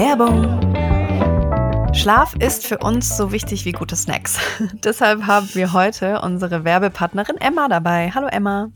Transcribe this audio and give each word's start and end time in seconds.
Werbung. 0.00 1.94
Schlaf 1.94 2.34
ist 2.36 2.66
für 2.66 2.78
uns 2.78 3.18
so 3.18 3.32
wichtig 3.32 3.66
wie 3.66 3.72
gute 3.72 3.96
Snacks. 3.96 4.38
Deshalb 4.72 5.26
haben 5.26 5.50
wir 5.52 5.74
heute 5.74 6.22
unsere 6.22 6.64
Werbepartnerin 6.64 7.36
Emma 7.36 7.68
dabei. 7.68 8.10
Hallo 8.14 8.26
Emma. 8.26 8.70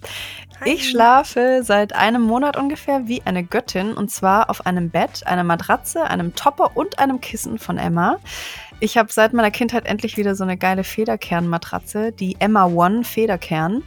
Hi. 0.61 0.75
Ich 0.75 0.91
schlafe 0.91 1.62
seit 1.64 1.95
einem 1.95 2.21
Monat 2.21 2.59
ungefähr 2.59 3.09
wie 3.09 3.23
eine 3.25 3.43
Göttin 3.43 3.95
und 3.95 4.11
zwar 4.11 4.50
auf 4.50 4.66
einem 4.66 4.91
Bett, 4.91 5.27
einer 5.27 5.45
Matratze, 5.45 6.05
einem 6.05 6.34
Topper 6.34 6.73
und 6.77 6.98
einem 6.98 7.23
Kissen 7.23 7.59
von 7.59 7.79
Emma. 7.79 8.18
Ich 8.80 8.98
habe 8.98 9.11
seit 9.11 9.32
meiner 9.32 9.50
Kindheit 9.50 9.86
endlich 9.86 10.18
wieder 10.18 10.34
so 10.34 10.45
eine 10.45 10.59
geile 10.59 10.84
Federkernmatratze, 10.84 12.12
die 12.12 12.36
Emma 12.38 12.66
One 12.66 13.02
Federkern 13.02 13.82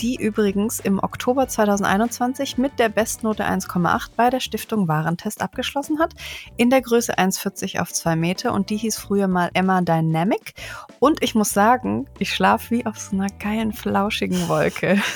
die 0.00 0.16
übrigens 0.16 0.80
im 0.80 0.98
Oktober 0.98 1.48
2021 1.48 2.58
mit 2.58 2.78
der 2.78 2.88
Bestnote 2.88 3.44
1,8 3.44 4.10
bei 4.16 4.30
der 4.30 4.40
Stiftung 4.40 4.88
Warentest 4.88 5.40
abgeschlossen 5.40 5.98
hat, 5.98 6.14
in 6.56 6.70
der 6.70 6.82
Größe 6.82 7.18
1,40 7.18 7.80
auf 7.80 7.92
2 7.92 8.16
Meter 8.16 8.52
und 8.52 8.70
die 8.70 8.76
hieß 8.76 8.98
früher 8.98 9.28
mal 9.28 9.50
Emma 9.54 9.80
Dynamic. 9.80 10.54
Und 10.98 11.22
ich 11.22 11.34
muss 11.34 11.50
sagen, 11.50 12.06
ich 12.18 12.32
schlafe 12.32 12.70
wie 12.70 12.86
auf 12.86 12.98
so 12.98 13.16
einer 13.16 13.28
geilen, 13.38 13.72
flauschigen 13.72 14.48
Wolke. 14.48 15.00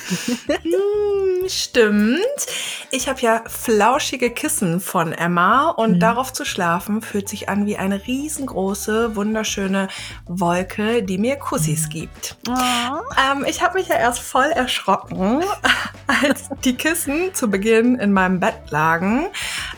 Hm, 0.49 1.49
stimmt. 1.49 2.19
Ich 2.91 3.09
habe 3.09 3.21
ja 3.21 3.43
flauschige 3.47 4.30
Kissen 4.30 4.80
von 4.80 5.13
Emma 5.13 5.71
und 5.71 5.95
mhm. 5.95 6.01
darauf 6.01 6.33
zu 6.33 6.45
schlafen 6.45 7.01
fühlt 7.01 7.29
sich 7.29 7.49
an 7.49 7.66
wie 7.66 7.77
eine 7.77 8.07
riesengroße, 8.07 9.16
wunderschöne 9.16 9.88
Wolke, 10.27 11.02
die 11.02 11.19
mir 11.19 11.37
Kussis 11.37 11.88
gibt. 11.88 12.37
Oh. 12.49 12.52
Ähm, 12.52 13.45
ich 13.49 13.63
habe 13.63 13.79
mich 13.79 13.88
ja 13.88 13.97
erst 13.97 14.21
voll 14.21 14.47
erschrocken 14.47 14.68
erschrocken, 14.69 15.43
als 16.07 16.51
die 16.63 16.75
Kissen 16.75 17.33
zu 17.33 17.49
Beginn 17.49 17.95
in 17.95 18.13
meinem 18.13 18.39
Bett 18.39 18.71
lagen, 18.71 19.29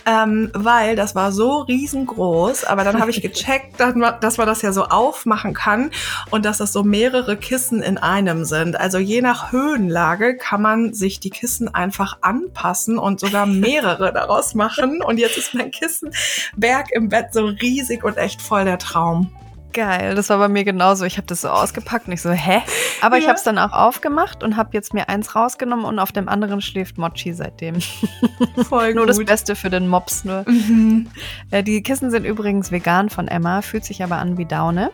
ähm, 0.05 0.51
weil 0.53 0.97
das 0.97 1.15
war 1.15 1.31
so 1.31 1.61
riesengroß. 1.61 2.65
Aber 2.65 2.83
dann 2.83 3.01
habe 3.01 3.13
ich 3.13 3.23
gecheckt, 3.23 3.79
dass 3.79 3.95
man, 3.95 4.21
dass 4.21 4.37
man 4.37 4.49
das 4.49 4.63
ja 4.63 4.73
so 4.73 4.85
aufmachen 4.87 5.55
kann 5.55 5.93
und 6.31 6.45
dass 6.45 6.59
das 6.59 6.73
so 6.73 6.83
mehrere 6.83 7.37
Kissen 7.37 7.83
in 7.83 7.99
einem 7.99 8.45
sind. 8.45 8.79
Also 8.79 8.99
je 8.99 9.23
nach 9.23 9.53
Höhenlage 9.53 10.37
kann 10.37 10.61
man 10.61 10.93
sich 10.93 11.21
die 11.21 11.31
Kissen 11.31 11.73
einfach 11.73 12.19
anpassen 12.23 12.99
und 12.99 13.21
sogar 13.21 13.47
mehrere 13.47 14.13
daraus 14.13 14.57
machen. 14.57 15.03
Und 15.05 15.19
jetzt 15.19 15.39
ist 15.39 15.55
mein 15.55 15.71
Kissenberg 15.71 16.91
im 16.91 17.09
Bett 17.09 17.33
so 17.33 17.47
riesig 17.47 18.03
und 18.03 18.17
echt 18.17 18.43
voll 18.43 18.65
der 18.65 18.79
Traum. 18.79 19.31
Geil, 19.73 20.15
das 20.15 20.29
war 20.31 20.39
bei 20.39 20.49
mir 20.49 20.65
genauso. 20.65 21.05
Ich 21.05 21.17
habe 21.17 21.27
das 21.27 21.43
so 21.43 21.49
ausgepackt 21.49 22.07
und 22.09 22.13
ich 22.13 22.23
so, 22.23 22.31
hä? 22.31 22.63
Aber 23.01 23.17
ja. 23.17 23.23
ich 23.23 23.29
habe 23.29 23.37
es 23.37 23.45
dann 23.45 23.59
auch 23.59 23.73
aufgemacht 23.73 24.43
und 24.43 24.57
habe 24.57 24.71
jetzt 24.73 24.95
mir 24.95 25.09
eins 25.09 25.35
rausgenommen 25.35 25.85
und 25.85 25.99
auf 25.99 26.13
dem 26.13 26.29
anderen 26.29 26.61
schläft 26.61 26.99
Mochi 26.99 27.33
seitdem. 27.33 27.81
Voll 28.69 28.95
Nur 28.95 29.07
das 29.07 29.25
Beste 29.25 29.55
für 29.55 29.71
den 29.71 29.87
Mops 29.89 30.25
nur. 30.25 30.45
Mhm. 30.49 31.09
Äh, 31.51 31.63
die 31.63 31.83
Kissen 31.83 32.11
sind 32.11 32.25
übrigens 32.25 32.73
vegan 32.73 33.11
von 33.11 33.29
Emma, 33.29 33.63
fühlt 33.63 33.85
sich 33.85 34.03
aber 34.03 34.17
an 34.17 34.39
wie 34.39 34.47
Daune. 34.47 34.91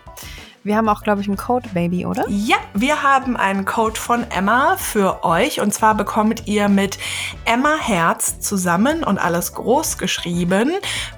Wir 0.66 0.76
haben 0.76 0.88
auch, 0.88 1.04
glaube 1.04 1.20
ich, 1.20 1.28
einen 1.28 1.36
Code, 1.36 1.68
Baby, 1.74 2.06
oder? 2.06 2.24
Ja, 2.28 2.56
wir 2.74 3.04
haben 3.04 3.36
einen 3.36 3.64
Code 3.64 4.00
von 4.00 4.28
Emma 4.32 4.76
für 4.76 5.22
euch. 5.22 5.60
Und 5.60 5.72
zwar 5.72 5.94
bekommt 5.94 6.48
ihr 6.48 6.68
mit 6.68 6.98
Emma 7.44 7.76
Herz 7.76 8.40
zusammen 8.40 9.04
und 9.04 9.18
alles 9.18 9.54
groß 9.54 9.96
geschrieben 9.96 10.72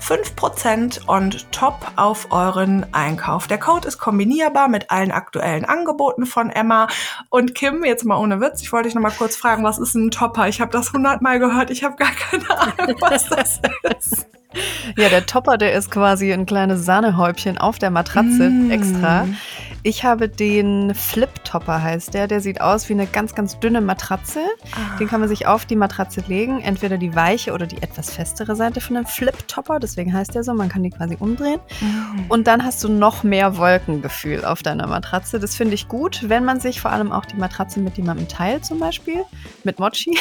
5% 0.07 1.07
und 1.07 1.51
top 1.51 1.79
auf 1.97 2.31
euren 2.31 2.93
Einkauf. 2.93 3.47
Der 3.47 3.57
Code 3.57 3.89
ist 3.89 3.97
kombinierbar 3.97 4.69
mit 4.69 4.91
allen 4.91 5.13
aktuellen 5.13 5.65
Angeboten 5.65 6.27
von 6.27 6.51
Emma. 6.51 6.87
Und 7.31 7.55
Kim, 7.55 7.87
jetzt 7.87 8.05
mal 8.05 8.19
ohne 8.19 8.43
Witz, 8.43 8.61
ich 8.61 8.71
wollte 8.71 8.89
dich 8.89 8.95
noch 8.97 9.03
mal 9.03 9.13
kurz 9.13 9.35
fragen, 9.35 9.65
was 9.65 9.79
ist 9.79 9.95
ein 9.95 10.11
Topper? 10.11 10.49
Ich 10.49 10.61
habe 10.61 10.73
das 10.73 10.93
hundertmal 10.93 11.39
gehört, 11.39 11.71
ich 11.71 11.85
habe 11.85 11.97
gar 11.97 12.13
keine 12.13 12.51
Ahnung, 12.51 12.97
was 13.01 13.25
das 13.31 13.63
ist. 13.99 14.27
Ja, 14.97 15.09
der 15.09 15.27
Topper, 15.27 15.59
der 15.59 15.75
ist 15.75 15.91
quasi 15.91 16.33
ein 16.33 16.47
kleines 16.47 16.85
Sahnehäubchen 16.85 17.59
auf 17.59 17.79
der 17.79 17.91
Matratze 17.91 18.51
mm. 18.51 18.71
extra. 18.71 19.27
Ich 19.84 20.05
habe 20.05 20.29
den 20.29 20.95
Flip-Topper, 20.95 21.83
heißt 21.83 22.13
der. 22.14 22.27
Der 22.27 22.41
sieht 22.41 22.61
aus 22.61 22.89
wie 22.89 22.95
eine 22.95 23.07
ganz, 23.07 23.35
ganz 23.35 23.58
dünne 23.61 23.80
Matratze. 23.80 24.41
Ah. 24.73 24.97
Den 24.98 25.08
kann 25.08 25.20
man 25.20 25.29
sich 25.29 25.47
auf 25.47 25.67
die 25.67 25.77
Matratze 25.77 26.23
legen. 26.27 26.61
Entweder 26.61 26.98
die 26.98 27.14
weiche 27.14 27.52
oder 27.52 27.67
die 27.67 27.80
etwas 27.80 28.11
festere 28.11 28.57
Seite 28.57 28.80
von 28.80 28.97
einem 28.97 29.07
Flip-Topper. 29.07 29.79
Deswegen 29.79 30.13
heißt 30.13 30.35
der 30.35 30.42
so. 30.42 30.52
Man 30.52 30.69
kann 30.69 30.83
die 30.83 30.91
quasi 30.91 31.17
umdrehen. 31.19 31.61
Mm. 31.80 32.30
Und 32.30 32.47
dann 32.47 32.64
hast 32.64 32.83
du 32.83 32.89
noch 32.89 33.23
mehr 33.23 33.57
Wolkengefühl 33.57 34.45
auf 34.45 34.63
deiner 34.63 34.86
Matratze. 34.86 35.39
Das 35.39 35.55
finde 35.55 35.75
ich 35.75 35.89
gut, 35.89 36.29
wenn 36.29 36.45
man 36.45 36.61
sich 36.61 36.81
vor 36.81 36.91
allem 36.91 37.13
auch 37.13 37.25
die 37.25 37.36
Matratze 37.36 37.81
mit 37.81 37.97
jemandem 37.97 38.29
teilt, 38.29 38.64
zum 38.64 38.81
Beispiel. 38.81 39.23
Mit 39.64 39.79
Mochi. 39.79 40.17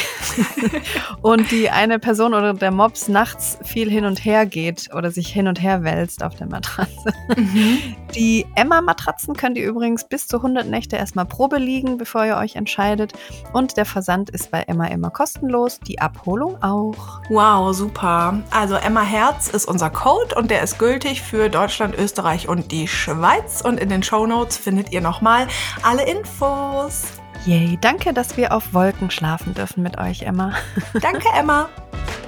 und 1.22 1.50
die 1.50 1.70
eine 1.70 1.98
Person 1.98 2.32
oder 2.32 2.54
der 2.54 2.70
Mops 2.70 3.08
nachts 3.08 3.58
viel 3.64 3.90
hin 3.90 4.04
und 4.04 4.24
her 4.24 4.46
geht 4.46 4.90
oder 4.94 5.10
sich 5.10 5.28
hin 5.28 5.48
und 5.48 5.60
her 5.60 5.82
wälzt 5.82 6.22
auf 6.22 6.36
der 6.36 6.46
Matratze. 6.46 7.12
Mhm. 7.36 7.96
Die 8.14 8.46
Emma-Matratzen 8.54 9.34
können 9.34 9.47
könnt 9.48 9.56
ihr 9.56 9.66
übrigens 9.66 10.04
bis 10.04 10.26
zu 10.26 10.36
100 10.36 10.66
Nächte 10.66 10.96
erstmal 10.96 11.24
Probe 11.24 11.56
liegen, 11.56 11.96
bevor 11.96 12.26
ihr 12.26 12.36
euch 12.36 12.54
entscheidet. 12.54 13.14
Und 13.54 13.78
der 13.78 13.86
Versand 13.86 14.28
ist 14.28 14.50
bei 14.50 14.60
Emma 14.60 14.88
immer 14.88 15.08
kostenlos, 15.08 15.80
die 15.80 16.02
Abholung 16.02 16.62
auch. 16.62 17.22
Wow, 17.30 17.74
super. 17.74 18.42
Also 18.50 18.74
Emma 18.74 19.00
Herz 19.00 19.48
ist 19.48 19.64
unser 19.64 19.88
Code 19.88 20.34
und 20.34 20.50
der 20.50 20.62
ist 20.62 20.78
gültig 20.78 21.22
für 21.22 21.48
Deutschland, 21.48 21.96
Österreich 21.96 22.46
und 22.46 22.72
die 22.72 22.86
Schweiz. 22.86 23.62
Und 23.62 23.80
in 23.80 23.88
den 23.88 24.02
Show 24.02 24.26
Notes 24.26 24.58
findet 24.58 24.92
ihr 24.92 25.00
nochmal 25.00 25.48
alle 25.82 26.02
Infos. 26.06 27.04
Yay, 27.46 27.78
danke, 27.80 28.12
dass 28.12 28.36
wir 28.36 28.52
auf 28.52 28.74
Wolken 28.74 29.10
schlafen 29.10 29.54
dürfen 29.54 29.82
mit 29.82 29.96
euch, 29.96 30.24
Emma. 30.24 30.52
Danke, 31.00 31.28
Emma. 31.34 31.70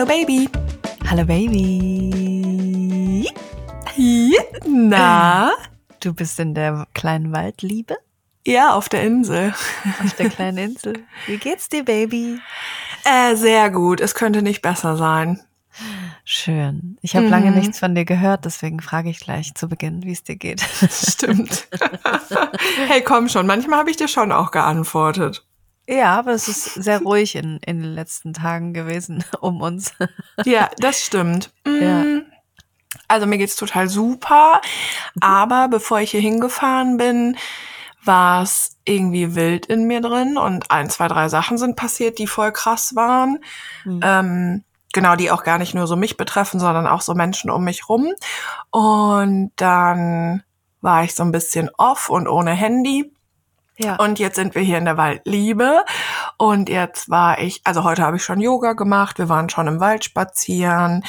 Hallo 0.00 0.08
Baby. 0.08 0.48
Hallo 1.10 1.26
Baby. 1.26 1.60
Na? 4.66 5.52
Du 6.02 6.14
bist 6.14 6.40
in 6.40 6.54
der 6.54 6.86
kleinen 6.94 7.32
Waldliebe? 7.32 7.98
Ja, 8.46 8.72
auf 8.72 8.88
der 8.88 9.02
Insel. 9.02 9.52
Auf 10.02 10.14
der 10.14 10.30
kleinen 10.30 10.56
Insel. 10.56 10.94
Wie 11.26 11.36
geht's 11.36 11.68
dir, 11.68 11.84
Baby? 11.84 12.38
Äh, 13.04 13.36
sehr 13.36 13.68
gut. 13.68 14.00
Es 14.00 14.14
könnte 14.14 14.40
nicht 14.40 14.62
besser 14.62 14.96
sein. 14.96 15.38
Schön. 16.24 16.96
Ich 17.02 17.14
habe 17.14 17.26
mhm. 17.26 17.32
lange 17.32 17.50
nichts 17.50 17.78
von 17.78 17.94
dir 17.94 18.06
gehört, 18.06 18.46
deswegen 18.46 18.80
frage 18.80 19.10
ich 19.10 19.20
gleich 19.20 19.52
zu 19.54 19.68
Beginn, 19.68 20.02
wie 20.04 20.12
es 20.12 20.22
dir 20.22 20.36
geht. 20.36 20.62
Stimmt. 20.90 21.68
hey, 22.88 23.02
komm 23.02 23.28
schon. 23.28 23.46
Manchmal 23.46 23.80
habe 23.80 23.90
ich 23.90 23.98
dir 23.98 24.08
schon 24.08 24.32
auch 24.32 24.50
geantwortet. 24.50 25.44
Ja, 25.90 26.16
aber 26.16 26.32
es 26.32 26.46
ist 26.46 26.74
sehr 26.74 27.00
ruhig 27.00 27.34
in, 27.34 27.58
in 27.66 27.82
den 27.82 27.92
letzten 27.94 28.32
Tagen 28.32 28.72
gewesen 28.72 29.24
um 29.40 29.60
uns. 29.60 29.92
Ja, 30.44 30.70
das 30.78 31.02
stimmt. 31.04 31.50
Ja. 31.66 32.04
Mm. 32.04 32.26
Also 33.06 33.26
mir 33.26 33.38
geht's 33.38 33.56
total 33.56 33.88
super, 33.88 34.60
aber 35.20 35.68
bevor 35.68 36.00
ich 36.00 36.10
hier 36.10 36.20
hingefahren 36.20 36.96
bin, 36.96 37.36
war 38.04 38.42
es 38.42 38.76
irgendwie 38.84 39.34
wild 39.34 39.66
in 39.66 39.84
mir 39.84 40.00
drin 40.00 40.36
und 40.36 40.70
ein, 40.70 40.90
zwei, 40.90 41.08
drei 41.08 41.28
Sachen 41.28 41.58
sind 41.58 41.76
passiert, 41.76 42.18
die 42.18 42.26
voll 42.26 42.52
krass 42.52 42.94
waren. 42.96 43.38
Mhm. 43.84 44.00
Ähm, 44.02 44.64
genau, 44.92 45.16
die 45.16 45.30
auch 45.30 45.44
gar 45.44 45.58
nicht 45.58 45.74
nur 45.74 45.86
so 45.86 45.96
mich 45.96 46.16
betreffen, 46.16 46.60
sondern 46.60 46.86
auch 46.86 47.00
so 47.00 47.14
Menschen 47.14 47.50
um 47.50 47.64
mich 47.64 47.88
rum. 47.88 48.12
Und 48.70 49.52
dann 49.56 50.42
war 50.80 51.04
ich 51.04 51.14
so 51.14 51.22
ein 51.22 51.32
bisschen 51.32 51.70
off 51.78 52.10
und 52.10 52.28
ohne 52.28 52.52
Handy. 52.52 53.12
Ja. 53.82 53.96
Und 53.96 54.18
jetzt 54.18 54.36
sind 54.36 54.54
wir 54.54 54.62
hier 54.62 54.78
in 54.78 54.84
der 54.84 54.96
Waldliebe. 54.96 55.84
Und 56.40 56.70
jetzt 56.70 57.10
war 57.10 57.38
ich, 57.38 57.60
also 57.64 57.84
heute 57.84 58.00
habe 58.00 58.16
ich 58.16 58.24
schon 58.24 58.40
Yoga 58.40 58.72
gemacht, 58.72 59.18
wir 59.18 59.28
waren 59.28 59.50
schon 59.50 59.66
im 59.66 59.78
Wald 59.78 60.04
spazieren, 60.04 61.04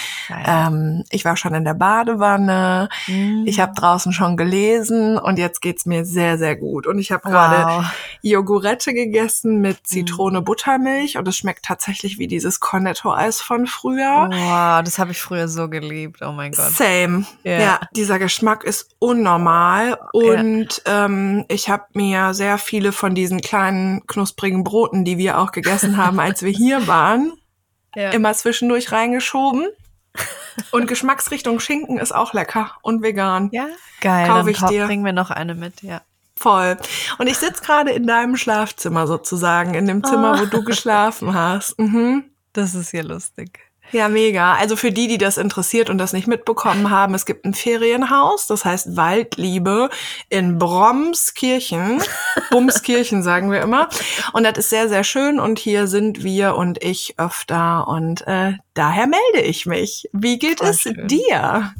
ähm, 0.46 1.06
ich 1.09 1.24
war 1.24 1.38
schon 1.38 1.53
in 1.53 1.64
der 1.64 1.74
Badewanne, 1.74 2.90
mhm. 3.08 3.46
ich 3.46 3.62
habe 3.62 3.74
draußen 3.74 4.12
schon 4.12 4.36
gelesen 4.36 5.18
und 5.18 5.40
jetzt 5.40 5.62
geht's 5.62 5.86
mir 5.86 6.03
sehr, 6.03 6.38
sehr 6.38 6.58
gut. 6.58 6.86
Und 6.86 7.00
ich 7.00 7.14
habe 7.14 7.23
wow. 7.23 7.32
gerade 7.32 7.85
Jogurette 8.22 8.94
gegessen 8.94 9.61
mit 9.61 9.78
mhm. 9.78 9.85
Zitrone, 9.85 10.41
Buttermilch 10.41 11.17
und 11.17 11.26
es 11.29 11.38
schmeckt 11.38 11.64
tatsächlich 11.64 12.20
wie 12.20 12.28
dieses 12.28 12.59
Cornetto-Eis 12.59 13.40
von 13.40 13.67
früher. 13.67 14.28
Wow, 14.29 14.84
das 14.84 15.00
habe 15.00 15.11
ich 15.11 15.22
früher 15.22 15.47
so 15.47 15.70
geliebt, 15.70 16.22
oh 16.23 16.34
mein 16.34 16.52
Gott. 16.52 16.72
Same. 16.72 17.26
Yeah. 17.46 17.61
Ja, 17.61 17.79
dieser 17.96 18.20
Geschmack 18.20 18.66
ist 18.66 18.90
unnormal 19.00 19.97
und 20.11 20.82
ja. 20.85 21.06
ähm, 21.06 21.46
ich 21.47 21.70
habe 21.70 21.85
mir 21.94 22.34
sehr 22.34 22.58
viele 22.58 22.91
von 22.91 23.16
diesen 23.16 23.40
kleinen 23.40 24.06
knusprigen 24.08 24.66
Broten, 24.66 25.06
die 25.06 25.21
wir 25.22 25.38
auch 25.40 25.52
gegessen 25.52 25.97
haben, 25.97 26.20
als 26.20 26.41
wir 26.41 26.52
hier 26.52 26.88
waren, 26.88 27.34
ja. 27.96 28.09
immer 28.12 28.34
zwischendurch 28.34 28.91
reingeschoben. 28.91 29.68
Und 30.72 30.88
Geschmacksrichtung 30.88 31.59
Schinken 31.59 31.97
ist 31.97 32.12
auch 32.12 32.34
lecker 32.34 32.72
und 32.82 33.02
vegan. 33.02 33.50
Ja, 33.53 33.68
geil. 34.02 34.28
Kaufe 34.28 34.52
ich 34.52 34.62
dir. 34.66 34.85
Bringen 34.85 35.06
wir 35.06 35.14
noch 35.14 35.32
eine 35.32 35.56
mit, 35.56 35.82
ja. 35.82 36.02
Voll. 36.35 36.78
Und 37.20 37.28
ich 37.28 37.38
sitze 37.38 37.62
gerade 37.62 37.91
in 37.91 38.08
deinem 38.08 38.35
Schlafzimmer 38.35 39.08
sozusagen, 39.08 39.76
in 39.76 39.85
dem 39.85 40.03
Zimmer, 40.03 40.35
oh. 40.35 40.41
wo 40.41 40.46
du 40.46 40.64
geschlafen 40.64 41.34
hast. 41.34 41.78
Mhm. 41.79 42.26
Das 42.52 42.73
ist 42.76 42.91
ja 42.91 43.03
lustig. 43.03 43.71
Ja, 43.91 44.08
mega. 44.09 44.53
Also 44.53 44.76
für 44.76 44.91
die, 44.91 45.08
die 45.08 45.17
das 45.17 45.38
interessiert 45.38 45.90
und 45.90 45.97
das 45.97 46.14
nicht 46.14 46.28
mitbekommen 46.28 46.90
haben, 46.90 47.14
es 47.14 47.26
gibt 47.26 47.46
ein 47.46 47.53
Ferienhaus, 47.53 48.47
das 48.47 48.64
heißt 48.64 48.96
Waldliebe 48.96 49.90
in 50.29 50.58
Bromskirchen. 50.58 52.02
Bumskirchen 52.52 53.23
sagen 53.23 53.52
wir 53.52 53.61
immer. 53.61 53.90
Und 54.34 54.43
das 54.43 54.58
ist 54.58 54.70
sehr, 54.70 54.88
sehr 54.88 55.03
schön 55.03 55.40
und 55.40 55.59
hier 55.59 55.88
sind 55.88 56.23
wir 56.23 56.55
und 56.55 56.84
ich 56.84 57.16
öfter 57.17 57.88
und 57.88 58.26
äh, 58.28 58.53
daher 58.73 59.08
melde 59.08 59.46
ich 59.46 59.66
mich. 59.66 60.09
Wie 60.14 60.40
geht 60.40 60.61
es 60.61 60.84
dir? 60.84 61.73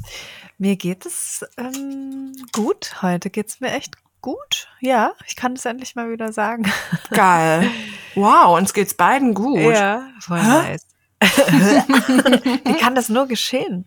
Mir 0.58 0.76
geht 0.76 1.06
es 1.06 1.44
ähm, 1.56 2.32
gut. 2.52 3.02
Heute 3.02 3.30
geht 3.30 3.48
es 3.48 3.60
mir 3.60 3.72
echt 3.72 3.96
gut. 4.20 4.68
Ja, 4.80 5.12
ich 5.26 5.34
kann 5.34 5.54
es 5.54 5.64
endlich 5.64 5.96
mal 5.96 6.10
wieder 6.10 6.32
sagen. 6.32 6.70
Geil. 7.10 7.70
Wow, 8.14 8.58
uns 8.58 8.72
geht's 8.72 8.94
beiden 8.94 9.34
gut. 9.34 9.58
Ja, 9.58 10.08
voll 10.20 10.40
Hä? 10.40 10.70
nice. 10.70 10.91
Wie 12.64 12.74
kann 12.74 12.94
das 12.94 13.08
nur 13.08 13.26
geschehen? 13.26 13.86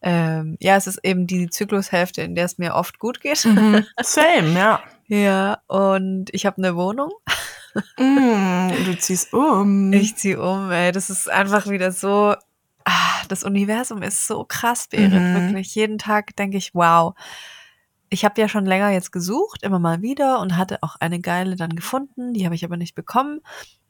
Ähm, 0.00 0.56
ja, 0.60 0.76
es 0.76 0.86
ist 0.86 1.00
eben 1.02 1.26
die 1.26 1.50
Zyklushälfte, 1.50 2.22
in 2.22 2.34
der 2.34 2.44
es 2.44 2.58
mir 2.58 2.74
oft 2.74 2.98
gut 2.98 3.20
geht. 3.20 3.44
Mhm. 3.44 3.84
Same, 4.02 4.52
ja. 4.52 4.80
Ja, 5.08 5.62
und 5.66 6.26
ich 6.32 6.46
habe 6.46 6.58
eine 6.58 6.76
Wohnung. 6.76 7.10
Mm, 7.96 8.68
du 8.84 8.98
ziehst 8.98 9.32
um. 9.32 9.92
Ich 9.92 10.16
ziehe 10.16 10.40
um, 10.40 10.70
ey. 10.70 10.92
Das 10.92 11.10
ist 11.10 11.30
einfach 11.30 11.68
wieder 11.68 11.92
so. 11.92 12.34
Ah, 12.84 13.22
das 13.28 13.44
Universum 13.44 14.02
ist 14.02 14.26
so 14.26 14.44
krass, 14.44 14.88
Berit. 14.88 15.12
Mhm. 15.12 15.34
Wirklich. 15.34 15.74
Jeden 15.74 15.98
Tag 15.98 16.36
denke 16.36 16.56
ich, 16.56 16.74
wow. 16.74 17.14
Ich 18.10 18.24
habe 18.24 18.40
ja 18.40 18.48
schon 18.48 18.64
länger 18.64 18.90
jetzt 18.90 19.12
gesucht, 19.12 19.62
immer 19.62 19.78
mal 19.78 20.00
wieder 20.00 20.40
und 20.40 20.56
hatte 20.56 20.82
auch 20.82 20.96
eine 20.98 21.20
geile 21.20 21.56
dann 21.56 21.76
gefunden. 21.76 22.32
Die 22.32 22.44
habe 22.46 22.54
ich 22.54 22.64
aber 22.64 22.76
nicht 22.76 22.94
bekommen. 22.94 23.40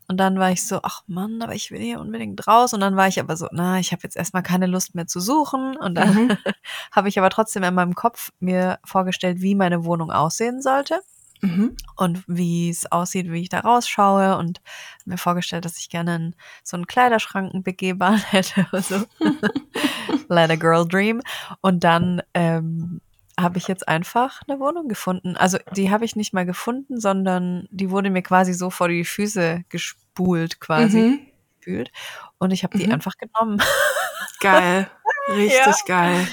Und 0.08 0.16
dann 0.16 0.38
war 0.38 0.50
ich 0.50 0.66
so, 0.66 0.81
ach 0.82 1.02
Mann, 1.06 1.43
aber 1.43 1.55
ich 1.55 1.70
will 1.70 1.81
hier 1.81 2.00
unbedingt 2.00 2.46
raus. 2.49 2.72
Und 2.72 2.81
dann 2.81 2.96
war 2.96 3.08
ich 3.08 3.20
aber 3.20 3.37
so, 3.37 3.46
na, 3.52 3.78
ich 3.78 3.93
habe 3.93 4.00
jetzt 4.02 4.16
erstmal 4.16 4.43
keine 4.43 4.66
Lust 4.66 4.94
mehr 4.94 5.06
zu 5.06 5.20
suchen. 5.20 5.76
Und 5.76 5.96
dann 5.96 6.14
mhm. 6.14 6.38
habe 6.93 7.10
ich 7.10 7.19
aber 7.19 7.28
trotzdem 7.28 7.62
in 7.62 7.75
meinem 7.75 7.94
Kopf 7.94 8.31
mir 8.40 8.78
vorgestellt, 8.84 9.43
wie 9.43 9.55
meine 9.55 9.84
Wohnung 9.84 10.10
aussehen 10.10 10.62
sollte. 10.62 11.00
Mhm. 11.43 11.76
Und 11.96 12.25
wie 12.26 12.70
es 12.70 12.90
aussieht, 12.90 13.31
wie 13.31 13.43
ich 13.43 13.49
da 13.50 13.60
rausschaue 13.60 14.38
und 14.38 14.60
mir 15.05 15.19
vorgestellt, 15.19 15.66
dass 15.66 15.78
ich 15.78 15.90
gerne 15.90 16.32
so 16.64 16.76
einen 16.76 16.87
Kleiderschrank 16.87 17.52
begehbar 17.62 18.16
hätte. 18.31 18.66
So. 18.72 19.05
Let 20.28 20.50
a 20.50 20.56
girl 20.56 20.88
dream. 20.88 21.20
Und 21.60 21.84
dann 21.84 22.22
ähm, 22.32 23.02
habe 23.38 23.58
ich 23.58 23.69
jetzt 23.69 23.87
einfach 23.87 24.43
eine 24.49 24.58
Wohnung 24.58 24.88
gefunden. 24.88 25.37
Also 25.37 25.58
die 25.75 25.90
habe 25.90 26.05
ich 26.05 26.17
nicht 26.17 26.35
mal 26.35 26.44
gefunden, 26.44 27.00
sondern 27.00 27.69
die 27.70 27.90
wurde 27.90 28.11
mir 28.11 28.23
quasi 28.23 28.52
so 28.52 28.70
vor 28.70 28.88
die 28.88 29.05
Füße 29.05 29.62
gespult, 29.69 30.61
quasi. 30.61 30.99
Mhm. 30.99 31.20
Gefühlt. 31.61 31.93
Und 32.38 32.50
ich 32.50 32.64
habe 32.64 32.76
die 32.76 32.87
mhm. 32.87 32.94
einfach 32.94 33.14
genommen. 33.17 33.62
Geil. 34.40 34.90
Richtig 35.31 35.58
ja. 35.58 35.75
geil. 35.87 36.29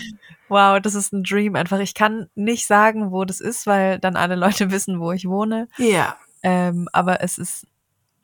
Wow, 0.47 0.79
das 0.79 0.95
ist 0.95 1.11
ein 1.11 1.23
Dream 1.23 1.55
einfach. 1.55 1.79
Ich 1.79 1.95
kann 1.95 2.29
nicht 2.35 2.67
sagen, 2.67 3.11
wo 3.11 3.25
das 3.25 3.41
ist, 3.41 3.65
weil 3.65 3.99
dann 3.99 4.15
alle 4.15 4.35
Leute 4.35 4.71
wissen, 4.71 4.99
wo 4.99 5.11
ich 5.11 5.27
wohne. 5.27 5.67
Ja. 5.77 6.17
Ähm, 6.43 6.87
aber 6.93 7.21
es 7.21 7.37
ist 7.37 7.67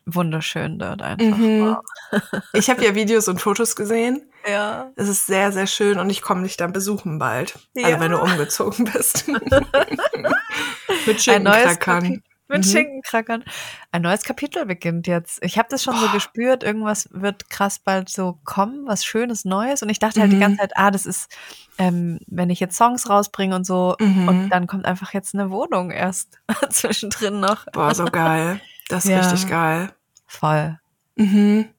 wunderschön 0.05 0.79
dort 0.79 1.01
einfach. 1.01 1.37
Mhm. 1.37 1.75
Wow. 2.11 2.21
Ich 2.53 2.69
habe 2.69 2.85
ja 2.85 2.95
Videos 2.95 3.27
und 3.27 3.41
Fotos 3.41 3.75
gesehen. 3.75 4.30
Ja. 4.47 4.91
Es 4.95 5.07
ist 5.07 5.25
sehr, 5.25 5.51
sehr 5.51 5.67
schön 5.67 5.99
und 5.99 6.09
ich 6.09 6.21
komme 6.21 6.43
dich 6.43 6.57
dann 6.57 6.73
besuchen 6.73 7.19
bald. 7.19 7.59
Ja. 7.75 7.87
Also 7.87 7.99
wenn 7.99 8.11
du 8.11 8.21
umgezogen 8.21 8.85
bist. 8.85 9.27
Mit 11.07 11.21
Schinkenkrackern. 11.21 12.21
Mit 12.51 12.65
mhm. 12.65 12.69
Schinkenkrackern. 12.69 13.43
Ein 13.91 14.01
neues 14.01 14.23
Kapitel 14.23 14.65
beginnt 14.65 15.07
jetzt. 15.07 15.39
Ich 15.41 15.57
habe 15.57 15.69
das 15.71 15.83
schon 15.83 15.93
Boah. 15.93 16.07
so 16.07 16.09
gespürt, 16.09 16.63
irgendwas 16.63 17.07
wird 17.11 17.49
krass 17.49 17.79
bald 17.79 18.09
so 18.09 18.39
kommen, 18.43 18.85
was 18.87 19.05
Schönes, 19.05 19.45
Neues. 19.45 19.81
Und 19.81 19.89
ich 19.89 19.99
dachte 19.99 20.19
halt 20.19 20.31
mhm. 20.31 20.35
die 20.35 20.41
ganze 20.41 20.57
Zeit, 20.57 20.73
ah, 20.75 20.91
das 20.91 21.05
ist, 21.05 21.33
ähm, 21.77 22.19
wenn 22.27 22.49
ich 22.49 22.59
jetzt 22.59 22.75
Songs 22.75 23.09
rausbringe 23.09 23.55
und 23.55 23.65
so, 23.65 23.95
mhm. 23.99 24.27
und 24.27 24.49
dann 24.49 24.67
kommt 24.67 24.85
einfach 24.85 25.13
jetzt 25.13 25.33
eine 25.33 25.49
Wohnung 25.49 25.91
erst 25.91 26.39
zwischendrin 26.69 27.39
noch. 27.39 27.65
Boah, 27.71 27.95
so 27.95 28.03
geil. 28.05 28.59
Das 28.89 29.05
ist 29.05 29.11
ja. 29.11 29.19
richtig 29.21 29.49
geil. 29.49 29.93
Voll. 30.27 30.77
Mhm. 31.15 31.69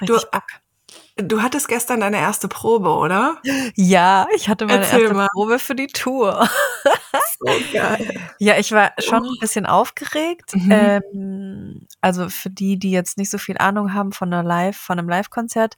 Du, 0.00 0.14
Bock. 0.14 0.44
Du 1.16 1.40
hattest 1.42 1.68
gestern 1.68 2.00
deine 2.00 2.18
erste 2.18 2.46
Probe, 2.46 2.90
oder? 2.90 3.38
Ja, 3.74 4.26
ich 4.34 4.50
hatte 4.50 4.66
meine 4.66 4.82
Erzähl 4.82 5.00
erste 5.02 5.14
mal. 5.14 5.28
Probe 5.32 5.58
für 5.58 5.74
die 5.74 5.86
Tour. 5.86 6.46
so 7.38 7.46
geil. 7.72 8.20
Ja, 8.38 8.58
ich 8.58 8.72
war 8.72 8.92
schon 8.98 9.24
ein 9.24 9.38
bisschen 9.40 9.64
aufgeregt. 9.64 10.54
Mhm. 10.54 10.70
Ähm, 10.70 11.86
also 12.02 12.28
für 12.28 12.50
die, 12.50 12.78
die 12.78 12.90
jetzt 12.90 13.16
nicht 13.16 13.30
so 13.30 13.38
viel 13.38 13.56
Ahnung 13.56 13.94
haben 13.94 14.12
von 14.12 14.30
einer 14.30 14.42
Live, 14.42 14.76
von 14.76 14.98
einem 14.98 15.08
Live-Konzert, 15.08 15.76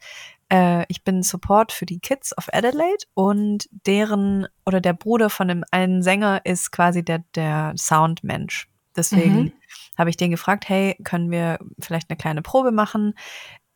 äh, 0.50 0.84
ich 0.88 1.04
bin 1.04 1.22
Support 1.22 1.72
für 1.72 1.86
die 1.86 2.00
Kids 2.00 2.36
of 2.36 2.48
Adelaide 2.52 3.04
und 3.14 3.68
deren 3.70 4.48
oder 4.66 4.80
der 4.80 4.92
Bruder 4.92 5.30
von 5.30 5.48
dem 5.48 5.64
einen 5.70 6.02
Sänger 6.02 6.40
ist 6.44 6.72
quasi 6.72 7.04
der, 7.04 7.22
der 7.34 7.74
Soundmensch. 7.76 8.68
Deswegen 8.96 9.36
mhm. 9.36 9.52
habe 9.96 10.10
ich 10.10 10.16
den 10.16 10.30
gefragt, 10.30 10.68
hey, 10.68 10.96
können 11.04 11.30
wir 11.30 11.58
vielleicht 11.78 12.10
eine 12.10 12.16
kleine 12.16 12.42
Probe 12.42 12.72
machen? 12.72 13.14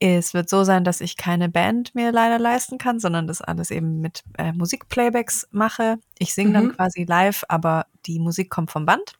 Es 0.04 0.34
wird 0.34 0.48
so 0.48 0.64
sein, 0.64 0.82
dass 0.82 1.00
ich 1.00 1.16
keine 1.16 1.48
Band 1.48 1.94
mir 1.94 2.10
leider 2.10 2.40
leisten 2.40 2.76
kann, 2.76 2.98
sondern 2.98 3.28
das 3.28 3.40
alles 3.40 3.70
eben 3.70 4.00
mit 4.00 4.24
äh, 4.36 4.52
Musikplaybacks 4.52 5.46
mache. 5.52 5.98
Ich 6.18 6.34
singe 6.34 6.48
mhm. 6.48 6.54
dann 6.54 6.76
quasi 6.76 7.04
live, 7.04 7.44
aber 7.48 7.86
die 8.06 8.18
Musik 8.18 8.50
kommt 8.50 8.72
vom 8.72 8.84
Band. 8.84 9.16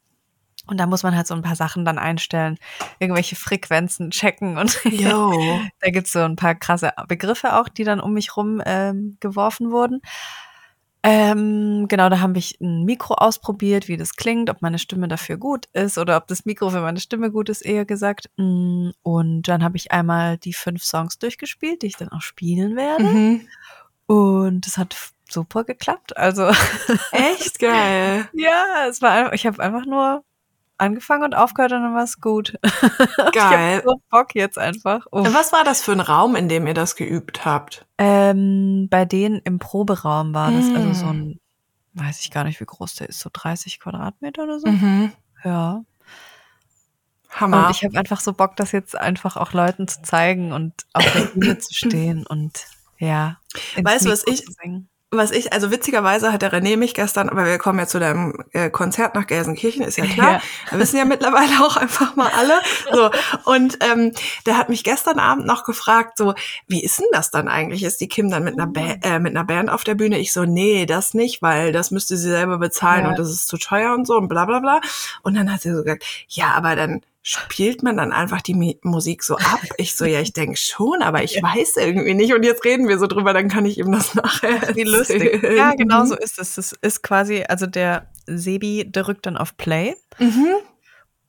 Und 0.66 0.78
da 0.78 0.86
muss 0.86 1.04
man 1.04 1.16
halt 1.16 1.28
so 1.28 1.34
ein 1.34 1.42
paar 1.42 1.54
Sachen 1.54 1.84
dann 1.84 1.98
einstellen, 1.98 2.58
irgendwelche 2.98 3.36
Frequenzen 3.36 4.10
checken 4.10 4.58
und 4.58 4.80
da 5.80 5.90
gibt's 5.90 6.12
so 6.12 6.20
ein 6.20 6.36
paar 6.36 6.56
krasse 6.56 6.92
Begriffe 7.06 7.56
auch, 7.56 7.68
die 7.68 7.84
dann 7.84 8.00
um 8.00 8.12
mich 8.12 8.36
rum 8.36 8.60
ähm, 8.66 9.16
geworfen 9.20 9.70
wurden. 9.70 10.00
Ähm, 11.04 11.88
genau, 11.88 12.08
da 12.08 12.20
habe 12.20 12.38
ich 12.38 12.60
ein 12.60 12.84
Mikro 12.84 13.14
ausprobiert, 13.14 13.88
wie 13.88 13.96
das 13.96 14.14
klingt, 14.14 14.48
ob 14.48 14.62
meine 14.62 14.78
Stimme 14.78 15.08
dafür 15.08 15.36
gut 15.36 15.66
ist 15.72 15.98
oder 15.98 16.16
ob 16.16 16.28
das 16.28 16.44
Mikro 16.44 16.70
für 16.70 16.80
meine 16.80 17.00
Stimme 17.00 17.32
gut 17.32 17.48
ist, 17.48 17.62
eher 17.62 17.84
gesagt. 17.84 18.30
Mm, 18.36 18.90
und 19.02 19.42
dann 19.42 19.64
habe 19.64 19.76
ich 19.76 19.90
einmal 19.90 20.38
die 20.38 20.52
fünf 20.52 20.84
Songs 20.84 21.18
durchgespielt, 21.18 21.82
die 21.82 21.88
ich 21.88 21.96
dann 21.96 22.10
auch 22.10 22.20
spielen 22.20 22.76
werde. 22.76 23.04
Mhm. 23.04 23.48
Und 24.06 24.66
es 24.66 24.78
hat 24.78 24.96
super 25.28 25.64
geklappt. 25.64 26.16
Also 26.16 26.50
echt 27.10 27.58
geil. 27.58 28.28
ja, 28.34 28.86
es 28.88 29.02
war 29.02 29.10
einfach, 29.10 29.32
ich 29.32 29.46
habe 29.46 29.60
einfach 29.60 29.86
nur 29.86 30.22
angefangen 30.82 31.22
und 31.24 31.34
aufgehört 31.34 31.72
und 31.72 31.82
dann 31.82 31.94
war 31.94 32.02
es 32.02 32.20
gut. 32.20 32.58
Geil. 33.32 33.78
ich 33.78 33.84
so 33.84 34.02
Bock 34.10 34.34
jetzt 34.34 34.58
einfach. 34.58 35.06
Oh. 35.12 35.24
Was 35.24 35.52
war 35.52 35.64
das 35.64 35.82
für 35.82 35.92
ein 35.92 36.00
Raum, 36.00 36.36
in 36.36 36.48
dem 36.48 36.66
ihr 36.66 36.74
das 36.74 36.96
geübt 36.96 37.44
habt? 37.44 37.86
Ähm, 37.98 38.88
bei 38.90 39.04
denen 39.04 39.40
im 39.44 39.58
Proberaum 39.58 40.34
war 40.34 40.50
das, 40.50 40.66
mm. 40.66 40.76
also 40.76 40.92
so 40.92 41.06
ein, 41.06 41.40
weiß 41.94 42.20
ich 42.20 42.30
gar 42.30 42.44
nicht, 42.44 42.60
wie 42.60 42.66
groß 42.66 42.96
der 42.96 43.08
ist, 43.08 43.20
so 43.20 43.30
30 43.32 43.80
Quadratmeter 43.80 44.42
oder 44.42 44.58
so. 44.58 44.68
Mhm. 44.68 45.12
Ja. 45.44 45.82
Hammer. 47.30 47.66
Und 47.66 47.70
ich 47.70 47.84
habe 47.84 47.96
einfach 47.96 48.20
so 48.20 48.32
Bock, 48.32 48.56
das 48.56 48.72
jetzt 48.72 48.96
einfach 48.96 49.36
auch 49.36 49.52
Leuten 49.52 49.88
zu 49.88 50.02
zeigen 50.02 50.52
und 50.52 50.74
auf 50.92 51.10
der 51.12 51.20
Bühne 51.34 51.58
zu 51.58 51.72
stehen 51.72 52.26
und 52.26 52.66
ja. 52.98 53.38
Weißt 53.80 54.06
du, 54.06 54.10
was 54.10 54.26
ich, 54.26 54.44
was 55.12 55.30
ich, 55.30 55.52
also 55.52 55.70
witzigerweise 55.70 56.32
hat 56.32 56.40
der 56.40 56.52
René 56.52 56.78
mich 56.78 56.94
gestern, 56.94 57.28
aber 57.28 57.44
wir 57.44 57.58
kommen 57.58 57.78
ja 57.78 57.86
zu 57.86 58.00
deinem 58.00 58.44
äh, 58.52 58.70
Konzert 58.70 59.14
nach 59.14 59.26
Gelsenkirchen, 59.26 59.82
ist 59.82 59.98
ja 59.98 60.06
klar. 60.06 60.32
Ja. 60.32 60.42
Wir 60.70 60.78
wissen 60.78 60.96
ja 60.96 61.04
mittlerweile 61.04 61.62
auch 61.62 61.76
einfach 61.76 62.16
mal 62.16 62.30
alle. 62.34 62.54
So. 62.90 63.10
Und 63.44 63.78
ähm, 63.84 64.12
der 64.46 64.56
hat 64.56 64.70
mich 64.70 64.84
gestern 64.84 65.18
Abend 65.18 65.46
noch 65.46 65.64
gefragt, 65.64 66.16
so, 66.16 66.34
wie 66.66 66.82
ist 66.82 66.98
denn 66.98 67.08
das 67.12 67.30
dann 67.30 67.46
eigentlich? 67.46 67.82
Ist 67.82 68.00
die 68.00 68.08
Kim 68.08 68.30
dann 68.30 68.42
mit 68.42 68.54
einer, 68.54 68.66
ba 68.66 68.96
äh, 69.02 69.18
mit 69.18 69.36
einer 69.36 69.44
Band 69.44 69.68
auf 69.68 69.84
der 69.84 69.94
Bühne? 69.94 70.18
Ich 70.18 70.32
so, 70.32 70.46
nee, 70.46 70.86
das 70.86 71.12
nicht, 71.12 71.42
weil 71.42 71.72
das 71.72 71.90
müsste 71.90 72.16
sie 72.16 72.30
selber 72.30 72.56
bezahlen 72.56 73.04
ja. 73.04 73.10
und 73.10 73.18
das 73.18 73.30
ist 73.30 73.48
zu 73.48 73.58
teuer 73.58 73.92
und 73.92 74.06
so 74.06 74.16
und 74.16 74.28
bla 74.28 74.46
bla 74.46 74.60
bla. 74.60 74.80
Und 75.22 75.34
dann 75.34 75.52
hat 75.52 75.60
sie 75.60 75.72
so 75.72 75.82
gesagt, 75.82 76.04
ja, 76.28 76.52
aber 76.54 76.74
dann 76.74 77.02
spielt 77.22 77.82
man 77.82 77.96
dann 77.96 78.12
einfach 78.12 78.42
die 78.42 78.78
Musik 78.82 79.22
so 79.22 79.36
ab? 79.36 79.60
Ich 79.78 79.94
so, 79.94 80.04
ja, 80.04 80.20
ich 80.20 80.32
denke 80.32 80.56
schon, 80.56 81.02
aber 81.02 81.22
ich 81.22 81.36
ja. 81.36 81.42
weiß 81.42 81.76
irgendwie 81.76 82.14
nicht. 82.14 82.34
Und 82.34 82.44
jetzt 82.44 82.64
reden 82.64 82.88
wir 82.88 82.98
so 82.98 83.06
drüber, 83.06 83.32
dann 83.32 83.48
kann 83.48 83.64
ich 83.64 83.78
ihm 83.78 83.90
das 83.90 84.14
nachher. 84.14 84.74
Wie 84.74 84.84
lustig. 84.84 85.42
Ja, 85.42 85.74
genau 85.74 86.04
so 86.04 86.16
ist 86.16 86.38
es. 86.38 86.58
Es 86.58 86.72
ist 86.72 87.02
quasi, 87.02 87.44
also 87.48 87.66
der 87.66 88.08
Sebi 88.26 88.88
drückt 88.90 89.26
dann 89.26 89.36
auf 89.36 89.56
Play. 89.56 89.96
Mhm. 90.18 90.56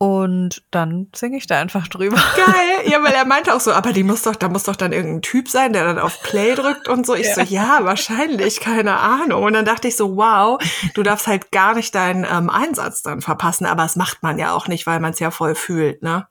Und 0.03 0.63
dann 0.69 1.07
singe 1.15 1.37
ich 1.37 1.47
da 1.47 1.61
einfach 1.61 1.87
drüber. 1.87 2.17
Geil. 2.35 2.91
Ja, 2.91 3.01
weil 3.01 3.13
er 3.13 3.23
meinte 3.23 3.55
auch 3.55 3.61
so, 3.61 3.71
aber 3.71 3.93
die 3.93 4.03
muss 4.03 4.23
doch, 4.23 4.35
da 4.35 4.49
muss 4.49 4.63
doch 4.63 4.75
dann 4.75 4.91
irgendein 4.91 5.21
Typ 5.21 5.47
sein, 5.47 5.71
der 5.71 5.85
dann 5.85 5.97
auf 5.97 6.21
Play 6.23 6.55
drückt 6.55 6.89
und 6.89 7.05
so. 7.05 7.15
Ich 7.15 7.27
ja. 7.27 7.35
so, 7.35 7.41
ja, 7.43 7.79
wahrscheinlich, 7.85 8.59
keine 8.59 8.97
Ahnung. 8.97 9.43
Und 9.43 9.53
dann 9.53 9.63
dachte 9.63 9.87
ich 9.87 9.95
so, 9.95 10.17
wow, 10.17 10.61
du 10.93 11.03
darfst 11.03 11.27
halt 11.27 11.53
gar 11.53 11.73
nicht 11.73 11.95
deinen 11.95 12.25
ähm, 12.29 12.49
Einsatz 12.49 13.01
dann 13.01 13.21
verpassen. 13.21 13.65
Aber 13.65 13.83
das 13.83 13.95
macht 13.95 14.23
man 14.23 14.37
ja 14.37 14.51
auch 14.51 14.67
nicht, 14.67 14.85
weil 14.87 14.99
man 14.99 15.13
es 15.13 15.19
ja 15.19 15.31
voll 15.31 15.55
fühlt, 15.55 16.03
ne? 16.03 16.27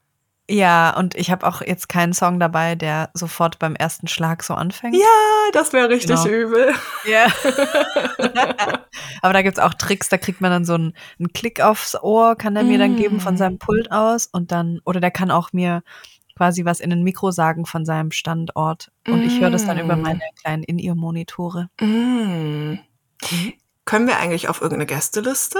Ja, 0.50 0.96
und 0.96 1.14
ich 1.14 1.30
habe 1.30 1.46
auch 1.46 1.62
jetzt 1.62 1.88
keinen 1.88 2.12
Song 2.12 2.40
dabei, 2.40 2.74
der 2.74 3.10
sofort 3.14 3.58
beim 3.58 3.76
ersten 3.76 4.08
Schlag 4.08 4.42
so 4.42 4.54
anfängt. 4.54 4.96
Ja, 4.96 5.50
das 5.52 5.72
wäre 5.72 5.88
richtig 5.88 6.22
genau. 6.22 6.26
übel. 6.26 6.74
Ja. 7.04 7.26
Aber 9.22 9.32
da 9.32 9.42
gibt's 9.42 9.60
auch 9.60 9.74
Tricks, 9.74 10.08
da 10.08 10.18
kriegt 10.18 10.40
man 10.40 10.50
dann 10.50 10.64
so 10.64 10.74
einen, 10.74 10.94
einen 11.18 11.32
Klick 11.32 11.60
aufs 11.60 11.94
Ohr, 12.02 12.36
kann 12.36 12.56
er 12.56 12.64
mir 12.64 12.76
mm. 12.76 12.80
dann 12.80 12.96
geben 12.96 13.20
von 13.20 13.36
seinem 13.36 13.54
mm. 13.54 13.58
Pult 13.58 13.92
aus 13.92 14.26
und 14.26 14.50
dann, 14.50 14.80
oder 14.84 15.00
der 15.00 15.12
kann 15.12 15.30
auch 15.30 15.52
mir 15.52 15.82
quasi 16.36 16.64
was 16.64 16.80
in 16.80 16.92
ein 16.92 17.02
Mikro 17.02 17.30
sagen 17.30 17.64
von 17.64 17.84
seinem 17.84 18.10
Standort. 18.10 18.90
Und 19.06 19.22
ich 19.22 19.40
höre 19.40 19.50
das 19.50 19.66
dann 19.66 19.78
über 19.78 19.96
Mm. 19.96 20.02
meine 20.02 20.20
kleinen 20.40 20.64
In-Ear-Monitore. 20.64 21.68
Mm. 21.80 22.78
Können 23.84 24.06
wir 24.06 24.18
eigentlich 24.18 24.48
auf 24.48 24.60
irgendeine 24.60 24.86
Gästeliste? 24.86 25.58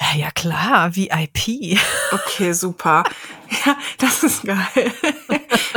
Ja, 0.00 0.16
ja 0.16 0.30
klar, 0.30 0.94
VIP. 0.96 1.78
Okay, 2.12 2.52
super. 2.52 3.04
Ja, 3.66 3.76
das 3.98 4.24
ist 4.24 4.42
geil. 4.42 4.92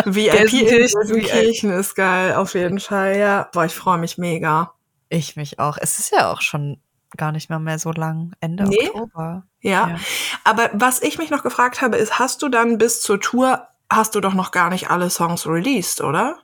VIP 0.05 0.53
in 0.53 0.65
Gelsenkirchen 0.65 1.69
ist 1.71 1.93
geil, 1.95 2.33
auf 2.33 2.55
jeden 2.55 2.79
Fall, 2.79 3.17
ja. 3.17 3.49
Boah, 3.53 3.65
ich 3.65 3.75
freue 3.75 3.99
mich 3.99 4.17
mega. 4.17 4.73
Ich 5.09 5.35
mich 5.35 5.59
auch. 5.59 5.77
Es 5.79 5.99
ist 5.99 6.11
ja 6.11 6.31
auch 6.31 6.41
schon 6.41 6.81
gar 7.15 7.31
nicht 7.31 7.49
mehr, 7.49 7.59
mehr 7.59 7.77
so 7.77 7.91
lang. 7.91 8.33
Ende 8.39 8.63
Nee. 8.63 8.89
Oktober. 8.89 9.43
Ja. 9.61 9.89
Ja. 9.89 9.99
Aber 10.43 10.71
was 10.73 11.03
ich 11.03 11.19
mich 11.19 11.29
noch 11.29 11.43
gefragt 11.43 11.81
habe, 11.81 11.97
ist, 11.97 12.17
hast 12.17 12.41
du 12.41 12.49
dann 12.49 12.79
bis 12.79 13.01
zur 13.01 13.19
Tour, 13.21 13.67
hast 13.91 14.15
du 14.15 14.21
doch 14.21 14.33
noch 14.33 14.49
gar 14.51 14.71
nicht 14.71 14.89
alle 14.89 15.11
Songs 15.11 15.45
released, 15.45 16.01
oder? 16.01 16.39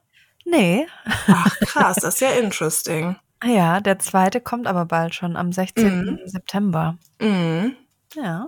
Nee. 0.45 0.85
Ach, 1.27 1.57
krass, 1.61 1.95
das 1.95 2.15
ist 2.15 2.21
ja 2.21 2.29
interesting. 2.39 3.15
Ja, 3.45 3.79
der 3.79 3.99
zweite 3.99 4.41
kommt 4.41 4.67
aber 4.67 4.85
bald 4.85 5.15
schon 5.15 5.35
am 5.35 5.51
16. 5.51 6.19
September. 6.25 6.97
Mhm. 7.19 7.75
Ja. 8.15 8.47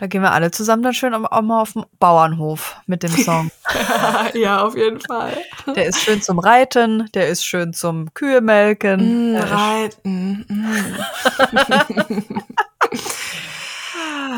Da 0.00 0.06
gehen 0.06 0.22
wir 0.22 0.32
alle 0.32 0.50
zusammen 0.50 0.82
dann 0.82 0.94
schön 0.94 1.12
auch 1.12 1.42
mal 1.42 1.60
auf 1.60 1.74
den 1.74 1.84
Bauernhof 1.98 2.80
mit 2.86 3.02
dem 3.02 3.10
Song. 3.10 3.50
ja, 4.34 4.62
auf 4.62 4.74
jeden 4.74 4.98
Fall. 4.98 5.36
Der 5.76 5.84
ist 5.84 6.00
schön 6.00 6.22
zum 6.22 6.38
Reiten, 6.38 7.10
der 7.12 7.28
ist 7.28 7.44
schön 7.44 7.74
zum 7.74 8.14
Kühe 8.14 8.40
melken. 8.40 9.34
Mm, 9.34 9.36
reiten. 9.36 10.46
Mm. 10.50 10.96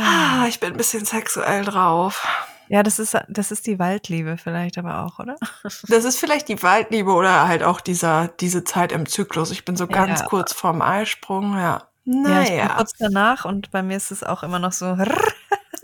ah, 0.02 0.46
ich 0.48 0.58
bin 0.58 0.72
ein 0.72 0.76
bisschen 0.76 1.04
sexuell 1.04 1.64
drauf. 1.64 2.26
Ja, 2.72 2.82
das 2.82 2.98
ist, 2.98 3.14
das 3.28 3.50
ist 3.52 3.66
die 3.66 3.78
Waldliebe 3.78 4.38
vielleicht 4.38 4.78
aber 4.78 5.04
auch, 5.04 5.18
oder? 5.18 5.36
Das 5.88 6.04
ist 6.04 6.18
vielleicht 6.18 6.48
die 6.48 6.62
Waldliebe 6.62 7.12
oder 7.12 7.46
halt 7.46 7.62
auch 7.62 7.82
dieser, 7.82 8.28
diese 8.40 8.64
Zeit 8.64 8.92
im 8.92 9.04
Zyklus. 9.06 9.50
Ich 9.50 9.66
bin 9.66 9.76
so 9.76 9.86
ganz 9.86 10.20
Ja. 10.20 10.26
kurz 10.26 10.54
vorm 10.54 10.80
Eisprung, 10.80 11.58
ja. 11.58 11.82
Ja, 12.06 12.40
ich 12.42 12.48
bin 12.48 12.56
Naja. 12.56 12.74
kurz 12.78 12.92
danach 12.98 13.44
und 13.44 13.70
bei 13.72 13.82
mir 13.82 13.98
ist 13.98 14.10
es 14.10 14.24
auch 14.24 14.42
immer 14.42 14.58
noch 14.58 14.72
so. 14.72 14.96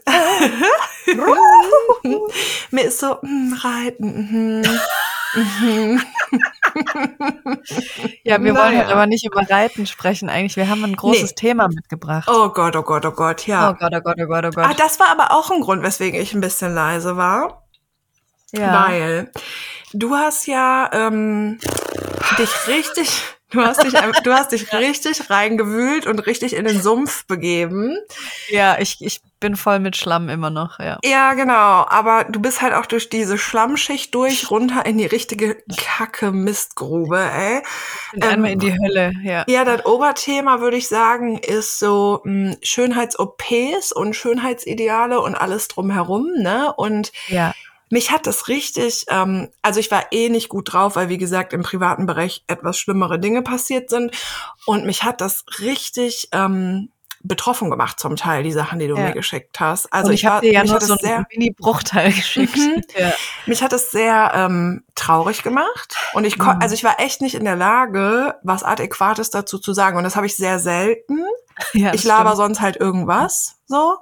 Mir 2.70 2.84
ist 2.84 3.00
so, 3.00 3.18
mm, 3.20 3.52
reiten. 3.62 4.60
mhm. 4.64 4.80
Mhm. 5.60 6.00
Ja, 8.24 8.42
wir 8.42 8.54
wollen 8.54 8.54
Naja. 8.74 8.78
halt 8.80 8.90
aber 8.92 9.06
nicht 9.06 9.24
über 9.24 9.48
Reiten 9.48 9.86
sprechen 9.86 10.28
eigentlich. 10.28 10.56
Wir 10.56 10.68
haben 10.68 10.84
ein 10.84 10.96
großes 10.96 11.30
Nee. 11.30 11.34
Thema 11.36 11.68
mitgebracht. 11.68 12.28
Oh 12.30 12.48
Gott, 12.50 12.76
oh 12.76 12.82
Gott, 12.82 13.04
oh 13.06 13.12
Gott, 13.12 13.46
ja. 13.46 13.70
Oh 13.70 13.74
Gott, 13.74 13.92
oh 13.94 14.00
Gott, 14.00 14.16
oh 14.20 14.26
Gott, 14.26 14.44
oh 14.44 14.60
Ah, 14.60 14.68
Gott. 14.68 14.80
das 14.80 14.98
war 15.00 15.08
aber 15.10 15.32
auch 15.32 15.50
ein 15.50 15.60
Grund, 15.60 15.82
weswegen 15.82 16.20
ich 16.20 16.34
ein 16.34 16.40
bisschen 16.40 16.74
leise 16.74 17.16
war. 17.16 17.64
ja. 18.52 18.86
Weil 18.88 19.30
du 19.92 20.14
hast 20.14 20.46
ja 20.46 20.90
ähm, 20.92 21.58
dich 22.38 22.50
richtig, 22.66 23.22
du 23.50 23.62
hast 23.62 23.82
dich, 23.82 23.92
du 24.22 24.32
hast 24.32 24.52
dich 24.52 24.72
richtig 24.72 25.30
reingewühlt 25.30 26.06
und 26.06 26.20
richtig 26.26 26.54
in 26.54 26.64
den 26.64 26.80
Sumpf 26.80 27.26
begeben. 27.26 27.96
ja, 28.50 28.78
ich, 28.78 28.98
ich 29.00 29.20
bin 29.40 29.56
voll 29.56 29.78
mit 29.78 29.96
Schlamm 29.96 30.28
immer 30.28 30.50
noch, 30.50 30.78
ja. 30.80 30.98
Ja, 31.04 31.34
genau. 31.34 31.86
Aber 31.88 32.24
du 32.24 32.40
bist 32.40 32.60
halt 32.60 32.74
auch 32.74 32.86
durch 32.86 33.08
diese 33.08 33.38
Schlammschicht 33.38 34.14
durch 34.14 34.50
runter 34.50 34.84
in 34.86 34.98
die 34.98 35.06
richtige 35.06 35.56
Kacke 35.76 36.32
Mistgrube, 36.32 37.18
ey. 37.20 37.62
Bin 38.12 38.22
einmal 38.24 38.52
in 38.52 38.58
die 38.58 38.72
Hölle, 38.72 39.12
ja. 39.22 39.44
Ja, 39.48 39.64
das 39.64 39.84
Oberthema 39.86 40.60
würde 40.60 40.76
ich 40.76 40.88
sagen, 40.88 41.38
ist 41.38 41.78
so 41.78 42.20
mh, 42.24 42.56
Schönheits-OPs 42.62 43.92
und 43.92 44.14
Schönheitsideale 44.14 45.20
und 45.20 45.34
alles 45.34 45.68
drumherum, 45.68 46.26
ne? 46.38 46.72
Und 46.76 47.12
Ja. 47.28 47.52
mich 47.90 48.10
hat 48.10 48.26
das 48.26 48.48
richtig, 48.48 49.06
ähm, 49.08 49.48
also 49.62 49.78
ich 49.80 49.90
war 49.90 50.06
eh 50.10 50.28
nicht 50.28 50.48
gut 50.48 50.72
drauf, 50.72 50.96
weil 50.96 51.08
wie 51.08 51.18
gesagt 51.18 51.52
im 51.52 51.62
privaten 51.62 52.06
Bereich 52.06 52.42
etwas 52.48 52.78
schlimmere 52.78 53.18
Dinge 53.18 53.42
passiert 53.42 53.88
sind. 53.90 54.12
Und 54.66 54.84
mich 54.84 55.04
hat 55.04 55.20
das 55.20 55.44
richtig 55.60 56.28
ähm, 56.32 56.90
betroffen 57.22 57.70
gemacht 57.70 57.98
zum 57.98 58.16
Teil, 58.16 58.42
die 58.42 58.52
Sachen, 58.52 58.78
die 58.78 58.86
du 58.86 58.96
Ja. 58.96 59.08
mir 59.08 59.12
geschickt 59.12 59.58
hast. 59.60 59.92
Also 59.92 60.08
und 60.08 60.14
ich 60.14 60.24
war- 60.24 60.34
habe 60.34 60.46
dir 60.46 60.52
ja 60.52 60.62
mich 60.62 60.70
nur 60.70 60.80
hat 60.80 60.86
so 60.86 60.94
es 60.94 61.04
einen 61.04 61.26
Mini-Bruchteil 61.30 62.12
geschickt. 62.12 62.56
Mhm. 62.56 62.82
Ja. 62.96 63.12
mich 63.46 63.62
hat 63.62 63.72
es 63.72 63.90
sehr 63.90 64.32
ähm, 64.34 64.84
traurig 64.94 65.42
gemacht 65.42 65.96
und 66.12 66.24
ich 66.24 66.38
Mhm. 66.38 66.48
also 66.60 66.74
ich 66.74 66.84
war 66.84 67.00
echt 67.00 67.20
nicht 67.20 67.34
in 67.34 67.44
der 67.44 67.56
Lage, 67.56 68.36
was 68.42 68.62
Adäquates 68.62 69.30
dazu 69.30 69.58
zu 69.58 69.72
sagen 69.72 69.96
und 69.98 70.04
das 70.04 70.16
habe 70.16 70.26
ich 70.26 70.36
sehr 70.36 70.58
selten. 70.58 71.24
Ja, 71.72 71.92
ich 71.92 72.04
laber 72.04 72.30
stimmt. 72.30 72.36
sonst 72.36 72.60
halt 72.60 72.76
irgendwas 72.76 73.56
so, 73.66 73.96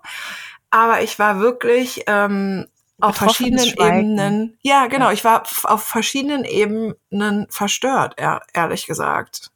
aber 0.71 1.01
ich 1.03 1.19
war 1.19 1.41
wirklich 1.41 2.03
ähm, 2.07 2.67
auf 3.01 3.17
verschiedenen 3.17 3.67
Schweigen. 3.67 3.99
Ebenen. 4.19 4.59
Ja, 4.63 4.87
genau, 4.87 5.11
ich 5.11 5.25
war 5.25 5.43
auf 5.65 5.83
verschiedenen 5.83 6.45
Ebenen 6.45 7.47
verstört, 7.51 8.19
ehr- 8.19 8.43
ehrlich 8.55 8.87
gesagt. 8.87 9.51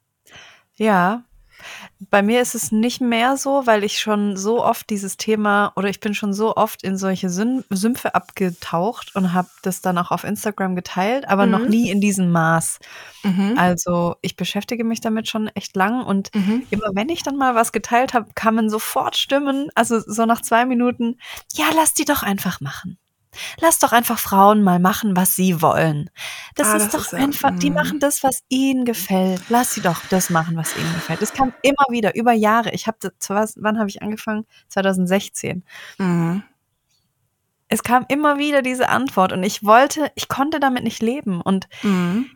Ja. 0.75 1.23
Bei 2.09 2.23
mir 2.23 2.41
ist 2.41 2.55
es 2.55 2.71
nicht 2.71 2.99
mehr 2.99 3.37
so, 3.37 3.67
weil 3.67 3.83
ich 3.83 3.99
schon 3.99 4.35
so 4.35 4.65
oft 4.65 4.89
dieses 4.89 5.17
Thema 5.17 5.71
oder 5.75 5.87
ich 5.87 5.99
bin 5.99 6.15
schon 6.15 6.33
so 6.33 6.55
oft 6.55 6.81
in 6.81 6.97
solche 6.97 7.29
Sün 7.29 7.63
Sümpfe 7.69 8.15
abgetaucht 8.15 9.15
und 9.15 9.33
habe 9.33 9.49
das 9.61 9.81
dann 9.81 9.99
auch 9.99 10.09
auf 10.09 10.23
Instagram 10.23 10.75
geteilt, 10.75 11.27
aber 11.29 11.45
noch 11.45 11.59
Mhm. 11.59 11.69
nie 11.69 11.91
in 11.91 12.01
diesem 12.01 12.31
Maß. 12.31 12.79
Mhm. 13.23 13.53
Also 13.55 14.15
ich 14.21 14.35
beschäftige 14.35 14.83
mich 14.83 14.99
damit 15.01 15.27
schon 15.27 15.47
echt 15.49 15.75
lang 15.75 16.03
und 16.03 16.33
Mhm. 16.33 16.65
immer 16.71 16.89
wenn 16.93 17.09
ich 17.09 17.21
dann 17.21 17.37
mal 17.37 17.53
was 17.53 17.71
geteilt 17.71 18.15
habe, 18.15 18.31
kamen 18.33 18.71
sofort 18.71 19.15
Stimmen, 19.15 19.69
also 19.75 19.99
so 19.99 20.25
nach 20.25 20.41
zwei 20.41 20.65
Minuten, 20.65 21.19
ja, 21.53 21.65
lass 21.75 21.93
die 21.93 22.05
doch 22.05 22.23
einfach 22.23 22.61
machen. 22.61 22.97
Lass 23.59 23.79
doch 23.79 23.91
einfach 23.91 24.19
Frauen 24.19 24.61
mal 24.63 24.79
machen, 24.79 25.15
was 25.15 25.35
sie 25.35 25.61
wollen. 25.61 26.09
Das 26.55 26.67
Ah, 26.67 26.75
ist 26.77 26.85
das 26.85 26.91
doch 26.91 26.99
ist 27.05 27.11
ja- 27.13 27.19
einfach, 27.19 27.51
die 27.57 27.69
mm. 27.69 27.73
machen 27.73 27.99
das, 27.99 28.23
was 28.23 28.43
ihnen 28.49 28.83
gefällt. 28.85 29.41
Lass 29.49 29.73
sie 29.73 29.81
doch 29.81 30.01
das 30.09 30.29
machen, 30.29 30.57
was 30.57 30.75
ihnen 30.75 30.93
gefällt. 30.93 31.21
Das 31.21 31.33
kam 31.33 31.53
immer 31.61 31.85
wieder, 31.89 32.15
über 32.15 32.33
Jahre. 32.33 32.71
Ich 32.71 32.87
habe 32.87 32.97
wann 33.57 33.79
habe 33.79 33.89
ich 33.89 34.01
angefangen? 34.01 34.45
2016. 34.67 35.63
Mhm. 35.97 36.43
Es 37.69 37.83
kam 37.83 38.05
immer 38.09 38.37
wieder 38.37 38.61
diese 38.61 38.89
Antwort 38.89 39.31
und 39.31 39.43
ich 39.43 39.63
wollte, 39.63 40.11
ich 40.15 40.27
konnte 40.27 40.59
damit 40.59 40.83
nicht 40.83 41.01
leben 41.01 41.39
und 41.39 41.69
Mhm. 41.83 42.29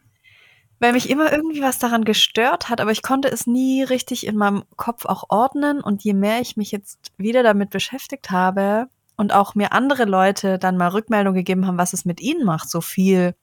weil 0.80 0.94
mich 0.94 1.10
immer 1.10 1.30
irgendwie 1.32 1.62
was 1.62 1.78
daran 1.78 2.06
gestört 2.06 2.70
hat, 2.70 2.80
aber 2.80 2.92
ich 2.92 3.02
konnte 3.02 3.28
es 3.30 3.46
nie 3.46 3.84
richtig 3.84 4.26
in 4.26 4.38
meinem 4.38 4.64
Kopf 4.78 5.06
auch 5.06 5.26
ordnen. 5.30 5.82
Und 5.82 6.04
je 6.06 6.14
mehr 6.14 6.40
ich 6.40 6.56
mich 6.56 6.72
jetzt 6.72 7.12
wieder 7.18 7.44
damit 7.44 7.70
beschäftigt 7.70 8.32
habe 8.32 8.88
und 9.18 9.34
auch 9.34 9.56
mir 9.56 9.72
andere 9.72 10.06
Leute 10.06 10.58
dann 10.60 10.78
mal 10.78 10.88
Rückmeldung 10.90 11.34
gegeben 11.34 11.68
haben, 11.68 11.78
was 11.78 11.94
es 11.94 12.06
mit 12.06 12.20
ihnen 12.22 12.44
macht, 12.46 12.70
so 12.70 12.82
viel 12.82 13.36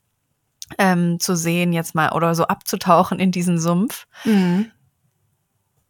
ähm, 0.78 1.18
zu 1.20 1.34
sehen 1.36 1.72
jetzt 1.72 1.94
mal 1.94 2.12
oder 2.12 2.34
so 2.34 2.44
abzutauchen 2.44 3.18
in 3.18 3.30
diesen 3.32 3.58
Sumpf, 3.58 4.06
Mhm. 4.24 4.70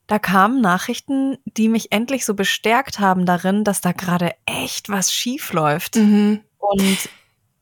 da 0.07 0.19
kamen 0.19 0.61
Nachrichten, 0.61 1.39
die 1.45 1.69
mich 1.69 1.93
endlich 1.93 2.25
so 2.27 2.35
bestärkt 2.35 2.99
haben 2.99 3.25
darin, 3.25 3.65
dass 3.65 3.81
da 3.81 3.93
gerade 3.93 4.33
echt 4.47 4.89
was 4.89 5.13
schief 5.13 5.53
läuft. 5.53 5.97
Mhm. 5.97 6.41
Und 6.59 7.09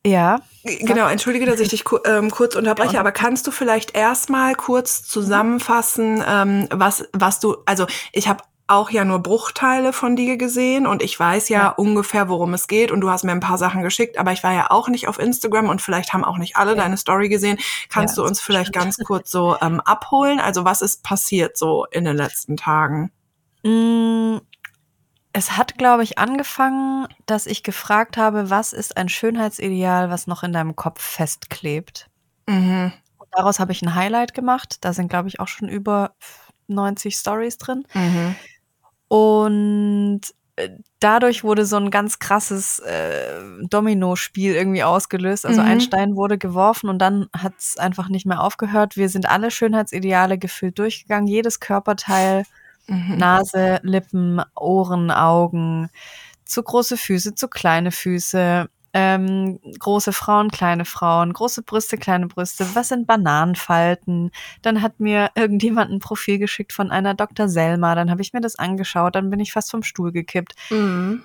ja, 0.07 0.41
Genau, 0.65 1.09
entschuldige, 1.09 1.47
dass 1.47 1.61
ich 1.61 1.69
dich 1.69 1.85
ähm, 2.07 2.31
kurz 2.31 2.55
unterbreche, 2.55 2.95
Ja. 2.95 3.01
aber 3.01 3.13
kannst 3.13 3.47
du 3.47 3.51
vielleicht 3.51 3.95
erstmal 3.95 4.55
kurz 4.55 5.03
zusammenfassen, 5.03 6.23
ähm, 6.27 6.69
was, 6.71 7.05
was 7.13 7.41
du, 7.41 7.57
also 7.67 7.87
ich 8.13 8.29
habe 8.29 8.43
auch 8.71 8.91
ja 8.91 9.05
nur 9.05 9.19
Bruchteile 9.21 9.93
von 9.93 10.17
dir 10.17 10.37
gesehen 10.37 10.87
und 10.87 11.03
ich 11.03 11.19
weiß 11.19 11.49
ja, 11.49 11.59
Ja. 11.61 11.69
ungefähr, 11.71 12.29
worum 12.29 12.55
es 12.55 12.69
geht 12.69 12.91
und 12.91 13.01
du 13.01 13.11
hast 13.11 13.25
mir 13.25 13.33
ein 13.33 13.41
paar 13.41 13.59
Sachen 13.59 13.83
geschickt, 13.83 14.17
aber 14.19 14.33
ich 14.33 14.43
war 14.45 14.53
ja 14.53 14.71
auch 14.71 14.89
nicht 14.89 15.09
auf 15.09 15.19
Instagram 15.19 15.69
und 15.69 15.83
vielleicht 15.83 16.13
haben 16.13 16.25
auch 16.25 16.39
nicht 16.39 16.57
alle 16.57 16.73
Ja. 16.73 16.77
deine 16.83 16.97
Story 16.97 17.29
gesehen. 17.29 17.59
Kannst 17.89 18.17
Ja, 18.17 18.23
du 18.23 18.29
uns 18.29 18.41
vielleicht 18.41 18.69
stimmt. 18.69 18.85
ganz 18.85 18.97
kurz 18.99 19.31
so 19.31 19.57
ähm, 19.61 19.81
abholen? 19.81 20.41
Also 20.41 20.65
was 20.65 20.83
ist 20.83 21.03
passiert 21.03 21.57
so 21.57 21.85
in 21.91 22.05
den 22.05 22.17
letzten 22.17 22.57
Tagen? 22.57 23.11
Mm, 23.65 24.39
Es 25.33 25.57
hat, 25.57 25.79
glaube 25.79 26.03
ich, 26.03 26.19
angefangen, 26.19 27.07
dass 27.27 27.47
ich 27.47 27.63
gefragt 27.63 28.17
habe, 28.17 28.51
was 28.51 28.73
ist 28.73 28.97
ein 28.97 29.09
Schönheitsideal, 29.09 30.11
was 30.11 30.27
noch 30.27 30.43
in 30.43 30.53
deinem 30.53 30.75
Kopf 30.75 31.01
festklebt. 31.03 32.09
Mhm. 32.49 32.93
Und 33.17 33.29
daraus 33.31 33.61
habe 33.61 33.71
ich 33.71 33.81
ein 33.83 33.95
Highlight 33.95 34.35
gemacht. 34.35 34.79
Da 34.81 34.93
sind, 34.93 35.09
glaube 35.09 35.29
ich, 35.29 35.39
auch 35.39 35.47
schon 35.47 35.69
über 35.69 36.15
90 36.67 37.15
Stories 37.15 37.59
drin. 37.59 37.85
Mhm. 37.95 38.35
Und 39.11 40.21
äh, 40.55 40.69
dadurch 41.01 41.43
wurde 41.43 41.67
so 41.67 41.75
ein 41.77 41.91
ganz 41.91 42.21
krasses 42.21 42.79
äh, 42.79 43.41
Domino-Spiel 43.69 44.55
irgendwie 44.55 44.85
ausgelöst. 44.85 45.45
Also 45.45 45.61
Mhm. 45.63 45.67
ein 45.67 45.81
Stein 45.81 46.15
wurde 46.15 46.39
geworfen 46.39 46.89
und 46.89 47.01
dann 47.01 47.27
hat 47.37 47.55
es 47.59 47.77
einfach 47.77 48.09
nicht 48.09 48.25
mehr 48.25 48.41
aufgehört. 48.41 48.97
Wir 48.97 49.09
sind 49.09 49.29
alle 49.29 49.51
Schönheitsideale 49.51 50.39
gefühlt 50.39 50.79
durchgegangen. 50.79 51.27
Jedes 51.27 51.59
Körperteil 51.59 52.45
Mhm. 52.87 53.19
Nase, 53.19 53.81
Lippen, 53.83 54.41
Ohren, 54.57 55.11
Augen, 55.11 55.91
zu 56.45 56.63
große 56.63 56.97
Füße, 56.97 57.35
zu 57.35 57.49
kleine 57.49 57.91
Füße, 57.91 58.69
ähm, 58.93 59.61
große 59.79 60.13
Frauen, 60.13 60.51
kleine 60.51 60.85
Frauen, 60.85 61.33
große 61.33 61.63
Brüste, 61.63 61.97
kleine 61.97 62.27
Brüste, 62.27 62.67
was 62.75 62.89
sind 62.89 63.07
Bananenfalten? 63.07 64.31
Dann 64.63 64.83
hat 64.83 64.99
mir 65.01 65.31
irgendjemand 65.35 65.91
ein 65.91 66.01
Profil 66.01 66.39
geschickt 66.39 66.73
von 66.73 66.91
einer 66.91 67.15
Dr. 67.15 67.49
Selma, 67.49 67.95
dann 67.95 68.11
habe 68.11 68.23
ich 68.23 68.33
mir 68.33 68.41
das 68.41 68.57
angeschaut, 68.57 69.15
dann 69.15 69.31
bin 69.31 69.41
ich 69.41 69.53
fast 69.53 69.71
vom 69.71 69.83
Stuhl 69.83 70.13
gekippt. 70.13 70.55
Mhm. 70.71 71.23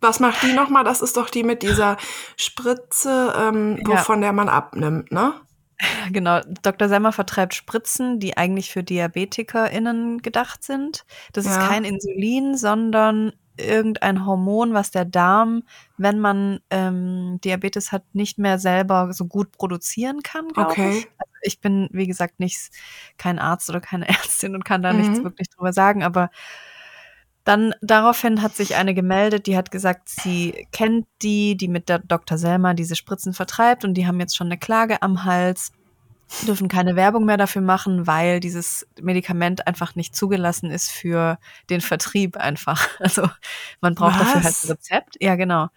Was 0.00 0.20
macht 0.20 0.42
die 0.42 0.52
nochmal? 0.52 0.84
Das 0.84 1.00
ist 1.00 1.16
doch 1.16 1.30
die 1.30 1.42
mit 1.42 1.62
dieser 1.62 1.96
Spritze, 2.36 3.32
ähm, 3.38 3.80
wovon 3.84 4.16
ja. 4.16 4.26
der 4.26 4.32
man 4.32 4.48
abnimmt, 4.48 5.10
ne? 5.10 5.34
Genau, 6.12 6.40
Dr. 6.62 6.88
Semmer 6.88 7.12
vertreibt 7.12 7.54
Spritzen, 7.54 8.18
die 8.18 8.36
eigentlich 8.36 8.70
für 8.70 8.82
DiabetikerInnen 8.82 10.22
gedacht 10.22 10.64
sind. 10.64 11.04
Das 11.32 11.44
ja. 11.44 11.52
ist 11.52 11.68
kein 11.68 11.84
Insulin, 11.84 12.56
sondern 12.56 13.32
irgendein 13.58 14.26
Hormon, 14.26 14.74
was 14.74 14.90
der 14.90 15.04
Darm, 15.04 15.62
wenn 15.96 16.18
man 16.18 16.60
ähm, 16.70 17.38
Diabetes 17.44 17.92
hat, 17.92 18.02
nicht 18.12 18.38
mehr 18.38 18.58
selber 18.58 19.12
so 19.12 19.26
gut 19.26 19.52
produzieren 19.52 20.22
kann, 20.22 20.48
glaube 20.48 20.70
okay. 20.70 20.90
ich. 20.90 21.08
Also 21.18 21.32
ich 21.42 21.60
bin, 21.60 21.88
wie 21.92 22.06
gesagt, 22.06 22.40
nicht 22.40 22.70
kein 23.18 23.38
Arzt 23.38 23.68
oder 23.70 23.80
keine 23.80 24.08
Ärztin 24.08 24.54
und 24.54 24.64
kann 24.64 24.82
da 24.82 24.92
mhm. 24.92 25.00
nichts 25.00 25.24
wirklich 25.24 25.48
drüber 25.50 25.72
sagen, 25.72 26.02
aber 26.02 26.30
dann 27.44 27.74
daraufhin 27.80 28.42
hat 28.42 28.56
sich 28.56 28.74
eine 28.74 28.92
gemeldet, 28.92 29.46
die 29.46 29.56
hat 29.56 29.70
gesagt, 29.70 30.08
sie 30.08 30.66
kennt 30.72 31.06
die, 31.22 31.56
die 31.56 31.68
mit 31.68 31.88
der 31.88 32.00
Dr. 32.00 32.38
Selma 32.38 32.74
diese 32.74 32.96
Spritzen 32.96 33.34
vertreibt 33.34 33.84
und 33.84 33.94
die 33.94 34.06
haben 34.06 34.18
jetzt 34.18 34.36
schon 34.36 34.48
eine 34.48 34.58
Klage 34.58 35.00
am 35.00 35.22
Hals, 35.22 35.70
dürfen 36.46 36.68
keine 36.68 36.96
Werbung 36.96 37.24
mehr 37.24 37.36
dafür 37.36 37.62
machen, 37.62 38.06
weil 38.06 38.40
dieses 38.40 38.86
Medikament 39.00 39.66
einfach 39.66 39.94
nicht 39.94 40.14
zugelassen 40.14 40.70
ist 40.70 40.90
für 40.90 41.38
den 41.70 41.80
Vertrieb 41.80 42.36
einfach. 42.36 42.88
Also 42.98 43.28
man 43.80 43.94
braucht 43.94 44.18
Was? 44.18 44.32
dafür 44.32 44.42
halt 44.42 44.64
ein 44.64 44.70
Rezept. 44.70 45.16
Ja, 45.20 45.36
genau. 45.36 45.68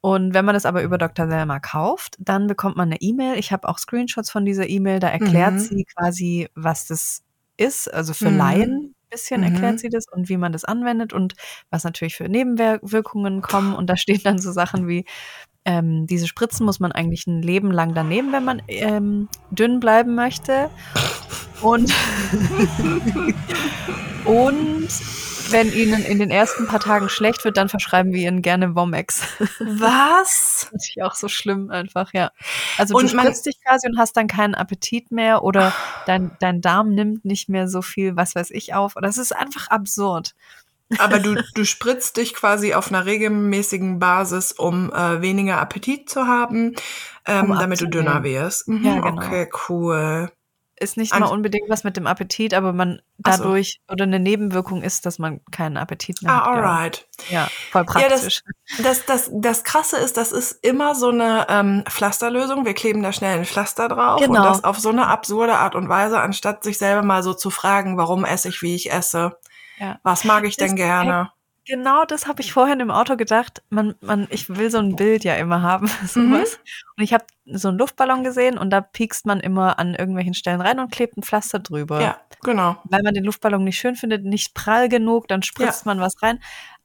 Und 0.00 0.34
wenn 0.34 0.44
man 0.44 0.54
das 0.54 0.66
aber 0.66 0.82
über 0.82 0.98
Dr. 0.98 1.28
Selma 1.28 1.60
kauft, 1.60 2.16
dann 2.18 2.46
bekommt 2.46 2.76
man 2.76 2.88
eine 2.88 3.00
E-Mail. 3.00 3.38
Ich 3.38 3.52
habe 3.52 3.68
auch 3.68 3.78
Screenshots 3.78 4.30
von 4.30 4.44
dieser 4.44 4.68
E-Mail, 4.68 5.00
da 5.00 5.08
erklärt 5.08 5.54
mhm. 5.54 5.58
sie 5.58 5.84
quasi, 5.84 6.48
was 6.54 6.86
das 6.86 7.22
ist, 7.56 7.92
also 7.92 8.14
für 8.14 8.30
mhm. 8.30 8.38
Laien 8.38 8.94
bisschen 9.14 9.42
mhm. 9.42 9.52
erklärt 9.52 9.78
sie 9.78 9.88
das 9.88 10.06
und 10.10 10.28
wie 10.28 10.36
man 10.36 10.52
das 10.52 10.64
anwendet 10.64 11.12
und 11.12 11.34
was 11.70 11.84
natürlich 11.84 12.16
für 12.16 12.28
Nebenwirkungen 12.28 13.42
kommen. 13.42 13.74
Und 13.74 13.88
da 13.88 13.96
stehen 13.96 14.20
dann 14.24 14.38
so 14.38 14.52
Sachen 14.52 14.88
wie, 14.88 15.04
ähm, 15.64 16.06
diese 16.06 16.26
Spritzen 16.26 16.66
muss 16.66 16.80
man 16.80 16.92
eigentlich 16.92 17.26
ein 17.26 17.42
Leben 17.42 17.70
lang 17.70 17.94
daneben, 17.94 18.32
wenn 18.32 18.44
man 18.44 18.62
ähm, 18.68 19.28
dünn 19.50 19.80
bleiben 19.80 20.14
möchte. 20.14 20.70
Und, 21.62 21.92
und 24.24 24.88
wenn 25.50 25.72
ihnen 25.72 26.04
in 26.04 26.18
den 26.18 26.30
ersten 26.30 26.66
paar 26.66 26.80
Tagen 26.80 27.08
schlecht 27.08 27.44
wird, 27.44 27.56
dann 27.56 27.68
verschreiben 27.68 28.12
wir 28.12 28.26
ihnen 28.26 28.42
gerne 28.42 28.74
Womex. 28.74 29.22
Was? 29.60 30.70
Das 30.74 30.88
ist 30.88 31.02
auch 31.02 31.14
so 31.14 31.28
schlimm 31.28 31.70
einfach, 31.70 32.12
ja. 32.12 32.30
Also 32.78 32.96
und 32.96 33.04
du 33.04 33.08
spritzt 33.08 33.46
dich 33.46 33.60
quasi 33.62 33.86
und 33.86 33.98
hast 33.98 34.16
dann 34.16 34.26
keinen 34.26 34.54
Appetit 34.54 35.12
mehr 35.12 35.44
oder 35.44 35.72
dein, 36.06 36.32
dein 36.40 36.60
Darm 36.60 36.94
nimmt 36.94 37.24
nicht 37.24 37.48
mehr 37.48 37.68
so 37.68 37.80
viel, 37.80 38.16
was 38.16 38.34
weiß 38.34 38.50
ich, 38.50 38.74
auf. 38.74 38.94
Das 39.00 39.18
ist 39.18 39.34
einfach 39.34 39.68
absurd. 39.68 40.34
Aber 40.98 41.18
du, 41.18 41.42
du 41.54 41.64
spritzt 41.64 42.16
dich 42.16 42.34
quasi 42.34 42.74
auf 42.74 42.88
einer 42.88 43.06
regelmäßigen 43.06 43.98
Basis, 43.98 44.52
um 44.52 44.92
äh, 44.92 45.20
weniger 45.20 45.60
Appetit 45.60 46.08
zu 46.08 46.26
haben, 46.26 46.74
ähm, 47.26 47.50
um 47.50 47.58
damit 47.58 47.80
du 47.80 47.86
dünner 47.86 48.22
wirst. 48.22 48.68
Mhm, 48.68 48.84
ja, 48.84 49.00
genau. 49.00 49.22
Okay, 49.22 49.48
cool 49.68 50.30
ist 50.76 50.96
nicht 50.96 51.18
mal 51.18 51.26
unbedingt 51.26 51.68
was 51.68 51.84
mit 51.84 51.96
dem 51.96 52.06
Appetit, 52.06 52.52
aber 52.52 52.72
man 52.72 53.00
dadurch 53.18 53.80
so. 53.86 53.92
oder 53.92 54.04
eine 54.04 54.18
Nebenwirkung 54.18 54.82
ist, 54.82 55.06
dass 55.06 55.18
man 55.18 55.40
keinen 55.50 55.76
Appetit 55.76 56.22
mehr 56.22 56.32
ah, 56.32 56.36
hat. 56.36 56.46
Ah, 56.46 56.52
alright. 56.52 57.08
Ja, 57.30 57.48
voll 57.70 57.84
praktisch. 57.84 58.42
Ja, 58.78 58.82
das, 58.82 59.04
das, 59.04 59.06
das, 59.06 59.30
das 59.32 59.64
Krasse 59.64 59.98
ist, 59.98 60.16
das 60.16 60.32
ist 60.32 60.64
immer 60.64 60.94
so 60.94 61.10
eine 61.10 61.46
ähm, 61.48 61.84
Pflasterlösung. 61.88 62.64
Wir 62.64 62.74
kleben 62.74 63.02
da 63.02 63.12
schnell 63.12 63.38
ein 63.38 63.44
Pflaster 63.44 63.88
drauf 63.88 64.20
genau. 64.20 64.40
und 64.40 64.46
das 64.46 64.64
auf 64.64 64.80
so 64.80 64.88
eine 64.88 65.06
absurde 65.06 65.54
Art 65.54 65.74
und 65.74 65.88
Weise, 65.88 66.20
anstatt 66.20 66.64
sich 66.64 66.78
selber 66.78 67.02
mal 67.02 67.22
so 67.22 67.34
zu 67.34 67.50
fragen, 67.50 67.96
warum 67.96 68.24
esse 68.24 68.48
ich, 68.48 68.60
wie 68.62 68.74
ich 68.74 68.92
esse. 68.92 69.36
Ja. 69.78 69.98
Was 70.02 70.24
mag 70.24 70.44
ich 70.44 70.56
denn 70.56 70.76
gerne? 70.76 71.30
Genau 71.66 72.04
das 72.04 72.26
habe 72.26 72.42
ich 72.42 72.52
vorhin 72.52 72.80
im 72.80 72.90
Auto 72.90 73.16
gedacht. 73.16 73.62
Man, 73.70 73.94
man, 74.02 74.26
ich 74.28 74.50
will 74.50 74.70
so 74.70 74.78
ein 74.78 74.96
Bild 74.96 75.24
ja 75.24 75.34
immer 75.36 75.62
haben, 75.62 75.86
sowas. 76.06 76.58
Mhm. 76.58 76.94
Und 76.96 77.02
ich 77.04 77.14
habe 77.14 77.24
so 77.46 77.68
einen 77.68 77.78
Luftballon 77.78 78.22
gesehen 78.22 78.58
und 78.58 78.70
da 78.70 78.82
piekst 78.82 79.24
man 79.24 79.40
immer 79.40 79.78
an 79.78 79.94
irgendwelchen 79.94 80.34
Stellen 80.34 80.60
rein 80.60 80.78
und 80.78 80.92
klebt 80.92 81.16
ein 81.16 81.22
Pflaster 81.22 81.60
drüber. 81.60 82.02
Ja, 82.02 82.18
genau. 82.42 82.76
Weil 82.84 83.02
man 83.02 83.14
den 83.14 83.24
Luftballon 83.24 83.64
nicht 83.64 83.78
schön 83.78 83.96
findet, 83.96 84.24
nicht 84.24 84.54
prall 84.54 84.90
genug, 84.90 85.26
dann 85.28 85.42
spritzt 85.42 85.86
ja. 85.86 85.90
man 85.94 86.00
was 86.00 86.20
rein. 86.22 86.38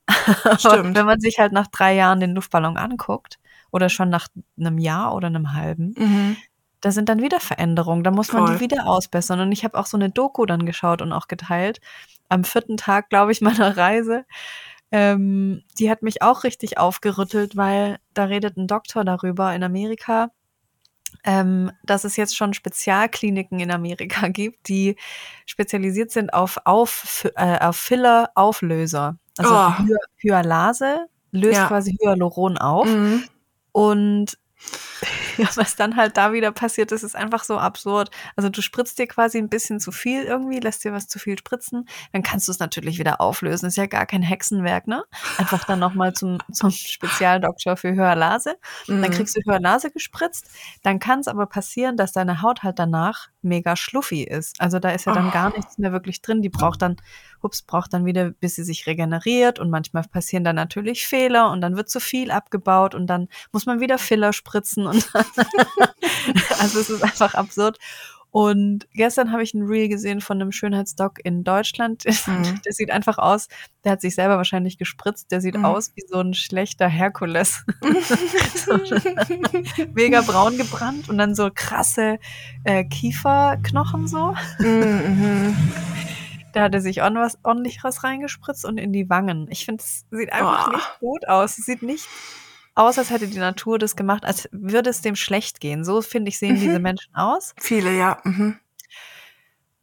Stimmt. 0.57 0.95
wenn 0.95 1.05
man 1.05 1.19
sich 1.19 1.37
halt 1.39 1.51
nach 1.51 1.67
drei 1.67 1.93
Jahren 1.93 2.19
den 2.19 2.33
Luftballon 2.33 2.77
anguckt 2.77 3.37
oder 3.69 3.89
schon 3.89 4.09
nach 4.09 4.27
einem 4.57 4.79
Jahr 4.79 5.13
oder 5.13 5.27
einem 5.27 5.53
halben, 5.53 5.93
mhm. 5.97 6.37
da 6.81 6.91
sind 6.91 7.09
dann 7.09 7.21
wieder 7.21 7.39
Veränderungen. 7.41 8.03
Da 8.03 8.11
muss 8.11 8.31
man 8.31 8.47
Voll. 8.47 8.55
die 8.55 8.61
wieder 8.61 8.87
ausbessern. 8.87 9.41
Und 9.41 9.51
ich 9.51 9.65
habe 9.65 9.77
auch 9.77 9.85
so 9.85 9.97
eine 9.97 10.09
Doku 10.09 10.45
dann 10.45 10.65
geschaut 10.65 11.01
und 11.01 11.11
auch 11.11 11.27
geteilt. 11.27 11.79
Am 12.29 12.43
vierten 12.43 12.77
Tag, 12.77 13.09
glaube 13.09 13.31
ich, 13.31 13.41
meiner 13.41 13.75
Reise 13.75 14.25
ähm, 14.91 15.63
die 15.77 15.89
hat 15.89 16.01
mich 16.01 16.21
auch 16.21 16.43
richtig 16.43 16.77
aufgerüttelt, 16.77 17.55
weil 17.55 17.99
da 18.13 18.25
redet 18.25 18.57
ein 18.57 18.67
Doktor 18.67 19.03
darüber 19.03 19.53
in 19.53 19.63
Amerika, 19.63 20.31
ähm, 21.23 21.71
dass 21.83 22.05
es 22.05 22.15
jetzt 22.15 22.35
schon 22.35 22.53
Spezialkliniken 22.53 23.59
in 23.59 23.71
Amerika 23.71 24.27
gibt, 24.29 24.67
die 24.67 24.95
spezialisiert 25.45 26.11
sind 26.11 26.33
auf, 26.33 26.57
auf, 26.65 27.27
äh, 27.35 27.59
auf 27.59 27.77
Filler-Auflöser. 27.77 29.17
Also 29.37 29.53
oh. 29.53 29.77
Hy 29.77 29.95
Hyalase 30.17 31.05
löst 31.31 31.57
ja. 31.57 31.67
quasi 31.67 31.95
Hyaluron 32.01 32.57
auf. 32.57 32.87
Mhm. 32.87 33.23
Und 33.71 34.37
ja, 35.37 35.47
was 35.55 35.75
dann 35.75 35.95
halt 35.95 36.17
da 36.17 36.33
wieder 36.33 36.51
passiert 36.51 36.91
ist, 36.91 37.03
ist 37.03 37.15
einfach 37.15 37.43
so 37.43 37.57
absurd. 37.57 38.11
Also 38.35 38.49
du 38.49 38.61
spritzt 38.61 38.99
dir 38.99 39.07
quasi 39.07 39.37
ein 39.37 39.49
bisschen 39.49 39.79
zu 39.79 39.91
viel 39.91 40.23
irgendwie, 40.23 40.59
lässt 40.59 40.83
dir 40.83 40.93
was 40.93 41.07
zu 41.07 41.19
viel 41.19 41.37
spritzen, 41.37 41.87
dann 42.11 42.23
kannst 42.23 42.47
du 42.47 42.51
es 42.51 42.59
natürlich 42.59 42.99
wieder 42.99 43.21
auflösen. 43.21 43.67
Ist 43.67 43.77
ja 43.77 43.85
gar 43.85 44.05
kein 44.05 44.21
Hexenwerk, 44.21 44.87
ne? 44.87 45.03
Einfach 45.37 45.65
dann 45.65 45.79
nochmal 45.79 46.13
zum, 46.13 46.39
zum 46.51 46.71
Spezialdoktor 46.71 47.77
für 47.77 47.93
Hörlase. 47.93 48.55
Mhm. 48.87 49.01
Dann 49.01 49.11
kriegst 49.11 49.37
du 49.37 49.41
Hörlase 49.45 49.91
gespritzt. 49.91 50.49
Dann 50.83 50.99
kann 50.99 51.19
es 51.19 51.27
aber 51.27 51.45
passieren, 51.45 51.97
dass 51.97 52.11
deine 52.11 52.41
Haut 52.41 52.63
halt 52.63 52.79
danach 52.79 53.29
mega 53.41 53.75
schluffy 53.75 54.23
ist. 54.23 54.59
Also 54.59 54.79
da 54.79 54.91
ist 54.91 55.05
ja 55.05 55.13
dann 55.13 55.29
oh. 55.29 55.31
gar 55.31 55.55
nichts 55.55 55.77
mehr 55.77 55.91
wirklich 55.91 56.21
drin. 56.21 56.41
Die 56.41 56.49
braucht 56.49 56.81
dann, 56.81 56.97
hups, 57.43 57.61
braucht 57.61 57.93
dann 57.93 58.05
wieder, 58.05 58.31
bis 58.31 58.55
sie 58.55 58.63
sich 58.63 58.87
regeneriert 58.87 59.59
und 59.59 59.69
manchmal 59.69 60.03
passieren 60.03 60.43
dann 60.43 60.55
natürlich 60.55 61.07
Fehler 61.07 61.51
und 61.51 61.61
dann 61.61 61.75
wird 61.75 61.89
zu 61.89 61.99
viel 61.99 62.31
abgebaut 62.31 62.95
und 62.95 63.07
dann 63.07 63.27
muss 63.51 63.65
man 63.65 63.79
wieder 63.79 63.97
Filler 63.97 64.33
spritzen 64.33 64.87
und 64.87 65.09
also 66.59 66.79
es 66.79 66.89
ist 66.89 67.03
einfach 67.03 67.35
absurd. 67.35 67.77
Und 68.31 68.87
gestern 68.93 69.31
habe 69.31 69.41
ich 69.41 69.55
ein 69.55 69.63
Reel 69.63 69.89
gesehen 69.89 70.21
von 70.21 70.39
einem 70.39 70.51
Schönheitsdoc 70.51 71.19
in 71.23 71.43
Deutschland. 71.43 72.03
Mhm. 72.29 72.61
Der 72.63 72.73
sieht 72.73 72.91
einfach 72.91 73.17
aus, 73.17 73.47
der 73.83 73.93
hat 73.93 74.01
sich 74.01 74.13
selber 74.13 74.37
wahrscheinlich 74.37 74.77
gespritzt. 74.77 75.31
Der 75.31 75.41
sieht 75.41 75.57
mhm. 75.57 75.65
aus 75.65 75.91
wie 75.95 76.03
so 76.07 76.19
ein 76.19 76.33
schlechter 76.33 76.87
Herkules. 76.87 77.65
mega 79.93 80.21
braun 80.21 80.57
gebrannt 80.57 81.09
und 81.09 81.17
dann 81.17 81.33
so 81.33 81.49
krasse 81.53 82.19
äh, 82.65 82.83
Kieferknochen 82.83 84.07
so. 84.07 84.35
Mhm. 84.59 85.55
Da 86.53 86.63
hat 86.63 86.73
er 86.73 86.81
sich 86.81 87.01
ordentlich 87.01 87.79
was 87.83 88.03
reingespritzt 88.03 88.65
und 88.65 88.77
in 88.77 88.93
die 88.93 89.09
Wangen. 89.09 89.47
Ich 89.49 89.65
finde, 89.65 89.83
es 89.83 90.05
sieht 90.11 90.33
einfach 90.33 90.67
oh. 90.67 90.75
nicht 90.75 90.99
gut 90.99 91.27
aus. 91.27 91.57
Es 91.57 91.65
sieht 91.65 91.81
nicht 91.81 92.07
aus, 92.75 92.97
als 92.97 93.09
hätte 93.09 93.27
die 93.27 93.39
Natur 93.39 93.77
das 93.77 93.95
gemacht, 93.95 94.25
als 94.25 94.49
würde 94.51 94.89
es 94.89 95.01
dem 95.01 95.15
schlecht 95.15 95.59
gehen. 95.59 95.83
So, 95.83 96.01
finde 96.01 96.29
ich, 96.29 96.39
sehen 96.39 96.55
mhm. 96.55 96.61
diese 96.61 96.79
Menschen 96.79 97.13
aus. 97.15 97.53
Viele, 97.59 97.95
ja. 97.97 98.17
Mhm. 98.23 98.57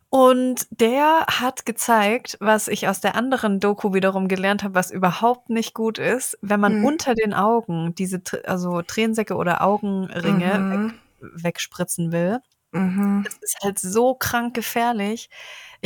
Und 0.09 0.67
der 0.71 1.27
hat 1.27 1.67
gezeigt, 1.67 2.39
was 2.41 2.69
ich 2.69 2.89
aus 2.89 3.01
der 3.01 3.17
anderen 3.17 3.61
Doku 3.61 3.93
wiederum 3.93 4.29
gelernt 4.29 4.63
habe, 4.63 4.75
was 4.75 4.91
überhaupt 4.91 5.51
nicht 5.51 5.75
gut 5.75 5.99
ist, 5.99 6.39
wenn 6.41 6.61
man 6.61 6.79
mhm. 6.79 6.85
unter 6.85 7.15
den 7.15 7.35
Augen 7.35 7.95
diese, 7.95 8.23
also 8.47 8.83
Tränensäcke 8.83 9.35
oder 9.35 9.63
Augenringe 9.63 10.59
mhm. 10.59 10.85
weg, 10.85 11.45
wegspritzen 11.45 12.13
will. 12.13 12.39
Mhm. 12.73 13.23
Das 13.25 13.37
ist 13.43 13.59
halt 13.63 13.79
so 13.79 14.15
krank 14.15 14.55
gefährlich 14.55 15.29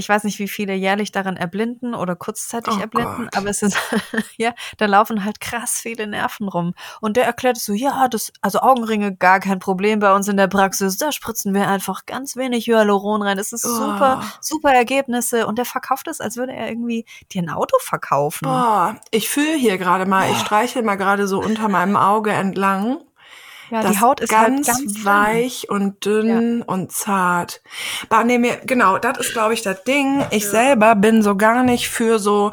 ich 0.01 0.09
weiß 0.09 0.25
nicht, 0.25 0.39
wie 0.39 0.49
viele 0.49 0.75
jährlich 0.75 1.13
daran 1.13 1.37
erblinden 1.37 1.95
oder 1.95 2.17
kurzzeitig 2.17 2.75
oh 2.77 2.81
erblinden, 2.81 3.25
Gott. 3.25 3.37
aber 3.37 3.51
es 3.51 3.63
ist, 3.63 3.77
ja, 4.37 4.53
da 4.79 4.87
laufen 4.87 5.25
halt 5.25 5.41
krass 5.41 5.79
viele 5.81 6.07
Nerven 6.07 6.49
rum. 6.49 6.75
Und 7.01 7.17
der 7.17 7.27
erklärt 7.27 7.59
so, 7.59 7.73
ja, 7.73 8.09
das, 8.09 8.33
also 8.41 8.61
Augenringe 8.61 9.15
gar 9.15 9.39
kein 9.39 9.59
Problem 9.59 10.01
bei 10.01 10.13
uns 10.15 10.27
in 10.27 10.37
der 10.37 10.49
Praxis, 10.49 10.97
da 10.97 11.13
spritzen 11.13 11.55
wir 11.55 11.69
einfach 11.69 12.07
ganz 12.07 12.35
wenig 12.35 12.67
Hyaluron 12.67 13.23
rein. 13.23 13.37
Das 13.37 13.53
ist 13.53 13.65
oh. 13.65 13.69
super, 13.69 14.25
super 14.41 14.73
Ergebnisse. 14.73 15.47
Und 15.47 15.59
der 15.59 15.67
verkauft 15.67 16.09
es, 16.09 16.21
als 16.21 16.37
würde 16.37 16.53
er 16.53 16.69
irgendwie 16.69 17.05
dir 17.31 17.43
ein 17.43 17.51
Auto 17.51 17.77
verkaufen. 17.81 18.47
Boah, 18.47 18.97
ich 19.11 19.29
fühle 19.29 19.55
hier 19.55 19.79
gerade 19.79 20.07
mal, 20.07 20.27
Boah. 20.27 20.33
ich 20.33 20.39
streiche 20.39 20.83
mal 20.83 20.97
gerade 20.97 21.29
so 21.29 21.41
unter 21.41 21.69
meinem 21.69 21.97
Auge 21.97 22.33
entlang. 22.33 22.99
Ja, 23.71 23.83
das 23.83 23.93
die 23.93 24.01
Haut 24.01 24.21
ist 24.21 24.31
ganz, 24.31 24.69
halt 24.69 24.79
ganz 24.79 25.05
weich 25.05 25.67
dünn. 25.69 25.77
und 25.77 26.05
dünn 26.05 26.59
ja. 26.59 26.65
und 26.67 26.93
zart. 26.93 27.63
Aber 28.09 28.25
nee, 28.25 28.39
mir, 28.39 28.57
genau, 28.65 28.99
das 28.99 29.19
ist, 29.19 29.33
glaube 29.33 29.55
ich, 29.55 29.63
das 29.63 29.85
Ding. 29.85 30.25
Ich 30.31 30.45
ja. 30.45 30.51
selber 30.51 30.95
bin 30.97 31.23
so 31.23 31.37
gar 31.37 31.63
nicht 31.63 31.89
für 31.89 32.19
so 32.19 32.51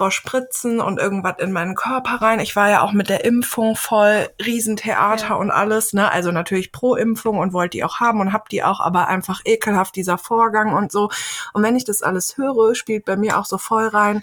boah, 0.00 0.10
Spritzen 0.10 0.80
und 0.80 0.98
irgendwas 0.98 1.34
in 1.40 1.52
meinen 1.52 1.74
Körper 1.74 2.22
rein. 2.22 2.40
Ich 2.40 2.56
war 2.56 2.70
ja 2.70 2.80
auch 2.80 2.92
mit 2.92 3.10
der 3.10 3.24
Impfung 3.24 3.76
voll 3.76 4.30
Riesentheater 4.44 5.28
ja. 5.28 5.34
und 5.34 5.50
alles, 5.50 5.92
ne? 5.92 6.10
Also 6.10 6.32
natürlich 6.32 6.72
pro 6.72 6.94
Impfung 6.94 7.38
und 7.38 7.52
wollte 7.52 7.76
die 7.76 7.84
auch 7.84 8.00
haben 8.00 8.20
und 8.20 8.32
hab 8.32 8.48
die 8.48 8.64
auch, 8.64 8.80
aber 8.80 9.08
einfach 9.08 9.42
ekelhaft 9.44 9.94
dieser 9.96 10.16
Vorgang 10.16 10.72
und 10.72 10.90
so. 10.90 11.10
Und 11.52 11.62
wenn 11.62 11.76
ich 11.76 11.84
das 11.84 12.02
alles 12.02 12.38
höre, 12.38 12.74
spielt 12.74 13.04
bei 13.04 13.16
mir 13.16 13.38
auch 13.38 13.44
so 13.44 13.58
voll 13.58 13.88
rein, 13.88 14.22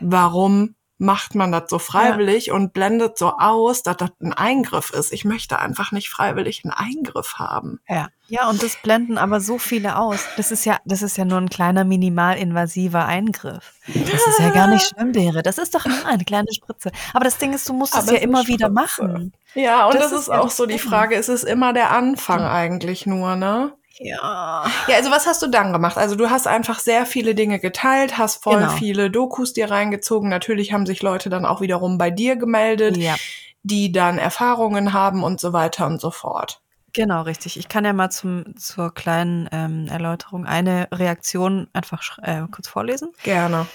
warum 0.00 0.74
macht 1.02 1.34
man 1.34 1.50
das 1.50 1.64
so 1.68 1.78
freiwillig 1.80 2.46
ja. 2.46 2.54
und 2.54 2.72
blendet 2.72 3.18
so 3.18 3.32
aus, 3.36 3.82
dass 3.82 3.96
das 3.96 4.10
ein 4.20 4.32
Eingriff 4.32 4.90
ist. 4.92 5.12
Ich 5.12 5.24
möchte 5.24 5.58
einfach 5.58 5.90
nicht 5.90 6.08
freiwillig 6.08 6.62
einen 6.64 6.72
Eingriff 6.72 7.34
haben. 7.38 7.80
Ja. 7.88 8.08
Ja, 8.28 8.48
und 8.48 8.62
das 8.62 8.76
blenden 8.82 9.18
aber 9.18 9.40
so 9.40 9.58
viele 9.58 9.98
aus. 9.98 10.24
Das 10.36 10.52
ist 10.52 10.64
ja, 10.64 10.78
das 10.86 11.02
ist 11.02 11.18
ja 11.18 11.26
nur 11.26 11.38
ein 11.38 11.50
kleiner 11.50 11.84
minimalinvasiver 11.84 13.04
Eingriff. 13.04 13.74
Das 13.88 14.26
ist 14.26 14.38
ja 14.38 14.50
gar 14.50 14.68
nicht 14.68 14.88
Schwimmbäre. 14.94 15.42
Das 15.42 15.58
ist 15.58 15.74
doch 15.74 15.84
nur 15.84 16.06
eine 16.06 16.24
kleine 16.24 16.50
Spritze. 16.52 16.92
Aber 17.12 17.24
das 17.24 17.36
Ding 17.36 17.52
ist, 17.52 17.68
du 17.68 17.74
musst 17.74 17.94
aber 17.94 18.04
es 18.04 18.10
ja 18.12 18.18
immer 18.18 18.46
wieder 18.46 18.70
machen. 18.70 19.34
Ja, 19.54 19.86
und 19.86 19.96
das, 19.96 20.04
das 20.04 20.12
ist, 20.12 20.18
ist 20.20 20.30
auch 20.30 20.50
so 20.50 20.64
die 20.64 20.78
Frage, 20.78 21.16
ist 21.16 21.28
es 21.28 21.44
immer 21.44 21.74
der 21.74 21.90
Anfang 21.90 22.40
eigentlich 22.40 23.04
nur, 23.04 23.36
ne? 23.36 23.74
Ja. 24.02 24.64
Ja, 24.88 24.96
also 24.96 25.10
was 25.10 25.26
hast 25.26 25.42
du 25.42 25.46
dann 25.46 25.72
gemacht? 25.72 25.96
Also 25.96 26.14
du 26.14 26.30
hast 26.30 26.46
einfach 26.46 26.78
sehr 26.78 27.06
viele 27.06 27.34
Dinge 27.34 27.58
geteilt, 27.58 28.18
hast 28.18 28.42
voll 28.42 28.58
genau. 28.58 28.72
viele 28.72 29.10
Dokus 29.10 29.52
dir 29.52 29.70
reingezogen. 29.70 30.28
Natürlich 30.28 30.72
haben 30.72 30.86
sich 30.86 31.02
Leute 31.02 31.30
dann 31.30 31.44
auch 31.44 31.60
wiederum 31.60 31.98
bei 31.98 32.10
dir 32.10 32.36
gemeldet, 32.36 32.96
ja. 32.96 33.16
die 33.62 33.92
dann 33.92 34.18
Erfahrungen 34.18 34.92
haben 34.92 35.22
und 35.22 35.40
so 35.40 35.52
weiter 35.52 35.86
und 35.86 36.00
so 36.00 36.10
fort. 36.10 36.62
Genau, 36.94 37.22
richtig. 37.22 37.58
Ich 37.58 37.68
kann 37.68 37.84
ja 37.84 37.92
mal 37.92 38.10
zum, 38.10 38.56
zur 38.56 38.92
kleinen 38.92 39.48
ähm, 39.50 39.86
Erläuterung 39.88 40.44
eine 40.44 40.88
Reaktion 40.92 41.68
einfach 41.72 42.18
äh, 42.22 42.42
kurz 42.50 42.68
vorlesen. 42.68 43.12
Gerne. 43.22 43.66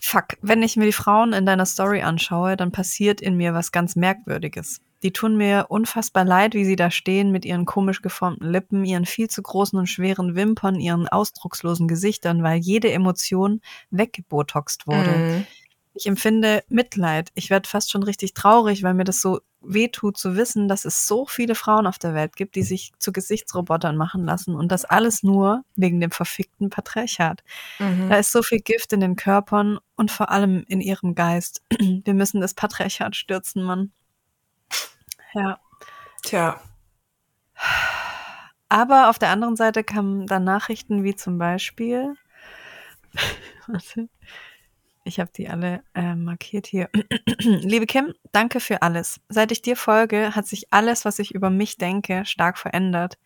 Fuck, 0.00 0.38
wenn 0.40 0.62
ich 0.62 0.76
mir 0.76 0.86
die 0.86 0.92
Frauen 0.92 1.32
in 1.32 1.46
deiner 1.46 1.66
Story 1.66 2.02
anschaue, 2.02 2.56
dann 2.56 2.72
passiert 2.72 3.20
in 3.20 3.36
mir 3.36 3.54
was 3.54 3.72
ganz 3.72 3.94
Merkwürdiges. 3.94 4.80
Die 5.02 5.12
tun 5.12 5.36
mir 5.36 5.66
unfassbar 5.68 6.24
leid, 6.24 6.54
wie 6.54 6.64
sie 6.64 6.76
da 6.76 6.90
stehen 6.90 7.32
mit 7.32 7.44
ihren 7.44 7.64
komisch 7.64 8.02
geformten 8.02 8.50
Lippen, 8.50 8.84
ihren 8.84 9.04
viel 9.04 9.28
zu 9.28 9.42
großen 9.42 9.78
und 9.78 9.88
schweren 9.88 10.34
Wimpern, 10.36 10.78
ihren 10.78 11.08
ausdruckslosen 11.08 11.88
Gesichtern, 11.88 12.42
weil 12.42 12.58
jede 12.58 12.92
Emotion 12.92 13.60
weggebotoxt 13.90 14.86
wurde. 14.86 15.10
Mhm. 15.10 15.46
Ich 15.94 16.06
empfinde 16.06 16.62
Mitleid. 16.68 17.30
Ich 17.34 17.50
werde 17.50 17.68
fast 17.68 17.90
schon 17.90 18.02
richtig 18.02 18.32
traurig, 18.32 18.82
weil 18.82 18.94
mir 18.94 19.04
das 19.04 19.20
so 19.20 19.40
wehtut 19.60 20.16
zu 20.16 20.36
wissen, 20.36 20.68
dass 20.68 20.84
es 20.84 21.06
so 21.06 21.26
viele 21.26 21.54
Frauen 21.54 21.86
auf 21.86 21.98
der 21.98 22.14
Welt 22.14 22.36
gibt, 22.36 22.56
die 22.56 22.62
sich 22.62 22.92
zu 22.98 23.12
Gesichtsrobotern 23.12 23.96
machen 23.96 24.24
lassen 24.24 24.54
und 24.56 24.72
das 24.72 24.84
alles 24.84 25.22
nur 25.22 25.64
wegen 25.76 26.00
dem 26.00 26.10
verfickten 26.10 26.70
Patriarchat. 26.70 27.44
Mhm. 27.78 28.08
Da 28.08 28.16
ist 28.16 28.32
so 28.32 28.42
viel 28.42 28.60
Gift 28.60 28.92
in 28.92 29.00
den 29.00 29.16
Körpern 29.16 29.78
und 29.96 30.10
vor 30.10 30.30
allem 30.30 30.64
in 30.66 30.80
ihrem 30.80 31.14
Geist. 31.14 31.62
Wir 31.78 32.14
müssen 32.14 32.40
das 32.40 32.54
Patriarchat 32.54 33.14
stürzen, 33.14 33.62
Mann. 33.62 33.92
Ja. 35.34 35.58
Tja. 36.22 36.60
Aber 38.68 39.10
auf 39.10 39.18
der 39.18 39.30
anderen 39.30 39.56
Seite 39.56 39.84
kamen 39.84 40.26
dann 40.26 40.44
Nachrichten 40.44 41.04
wie 41.04 41.14
zum 41.14 41.38
Beispiel, 41.38 42.14
warte, 43.66 44.08
ich 45.04 45.18
habe 45.18 45.30
die 45.36 45.48
alle 45.48 45.82
äh, 45.94 46.14
markiert 46.14 46.66
hier. 46.66 46.88
Liebe 47.38 47.86
Kim, 47.86 48.14
danke 48.30 48.60
für 48.60 48.82
alles. 48.82 49.20
Seit 49.28 49.50
ich 49.50 49.60
dir 49.60 49.76
folge, 49.76 50.34
hat 50.34 50.46
sich 50.46 50.72
alles, 50.72 51.04
was 51.04 51.18
ich 51.18 51.34
über 51.34 51.50
mich 51.50 51.76
denke, 51.76 52.24
stark 52.24 52.56
verändert. 52.56 53.18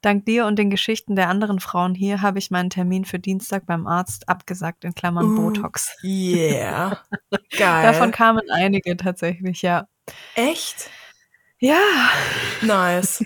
Dank 0.00 0.26
dir 0.26 0.46
und 0.46 0.58
den 0.58 0.68
Geschichten 0.68 1.14
der 1.14 1.28
anderen 1.28 1.60
Frauen 1.60 1.94
hier 1.94 2.22
habe 2.22 2.38
ich 2.40 2.50
meinen 2.50 2.70
Termin 2.70 3.04
für 3.04 3.20
Dienstag 3.20 3.66
beim 3.66 3.86
Arzt 3.86 4.28
abgesagt, 4.28 4.84
in 4.84 4.94
Klammern 4.94 5.32
uh, 5.32 5.36
Botox. 5.36 5.96
Yeah. 6.02 7.00
Geil. 7.56 7.82
Davon 7.84 8.10
kamen 8.10 8.50
einige 8.50 8.96
tatsächlich, 8.96 9.62
ja. 9.62 9.86
Echt? 10.34 10.90
Ja. 11.62 11.78
Nice. 12.60 13.24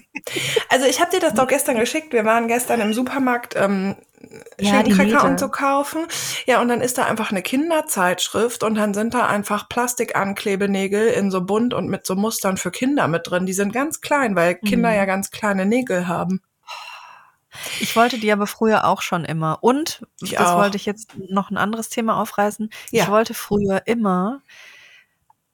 Also 0.69 0.85
ich 0.85 1.01
habe 1.01 1.11
dir 1.11 1.21
das 1.21 1.33
doch 1.33 1.47
gestern 1.47 1.79
geschickt. 1.79 2.13
Wir 2.13 2.27
waren 2.27 2.49
gestern 2.49 2.83
im 2.83 2.93
Supermarkt 2.93 3.57
ähm, 3.57 3.97
ja, 4.61 4.85
Schinkencracker 4.85 5.25
und 5.25 5.41
so 5.41 5.49
kaufen. 5.49 6.07
Ja, 6.45 6.61
und 6.61 6.69
dann 6.69 6.83
ist 6.83 6.99
da 6.99 7.07
einfach 7.07 7.31
eine 7.31 7.41
Kinderzeitschrift 7.41 8.63
und 8.63 8.75
dann 8.75 8.93
sind 8.93 9.15
da 9.15 9.27
einfach 9.27 9.71
Plastikanklebenägel 9.71 11.09
in 11.09 11.31
so 11.31 11.47
bunt 11.47 11.73
und 11.73 11.89
mit 11.89 12.05
so 12.05 12.15
Mustern 12.15 12.59
für 12.59 12.71
Kinder 12.71 13.09
mit 13.09 13.31
drin. 13.31 13.47
Die 13.47 13.55
sind 13.55 13.73
ganz 13.73 14.03
klein, 14.03 14.37
weil 14.37 14.57
Kinder 14.57 14.91
mhm. 14.91 14.97
ja 14.97 15.05
ganz 15.07 15.31
kleine 15.31 15.65
Nägel 15.65 16.07
haben. 16.07 16.43
Ich 17.81 17.97
wollte 17.97 18.19
die 18.19 18.31
aber 18.33 18.47
früher 18.47 18.85
auch 18.85 19.01
schon 19.01 19.25
immer. 19.25 19.59
Und, 19.63 20.07
ich 20.21 20.33
das 20.33 20.49
auch. 20.49 20.59
wollte 20.59 20.77
ich 20.77 20.85
jetzt 20.85 21.13
noch 21.17 21.51
ein 21.51 21.57
anderes 21.57 21.89
Thema 21.89 22.21
aufreißen. 22.21 22.69
Ja. 22.91 23.05
Ich 23.05 23.11
wollte 23.11 23.33
früher 23.33 23.87
immer 23.87 24.43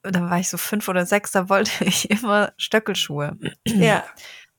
da 0.03 0.29
war 0.29 0.39
ich 0.39 0.49
so 0.49 0.57
fünf 0.57 0.87
oder 0.87 1.05
sechs, 1.05 1.31
da 1.31 1.49
wollte 1.49 1.71
ich 1.85 2.09
immer 2.09 2.53
Stöckelschuhe. 2.57 3.37
Ja. 3.65 4.03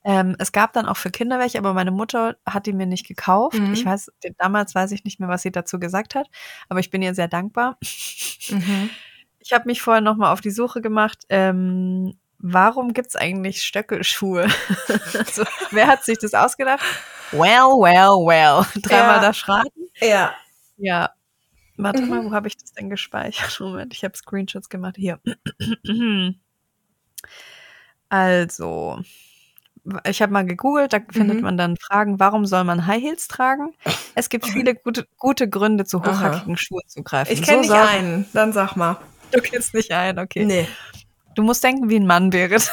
Ähm, 0.03 0.35
es 0.37 0.51
gab 0.51 0.73
dann 0.73 0.85
auch 0.85 0.97
für 0.97 1.09
Kinder 1.09 1.39
welche, 1.39 1.57
aber 1.57 1.73
meine 1.73 1.89
Mutter 1.89 2.37
hat 2.45 2.67
die 2.67 2.73
mir 2.73 2.85
nicht 2.85 3.07
gekauft. 3.07 3.57
Mhm. 3.57 3.73
Ich 3.73 3.85
weiß, 3.85 4.11
damals 4.37 4.75
weiß 4.75 4.91
ich 4.91 5.03
nicht 5.03 5.19
mehr, 5.19 5.29
was 5.29 5.41
sie 5.41 5.51
dazu 5.51 5.79
gesagt 5.79 6.13
hat, 6.13 6.27
aber 6.69 6.79
ich 6.79 6.91
bin 6.91 7.01
ihr 7.01 7.15
sehr 7.15 7.27
dankbar. 7.27 7.77
Mhm. 8.49 8.89
Ich 9.47 9.53
habe 9.53 9.65
mich 9.67 9.79
vorher 9.79 10.01
nochmal 10.01 10.33
auf 10.33 10.41
die 10.41 10.49
Suche 10.49 10.81
gemacht. 10.81 11.25
Ähm, 11.29 12.17
warum 12.39 12.93
gibt's 12.93 13.15
eigentlich 13.15 13.61
Stöckelschuhe? 13.61 14.47
also, 15.13 15.43
wer 15.69 15.85
hat 15.85 16.03
sich 16.03 16.17
das 16.17 16.33
ausgedacht? 16.33 16.83
Well, 17.31 17.77
well, 17.77 18.25
well. 18.25 18.65
Dreimal 18.81 19.17
ja. 19.17 19.21
da 19.21 19.33
schraten? 19.33 19.87
Ja. 19.99 20.33
Ja, 20.77 21.11
Warte 21.77 22.01
mhm. 22.01 22.09
mal, 22.09 22.25
wo 22.25 22.31
habe 22.31 22.47
ich 22.47 22.57
das 22.57 22.73
denn 22.73 22.89
gespeichert? 22.89 23.57
Moment, 23.59 23.93
ich 23.93 24.03
habe 24.03 24.15
Screenshots 24.15 24.69
gemacht. 24.69 24.95
Hier. 24.97 25.19
also, 28.09 28.99
ich 30.07 30.21
habe 30.21 30.33
mal 30.33 30.45
gegoogelt, 30.45 30.93
da 30.93 30.99
findet 31.11 31.37
mhm. 31.37 31.43
man 31.43 31.57
dann 31.57 31.77
Fragen, 31.77 32.19
warum 32.19 32.45
soll 32.45 32.63
man 32.63 32.87
High 32.87 33.01
Heels 33.01 33.27
tragen? 33.27 33.73
Es 34.15 34.29
gibt 34.29 34.47
viele 34.47 34.75
gute, 34.75 35.07
gute 35.17 35.49
Gründe, 35.49 35.85
zu 35.85 35.99
hochhackigen. 36.01 36.57
Schuhen 36.57 36.87
zu 36.87 37.03
greifen. 37.03 37.31
Ich 37.31 37.41
kenne 37.41 37.63
so 37.63 37.73
nicht 37.73 37.83
einen, 37.83 38.25
dann 38.33 38.53
sag 38.53 38.75
mal. 38.75 38.97
Du 39.31 39.41
kennst 39.41 39.73
nicht 39.73 39.91
einen, 39.91 40.19
okay. 40.19 40.45
Nee. 40.45 40.67
Du 41.33 41.41
musst 41.41 41.63
denken 41.63 41.89
wie 41.89 41.97
ein 41.97 42.05
Mann, 42.05 42.29
Berit. 42.29 42.71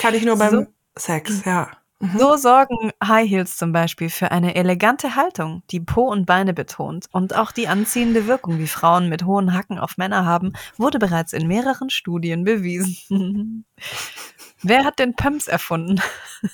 Kann 0.00 0.12
ich 0.12 0.24
nur 0.24 0.36
beim 0.38 0.50
so. 0.50 0.66
Sex, 0.98 1.44
ja. 1.44 1.70
Mhm. 2.00 2.18
So 2.18 2.36
sorgen 2.36 2.92
High 3.02 3.28
Heels 3.28 3.56
zum 3.56 3.72
Beispiel 3.72 4.10
für 4.10 4.30
eine 4.30 4.54
elegante 4.54 5.16
Haltung, 5.16 5.62
die 5.70 5.80
Po 5.80 6.02
und 6.02 6.26
Beine 6.26 6.52
betont. 6.52 7.06
Und 7.10 7.34
auch 7.34 7.52
die 7.52 7.68
anziehende 7.68 8.26
Wirkung, 8.26 8.58
die 8.58 8.66
Frauen 8.66 9.08
mit 9.08 9.24
hohen 9.24 9.54
Hacken 9.54 9.78
auf 9.78 9.96
Männer 9.96 10.26
haben, 10.26 10.52
wurde 10.76 10.98
bereits 10.98 11.32
in 11.32 11.46
mehreren 11.46 11.88
Studien 11.88 12.44
bewiesen. 12.44 13.64
Wer 14.62 14.84
hat 14.84 14.98
den 14.98 15.14
Pumps 15.14 15.48
erfunden? 15.48 16.00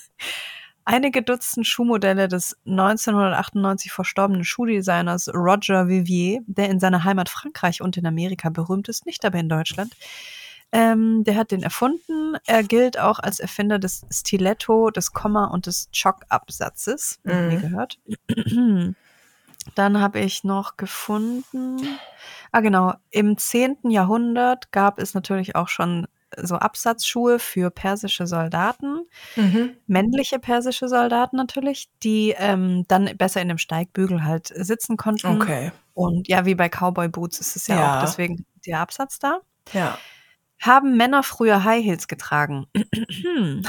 Einige 0.85 1.23
Dutzend 1.23 1.65
Schuhmodelle 1.65 2.27
des 2.27 2.57
1998 2.65 3.91
verstorbenen 3.91 4.43
Schuhdesigners 4.43 5.29
Roger 5.33 5.87
Vivier, 5.87 6.41
der 6.45 6.69
in 6.69 6.79
seiner 6.79 7.05
Heimat 7.05 7.29
Frankreich 7.29 7.81
und 7.81 7.95
in 7.95 8.05
Amerika 8.05 8.49
berühmt 8.49 8.89
ist, 8.89 9.05
nicht 9.05 9.23
aber 9.23 9.39
in 9.39 9.47
Deutschland, 9.47 9.95
ähm, 10.73 11.23
der 11.23 11.35
hat 11.35 11.51
den 11.51 11.61
erfunden. 11.61 12.35
Er 12.47 12.63
gilt 12.63 12.99
auch 12.99 13.19
als 13.19 13.39
Erfinder 13.39 13.77
des 13.77 14.05
Stiletto, 14.11 14.89
des 14.89 15.13
Komma 15.13 15.45
und 15.45 15.67
des 15.67 15.89
Chock-Absatzes. 15.91 17.19
Mhm. 17.23 17.47
Nie 17.47 17.57
gehört. 17.59 17.99
Dann 19.75 20.01
habe 20.01 20.19
ich 20.19 20.43
noch 20.43 20.75
gefunden. 20.75 21.77
Ah, 22.51 22.61
genau. 22.61 22.95
Im 23.11 23.37
10. 23.37 23.91
Jahrhundert 23.91 24.71
gab 24.71 24.99
es 24.99 25.13
natürlich 25.13 25.55
auch 25.55 25.69
schon 25.69 26.07
so 26.35 26.55
Absatzschuhe 26.55 27.37
für 27.37 27.69
persische 27.69 28.25
Soldaten, 28.25 29.05
mhm. 29.35 29.75
männliche 29.85 30.39
persische 30.39 30.87
Soldaten 30.87 31.37
natürlich, 31.37 31.89
die 32.01 32.33
ähm, 32.35 32.85
dann 32.87 33.15
besser 33.15 33.41
in 33.41 33.49
dem 33.49 33.59
Steigbügel 33.59 34.23
halt 34.23 34.47
sitzen 34.47 34.97
konnten. 34.97 35.27
Okay. 35.27 35.71
Und 35.93 36.27
ja, 36.27 36.45
wie 36.45 36.55
bei 36.55 36.69
Cowboy 36.69 37.07
Boots 37.09 37.39
ist 37.39 37.55
es 37.55 37.67
ja, 37.67 37.75
ja. 37.75 37.97
auch 37.97 38.01
deswegen 38.01 38.45
der 38.65 38.79
Absatz 38.79 39.19
da. 39.19 39.41
Ja. 39.73 39.99
Haben 40.63 40.95
Männer 40.95 41.23
früher 41.23 41.65
High 41.65 41.83
Heels 41.83 42.07
getragen? 42.07 42.67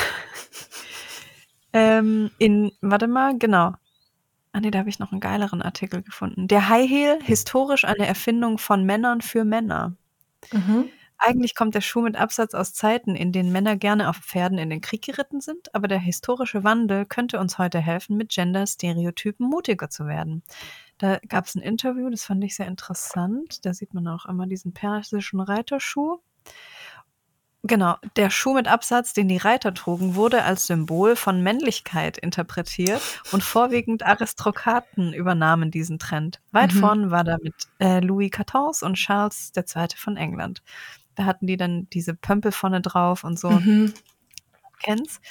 ähm, 1.73 2.31
in, 2.39 2.71
warte 2.83 3.09
mal, 3.09 3.37
genau. 3.37 3.75
Ah 4.53 4.61
nee, 4.61 4.71
da 4.71 4.79
habe 4.79 4.89
ich 4.89 5.01
noch 5.01 5.11
einen 5.11 5.21
geileren 5.21 5.61
Artikel 5.61 6.03
gefunden. 6.03 6.47
Der 6.47 6.69
High 6.69 6.89
Heel, 6.89 7.19
historisch 7.21 7.85
eine 7.85 8.07
Erfindung 8.07 8.59
von 8.59 8.85
Männern 8.85 9.23
für 9.23 9.45
Männer. 9.45 9.97
Mhm. 10.53 10.89
Eigentlich 11.19 11.57
kommt 11.57 11.75
der 11.75 11.81
Schuh 11.81 12.01
mit 12.01 12.15
Absatz 12.15 12.55
aus 12.55 12.75
Zeiten, 12.75 13.17
in 13.17 13.33
denen 13.33 13.51
Männer 13.51 13.77
gerne 13.77 14.09
auf 14.09 14.19
Pferden 14.19 14.59
in 14.59 14.71
den 14.71 14.81
Krieg 14.81 15.03
geritten 15.03 15.41
sind, 15.41 15.75
aber 15.75 15.89
der 15.89 15.99
historische 15.99 16.63
Wandel 16.63 17.07
könnte 17.07 17.41
uns 17.41 17.59
heute 17.59 17.81
helfen, 17.81 18.17
mit 18.17 18.29
Gender-Stereotypen 18.31 19.49
mutiger 19.49 19.91
zu 19.91 20.07
werden. 20.07 20.45
Da 20.99 21.19
gab 21.29 21.47
es 21.47 21.57
ein 21.57 21.63
Interview, 21.63 22.09
das 22.09 22.25
fand 22.25 22.45
ich 22.45 22.55
sehr 22.55 22.69
interessant. 22.69 23.67
Da 23.67 23.75
sieht 23.75 23.95
man 23.95 24.07
auch 24.07 24.27
immer 24.27 24.47
diesen 24.47 24.73
persischen 24.73 25.41
Reiterschuh. 25.41 26.21
Genau, 27.67 27.97
der 28.17 28.29
Schuh 28.29 28.53
mit 28.53 28.69
Absatz, 28.69 29.15
den 29.15 29.27
die 29.27 29.39
Reiter 29.39 29.73
trugen, 29.73 30.17
wurde 30.17 30.43
als 30.45 30.67
Symbol 30.67 31.17
von 31.17 31.43
Männlichkeit 31.43 32.19
interpretiert 32.19 33.01
und 33.33 33.43
vorwiegend 33.43 34.05
Aristokraten 34.05 35.15
übernahmen 35.15 35.71
diesen 35.71 35.99
Trend. 35.99 36.43
Weit 36.53 36.75
mhm. 36.75 36.79
vorn 36.79 37.11
war 37.11 37.25
damit 37.25 37.55
äh, 37.79 38.01
Louis 38.01 38.31
XIV 38.31 38.83
und 38.83 38.97
Charles 38.97 39.51
II. 39.57 39.87
von 39.97 40.19
England. 40.19 40.63
Da 41.15 41.25
hatten 41.25 41.47
die 41.47 41.57
dann 41.57 41.89
diese 41.89 42.15
Pömpel 42.15 42.53
vorne 42.53 42.83
drauf 42.83 43.25
und 43.25 43.39
so. 43.39 43.51
Mhm. 43.51 43.95
Kennst? 44.83 45.23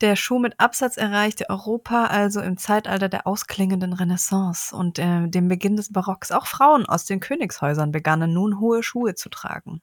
der 0.00 0.16
Schuh 0.16 0.38
mit 0.38 0.58
Absatz 0.58 0.96
erreichte 0.96 1.50
Europa 1.50 2.06
also 2.06 2.40
im 2.40 2.56
Zeitalter 2.56 3.10
der 3.10 3.26
ausklingenden 3.26 3.92
Renaissance 3.92 4.74
und 4.74 4.98
äh, 4.98 5.28
dem 5.28 5.48
Beginn 5.48 5.76
des 5.76 5.92
Barocks. 5.92 6.32
Auch 6.32 6.46
Frauen 6.46 6.86
aus 6.86 7.04
den 7.04 7.20
Königshäusern 7.20 7.92
begannen 7.92 8.32
nun 8.32 8.60
hohe 8.60 8.82
Schuhe 8.82 9.14
zu 9.14 9.28
tragen. 9.28 9.82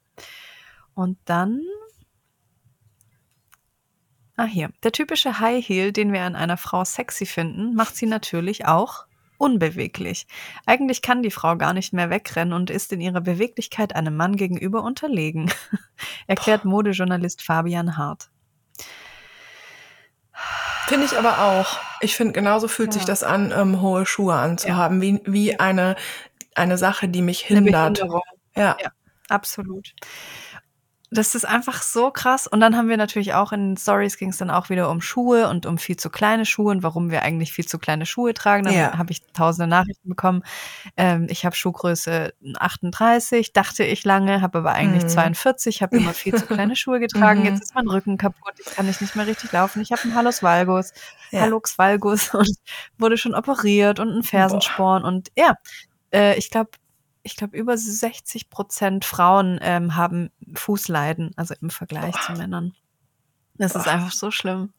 Und 0.98 1.16
dann. 1.26 1.62
Ah, 4.36 4.46
hier. 4.46 4.70
Der 4.82 4.90
typische 4.90 5.38
High 5.38 5.64
Heel, 5.64 5.92
den 5.92 6.12
wir 6.12 6.22
an 6.22 6.34
einer 6.34 6.56
Frau 6.56 6.84
sexy 6.84 7.24
finden, 7.24 7.76
macht 7.76 7.94
sie 7.94 8.06
natürlich 8.06 8.66
auch 8.66 9.06
unbeweglich. 9.36 10.26
Eigentlich 10.66 11.00
kann 11.00 11.22
die 11.22 11.30
Frau 11.30 11.56
gar 11.56 11.72
nicht 11.72 11.92
mehr 11.92 12.10
wegrennen 12.10 12.52
und 12.52 12.68
ist 12.68 12.92
in 12.92 13.00
ihrer 13.00 13.20
Beweglichkeit 13.20 13.94
einem 13.94 14.16
Mann 14.16 14.34
gegenüber 14.34 14.82
unterlegen, 14.82 15.52
erklärt 16.26 16.64
Modejournalist 16.64 17.44
Fabian 17.44 17.96
Hart. 17.96 18.30
Finde 20.88 21.06
ich 21.06 21.16
aber 21.16 21.42
auch. 21.44 21.78
Ich 22.00 22.16
finde, 22.16 22.32
genauso 22.32 22.66
fühlt 22.66 22.88
ja. 22.88 22.94
sich 22.94 23.04
das 23.04 23.22
an, 23.22 23.52
ähm, 23.56 23.80
hohe 23.80 24.04
Schuhe 24.04 24.34
anzuhaben, 24.34 25.00
ja. 25.00 25.02
wie, 25.02 25.20
wie 25.26 25.60
eine, 25.60 25.94
eine 26.56 26.76
Sache, 26.76 27.06
die 27.06 27.22
mich 27.22 27.38
hindert. 27.38 28.02
Ja. 28.56 28.76
ja, 28.80 28.90
absolut 29.28 29.94
das 31.10 31.34
ist 31.34 31.46
einfach 31.46 31.82
so 31.82 32.10
krass. 32.10 32.46
Und 32.46 32.60
dann 32.60 32.76
haben 32.76 32.88
wir 32.88 32.98
natürlich 32.98 33.32
auch 33.32 33.52
in 33.52 33.76
Stories 33.76 34.18
ging 34.18 34.28
es 34.28 34.36
dann 34.36 34.50
auch 34.50 34.68
wieder 34.68 34.90
um 34.90 35.00
Schuhe 35.00 35.48
und 35.48 35.64
um 35.64 35.78
viel 35.78 35.96
zu 35.96 36.10
kleine 36.10 36.44
Schuhe 36.44 36.70
und 36.70 36.82
warum 36.82 37.10
wir 37.10 37.22
eigentlich 37.22 37.52
viel 37.52 37.66
zu 37.66 37.78
kleine 37.78 38.04
Schuhe 38.04 38.34
tragen. 38.34 38.64
Dann 38.64 38.74
ja. 38.74 38.98
habe 38.98 39.12
ich 39.12 39.22
tausende 39.32 39.66
Nachrichten 39.66 40.08
bekommen. 40.08 40.42
Ähm, 40.96 41.26
ich 41.30 41.46
habe 41.46 41.56
Schuhgröße 41.56 42.34
38, 42.58 43.54
dachte 43.54 43.84
ich 43.84 44.04
lange, 44.04 44.42
habe 44.42 44.58
aber 44.58 44.72
eigentlich 44.72 45.04
mhm. 45.04 45.08
42, 45.08 45.82
habe 45.82 45.96
immer 45.96 46.12
viel 46.12 46.34
zu 46.34 46.46
kleine 46.46 46.76
Schuhe 46.76 47.00
getragen. 47.00 47.40
Mhm. 47.40 47.46
Jetzt 47.46 47.62
ist 47.62 47.74
mein 47.74 47.88
Rücken 47.88 48.18
kaputt, 48.18 48.52
jetzt 48.58 48.76
kann 48.76 48.88
ich 48.88 49.00
nicht 49.00 49.16
mehr 49.16 49.26
richtig 49.26 49.50
laufen. 49.52 49.80
Ich 49.80 49.92
habe 49.92 50.02
einen 50.02 50.14
Hallux 50.14 50.42
Valgus, 50.42 50.92
ja. 51.30 51.40
Hallux 51.40 51.78
Valgus 51.78 52.34
und 52.34 52.50
wurde 52.98 53.16
schon 53.16 53.34
operiert 53.34 53.98
und 53.98 54.10
einen 54.10 54.22
Fersensporn. 54.22 55.02
Boah. 55.02 55.08
Und 55.08 55.28
ja, 55.36 55.54
äh, 56.12 56.36
ich 56.36 56.50
glaube, 56.50 56.70
ich 57.22 57.36
glaube, 57.36 57.56
über 57.56 57.76
60 57.76 58.50
Prozent 58.50 59.04
Frauen 59.04 59.58
ähm, 59.62 59.94
haben 59.94 60.30
Fußleiden, 60.54 61.32
also 61.36 61.54
im 61.60 61.70
Vergleich 61.70 62.12
Boah. 62.12 62.20
zu 62.22 62.32
Männern. 62.32 62.74
Das 63.54 63.72
Boah. 63.72 63.80
ist 63.80 63.88
einfach 63.88 64.12
so 64.12 64.30
schlimm. 64.30 64.72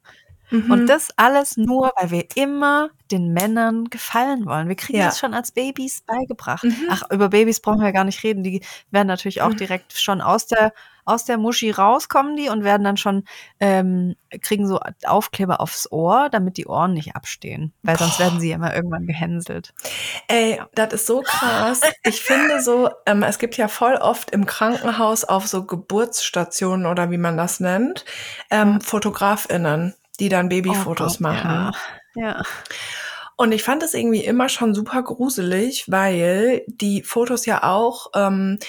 Mhm. 0.49 0.71
Und 0.71 0.87
das 0.87 1.09
alles 1.15 1.57
nur, 1.57 1.91
weil 1.99 2.11
wir 2.11 2.25
immer 2.35 2.89
den 3.11 3.33
Männern 3.33 3.85
gefallen 3.85 4.45
wollen. 4.45 4.67
Wir 4.67 4.75
kriegen 4.75 4.99
ja. 4.99 5.05
das 5.05 5.19
schon 5.19 5.33
als 5.33 5.51
Babys 5.51 6.01
beigebracht. 6.05 6.63
Mhm. 6.63 6.87
Ach, 6.89 7.03
über 7.11 7.29
Babys 7.29 7.59
brauchen 7.59 7.81
wir 7.81 7.91
gar 7.91 8.03
nicht 8.03 8.23
reden. 8.23 8.43
Die 8.43 8.61
werden 8.91 9.07
natürlich 9.07 9.41
auch 9.41 9.49
mhm. 9.49 9.57
direkt 9.57 9.93
schon 9.93 10.21
aus 10.21 10.47
der 10.47 10.73
aus 11.09 11.25
der 11.25 11.39
Muschi 11.39 11.71
rauskommen 11.71 12.37
die 12.37 12.49
und 12.49 12.63
werden 12.63 12.83
dann 12.83 12.97
schon 12.97 13.23
ähm, 13.59 14.15
kriegen 14.41 14.67
so 14.67 14.79
Aufkleber 15.05 15.59
aufs 15.59 15.91
Ohr, 15.91 16.29
damit 16.29 16.57
die 16.57 16.67
Ohren 16.67 16.93
nicht 16.93 17.15
abstehen, 17.15 17.73
weil 17.81 17.95
Boah. 17.95 18.03
sonst 18.03 18.19
werden 18.19 18.39
sie 18.39 18.49
ja 18.49 18.55
immer 18.55 18.75
irgendwann 18.75 19.07
gehänselt. 19.07 19.73
Ey, 20.27 20.61
das 20.75 20.93
ist 20.93 21.07
so 21.07 21.21
krass. 21.21 21.81
Ich 22.03 22.21
finde 22.21 22.61
so, 22.61 22.91
ähm, 23.07 23.23
es 23.23 23.39
gibt 23.39 23.57
ja 23.57 23.67
voll 23.67 23.95
oft 23.95 24.29
im 24.29 24.45
Krankenhaus 24.45 25.23
auf 25.23 25.47
so 25.47 25.65
Geburtsstationen 25.65 26.85
oder 26.85 27.09
wie 27.09 27.17
man 27.17 27.37
das 27.37 27.59
nennt, 27.59 28.05
ähm, 28.51 28.79
Fotografinnen 28.79 29.95
die 30.19 30.29
dann 30.29 30.49
Babyfotos 30.49 31.19
oh 31.19 31.23
machen. 31.23 31.73
Ja. 32.15 32.21
ja. 32.21 32.43
Und 33.39 33.53
ich 33.53 33.63
fand 33.63 33.83
es 33.83 33.93
irgendwie 33.93 34.25
immer 34.25 34.49
schon 34.49 34.75
super 34.75 35.01
gruselig, 35.01 35.85
weil 35.87 36.63
die 36.67 37.03
Fotos 37.03 37.45
ja 37.45 37.63
auch, 37.63 38.07
ähm, 38.13 38.59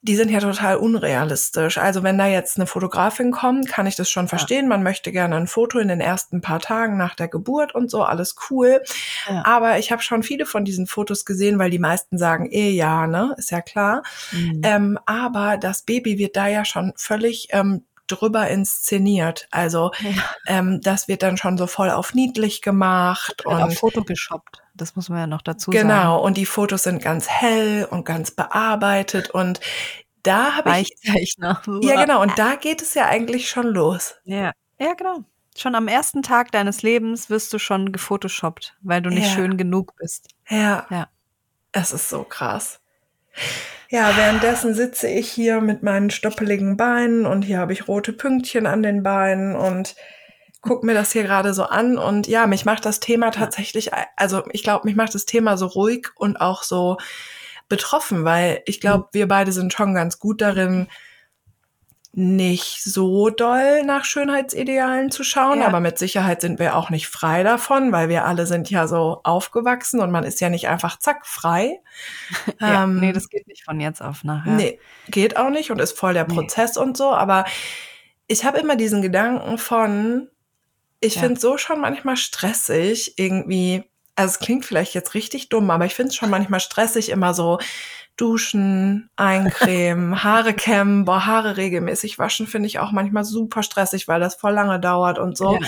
die 0.00 0.14
sind 0.14 0.30
ja 0.30 0.38
total 0.38 0.76
unrealistisch. 0.76 1.78
Also 1.78 2.04
wenn 2.04 2.16
da 2.16 2.28
jetzt 2.28 2.56
eine 2.56 2.68
Fotografin 2.68 3.32
kommt, 3.32 3.68
kann 3.68 3.88
ich 3.88 3.96
das 3.96 4.08
schon 4.08 4.28
verstehen. 4.28 4.66
Ja. 4.66 4.68
Man 4.68 4.84
möchte 4.84 5.10
gerne 5.10 5.34
ein 5.34 5.48
Foto 5.48 5.80
in 5.80 5.88
den 5.88 6.00
ersten 6.00 6.40
paar 6.40 6.60
Tagen 6.60 6.96
nach 6.96 7.16
der 7.16 7.26
Geburt 7.26 7.74
und 7.74 7.90
so, 7.90 8.04
alles 8.04 8.36
cool. 8.48 8.80
Ja. 9.28 9.44
Aber 9.44 9.78
ich 9.80 9.90
habe 9.90 10.02
schon 10.02 10.22
viele 10.22 10.46
von 10.46 10.64
diesen 10.64 10.86
Fotos 10.86 11.24
gesehen, 11.24 11.58
weil 11.58 11.70
die 11.70 11.80
meisten 11.80 12.16
sagen, 12.18 12.48
eh 12.52 12.70
ja, 12.70 13.08
ne, 13.08 13.34
ist 13.38 13.50
ja 13.50 13.60
klar. 13.60 14.04
Mhm. 14.30 14.60
Ähm, 14.62 14.98
aber 15.06 15.56
das 15.56 15.82
Baby 15.82 16.18
wird 16.18 16.36
da 16.36 16.46
ja 16.46 16.64
schon 16.64 16.92
völlig 16.94 17.48
ähm, 17.50 17.84
drüber 18.06 18.48
inszeniert. 18.48 19.48
Also 19.50 19.92
ja. 20.00 20.22
ähm, 20.46 20.80
das 20.82 21.08
wird 21.08 21.22
dann 21.22 21.36
schon 21.36 21.58
so 21.58 21.66
voll 21.66 21.90
auf 21.90 22.14
niedlich 22.14 22.62
gemacht 22.62 23.44
und 23.44 23.62
auf 23.62 23.78
Foto 23.78 24.02
geshoppt. 24.04 24.62
Das 24.74 24.96
muss 24.96 25.08
man 25.08 25.18
ja 25.18 25.26
noch 25.26 25.42
dazu 25.42 25.70
genau, 25.70 25.88
sagen. 25.88 26.00
Genau. 26.00 26.22
Und 26.22 26.36
die 26.36 26.46
Fotos 26.46 26.82
sind 26.82 27.02
ganz 27.02 27.28
hell 27.28 27.86
und 27.90 28.04
ganz 28.04 28.30
bearbeitet 28.30 29.30
und 29.30 29.60
da 30.22 30.56
habe 30.56 30.80
ich 30.80 30.88
ja 31.04 32.00
genau. 32.00 32.20
Und 32.20 32.36
da 32.38 32.56
geht 32.56 32.82
es 32.82 32.94
ja 32.94 33.06
eigentlich 33.06 33.48
schon 33.48 33.66
los. 33.68 34.16
Ja, 34.24 34.52
ja 34.78 34.94
genau. 34.94 35.20
Schon 35.56 35.74
am 35.74 35.88
ersten 35.88 36.22
Tag 36.22 36.52
deines 36.52 36.82
Lebens 36.82 37.30
wirst 37.30 37.52
du 37.52 37.58
schon 37.58 37.92
gefotoshoppt, 37.92 38.76
weil 38.82 39.00
du 39.00 39.08
nicht 39.08 39.28
ja. 39.28 39.34
schön 39.34 39.56
genug 39.56 39.94
bist. 39.96 40.28
Ja. 40.48 40.86
Ja. 40.90 41.08
Es 41.72 41.92
ist 41.92 42.10
so 42.10 42.24
krass. 42.24 42.80
Ja, 43.88 44.16
währenddessen 44.16 44.74
sitze 44.74 45.08
ich 45.08 45.30
hier 45.30 45.60
mit 45.60 45.82
meinen 45.82 46.10
stoppeligen 46.10 46.76
Beinen 46.76 47.24
und 47.24 47.42
hier 47.42 47.58
habe 47.58 47.72
ich 47.72 47.86
rote 47.86 48.12
Pünktchen 48.12 48.66
an 48.66 48.82
den 48.82 49.02
Beinen 49.02 49.54
und 49.54 49.94
guck 50.60 50.82
mir 50.82 50.94
das 50.94 51.12
hier 51.12 51.22
gerade 51.22 51.54
so 51.54 51.64
an 51.64 51.96
und 51.96 52.26
ja, 52.26 52.46
mich 52.48 52.64
macht 52.64 52.84
das 52.84 52.98
Thema 52.98 53.30
tatsächlich, 53.30 53.90
also 54.16 54.42
ich 54.50 54.64
glaube, 54.64 54.88
mich 54.88 54.96
macht 54.96 55.14
das 55.14 55.24
Thema 55.24 55.56
so 55.56 55.66
ruhig 55.66 56.08
und 56.16 56.40
auch 56.40 56.64
so 56.64 56.96
betroffen, 57.68 58.24
weil 58.24 58.62
ich 58.66 58.80
glaube, 58.80 59.04
mhm. 59.04 59.08
wir 59.12 59.28
beide 59.28 59.52
sind 59.52 59.72
schon 59.72 59.94
ganz 59.94 60.18
gut 60.18 60.40
darin, 60.40 60.88
nicht 62.18 62.82
so 62.82 63.28
doll 63.28 63.82
nach 63.82 64.06
Schönheitsidealen 64.06 65.10
zu 65.10 65.22
schauen, 65.22 65.60
ja. 65.60 65.66
aber 65.66 65.80
mit 65.80 65.98
Sicherheit 65.98 66.40
sind 66.40 66.58
wir 66.58 66.74
auch 66.74 66.88
nicht 66.88 67.08
frei 67.08 67.42
davon, 67.42 67.92
weil 67.92 68.08
wir 68.08 68.24
alle 68.24 68.46
sind 68.46 68.70
ja 68.70 68.88
so 68.88 69.20
aufgewachsen 69.22 70.00
und 70.00 70.10
man 70.10 70.24
ist 70.24 70.40
ja 70.40 70.48
nicht 70.48 70.66
einfach 70.66 70.98
zack 70.98 71.26
frei. 71.26 71.78
ja, 72.60 72.84
ähm, 72.84 73.00
nee, 73.00 73.12
das 73.12 73.28
geht 73.28 73.46
nicht 73.46 73.64
von 73.64 73.80
jetzt 73.80 74.00
auf 74.00 74.24
nachher. 74.24 74.52
Nee, 74.52 74.80
geht 75.08 75.36
auch 75.36 75.50
nicht 75.50 75.70
und 75.70 75.78
ist 75.78 75.98
voll 75.98 76.14
der 76.14 76.24
Prozess 76.24 76.76
nee. 76.76 76.82
und 76.82 76.96
so, 76.96 77.12
aber 77.12 77.44
ich 78.28 78.46
habe 78.46 78.60
immer 78.60 78.76
diesen 78.76 79.02
Gedanken 79.02 79.58
von, 79.58 80.28
ich 81.00 81.16
ja. 81.16 81.20
finde 81.20 81.38
so 81.38 81.58
schon 81.58 81.82
manchmal 81.82 82.16
stressig 82.16 83.18
irgendwie, 83.18 83.84
also 84.14 84.32
es 84.32 84.38
klingt 84.38 84.64
vielleicht 84.64 84.94
jetzt 84.94 85.12
richtig 85.12 85.50
dumm, 85.50 85.70
aber 85.70 85.84
ich 85.84 85.94
finde 85.94 86.08
es 86.08 86.16
schon 86.16 86.30
manchmal 86.30 86.60
stressig, 86.60 87.10
immer 87.10 87.34
so 87.34 87.58
Duschen, 88.16 89.10
eincremen, 89.16 90.22
Haare 90.24 90.54
kämmen, 90.54 91.04
boah, 91.04 91.26
Haare 91.26 91.56
regelmäßig 91.56 92.18
waschen 92.18 92.46
finde 92.46 92.66
ich 92.66 92.78
auch 92.78 92.92
manchmal 92.92 93.24
super 93.24 93.62
stressig, 93.62 94.08
weil 94.08 94.20
das 94.20 94.36
voll 94.36 94.52
lange 94.52 94.80
dauert 94.80 95.18
und 95.18 95.36
so. 95.36 95.54
Ja. 95.54 95.66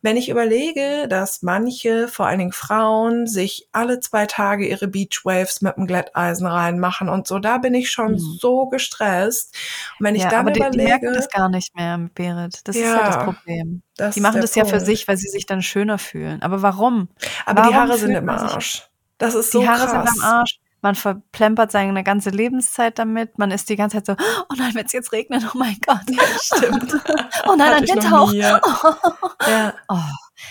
Wenn 0.00 0.16
ich 0.16 0.28
überlege, 0.28 1.08
dass 1.08 1.42
manche, 1.42 2.06
vor 2.06 2.26
allen 2.26 2.38
Dingen 2.38 2.52
Frauen, 2.52 3.26
sich 3.26 3.68
alle 3.72 3.98
zwei 3.98 4.26
Tage 4.26 4.64
ihre 4.64 4.86
Beachwaves 4.86 5.60
mit 5.60 5.76
dem 5.76 5.88
Glätteisen 5.88 6.46
reinmachen 6.46 7.08
und 7.08 7.26
so, 7.26 7.40
da 7.40 7.58
bin 7.58 7.74
ich 7.74 7.90
schon 7.90 8.12
mhm. 8.12 8.18
so 8.18 8.66
gestresst. 8.66 9.56
Und 9.98 10.06
wenn 10.06 10.14
ich 10.14 10.22
ja, 10.22 10.30
dann 10.30 10.46
aber 10.46 10.54
überlege, 10.54 10.70
die, 10.70 10.78
die 10.78 10.84
merken 10.84 11.14
das 11.14 11.28
gar 11.28 11.48
nicht 11.48 11.74
mehr, 11.74 11.98
Berit. 12.14 12.60
Das 12.68 12.76
ja, 12.76 12.82
ist 12.82 12.90
ja 12.92 13.06
das 13.06 13.24
Problem. 13.24 13.82
Das 13.96 14.14
die 14.14 14.20
machen 14.20 14.40
das 14.40 14.52
Punkt. 14.52 14.70
ja 14.70 14.78
für 14.78 14.84
sich, 14.84 15.08
weil 15.08 15.16
sie 15.16 15.28
sich 15.28 15.46
dann 15.46 15.62
schöner 15.62 15.98
fühlen. 15.98 16.42
Aber 16.42 16.62
warum? 16.62 17.08
Aber 17.44 17.62
warum 17.62 17.72
die 17.72 17.76
Haare 17.76 17.98
sind 17.98 18.14
im 18.14 18.28
Arsch. 18.28 18.88
Das 19.18 19.34
ist 19.34 19.50
so 19.50 19.62
Die 19.62 19.68
Haare 19.68 19.88
krass. 19.88 20.10
sind 20.12 20.22
am 20.22 20.30
Arsch 20.30 20.60
man 20.80 20.94
verplempert 20.94 21.72
seine 21.72 22.04
ganze 22.04 22.30
Lebenszeit 22.30 22.98
damit. 22.98 23.38
Man 23.38 23.50
ist 23.50 23.68
die 23.68 23.76
ganze 23.76 24.02
Zeit 24.02 24.06
so, 24.06 24.24
oh 24.48 24.54
nein, 24.56 24.74
wenn 24.74 24.86
es 24.86 24.92
jetzt 24.92 25.12
regnet, 25.12 25.44
oh 25.52 25.58
mein 25.58 25.76
Gott. 25.84 26.02
Ja, 26.08 26.22
stimmt. 26.40 26.94
oh 27.46 27.54
nein, 27.56 27.72
ein 27.72 27.88
Windhauch. 27.88 28.32
Ja. 29.48 29.72
Oh. 29.88 29.96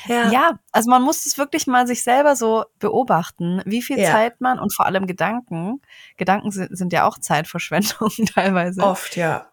Ja. 0.08 0.32
ja, 0.32 0.60
also 0.72 0.90
man 0.90 1.02
muss 1.02 1.26
es 1.26 1.38
wirklich 1.38 1.68
mal 1.68 1.88
sich 1.88 2.04
selber 2.04 2.36
so 2.36 2.66
beobachten, 2.80 3.62
wie 3.66 3.82
viel 3.82 4.00
ja. 4.00 4.12
Zeit 4.12 4.42
man 4.42 4.60
und 4.60 4.74
vor 4.74 4.86
allem 4.86 5.08
Gedanken, 5.08 5.82
Gedanken 6.18 6.52
sind, 6.52 6.78
sind 6.78 6.94
ja 6.94 7.06
auch 7.06 7.18
Zeitverschwendung 7.18 8.10
teilweise. 8.34 8.82
Oft, 8.82 9.16
ja. 9.16 9.48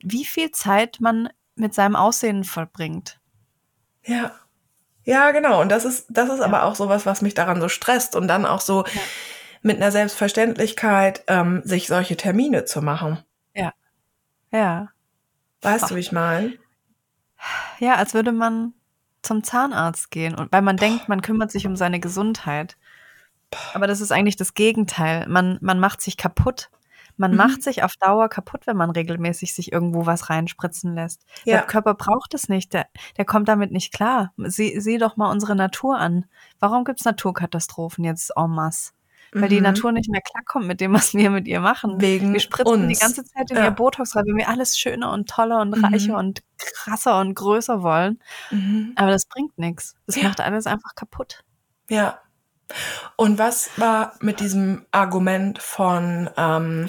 Wie 0.00 0.24
viel 0.24 0.50
Zeit 0.52 0.98
man 1.00 1.28
mit 1.56 1.74
seinem 1.74 1.96
Aussehen 1.96 2.44
verbringt. 2.44 3.20
Ja. 4.04 4.32
Ja, 5.04 5.30
genau. 5.30 5.60
Und 5.60 5.70
das 5.70 5.84
ist, 5.84 6.06
das 6.08 6.28
ist 6.28 6.40
aber 6.40 6.64
auch 6.64 6.74
sowas, 6.74 7.06
was 7.06 7.22
mich 7.22 7.34
daran 7.34 7.60
so 7.60 7.68
stresst 7.68 8.14
und 8.14 8.28
dann 8.28 8.46
auch 8.46 8.60
so, 8.60 8.84
mit 9.62 9.76
einer 9.76 9.90
Selbstverständlichkeit, 9.90 11.24
ähm, 11.26 11.62
sich 11.64 11.86
solche 11.86 12.16
Termine 12.16 12.64
zu 12.64 12.82
machen. 12.82 13.18
Ja. 13.54 13.72
Ja. 14.50 14.88
Weißt 15.62 15.84
Ach. 15.84 15.88
du, 15.88 15.96
wie 15.96 16.00
ich 16.00 16.12
meine? 16.12 16.54
Ja, 17.78 17.94
als 17.94 18.14
würde 18.14 18.32
man 18.32 18.74
zum 19.22 19.42
Zahnarzt 19.42 20.10
gehen 20.10 20.34
und 20.34 20.52
weil 20.52 20.62
man 20.62 20.76
Boah. 20.76 20.86
denkt, 20.86 21.08
man 21.08 21.22
kümmert 21.22 21.50
sich 21.50 21.66
um 21.66 21.76
seine 21.76 22.00
Gesundheit. 22.00 22.76
Aber 23.74 23.86
das 23.86 24.00
ist 24.00 24.12
eigentlich 24.12 24.36
das 24.36 24.54
Gegenteil. 24.54 25.26
Man, 25.28 25.58
man 25.60 25.80
macht 25.80 26.00
sich 26.00 26.16
kaputt. 26.16 26.70
Man 27.16 27.32
mhm. 27.32 27.36
macht 27.36 27.62
sich 27.62 27.82
auf 27.82 27.96
Dauer 27.96 28.28
kaputt, 28.28 28.66
wenn 28.66 28.76
man 28.76 28.90
regelmäßig 28.90 29.52
sich 29.52 29.72
irgendwo 29.72 30.06
was 30.06 30.30
reinspritzen 30.30 30.94
lässt. 30.94 31.24
Ja. 31.44 31.56
Der 31.58 31.66
Körper 31.66 31.94
braucht 31.94 32.32
es 32.34 32.48
nicht. 32.48 32.72
Der, 32.72 32.86
der 33.16 33.24
kommt 33.24 33.48
damit 33.48 33.72
nicht 33.72 33.92
klar. 33.92 34.32
Sieh, 34.36 34.78
sieh 34.80 34.98
doch 34.98 35.16
mal 35.16 35.30
unsere 35.30 35.56
Natur 35.56 35.98
an. 35.98 36.26
Warum 36.60 36.84
gibt 36.84 37.00
es 37.00 37.04
Naturkatastrophen 37.04 38.04
jetzt 38.04 38.30
en 38.36 38.50
masse? 38.50 38.92
Weil 39.32 39.48
die 39.48 39.60
Natur 39.60 39.92
nicht 39.92 40.10
mehr 40.10 40.20
klarkommt 40.20 40.66
mit 40.66 40.80
dem, 40.80 40.92
was 40.92 41.14
wir 41.14 41.30
mit 41.30 41.46
ihr 41.48 41.60
machen. 41.60 42.00
Wegen 42.00 42.32
wir 42.32 42.40
spritzen 42.40 42.84
uns. 42.84 42.98
die 42.98 43.02
ganze 43.04 43.24
Zeit 43.24 43.50
in 43.50 43.56
Ja. 43.56 43.64
ihr 43.64 43.70
Botox 43.70 44.16
rein, 44.16 44.24
weil 44.26 44.36
wir 44.36 44.48
alles 44.48 44.78
schöner 44.78 45.12
und 45.12 45.28
toller 45.28 45.60
und 45.60 45.74
reicher 45.74 46.16
und 46.18 46.40
krasser 46.58 47.20
und 47.20 47.34
größer 47.34 47.82
wollen. 47.82 48.20
Mhm. 48.50 48.92
Aber 48.96 49.10
das 49.10 49.26
bringt 49.26 49.56
nichts. 49.58 49.94
Das 50.06 50.16
Ja. 50.16 50.24
macht 50.28 50.40
alles 50.40 50.66
einfach 50.66 50.94
kaputt. 50.94 51.44
Ja. 51.88 52.20
Und 53.16 53.38
was 53.38 53.70
war 53.78 54.12
mit 54.20 54.40
diesem 54.40 54.84
Argument 54.90 55.58
von, 55.60 56.28
ähm, 56.36 56.88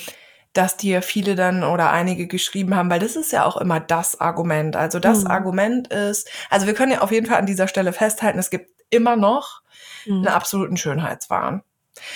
dass 0.54 0.76
dir 0.78 1.02
viele 1.02 1.36
dann 1.36 1.64
oder 1.64 1.92
einige 1.92 2.28
geschrieben 2.28 2.76
haben, 2.76 2.90
weil 2.90 3.00
das 3.00 3.16
ist 3.16 3.32
ja 3.32 3.46
auch 3.46 3.56
immer 3.58 3.80
das 3.80 4.20
Argument. 4.20 4.76
Also 4.76 5.00
das 5.00 5.22
Mhm. 5.24 5.28
Argument 5.32 5.88
ist, 5.90 6.28
also 6.50 6.66
wir 6.68 6.74
können 6.74 6.92
ja 6.92 7.02
auf 7.02 7.12
jeden 7.12 7.28
Fall 7.28 7.38
an 7.38 7.46
dieser 7.46 7.68
Stelle 7.68 7.94
festhalten, 7.94 8.40
es 8.40 8.50
gibt 8.50 8.70
immer 8.90 9.16
noch 9.16 9.62
Mhm. 10.06 10.16
einen 10.16 10.28
absoluten 10.28 10.76
Schönheitswahn. 10.76 11.62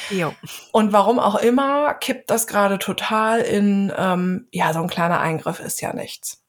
Jo. 0.09 0.33
Und 0.71 0.91
warum 0.93 1.19
auch 1.19 1.35
immer, 1.35 1.93
kippt 1.95 2.29
das 2.29 2.47
gerade 2.47 2.79
total 2.79 3.39
in, 3.41 3.91
ähm, 3.97 4.47
ja, 4.51 4.73
so 4.73 4.79
ein 4.81 4.87
kleiner 4.89 5.19
Eingriff 5.19 5.59
ist 5.59 5.81
ja 5.81 5.93
nichts. 5.93 6.39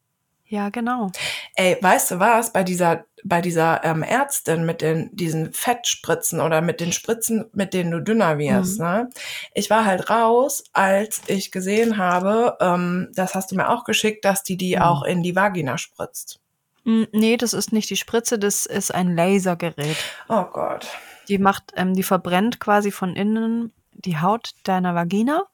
Ja, 0.46 0.68
genau. 0.68 1.10
Ey, 1.56 1.78
weißt 1.80 2.12
du 2.12 2.18
was, 2.20 2.52
bei 2.52 2.62
dieser, 2.62 3.06
bei 3.24 3.40
dieser 3.40 3.82
ähm, 3.82 4.02
Ärztin 4.02 4.66
mit 4.66 4.82
den, 4.82 5.08
diesen 5.16 5.52
Fettspritzen 5.52 6.40
oder 6.40 6.60
mit 6.60 6.80
den 6.80 6.92
Spritzen, 6.92 7.46
mit 7.54 7.72
denen 7.74 7.90
du 7.90 8.00
dünner 8.00 8.38
wirst, 8.38 8.78
Mhm. 8.78 8.84
ne? 8.84 9.10
Ich 9.54 9.70
war 9.70 9.84
halt 9.86 10.10
raus, 10.10 10.62
als 10.74 11.22
ich 11.26 11.50
gesehen 11.50 11.96
habe, 11.96 12.56
ähm, 12.60 13.08
das 13.14 13.34
hast 13.34 13.50
du 13.50 13.56
mir 13.56 13.70
auch 13.70 13.84
geschickt, 13.84 14.24
dass 14.24 14.42
die 14.44 14.56
die 14.58 14.76
Mhm. 14.76 14.82
auch 14.82 15.02
in 15.02 15.22
die 15.22 15.34
Vagina 15.34 15.78
spritzt. 15.78 16.38
Mm, 16.84 17.04
Nee, 17.12 17.38
das 17.38 17.54
ist 17.54 17.72
nicht 17.72 17.88
die 17.88 17.96
Spritze, 17.96 18.38
das 18.38 18.66
ist 18.66 18.94
ein 18.94 19.16
Lasergerät. 19.16 19.96
Oh 20.28 20.44
Gott. 20.44 20.86
Die 21.28 21.38
macht, 21.38 21.72
ähm, 21.76 21.94
die 21.94 22.02
verbrennt 22.02 22.60
quasi 22.60 22.90
von 22.90 23.16
innen 23.16 23.72
die 23.92 24.18
Haut 24.18 24.50
deiner 24.64 24.94
Vagina, 24.94 25.44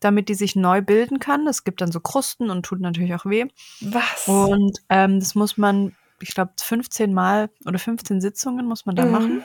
damit 0.00 0.28
die 0.28 0.34
sich 0.34 0.56
neu 0.56 0.82
bilden 0.82 1.18
kann. 1.18 1.46
Es 1.46 1.64
gibt 1.64 1.80
dann 1.80 1.92
so 1.92 2.00
Krusten 2.00 2.50
und 2.50 2.64
tut 2.64 2.80
natürlich 2.80 3.14
auch 3.14 3.24
weh. 3.26 3.46
Was? 3.80 4.26
Und 4.28 4.78
ähm, 4.88 5.20
das 5.20 5.34
muss 5.34 5.56
man, 5.56 5.94
ich 6.20 6.34
glaube, 6.34 6.52
15 6.60 7.12
Mal 7.12 7.50
oder 7.64 7.78
15 7.78 8.20
Sitzungen 8.20 8.66
muss 8.66 8.86
man 8.86 8.96
da 8.96 9.04
Mhm. 9.04 9.10
machen. 9.12 9.42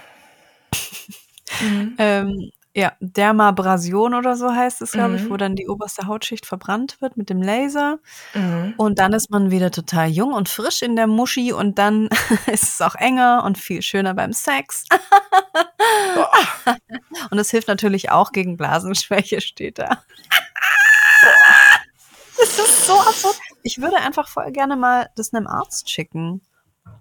Mhm. 1.61 1.95
Ähm, 1.97 2.51
ja, 2.77 2.93
Dermabrasion 2.99 4.13
oder 4.13 4.35
so 4.35 4.53
heißt 4.53 4.83
es, 4.83 4.91
glaube 4.91 5.15
ich, 5.15 5.23
Mhm. 5.23 5.29
wo 5.31 5.37
dann 5.37 5.55
die 5.55 5.67
oberste 5.67 6.05
Hautschicht 6.05 6.45
verbrannt 6.45 7.01
wird 7.01 7.17
mit 7.17 7.27
dem 7.31 7.41
Laser. 7.41 7.97
Mhm. 8.35 8.75
Und 8.77 8.99
dann 8.99 9.13
ist 9.13 9.31
man 9.31 9.49
wieder 9.49 9.71
total 9.71 10.09
jung 10.09 10.31
und 10.31 10.47
frisch 10.47 10.83
in 10.83 10.95
der 10.95 11.07
Muschi 11.07 11.51
und 11.53 11.79
dann 11.79 12.07
ist 12.45 12.75
es 12.75 12.81
auch 12.81 12.93
enger 12.93 13.41
und 13.45 13.57
viel 13.57 13.81
schöner 13.81 14.13
beim 14.13 14.31
Sex. 14.31 14.85
Boah. 16.13 16.31
Und 17.31 17.39
es 17.39 17.49
hilft 17.49 17.67
natürlich 17.67 18.11
auch 18.11 18.31
gegen 18.31 18.57
Blasenschwäche, 18.57 19.41
steht 19.41 19.79
da. 19.79 20.03
Das 22.39 22.59
ist 22.59 22.85
so 22.85 22.93
absurd. 22.99 23.35
Ich 23.63 23.81
würde 23.81 23.95
einfach 23.97 24.27
voll 24.27 24.51
gerne 24.51 24.75
mal 24.75 25.09
das 25.15 25.33
einem 25.33 25.47
Arzt 25.47 25.89
schicken. 25.89 26.41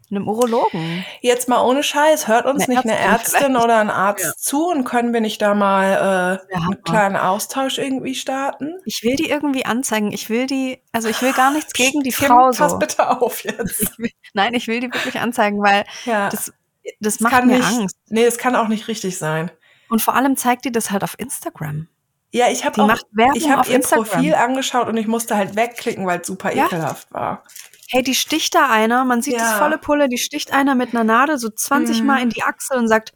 Einem 0.09 0.29
Urologen. 0.29 1.05
Jetzt 1.21 1.49
mal 1.49 1.61
ohne 1.65 1.83
Scheiß, 1.83 2.29
hört 2.29 2.47
uns 2.47 2.65
Eine 2.65 2.75
nicht 2.75 2.85
eine 2.85 2.97
Ärztin 2.97 3.11
Ärztin 3.35 3.41
vielleicht. 3.53 3.65
oder 3.65 3.79
ein 3.81 3.91
Arzt 3.91 4.25
Ja. 4.25 4.33
zu 4.37 4.67
und 4.69 4.85
können 4.85 5.13
wir 5.13 5.21
nicht 5.21 5.43
da 5.43 5.55
mal 5.57 6.41
äh, 6.49 6.55
Ja, 6.55 6.61
einen 6.61 6.83
kleinen 6.85 7.17
Austausch 7.17 7.79
irgendwie 7.79 8.15
starten? 8.15 8.75
Ich 8.85 9.03
will 9.03 9.17
die 9.17 9.29
irgendwie 9.29 9.67
anzeigen. 9.67 10.13
Ich 10.13 10.31
will 10.31 10.47
die, 10.47 10.81
also 10.93 11.09
ich 11.09 11.21
will 11.23 11.33
gar 11.33 11.51
nichts 11.53 11.73
gegen 11.73 12.03
die 12.03 12.11
Kim, 12.13 12.29
Frau 12.29 12.51
Pass 12.53 12.71
so. 12.71 12.79
bitte 12.79 13.11
auf 13.21 13.41
jetzt. 13.45 13.81
Ich 13.83 13.99
will, 13.99 14.11
nein, 14.33 14.55
ich 14.55 14.69
will 14.69 14.79
die 14.79 14.93
wirklich 14.93 15.19
anzeigen, 15.19 15.61
weil 15.61 15.85
Ja. 16.05 16.29
das, 16.29 16.53
das 17.01 17.15
Es 17.15 17.21
macht 17.21 17.33
kann 17.33 17.49
mir 17.49 17.57
nicht, 17.59 17.67
Angst. 17.67 17.97
Nee, 18.09 18.25
es 18.25 18.39
kann 18.39 18.55
auch 18.55 18.69
nicht 18.69 18.87
richtig 18.87 19.19
sein. 19.19 19.51
Und 19.89 20.03
vor 20.03 20.15
allem 20.15 20.37
zeigt 20.37 20.65
die 20.65 20.73
das 20.73 20.93
halt 20.93 21.03
auf 21.03 21.19
Instagram. 21.19 21.89
Ja, 22.31 22.47
ich 22.49 22.65
habe 22.65 22.75
Die 22.75 22.81
auch, 22.81 22.95
ich 23.35 23.49
habe 23.51 23.61
auf 23.63 23.69
ihr 23.71 23.77
Instagram. 23.77 24.05
Profil 24.07 24.35
angeschaut 24.35 24.87
und 24.89 24.97
ich 24.97 25.07
musste 25.09 25.37
halt 25.37 25.57
wegklicken, 25.57 26.07
weil 26.07 26.21
es 26.21 26.27
super 26.29 26.53
ekelhaft 26.53 27.13
war. 27.13 27.43
Hey, 27.89 28.03
die 28.03 28.15
sticht 28.15 28.55
da 28.55 28.69
einer, 28.69 29.05
man 29.05 29.23
sieht 29.23 29.35
das 29.35 29.53
Ja. 29.53 29.59
volle 29.59 29.79
Pulle, 29.79 30.09
die 30.09 30.19
sticht 30.19 30.53
einer 30.53 30.75
mit 30.75 30.91
einer 30.93 31.05
Nadel 31.05 31.39
so 31.39 31.49
20 31.51 32.01
Mhm. 32.01 32.07
Mal 32.07 32.23
in 32.23 32.31
die 32.31 32.43
Achsel 32.43 32.79
und 32.79 32.89
sagt 32.89 33.13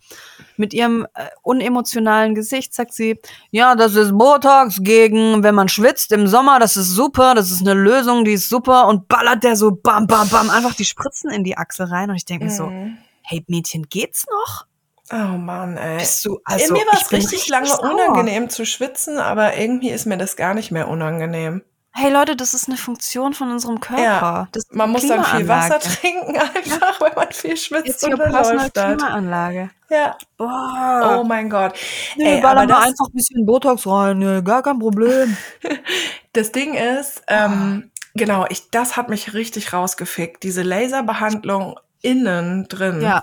mit 0.56 0.72
ihrem 0.74 1.06
äh, 1.14 1.26
unemotionalen 1.42 2.34
Gesicht, 2.34 2.72
sagt 2.74 2.92
sie, 2.92 3.18
ja, 3.50 3.74
das 3.74 3.94
ist 3.96 4.12
Botox 4.16 4.78
gegen, 4.82 5.42
wenn 5.42 5.54
man 5.54 5.68
schwitzt 5.68 6.12
im 6.12 6.26
Sommer, 6.28 6.58
das 6.60 6.76
ist 6.76 6.90
super, 6.90 7.34
das 7.34 7.50
ist 7.50 7.62
eine 7.62 7.74
Lösung, 7.74 8.24
die 8.24 8.34
ist 8.34 8.48
super 8.48 8.86
und 8.88 9.08
ballert 9.08 9.42
der 9.42 9.56
so 9.56 9.72
bam, 9.72 10.06
bam, 10.06 10.28
bam, 10.28 10.50
einfach 10.50 10.74
die 10.74 10.84
Spritzen 10.84 11.30
in 11.30 11.42
die 11.44 11.56
Achsel 11.56 11.86
rein 11.86 12.10
und 12.10 12.16
ich 12.16 12.24
denke 12.26 12.44
mir 12.44 12.50
so, 12.50 12.66
Mhm. 12.66 12.98
hey 13.22 13.44
Mädchen, 13.48 13.84
geht's 13.88 14.26
noch? 14.30 14.66
Oh 15.12 15.36
Mann, 15.36 15.76
ey. 15.76 15.98
Bist 15.98 16.24
du, 16.24 16.34
In 16.36 16.40
also, 16.44 16.72
mir 16.74 16.86
war 16.86 17.00
es 17.00 17.08
bin 17.08 17.20
richtig 17.20 17.48
lange 17.48 17.66
sauer. 17.66 17.90
unangenehm 17.92 18.48
zu 18.48 18.64
schwitzen, 18.64 19.18
aber 19.18 19.56
irgendwie 19.56 19.90
ist 19.90 20.06
mir 20.06 20.16
das 20.18 20.36
gar 20.36 20.54
nicht 20.54 20.70
mehr 20.70 20.86
unangenehm. 20.86 21.62
Hey 21.92 22.12
Leute, 22.12 22.36
das 22.36 22.54
ist 22.54 22.68
eine 22.68 22.76
Funktion 22.76 23.34
von 23.34 23.50
unserem 23.50 23.80
Körper. 23.80 24.02
Ja, 24.02 24.48
Man 24.70 24.90
muss 24.90 25.06
dann 25.06 25.24
viel 25.24 25.48
Wasser 25.48 25.80
trinken, 25.80 26.36
einfach, 26.38 27.00
wenn 27.00 27.14
man 27.14 27.32
viel 27.32 27.56
schwitzt 27.56 28.04
your 28.04 28.12
und 28.12 28.18
dann 28.20 28.32
läuft 28.32 28.76
das. 28.76 28.96
Klimaanlage. 28.96 29.70
Ja. 29.90 30.16
Boah. 30.36 31.18
Oh 31.20 31.24
mein 31.24 31.50
Gott. 31.50 31.74
Nee, 32.16 32.36
Ey, 32.36 32.44
aber 32.44 32.54
mal 32.54 32.66
das, 32.68 32.78
einfach 32.78 33.06
ein 33.08 33.12
bisschen 33.12 33.44
Botox 33.44 33.86
rein, 33.86 34.18
nee, 34.18 34.40
gar 34.42 34.62
kein 34.62 34.78
Problem. 34.78 35.36
das 36.32 36.52
Ding 36.52 36.74
ist, 36.74 37.22
ähm, 37.26 37.90
genau, 38.14 38.46
ich, 38.48 38.70
das 38.70 38.96
hat 38.96 39.08
mich 39.08 39.34
richtig 39.34 39.72
rausgefickt. 39.72 40.44
Diese 40.44 40.62
Laserbehandlung 40.62 41.78
innen 42.02 42.68
drin. 42.68 43.02
Ja. 43.02 43.22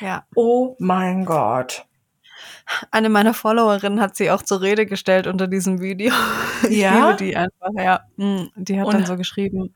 Ja. 0.00 0.24
Oh 0.36 0.76
mein 0.78 1.24
Gott. 1.24 1.84
Eine 2.90 3.08
meiner 3.08 3.34
Followerinnen 3.34 4.00
hat 4.00 4.16
sie 4.16 4.30
auch 4.30 4.42
zur 4.42 4.60
Rede 4.60 4.86
gestellt 4.86 5.26
unter 5.26 5.46
diesem 5.48 5.80
Video. 5.80 6.12
Ich 6.68 6.76
Ja? 6.78 7.10
liebe 7.10 7.16
die 7.16 7.36
einfach, 7.36 7.70
ja. 7.76 8.00
Mm, 8.16 8.48
Die 8.54 8.78
hat 8.78 8.86
Und- 8.86 8.94
dann 8.94 9.06
so 9.06 9.16
geschrieben, 9.16 9.74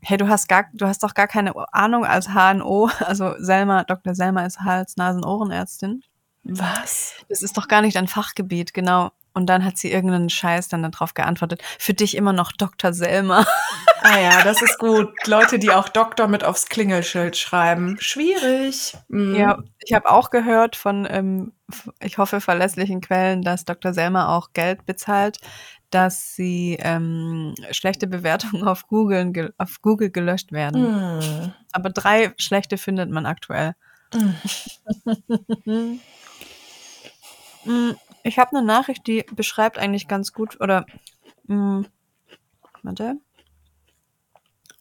hey, 0.00 0.16
du 0.16 0.28
hast 0.28 0.48
gar, 0.48 0.64
du 0.72 0.86
hast 0.86 1.02
doch 1.02 1.12
gar 1.14 1.26
keine 1.28 1.52
Ahnung 1.74 2.04
als 2.06 2.28
HNO, 2.30 2.88
also 3.00 3.34
Selma, 3.38 3.84
Dr. 3.84 4.14
Selma 4.14 4.46
ist 4.46 4.60
Hals-Nasen-Ohrenärztin. 4.60 6.02
Was? 6.44 7.14
Das 7.28 7.42
ist 7.42 7.56
doch 7.58 7.68
gar 7.68 7.82
nicht 7.82 7.96
ein 7.98 8.08
Fachgebiet, 8.08 8.72
genau. 8.72 9.10
Und 9.32 9.46
dann 9.46 9.64
hat 9.64 9.78
sie 9.78 9.90
irgendeinen 9.92 10.30
Scheiß 10.30 10.68
dann 10.68 10.82
darauf 10.82 11.14
geantwortet. 11.14 11.62
Für 11.78 11.94
dich 11.94 12.16
immer 12.16 12.32
noch 12.32 12.52
Dr. 12.52 12.92
Selma. 12.92 13.46
Ah 14.02 14.18
ja, 14.18 14.42
das 14.42 14.62
ist 14.62 14.78
gut. 14.78 15.10
Leute, 15.26 15.58
die 15.58 15.70
auch 15.72 15.86
Doktor 15.90 16.26
mit 16.26 16.42
aufs 16.42 16.70
Klingelschild 16.70 17.36
schreiben. 17.36 17.98
Schwierig. 18.00 18.96
Mhm. 19.08 19.34
Ja, 19.34 19.58
ich 19.78 19.92
habe 19.92 20.10
auch 20.10 20.30
gehört 20.30 20.74
von, 20.74 21.06
ähm, 21.10 21.52
ich 22.00 22.16
hoffe, 22.16 22.40
verlässlichen 22.40 23.02
Quellen, 23.02 23.42
dass 23.42 23.66
Dr. 23.66 23.92
Selma 23.92 24.34
auch 24.34 24.54
Geld 24.54 24.86
bezahlt, 24.86 25.36
dass 25.90 26.34
sie 26.34 26.78
ähm, 26.80 27.54
schlechte 27.72 28.06
Bewertungen 28.06 28.66
auf 28.66 28.86
Google, 28.86 29.52
auf 29.58 29.82
Google 29.82 30.10
gelöscht 30.10 30.50
werden. 30.50 31.18
Mhm. 31.18 31.52
Aber 31.72 31.90
drei 31.90 32.32
schlechte 32.38 32.78
findet 32.78 33.10
man 33.10 33.26
aktuell. 33.26 33.74
Mhm. 35.66 36.00
Ich 38.22 38.38
habe 38.38 38.56
eine 38.56 38.66
Nachricht, 38.66 39.06
die 39.06 39.24
beschreibt 39.32 39.78
eigentlich 39.78 40.08
ganz 40.08 40.32
gut, 40.32 40.60
oder, 40.60 40.84
mm, 41.46 41.82
warte. 42.82 43.14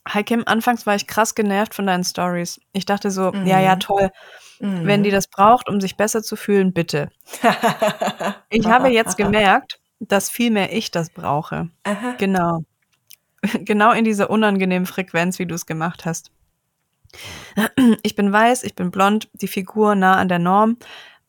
Hi 0.07 0.23
Kim, 0.23 0.43
anfangs 0.45 0.85
war 0.87 0.95
ich 0.95 1.05
krass 1.07 1.35
genervt 1.35 1.75
von 1.75 1.85
deinen 1.85 2.03
Stories. 2.03 2.59
Ich 2.73 2.85
dachte 2.85 3.11
so, 3.11 3.31
ja, 3.33 3.59
ja, 3.59 3.75
Mhm. 3.75 3.79
toll. 3.79 4.09
Mhm. 4.59 4.85
Wenn 4.85 5.03
die 5.03 5.11
das 5.11 5.27
braucht, 5.27 5.69
um 5.69 5.79
sich 5.79 5.95
besser 5.97 6.23
zu 6.23 6.35
fühlen, 6.35 6.73
bitte. 6.73 7.09
Ich 8.49 8.65
habe 8.65 8.89
jetzt 8.89 9.17
gemerkt, 9.17 9.79
dass 9.99 10.29
vielmehr 10.29 10.73
ich 10.73 10.91
das 10.91 11.09
brauche. 11.11 11.69
Aha. 11.83 12.15
Genau. 12.17 12.63
Genau 13.65 13.93
in 13.93 14.03
dieser 14.03 14.29
unangenehmen 14.29 14.85
Frequenz, 14.85 15.39
wie 15.39 15.45
du 15.45 15.55
es 15.55 15.65
gemacht 15.65 16.05
hast. 16.05 16.31
Ich 18.03 18.15
bin 18.15 18.33
weiß, 18.33 18.63
ich 18.63 18.75
bin 18.75 18.91
blond, 18.91 19.29
die 19.33 19.47
Figur 19.47 19.95
nah 19.95 20.15
an 20.17 20.27
der 20.27 20.39
Norm, 20.39 20.77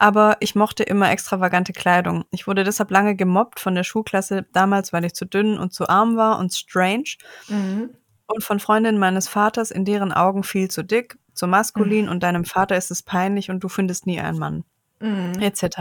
aber 0.00 0.36
ich 0.40 0.54
mochte 0.54 0.82
immer 0.82 1.10
extravagante 1.10 1.72
Kleidung. 1.72 2.24
Ich 2.32 2.46
wurde 2.46 2.64
deshalb 2.64 2.90
lange 2.90 3.14
gemobbt 3.14 3.60
von 3.60 3.74
der 3.74 3.84
Schulklasse 3.84 4.46
damals, 4.52 4.92
weil 4.92 5.04
ich 5.04 5.14
zu 5.14 5.26
dünn 5.26 5.58
und 5.58 5.72
zu 5.72 5.88
arm 5.88 6.16
war 6.16 6.38
und 6.38 6.52
strange 6.54 7.16
Mhm. 7.48 7.90
und 8.26 8.42
von 8.42 8.58
Freundinnen 8.60 8.98
meines 8.98 9.28
Vaters, 9.28 9.70
in 9.70 9.84
deren 9.84 10.12
Augen 10.12 10.42
viel 10.42 10.68
zu 10.70 10.82
dick, 10.82 11.18
zu 11.34 11.46
maskulin 11.46 12.08
und 12.08 12.22
deinem 12.22 12.44
Vater 12.44 12.76
ist 12.76 12.90
es 12.90 13.02
peinlich 13.02 13.50
und 13.50 13.62
du 13.62 13.68
findest 13.68 14.06
nie 14.06 14.20
einen 14.20 14.38
Mann 14.38 14.64
Mhm. 15.00 15.34
etc. 15.40 15.78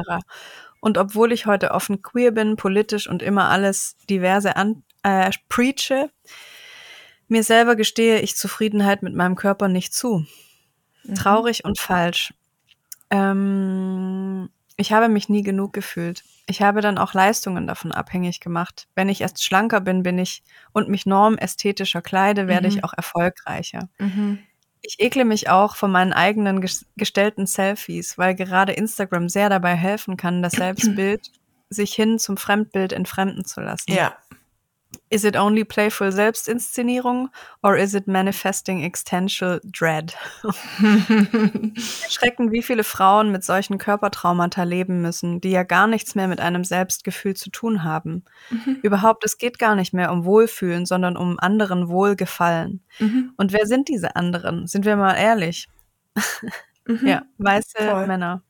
Und 0.81 0.97
obwohl 0.97 1.31
ich 1.31 1.45
heute 1.45 1.71
offen 1.71 2.01
queer 2.01 2.31
bin, 2.31 2.55
politisch 2.55 3.09
und 3.09 3.21
immer 3.23 3.49
alles 3.49 3.97
diverse 4.09 4.55
an 4.55 4.83
äh, 5.03 5.31
preache, 5.49 6.09
mir 7.27 7.43
selber 7.43 7.75
gestehe 7.75 8.19
ich 8.19 8.35
Zufriedenheit 8.35 9.03
mit 9.03 9.13
meinem 9.15 9.35
Körper 9.35 9.67
nicht 9.67 9.93
zu. 9.93 10.25
Mhm. 11.03 11.15
Traurig 11.15 11.63
und 11.65 11.79
falsch. 11.79 12.33
Ähm, 13.09 14.49
ich 14.77 14.91
habe 14.93 15.09
mich 15.09 15.29
nie 15.29 15.43
genug 15.43 15.73
gefühlt. 15.73 16.23
Ich 16.47 16.61
habe 16.61 16.81
dann 16.81 16.97
auch 16.97 17.13
Leistungen 17.13 17.67
davon 17.67 17.91
abhängig 17.91 18.39
gemacht. 18.39 18.87
Wenn 18.95 19.09
ich 19.09 19.21
erst 19.21 19.43
schlanker 19.43 19.81
bin, 19.81 20.03
bin 20.03 20.17
ich 20.17 20.41
und 20.71 20.89
mich 20.89 21.05
normästhetischer 21.05 22.01
kleide, 22.01 22.47
werde 22.47 22.69
Mhm. 22.69 22.77
ich 22.77 22.83
auch 22.83 22.93
erfolgreicher. 22.93 23.89
Mhm. 23.99 24.39
Ich 24.81 24.99
ekle 24.99 25.25
mich 25.25 25.49
auch 25.49 25.75
von 25.75 25.91
meinen 25.91 26.13
eigenen 26.13 26.65
gestellten 26.95 27.45
Selfies, 27.45 28.17
weil 28.17 28.33
gerade 28.35 28.71
Instagram 28.71 29.27
sehr 29.27 29.49
dabei 29.49 29.75
helfen 29.75 30.15
kann, 30.17 30.41
das 30.41 30.53
Selbstbild 30.97 31.31
sich 31.69 31.93
hin 31.93 32.17
zum 32.17 32.37
Fremdbild 32.37 32.93
entfremden 32.93 33.45
zu 33.45 33.61
lassen. 33.61 33.91
Ja. 33.91 34.15
Is 35.11 35.23
it 35.23 35.35
only 35.35 35.63
playful 35.63 36.11
Selbstinszenierung 36.11 37.29
or 37.61 37.75
is 37.77 37.93
it 37.93 38.07
manifesting 38.07 38.83
existential 38.83 39.59
dread? 39.63 40.15
Erschreckend, 42.03 42.51
wie 42.51 42.63
viele 42.63 42.83
Frauen 42.83 43.31
mit 43.31 43.43
solchen 43.43 43.77
Körpertraumata 43.77 44.63
leben 44.63 45.01
müssen, 45.01 45.41
die 45.41 45.51
ja 45.51 45.63
gar 45.63 45.87
nichts 45.87 46.15
mehr 46.15 46.27
mit 46.27 46.39
einem 46.39 46.63
Selbstgefühl 46.63 47.35
zu 47.35 47.51
tun 47.51 47.83
haben. 47.83 48.23
Mhm. 48.49 48.79
Überhaupt, 48.81 49.23
es 49.25 49.37
geht 49.37 49.59
gar 49.59 49.75
nicht 49.75 49.93
mehr 49.93 50.11
um 50.11 50.25
Wohlfühlen, 50.25 50.85
sondern 50.85 51.17
um 51.17 51.39
anderen 51.39 51.89
Wohlgefallen. 51.89 52.81
Mhm. 52.99 53.33
Und 53.37 53.53
wer 53.53 53.67
sind 53.67 53.89
diese 53.89 54.15
anderen? 54.15 54.65
Sind 54.67 54.85
wir 54.85 54.95
mal 54.95 55.15
ehrlich? 55.15 55.67
Mhm. 56.85 56.99
ja, 57.07 57.23
weiße 57.37 57.77
Voll. 57.77 58.07
Männer. 58.07 58.43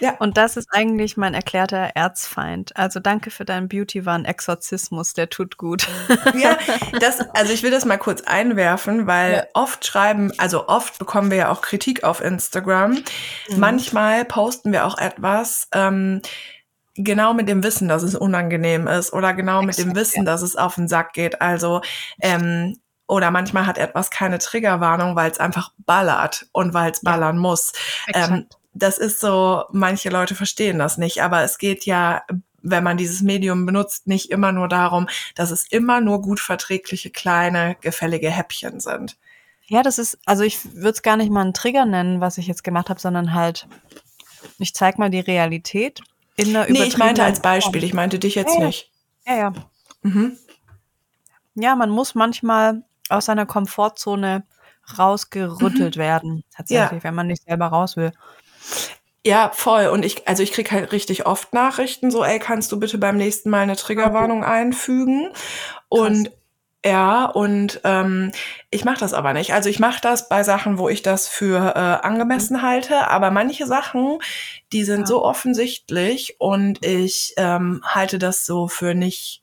Ja. 0.00 0.16
Und 0.18 0.36
das 0.36 0.56
ist 0.56 0.68
eigentlich 0.72 1.16
mein 1.16 1.34
erklärter 1.34 1.90
Erzfeind. 1.94 2.76
Also 2.76 3.00
danke 3.00 3.30
für 3.30 3.44
deinen 3.44 3.68
Beauty-Wahn-Exorzismus, 3.68 5.14
der 5.14 5.30
tut 5.30 5.56
gut. 5.56 5.86
Ja, 6.34 6.58
das, 7.00 7.20
also 7.34 7.52
ich 7.52 7.62
will 7.62 7.70
das 7.70 7.84
mal 7.84 7.96
kurz 7.96 8.22
einwerfen, 8.22 9.06
weil 9.06 9.32
ja. 9.32 9.44
oft 9.54 9.86
schreiben, 9.86 10.32
also 10.38 10.68
oft 10.68 10.98
bekommen 10.98 11.30
wir 11.30 11.38
ja 11.38 11.50
auch 11.50 11.62
Kritik 11.62 12.04
auf 12.04 12.20
Instagram. 12.20 12.92
Mhm. 12.92 13.02
Manchmal 13.56 14.24
posten 14.24 14.72
wir 14.72 14.86
auch 14.86 14.98
etwas, 14.98 15.68
ähm, 15.72 16.20
genau 16.94 17.34
mit 17.34 17.48
dem 17.48 17.62
Wissen, 17.62 17.88
dass 17.88 18.02
es 18.02 18.14
unangenehm 18.14 18.86
ist 18.86 19.12
oder 19.12 19.34
genau 19.34 19.62
Exakt, 19.62 19.78
mit 19.78 19.86
dem 19.86 19.96
Wissen, 19.96 20.20
ja. 20.20 20.24
dass 20.24 20.42
es 20.42 20.56
auf 20.56 20.74
den 20.74 20.88
Sack 20.88 21.12
geht. 21.12 21.40
Also 21.40 21.80
ähm, 22.20 22.76
oder 23.08 23.30
manchmal 23.30 23.66
hat 23.66 23.78
etwas 23.78 24.10
keine 24.10 24.38
Triggerwarnung, 24.38 25.14
weil 25.14 25.30
es 25.30 25.38
einfach 25.38 25.70
ballert 25.78 26.46
und 26.52 26.74
weil 26.74 26.90
es 26.90 27.02
ballern 27.02 27.36
ja. 27.36 27.42
muss. 27.42 27.72
Ähm, 28.12 28.46
das 28.78 28.98
ist 28.98 29.20
so, 29.20 29.64
manche 29.72 30.10
Leute 30.10 30.34
verstehen 30.34 30.78
das 30.78 30.98
nicht, 30.98 31.22
aber 31.22 31.42
es 31.42 31.58
geht 31.58 31.86
ja, 31.86 32.22
wenn 32.62 32.84
man 32.84 32.96
dieses 32.96 33.22
Medium 33.22 33.64
benutzt, 33.66 34.06
nicht 34.06 34.30
immer 34.30 34.52
nur 34.52 34.68
darum, 34.68 35.08
dass 35.34 35.50
es 35.50 35.66
immer 35.70 36.00
nur 36.00 36.20
gut 36.20 36.40
verträgliche, 36.40 37.10
kleine, 37.10 37.76
gefällige 37.80 38.30
Häppchen 38.30 38.80
sind. 38.80 39.16
Ja, 39.66 39.82
das 39.82 39.98
ist, 39.98 40.18
also 40.26 40.44
ich 40.44 40.74
würde 40.74 40.90
es 40.90 41.02
gar 41.02 41.16
nicht 41.16 41.30
mal 41.30 41.40
einen 41.40 41.54
Trigger 41.54 41.86
nennen, 41.86 42.20
was 42.20 42.38
ich 42.38 42.46
jetzt 42.46 42.62
gemacht 42.62 42.90
habe, 42.90 43.00
sondern 43.00 43.34
halt, 43.34 43.66
ich 44.58 44.74
zeig 44.74 44.98
mal 44.98 45.10
die 45.10 45.20
Realität 45.20 46.00
in 46.36 46.52
der 46.52 46.70
Nee, 46.70 46.84
ich 46.84 46.98
meinte 46.98 47.24
als 47.24 47.40
Beispiel, 47.40 47.82
ich 47.82 47.94
meinte 47.94 48.18
dich 48.18 48.34
jetzt 48.34 48.58
ja, 48.58 48.66
nicht. 48.66 48.92
Ja, 49.26 49.36
ja. 49.36 49.52
Mhm. 50.02 50.36
Ja, 51.54 51.74
man 51.74 51.90
muss 51.90 52.14
manchmal 52.14 52.84
aus 53.08 53.24
seiner 53.24 53.46
Komfortzone 53.46 54.44
rausgerüttelt 54.98 55.96
mhm. 55.96 56.00
werden, 56.00 56.44
tatsächlich, 56.54 57.02
ja. 57.02 57.04
wenn 57.04 57.14
man 57.14 57.26
nicht 57.26 57.42
selber 57.42 57.66
raus 57.66 57.96
will. 57.96 58.12
Ja, 59.26 59.50
voll. 59.52 59.88
Und 59.88 60.04
ich, 60.04 60.28
also 60.28 60.44
ich 60.44 60.52
krieg 60.52 60.70
halt 60.70 60.92
richtig 60.92 61.26
oft 61.26 61.52
Nachrichten, 61.52 62.12
so, 62.12 62.22
ey, 62.22 62.38
kannst 62.38 62.70
du 62.70 62.78
bitte 62.78 62.96
beim 62.96 63.16
nächsten 63.16 63.50
Mal 63.50 63.62
eine 63.62 63.74
Triggerwarnung 63.74 64.44
einfügen? 64.44 65.30
Und 65.88 66.26
Krass. 66.26 66.34
ja, 66.84 67.24
und 67.24 67.80
ähm, 67.82 68.30
ich 68.70 68.84
mache 68.84 69.00
das 69.00 69.14
aber 69.14 69.32
nicht. 69.32 69.52
Also 69.52 69.68
ich 69.68 69.80
mache 69.80 70.00
das 70.00 70.28
bei 70.28 70.44
Sachen, 70.44 70.78
wo 70.78 70.88
ich 70.88 71.02
das 71.02 71.26
für 71.26 71.74
äh, 71.74 72.06
angemessen 72.06 72.58
mhm. 72.58 72.62
halte, 72.62 73.10
aber 73.10 73.32
manche 73.32 73.66
Sachen, 73.66 74.20
die 74.72 74.84
sind 74.84 75.00
ja. 75.00 75.06
so 75.06 75.24
offensichtlich 75.24 76.36
und 76.38 76.86
ich 76.86 77.34
ähm, 77.36 77.82
halte 77.84 78.20
das 78.20 78.46
so 78.46 78.68
für 78.68 78.94
nicht 78.94 79.42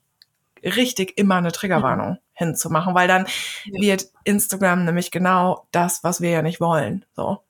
richtig 0.64 1.18
immer 1.18 1.36
eine 1.36 1.52
Triggerwarnung 1.52 2.12
mhm. 2.12 2.18
hinzumachen, 2.32 2.94
weil 2.94 3.06
dann 3.06 3.26
ja. 3.66 3.82
wird 3.82 4.06
Instagram 4.24 4.86
nämlich 4.86 5.10
genau 5.10 5.66
das, 5.72 6.02
was 6.02 6.22
wir 6.22 6.30
ja 6.30 6.40
nicht 6.40 6.62
wollen. 6.62 7.04
So. 7.14 7.42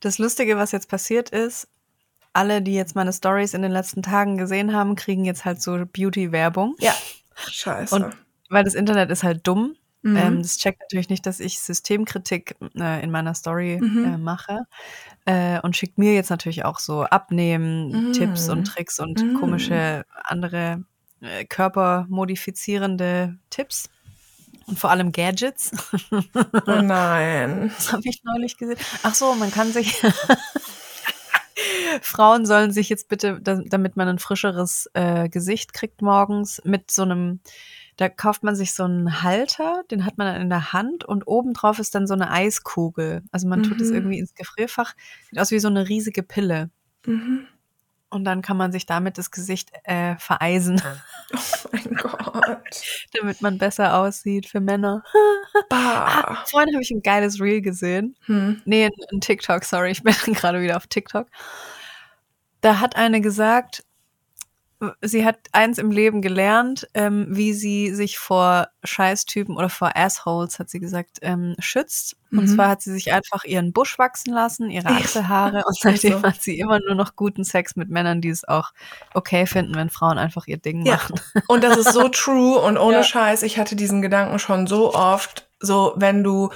Das 0.00 0.18
Lustige, 0.18 0.56
was 0.56 0.72
jetzt 0.72 0.88
passiert 0.88 1.30
ist, 1.30 1.68
alle, 2.32 2.60
die 2.60 2.74
jetzt 2.74 2.94
meine 2.94 3.12
Stories 3.12 3.54
in 3.54 3.62
den 3.62 3.72
letzten 3.72 4.02
Tagen 4.02 4.36
gesehen 4.36 4.74
haben, 4.74 4.94
kriegen 4.94 5.24
jetzt 5.24 5.44
halt 5.44 5.62
so 5.62 5.84
Beauty-Werbung. 5.86 6.76
Ja. 6.80 6.94
Scheiße. 7.34 7.94
Und 7.94 8.16
weil 8.48 8.64
das 8.64 8.74
Internet 8.74 9.10
ist 9.10 9.22
halt 9.22 9.46
dumm. 9.46 9.76
Mhm. 10.02 10.16
Ähm, 10.16 10.42
das 10.42 10.58
checkt 10.58 10.80
natürlich 10.80 11.08
nicht, 11.08 11.26
dass 11.26 11.40
ich 11.40 11.58
Systemkritik 11.58 12.56
äh, 12.78 13.02
in 13.02 13.10
meiner 13.10 13.34
Story 13.34 13.78
mhm. 13.80 14.04
äh, 14.04 14.18
mache. 14.18 14.66
Äh, 15.24 15.60
und 15.60 15.76
schickt 15.76 15.98
mir 15.98 16.14
jetzt 16.14 16.30
natürlich 16.30 16.64
auch 16.64 16.78
so 16.78 17.02
Abnehmen, 17.02 18.08
mhm. 18.08 18.12
Tipps 18.12 18.48
und 18.48 18.66
Tricks 18.66 19.00
und 19.00 19.22
mhm. 19.22 19.40
komische 19.40 20.04
andere 20.22 20.84
äh, 21.20 21.44
körpermodifizierende 21.44 23.36
Tipps. 23.50 23.88
Und 24.66 24.78
vor 24.78 24.90
allem 24.90 25.12
Gadgets. 25.12 25.70
Oh 26.66 26.82
nein. 26.82 27.70
Das 27.76 27.92
habe 27.92 28.02
ich 28.04 28.22
neulich 28.24 28.56
gesehen. 28.56 28.78
Ach 29.02 29.14
so, 29.14 29.34
man 29.34 29.50
kann 29.50 29.72
sich. 29.72 30.02
Frauen 32.02 32.44
sollen 32.46 32.72
sich 32.72 32.88
jetzt 32.88 33.08
bitte, 33.08 33.40
damit 33.40 33.96
man 33.96 34.08
ein 34.08 34.18
frischeres 34.18 34.90
äh, 34.92 35.28
Gesicht 35.28 35.72
kriegt 35.72 36.02
morgens, 36.02 36.60
mit 36.64 36.90
so 36.90 37.02
einem, 37.02 37.40
da 37.96 38.08
kauft 38.08 38.42
man 38.42 38.54
sich 38.54 38.74
so 38.74 38.84
einen 38.84 39.22
Halter, 39.22 39.82
den 39.90 40.04
hat 40.04 40.18
man 40.18 40.26
dann 40.26 40.42
in 40.42 40.50
der 40.50 40.72
Hand 40.72 41.04
und 41.04 41.26
obendrauf 41.26 41.78
ist 41.78 41.94
dann 41.94 42.06
so 42.06 42.14
eine 42.14 42.30
Eiskugel. 42.30 43.22
Also 43.30 43.48
man 43.48 43.60
mhm. 43.60 43.64
tut 43.64 43.80
es 43.80 43.90
irgendwie 43.90 44.18
ins 44.18 44.34
Gefrierfach, 44.34 44.94
sieht 45.30 45.38
aus 45.38 45.50
wie 45.50 45.58
so 45.58 45.68
eine 45.68 45.88
riesige 45.88 46.22
Pille. 46.22 46.70
Mhm. 47.06 47.46
Und 48.08 48.24
dann 48.24 48.40
kann 48.40 48.56
man 48.56 48.72
sich 48.72 48.86
damit 48.86 49.18
das 49.18 49.30
Gesicht 49.30 49.70
äh, 49.84 50.16
vereisen. 50.16 50.80
Oh 51.34 51.68
mein 51.72 51.96
Gott. 51.96 52.82
Damit 53.12 53.42
man 53.42 53.58
besser 53.58 53.96
aussieht 53.98 54.46
für 54.46 54.60
Männer. 54.60 55.02
Ah, 55.70 56.44
vorhin 56.46 56.72
habe 56.74 56.82
ich 56.82 56.90
ein 56.90 57.02
geiles 57.02 57.40
Reel 57.40 57.62
gesehen. 57.62 58.14
Hm. 58.26 58.62
Nee, 58.66 58.84
ein, 58.84 58.90
ein 59.10 59.20
TikTok, 59.20 59.64
sorry, 59.64 59.90
ich 59.90 60.02
bin 60.02 60.14
gerade 60.34 60.60
wieder 60.60 60.76
auf 60.76 60.86
TikTok. 60.86 61.26
Da 62.60 62.78
hat 62.78 62.94
eine 62.94 63.20
gesagt, 63.20 63.84
sie 65.00 65.24
hat 65.24 65.38
eins 65.52 65.78
im 65.78 65.90
Leben 65.90 66.20
gelernt, 66.20 66.86
ähm, 66.92 67.26
wie 67.30 67.54
sie 67.54 67.94
sich 67.94 68.18
vor 68.18 68.68
Scheißtypen 68.84 69.56
oder 69.56 69.70
vor 69.70 69.92
Assholes, 69.94 70.58
hat 70.58 70.68
sie 70.68 70.80
gesagt, 70.80 71.18
ähm, 71.22 71.54
schützt. 71.58 72.16
Mhm. 72.30 72.38
Und 72.38 72.48
zwar 72.48 72.68
hat 72.68 72.82
sie 72.82 72.92
sich 72.92 73.12
einfach 73.12 73.44
ihren 73.44 73.72
Busch 73.72 73.98
wachsen 73.98 74.34
lassen, 74.34 74.70
ihre 74.70 74.88
Achselhaare 74.88 75.62
und 75.66 75.78
seitdem 75.78 76.22
hat 76.22 76.42
sie 76.42 76.58
immer 76.58 76.78
nur 76.80 76.94
noch 76.94 77.16
guten 77.16 77.44
Sex 77.44 77.76
mit 77.76 77.88
Männern, 77.88 78.20
die 78.20 78.28
es 78.28 78.46
auch 78.46 78.72
okay 79.14 79.46
finden, 79.46 79.74
wenn 79.74 79.88
Frauen 79.88 80.18
einfach 80.18 80.46
ihr 80.46 80.58
Ding 80.58 80.82
machen. 80.82 81.16
Ja. 81.34 81.42
Und 81.48 81.64
das 81.64 81.76
ist 81.78 81.92
so 81.92 82.08
true 82.08 82.58
und 82.58 82.76
ohne 82.76 82.98
ja. 82.98 83.02
Scheiß, 83.02 83.42
ich 83.42 83.58
hatte 83.58 83.76
diesen 83.76 84.02
Gedanken 84.02 84.38
schon 84.38 84.66
so 84.66 84.94
oft, 84.94 85.48
so 85.60 85.94
wenn 85.96 86.22
du 86.22 86.50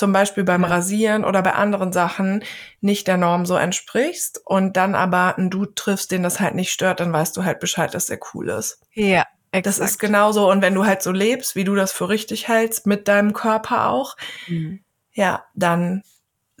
zum 0.00 0.12
Beispiel 0.12 0.42
beim 0.42 0.64
Rasieren 0.64 1.24
oder 1.24 1.42
bei 1.42 1.52
anderen 1.52 1.92
Sachen 1.92 2.42
nicht 2.80 3.06
der 3.06 3.16
Norm 3.16 3.46
so 3.46 3.54
entsprichst 3.54 4.40
und 4.44 4.76
dann 4.76 4.96
aber 4.96 5.38
einen 5.38 5.50
Dude 5.50 5.74
triffst, 5.76 6.10
den 6.10 6.24
das 6.24 6.40
halt 6.40 6.56
nicht 6.56 6.72
stört, 6.72 6.98
dann 6.98 7.12
weißt 7.12 7.36
du 7.36 7.44
halt 7.44 7.60
Bescheid, 7.60 7.94
dass 7.94 8.06
der 8.06 8.18
cool 8.34 8.48
ist. 8.48 8.80
Ja. 8.94 9.24
Exakt. 9.52 9.66
Das 9.66 9.90
ist 9.90 9.98
genauso. 9.98 10.48
Und 10.48 10.62
wenn 10.62 10.74
du 10.74 10.86
halt 10.86 11.02
so 11.02 11.10
lebst, 11.10 11.56
wie 11.56 11.64
du 11.64 11.74
das 11.74 11.90
für 11.90 12.08
richtig 12.08 12.46
hältst, 12.46 12.86
mit 12.86 13.08
deinem 13.08 13.32
Körper 13.32 13.88
auch, 13.88 14.16
mhm. 14.46 14.80
ja, 15.12 15.44
dann 15.54 16.02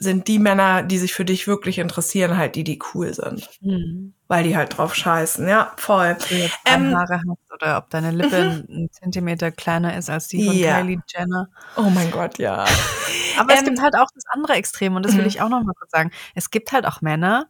sind 0.00 0.28
die 0.28 0.38
Männer, 0.38 0.82
die 0.82 0.96
sich 0.96 1.12
für 1.12 1.26
dich 1.26 1.46
wirklich 1.46 1.78
interessieren, 1.78 2.36
halt 2.38 2.56
die, 2.56 2.64
die 2.64 2.78
cool 2.94 3.12
sind. 3.12 3.48
Mhm. 3.60 4.14
Weil 4.28 4.44
die 4.44 4.56
halt 4.56 4.76
drauf 4.76 4.94
scheißen. 4.94 5.46
Ja, 5.46 5.72
voll. 5.76 6.16
Ob 6.18 6.28
du 6.28 6.34
jetzt 6.34 6.58
ähm, 6.64 6.96
Haare 6.96 7.18
hast 7.28 7.52
oder 7.52 7.76
ob 7.76 7.90
deine 7.90 8.10
Lippe 8.10 8.64
mhm. 8.68 8.74
einen 8.74 8.90
Zentimeter 8.90 9.50
kleiner 9.50 9.96
ist 9.96 10.08
als 10.08 10.28
die 10.28 10.46
von 10.46 10.56
ja. 10.56 10.80
Kylie 10.80 11.00
Jenner. 11.06 11.48
Oh 11.76 11.90
mein 11.90 12.10
Gott, 12.10 12.38
ja. 12.38 12.64
Aber 13.38 13.52
ähm, 13.52 13.58
es 13.58 13.64
gibt 13.64 13.82
halt 13.82 13.94
auch 13.94 14.08
das 14.14 14.24
andere 14.30 14.54
Extrem 14.54 14.96
und 14.96 15.04
das 15.04 15.12
will 15.14 15.22
mhm. 15.22 15.28
ich 15.28 15.42
auch 15.42 15.50
noch 15.50 15.62
mal 15.62 15.74
kurz 15.74 15.90
sagen. 15.90 16.10
Es 16.34 16.50
gibt 16.50 16.72
halt 16.72 16.86
auch 16.86 17.02
Männer, 17.02 17.46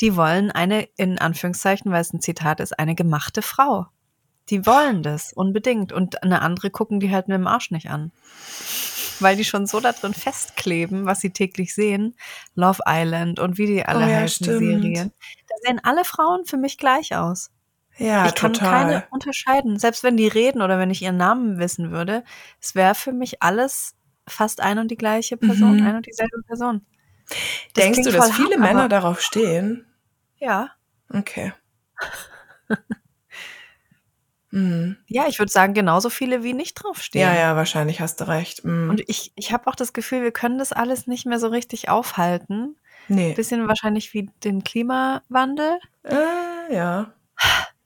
die 0.00 0.16
wollen 0.16 0.50
eine, 0.50 0.88
in 0.96 1.18
Anführungszeichen, 1.18 1.92
weil 1.92 2.00
es 2.00 2.12
ein 2.12 2.20
Zitat 2.20 2.58
ist, 2.58 2.78
eine 2.78 2.96
gemachte 2.96 3.42
Frau. 3.42 3.86
Die 4.48 4.66
wollen 4.66 5.04
das 5.04 5.32
unbedingt. 5.32 5.92
Und 5.92 6.24
eine 6.24 6.42
andere 6.42 6.70
gucken 6.70 6.98
die 6.98 7.12
halt 7.12 7.28
mit 7.28 7.36
dem 7.36 7.46
Arsch 7.46 7.70
nicht 7.70 7.90
an 7.90 8.10
weil 9.22 9.36
die 9.36 9.44
schon 9.44 9.66
so 9.66 9.80
da 9.80 9.92
drin 9.92 10.14
festkleben, 10.14 11.06
was 11.06 11.20
sie 11.20 11.30
täglich 11.30 11.74
sehen. 11.74 12.14
Love 12.54 12.80
Island 12.86 13.38
und 13.38 13.58
wie 13.58 13.66
die 13.66 13.84
alle 13.84 14.06
oh, 14.06 14.08
ja, 14.08 14.16
heißen 14.16 14.46
Serien. 14.46 15.12
Da 15.48 15.54
sehen 15.66 15.80
alle 15.82 16.04
Frauen 16.04 16.44
für 16.46 16.56
mich 16.56 16.78
gleich 16.78 17.14
aus. 17.14 17.50
Ja, 17.96 18.26
ich 18.26 18.34
kann 18.34 18.54
total. 18.54 18.70
keine 18.70 19.04
unterscheiden. 19.10 19.78
Selbst 19.78 20.02
wenn 20.02 20.16
die 20.16 20.28
reden 20.28 20.62
oder 20.62 20.78
wenn 20.78 20.90
ich 20.90 21.02
ihren 21.02 21.18
Namen 21.18 21.58
wissen 21.58 21.90
würde, 21.90 22.24
es 22.60 22.74
wäre 22.74 22.94
für 22.94 23.12
mich 23.12 23.42
alles 23.42 23.94
fast 24.26 24.60
ein 24.60 24.78
und 24.78 24.90
die 24.90 24.96
gleiche 24.96 25.36
Person, 25.36 25.80
mhm. 25.80 25.86
ein 25.86 25.96
und 25.96 26.06
dieselbe 26.06 26.40
Person. 26.46 26.86
Das 27.74 27.84
Denkst 27.84 28.02
du, 28.02 28.10
dass 28.10 28.32
viele 28.32 28.52
hart, 28.52 28.60
Männer 28.60 28.88
darauf 28.88 29.20
stehen? 29.20 29.86
Ja. 30.38 30.70
Okay. 31.12 31.52
Mhm. 34.50 34.96
Ja, 35.06 35.26
ich 35.28 35.38
würde 35.38 35.52
sagen, 35.52 35.74
genauso 35.74 36.10
viele 36.10 36.42
wie 36.42 36.54
nicht 36.54 36.74
draufstehen. 36.74 37.26
Ja, 37.26 37.34
ja, 37.34 37.56
wahrscheinlich 37.56 38.00
hast 38.00 38.20
du 38.20 38.28
recht. 38.28 38.64
Mhm. 38.64 38.90
Und 38.90 39.02
ich, 39.08 39.32
ich 39.36 39.52
habe 39.52 39.66
auch 39.68 39.76
das 39.76 39.92
Gefühl, 39.92 40.22
wir 40.22 40.32
können 40.32 40.58
das 40.58 40.72
alles 40.72 41.06
nicht 41.06 41.26
mehr 41.26 41.38
so 41.38 41.48
richtig 41.48 41.88
aufhalten. 41.88 42.76
Nee. 43.08 43.34
Bisschen 43.34 43.66
wahrscheinlich 43.66 44.14
wie 44.14 44.30
den 44.44 44.62
Klimawandel. 44.62 45.78
Äh, 46.04 46.74
ja. 46.74 47.12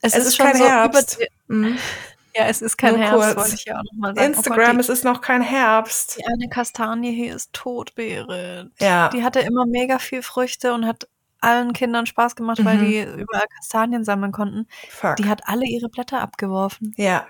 Es, 0.00 0.12
es 0.12 0.18
ist, 0.18 0.26
ist, 0.28 0.36
schon 0.36 0.46
kein 0.46 0.56
so 0.56 0.64
Herbst. 0.66 1.18
Mhm. 1.48 1.78
Ja, 2.36 2.46
es 2.46 2.62
ist 2.62 2.76
kein 2.76 2.96
Nur 2.96 3.04
Herbst, 3.04 3.22
kurz. 3.22 3.36
wollte 3.36 3.54
ich 3.54 3.64
ja 3.64 3.78
auch 3.78 3.82
nochmal 3.92 4.14
sagen. 4.16 4.26
Instagram, 4.26 4.70
oh 4.70 4.72
Gott, 4.72 4.80
es 4.80 4.88
ist 4.88 5.04
noch 5.04 5.20
kein 5.20 5.40
Herbst. 5.40 6.16
die, 6.16 6.22
die 6.22 6.26
eine 6.26 6.48
Kastanie 6.48 7.14
hier 7.14 7.32
ist 7.32 7.52
tot, 7.52 7.94
Berit. 7.94 8.72
Ja. 8.80 9.08
Die 9.10 9.22
hatte 9.22 9.38
immer 9.38 9.66
mega 9.66 10.00
viel 10.00 10.20
Früchte 10.20 10.74
und 10.74 10.84
hat 10.84 11.06
allen 11.44 11.72
Kindern 11.72 12.06
Spaß 12.06 12.34
gemacht, 12.36 12.64
weil 12.64 12.78
Mhm. 12.78 12.84
die 12.86 13.00
überall 13.20 13.46
Kastanien 13.58 14.04
sammeln 14.04 14.32
konnten. 14.32 14.66
Fuck. 14.90 15.16
Die 15.16 15.28
hat 15.28 15.42
alle 15.46 15.66
ihre 15.66 15.88
Blätter 15.88 16.20
abgeworfen. 16.20 16.94
ja. 16.96 17.26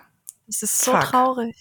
Das 0.46 0.60
ist 0.60 0.84
so 0.84 0.92
Fuck. 0.92 1.04
traurig. 1.04 1.56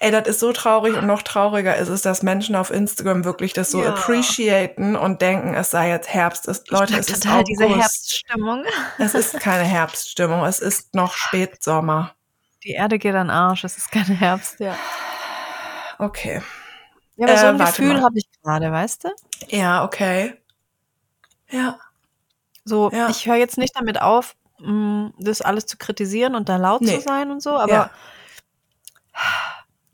Ey, 0.00 0.10
das 0.10 0.26
ist 0.26 0.40
so 0.40 0.52
traurig 0.52 0.96
und 0.96 1.06
noch 1.06 1.22
trauriger 1.22 1.76
ist 1.76 1.86
es, 1.88 2.02
dass 2.02 2.24
Menschen 2.24 2.56
auf 2.56 2.72
Instagram 2.72 3.24
wirklich 3.24 3.52
das 3.52 3.70
so 3.70 3.80
Ja. 3.80 3.90
appreciaten 3.90 4.96
und 4.96 5.22
denken, 5.22 5.54
es 5.54 5.70
sei 5.70 5.90
jetzt 5.90 6.08
Herbst. 6.12 6.48
Es, 6.48 6.64
Leute, 6.66 6.94
ich 6.94 6.98
es 6.98 7.08
ist 7.08 7.22
total 7.22 7.42
August. 7.42 7.48
diese 7.50 7.68
Herbststimmung. 7.68 8.64
Es 8.98 9.14
ist 9.14 9.38
keine 9.38 9.62
Herbststimmung, 9.78 10.44
es 10.44 10.58
ist 10.58 10.92
noch 10.96 11.14
Spätsommer. 11.14 12.16
Die 12.64 12.72
Erde 12.72 12.98
geht 12.98 13.14
an 13.14 13.30
Arsch, 13.30 13.62
es 13.62 13.76
ist 13.78 13.92
kein 13.92 14.02
Herbst, 14.06 14.58
ja. 14.58 14.76
Okay. 16.00 16.42
Ja, 17.14 17.28
aber 17.28 17.36
so 17.38 17.46
Äh, 17.46 17.48
ein 17.50 17.58
warte 17.60 17.80
Gefühl 17.82 18.02
habe 18.02 18.18
ich 18.18 18.26
gerade, 18.42 18.72
weißt 18.72 19.04
du? 19.04 19.08
Ja, 19.50 19.84
okay. 19.84 20.34
Ja. 21.48 21.78
So, 22.68 22.90
Ja. 22.92 23.08
ich 23.08 23.26
höre 23.26 23.36
jetzt 23.36 23.56
nicht 23.58 23.74
damit 23.76 24.02
auf, 24.02 24.34
mh, 24.58 25.12
das 25.18 25.40
alles 25.40 25.64
zu 25.66 25.78
kritisieren 25.78 26.34
und 26.34 26.48
da 26.48 26.56
laut 26.56 26.82
Nee. 26.82 26.96
zu 26.96 27.00
sein 27.00 27.30
und 27.30 27.40
so, 27.42 27.56
aber 27.56 27.90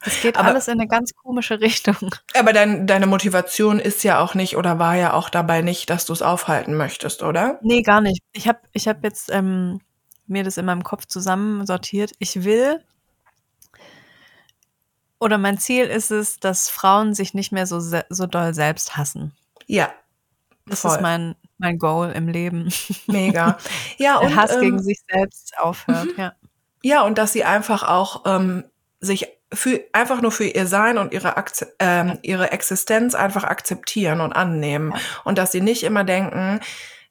es 0.00 0.20
geht 0.22 0.36
Aber- 0.36 0.48
alles 0.48 0.66
in 0.68 0.80
eine 0.80 0.88
ganz 0.88 1.14
komische 1.14 1.60
Richtung. 1.60 2.14
Aber 2.34 2.52
dein, 2.52 2.86
deine 2.86 3.06
Motivation 3.06 3.78
ist 3.78 4.02
ja 4.04 4.20
auch 4.20 4.34
nicht 4.34 4.56
oder 4.56 4.78
war 4.78 4.96
ja 4.96 5.12
auch 5.12 5.28
dabei 5.28 5.60
nicht, 5.62 5.90
dass 5.90 6.06
du 6.06 6.12
es 6.14 6.22
aufhalten 6.22 6.74
möchtest, 6.74 7.22
oder? 7.22 7.58
Nee, 7.62 7.82
gar 7.82 8.00
nicht. 8.00 8.22
Ich 8.32 8.48
habe 8.48 8.58
ich 8.72 8.88
hab 8.88 9.04
jetzt 9.04 9.30
ähm, 9.30 9.80
mir 10.26 10.42
das 10.42 10.56
in 10.56 10.64
meinem 10.64 10.82
Kopf 10.82 11.04
zusammensortiert. 11.06 12.12
Ich 12.18 12.42
will 12.42 12.82
oder 15.20 15.38
mein 15.38 15.58
Ziel 15.58 15.84
ist 15.86 16.10
es, 16.10 16.40
dass 16.40 16.68
Frauen 16.68 17.14
sich 17.14 17.32
nicht 17.34 17.52
mehr 17.52 17.66
so, 17.66 17.78
so 17.80 18.26
doll 18.26 18.54
selbst 18.54 18.96
hassen. 18.96 19.32
Ja. 19.66 19.92
Das 20.66 20.80
Voll. 20.80 20.92
ist 20.96 21.00
mein, 21.00 21.36
mein 21.62 21.78
Goal 21.78 22.12
im 22.12 22.28
Leben. 22.28 22.68
Mega. 23.06 23.56
Ja, 23.98 24.18
Der 24.18 24.28
und, 24.28 24.36
Hass 24.36 24.52
ähm, 24.52 24.60
gegen 24.60 24.82
sich 24.82 25.00
selbst 25.10 25.54
aufhört, 25.58 26.08
ja. 26.18 26.34
Ja, 26.82 27.02
und 27.02 27.16
dass 27.16 27.32
sie 27.32 27.44
einfach 27.44 27.84
auch 27.84 28.24
ähm, 28.26 28.64
sich 29.00 29.28
für, 29.54 29.80
einfach 29.92 30.20
nur 30.20 30.32
für 30.32 30.44
ihr 30.44 30.66
Sein 30.66 30.98
und 30.98 31.12
ihre, 31.12 31.36
Akze 31.36 31.72
ähm, 31.78 32.18
ihre 32.22 32.50
Existenz 32.50 33.14
einfach 33.14 33.44
akzeptieren 33.44 34.20
und 34.20 34.32
annehmen. 34.32 34.92
Und 35.24 35.38
dass 35.38 35.52
sie 35.52 35.60
nicht 35.60 35.84
immer 35.84 36.04
denken, 36.04 36.58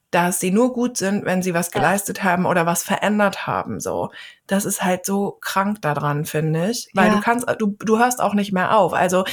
dass 0.09 0.41
sie 0.41 0.51
nur 0.51 0.73
gut 0.73 0.97
sind, 0.97 1.23
wenn 1.23 1.41
sie 1.41 1.53
was 1.53 1.71
geleistet 1.71 2.21
haben 2.23 2.45
oder 2.45 2.65
was 2.65 2.83
verändert 2.83 3.47
haben. 3.47 3.79
So, 3.79 4.11
das 4.47 4.65
ist 4.65 4.83
halt 4.83 5.05
so 5.05 5.37
krank 5.39 5.81
daran, 5.81 6.25
finde 6.25 6.71
ich, 6.71 6.89
weil 6.93 7.07
Ja. 7.09 7.15
du 7.15 7.21
kannst, 7.21 7.47
du 7.59 7.77
du 7.79 7.97
hörst 7.97 8.19
auch 8.19 8.33
nicht 8.33 8.51
mehr 8.51 8.75
auf. 8.77 8.91
Also, 8.93 9.23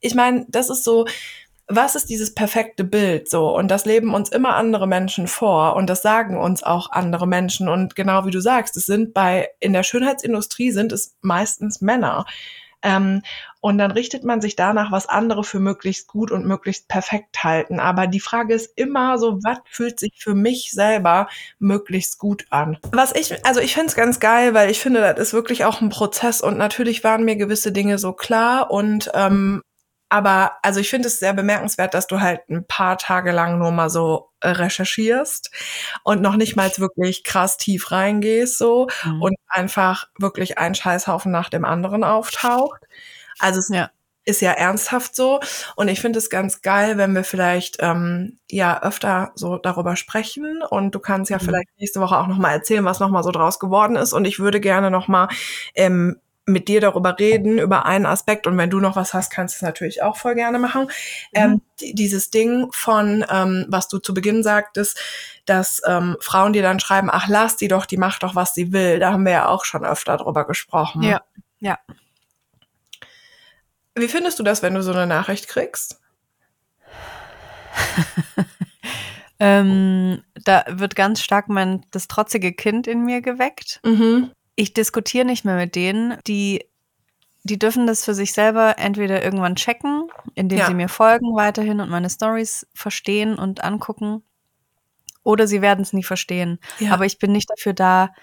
ich 0.00 0.14
meine, 0.14 0.46
das 0.48 0.70
ist 0.70 0.84
so. 0.84 1.06
Was 1.66 1.94
ist 1.94 2.10
dieses 2.10 2.34
perfekte 2.34 2.84
Bild 2.84 3.30
so? 3.30 3.54
Und 3.56 3.68
das 3.70 3.86
leben 3.86 4.12
uns 4.12 4.28
immer 4.28 4.54
andere 4.56 4.86
Menschen 4.86 5.26
vor 5.26 5.76
und 5.76 5.88
das 5.88 6.02
sagen 6.02 6.38
uns 6.38 6.62
auch 6.62 6.90
andere 6.90 7.26
Menschen. 7.26 7.68
Und 7.68 7.94
genau 7.94 8.26
wie 8.26 8.30
du 8.30 8.40
sagst, 8.40 8.76
es 8.76 8.86
sind 8.86 9.14
bei, 9.14 9.48
in 9.60 9.72
der 9.72 9.82
Schönheitsindustrie 9.82 10.70
sind 10.70 10.92
es 10.92 11.16
meistens 11.22 11.80
Männer. 11.80 12.26
Ähm, 12.84 13.22
und 13.60 13.78
dann 13.78 13.90
richtet 13.90 14.24
man 14.24 14.42
sich 14.42 14.56
danach, 14.56 14.92
was 14.92 15.08
andere 15.08 15.42
für 15.42 15.58
möglichst 15.58 16.06
gut 16.06 16.30
und 16.30 16.44
möglichst 16.46 16.86
perfekt 16.86 17.42
halten. 17.42 17.80
Aber 17.80 18.06
die 18.06 18.20
Frage 18.20 18.52
ist 18.52 18.72
immer 18.76 19.16
so, 19.16 19.42
was 19.42 19.58
fühlt 19.64 19.98
sich 19.98 20.12
für 20.18 20.34
mich 20.34 20.70
selber 20.70 21.28
möglichst 21.58 22.18
gut 22.18 22.44
an? 22.50 22.76
Was 22.92 23.14
ich, 23.14 23.44
also 23.46 23.60
ich 23.60 23.72
finde 23.72 23.88
es 23.88 23.96
ganz 23.96 24.20
geil, 24.20 24.52
weil 24.52 24.70
ich 24.70 24.80
finde, 24.80 25.00
das 25.00 25.18
ist 25.18 25.32
wirklich 25.32 25.64
auch 25.64 25.80
ein 25.80 25.88
Prozess 25.88 26.42
und 26.42 26.58
natürlich 26.58 27.02
waren 27.02 27.24
mir 27.24 27.36
gewisse 27.36 27.72
Dinge 27.72 27.96
so 27.96 28.12
klar 28.12 28.70
und 28.70 29.10
ähm, 29.14 29.62
aber 30.14 30.52
also 30.62 30.78
ich 30.78 30.90
finde 30.90 31.08
es 31.08 31.18
sehr 31.18 31.32
bemerkenswert, 31.32 31.92
dass 31.92 32.06
du 32.06 32.20
halt 32.20 32.48
ein 32.48 32.64
paar 32.68 32.98
Tage 32.98 33.32
lang 33.32 33.58
nur 33.58 33.72
mal 33.72 33.90
so 33.90 34.30
äh, 34.40 34.50
recherchierst 34.50 35.50
und 36.04 36.22
noch 36.22 36.36
nicht 36.36 36.54
mal 36.54 36.70
wirklich 36.78 37.24
krass 37.24 37.56
tief 37.56 37.90
reingehst 37.90 38.56
so 38.58 38.86
Mhm. 39.04 39.22
und 39.22 39.36
einfach 39.48 40.06
wirklich 40.18 40.56
ein 40.58 40.76
Scheißhaufen 40.76 41.32
nach 41.32 41.48
dem 41.50 41.64
anderen 41.64 42.04
auftaucht. 42.04 42.82
Also 43.40 43.58
es 43.58 43.68
Ja. 43.70 43.90
ist 44.24 44.40
ja 44.40 44.52
ernsthaft 44.52 45.16
so 45.16 45.40
und 45.76 45.88
ich 45.88 46.00
finde 46.00 46.18
es 46.20 46.30
ganz 46.30 46.62
geil, 46.62 46.96
wenn 46.96 47.12
wir 47.14 47.24
vielleicht 47.24 47.78
ähm, 47.80 48.38
ja 48.48 48.82
öfter 48.82 49.32
so 49.34 49.58
darüber 49.58 49.96
sprechen 49.96 50.62
und 50.62 50.94
du 50.94 51.00
kannst 51.00 51.30
ja 51.30 51.38
Mhm. 51.38 51.44
vielleicht 51.46 51.68
nächste 51.78 52.00
Woche 52.00 52.16
auch 52.18 52.28
noch 52.28 52.38
mal 52.38 52.52
erzählen, 52.52 52.84
was 52.84 53.00
noch 53.00 53.10
mal 53.10 53.24
so 53.24 53.32
draus 53.32 53.58
geworden 53.58 53.96
ist 53.96 54.12
und 54.12 54.26
ich 54.26 54.38
würde 54.38 54.60
gerne 54.60 54.90
noch 54.92 55.08
mal 55.08 55.28
ähm, 55.74 56.20
mit 56.46 56.68
dir 56.68 56.80
darüber 56.80 57.18
reden, 57.18 57.58
über 57.58 57.86
einen 57.86 58.06
Aspekt. 58.06 58.46
Und 58.46 58.58
wenn 58.58 58.70
du 58.70 58.80
noch 58.80 58.96
was 58.96 59.14
hast, 59.14 59.30
kannst 59.30 59.54
du 59.54 59.56
es 59.58 59.62
natürlich 59.62 60.02
auch 60.02 60.16
voll 60.16 60.34
gerne 60.34 60.58
machen. 60.58 60.90
Ähm, 61.32 61.62
die, 61.80 61.94
dieses 61.94 62.30
Ding 62.30 62.68
von, 62.72 63.24
ähm, 63.30 63.66
was 63.68 63.88
du 63.88 63.98
zu 63.98 64.12
Beginn 64.14 64.42
sagtest, 64.42 65.00
dass 65.46 65.80
ähm, 65.86 66.16
Frauen 66.20 66.52
dir 66.52 66.62
dann 66.62 66.80
schreiben, 66.80 67.08
ach, 67.10 67.28
lass 67.28 67.56
die 67.56 67.68
doch, 67.68 67.86
die 67.86 67.96
macht 67.96 68.22
doch, 68.22 68.34
was 68.34 68.54
sie 68.54 68.72
will. 68.72 68.98
Da 68.98 69.12
haben 69.12 69.24
wir 69.24 69.32
ja 69.32 69.48
auch 69.48 69.64
schon 69.64 69.84
öfter 69.84 70.16
drüber 70.16 70.46
gesprochen. 70.46 71.02
Ja, 71.02 71.22
ja. 71.60 71.78
Wie 73.94 74.08
findest 74.08 74.38
du 74.38 74.42
das, 74.42 74.62
wenn 74.62 74.74
du 74.74 74.82
so 74.82 74.92
eine 74.92 75.06
Nachricht 75.06 75.48
kriegst? 75.48 76.00
Ähm, 79.40 80.22
da 80.44 80.64
wird 80.68 80.94
ganz 80.94 81.20
stark 81.20 81.48
mein 81.48 81.84
das 81.90 82.08
trotzige 82.08 82.52
Kind 82.52 82.86
in 82.86 83.04
mir 83.04 83.20
geweckt. 83.20 83.80
Mhm. 83.84 84.30
Ich 84.56 84.74
diskutiere 84.74 85.24
nicht 85.24 85.44
mehr 85.44 85.56
mit 85.56 85.74
denen, 85.74 86.18
die 86.26 86.64
die 87.46 87.58
dürfen 87.58 87.86
das 87.86 88.06
für 88.06 88.14
sich 88.14 88.32
selber 88.32 88.78
entweder 88.78 89.22
irgendwann 89.22 89.54
checken, 89.54 90.08
indem 90.34 90.60
Ja. 90.60 90.66
sie 90.66 90.72
mir 90.72 90.88
folgen 90.88 91.36
weiterhin 91.36 91.78
und 91.80 91.90
meine 91.90 92.08
Stories 92.08 92.66
verstehen 92.74 93.34
und 93.38 93.62
angucken, 93.62 94.22
oder 95.24 95.46
sie 95.46 95.60
werden 95.60 95.82
es 95.82 95.92
nie 95.92 96.02
verstehen. 96.02 96.58
Ja. 96.78 96.92
Aber 96.92 97.04
ich 97.04 97.18
bin 97.18 97.32
nicht 97.32 97.50
dafür 97.50 97.74
da, 97.74 98.14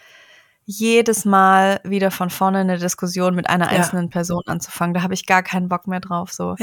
jedes 0.65 1.23
Mal 1.23 1.81
wieder 1.83 2.09
von 2.09 2.31
vorne 2.31 2.57
eine 2.59 2.79
Diskussion 2.79 3.35
mit 3.35 3.47
einer 3.47 3.71
Ja. 3.71 3.77
einzelnen 3.77 4.09
Person 4.09 4.41
anzufangen. 4.47 4.95
Da 4.95 5.03
habe 5.03 5.13
ich 5.13 5.27
gar 5.27 5.43
keinen 5.43 5.69
Bock 5.69 5.85
mehr 5.87 5.99
drauf. 5.99 6.31
So. 6.33 6.55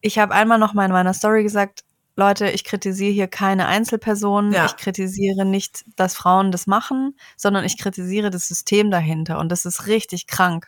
Ich 0.00 0.18
habe 0.18 0.32
einmal 0.34 0.58
noch 0.58 0.72
mal 0.72 0.86
in 0.86 0.92
meiner 0.92 1.12
Story 1.12 1.42
gesagt, 1.42 1.84
Leute, 2.16 2.50
ich 2.50 2.64
kritisiere 2.64 3.12
hier 3.12 3.28
keine 3.28 3.66
Einzelpersonen. 3.66 4.52
Ja. 4.52 4.64
Ich 4.64 4.76
kritisiere 4.76 5.44
nicht, 5.44 5.84
dass 5.96 6.16
Frauen 6.16 6.50
das 6.50 6.66
machen, 6.66 7.14
sondern 7.36 7.64
ich 7.64 7.78
kritisiere 7.78 8.30
das 8.30 8.48
System 8.48 8.90
dahinter. 8.90 9.38
Und 9.38 9.52
das 9.52 9.66
ist 9.66 9.86
richtig 9.86 10.26
krank. 10.26 10.66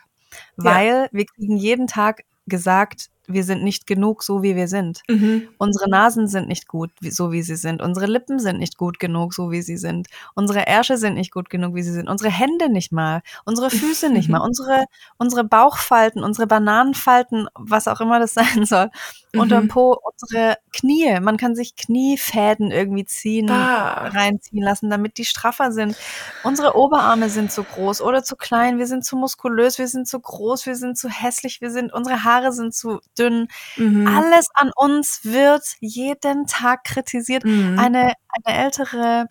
Weil 0.55 1.09
wir 1.11 1.25
kriegen 1.25 1.57
jeden 1.57 1.87
Tag 1.87 2.23
gesagt, 2.45 3.09
wir 3.29 3.43
sind 3.43 3.63
nicht 3.63 3.85
genug, 3.85 4.23
so 4.23 4.41
wie 4.41 4.55
wir 4.55 4.67
sind. 4.67 5.01
Mhm. 5.07 5.49
Unsere 5.59 5.89
Nasen 5.89 6.27
sind 6.27 6.47
nicht 6.47 6.67
gut, 6.67 6.89
so 6.99 7.31
wie 7.31 7.43
sie 7.43 7.55
sind. 7.55 7.81
Unsere 7.81 8.07
Lippen 8.07 8.39
sind 8.39 8.57
nicht 8.57 8.75
gut 8.77 8.99
genug, 8.99 9.33
so 9.33 9.51
wie 9.51 9.61
sie 9.61 9.77
sind. 9.77 10.07
Unsere 10.33 10.65
Ärsche 10.67 10.97
sind 10.97 11.13
nicht 11.13 11.31
gut 11.31 11.49
genug, 11.49 11.75
wie 11.75 11.83
sie 11.83 11.91
sind. 11.91 12.09
Unsere 12.09 12.31
Hände 12.31 12.69
nicht 12.69 12.91
mal. 12.91 13.21
Unsere 13.45 13.69
Füße 13.69 14.09
nicht 14.09 14.29
mal. 14.29 14.39
Unsere, 14.39 14.85
unsere 15.17 15.43
Bauchfalten, 15.43 16.23
unsere 16.23 16.47
Bananenfalten, 16.47 17.47
was 17.53 17.87
auch 17.87 18.01
immer 18.01 18.19
das 18.19 18.33
sein 18.33 18.65
soll. 18.65 18.89
Mhm. 19.33 19.67
Po, 19.67 19.95
unsere 20.11 20.57
Knie. 20.69 21.19
Man 21.21 21.37
kann 21.37 21.55
sich 21.55 21.75
Kniefäden 21.75 22.71
irgendwie 22.71 23.05
ziehen, 23.05 23.49
Ah. 23.49 24.07
reinziehen 24.07 24.63
lassen, 24.63 24.89
damit 24.89 25.17
die 25.17 25.25
straffer 25.25 25.71
sind. 25.71 25.95
Unsere 26.43 26.75
Oberarme 26.75 27.29
sind 27.29 27.51
zu 27.51 27.63
groß 27.63 28.01
oder 28.01 28.23
zu 28.23 28.35
klein. 28.35 28.77
Wir 28.77 28.87
sind 28.87 29.03
zu 29.05 29.15
muskulös, 29.17 29.77
wir 29.79 29.87
sind 29.87 30.07
zu 30.07 30.19
groß, 30.19 30.65
wir 30.65 30.75
sind 30.75 30.97
zu 30.97 31.09
hässlich, 31.09 31.61
wir 31.61 31.71
sind, 31.71 31.93
unsere 31.93 32.23
Haare 32.23 32.51
sind 32.53 32.73
zu 32.73 32.99
dünn. 33.17 33.47
Mhm. 33.77 34.07
Alles 34.07 34.47
an 34.53 34.71
uns 34.75 35.21
wird 35.23 35.63
jeden 35.79 36.45
Tag 36.47 36.83
kritisiert. 36.83 37.43
Mhm. 37.45 37.77
Eine, 37.79 38.13
eine 38.45 38.57
ältere 38.65 39.25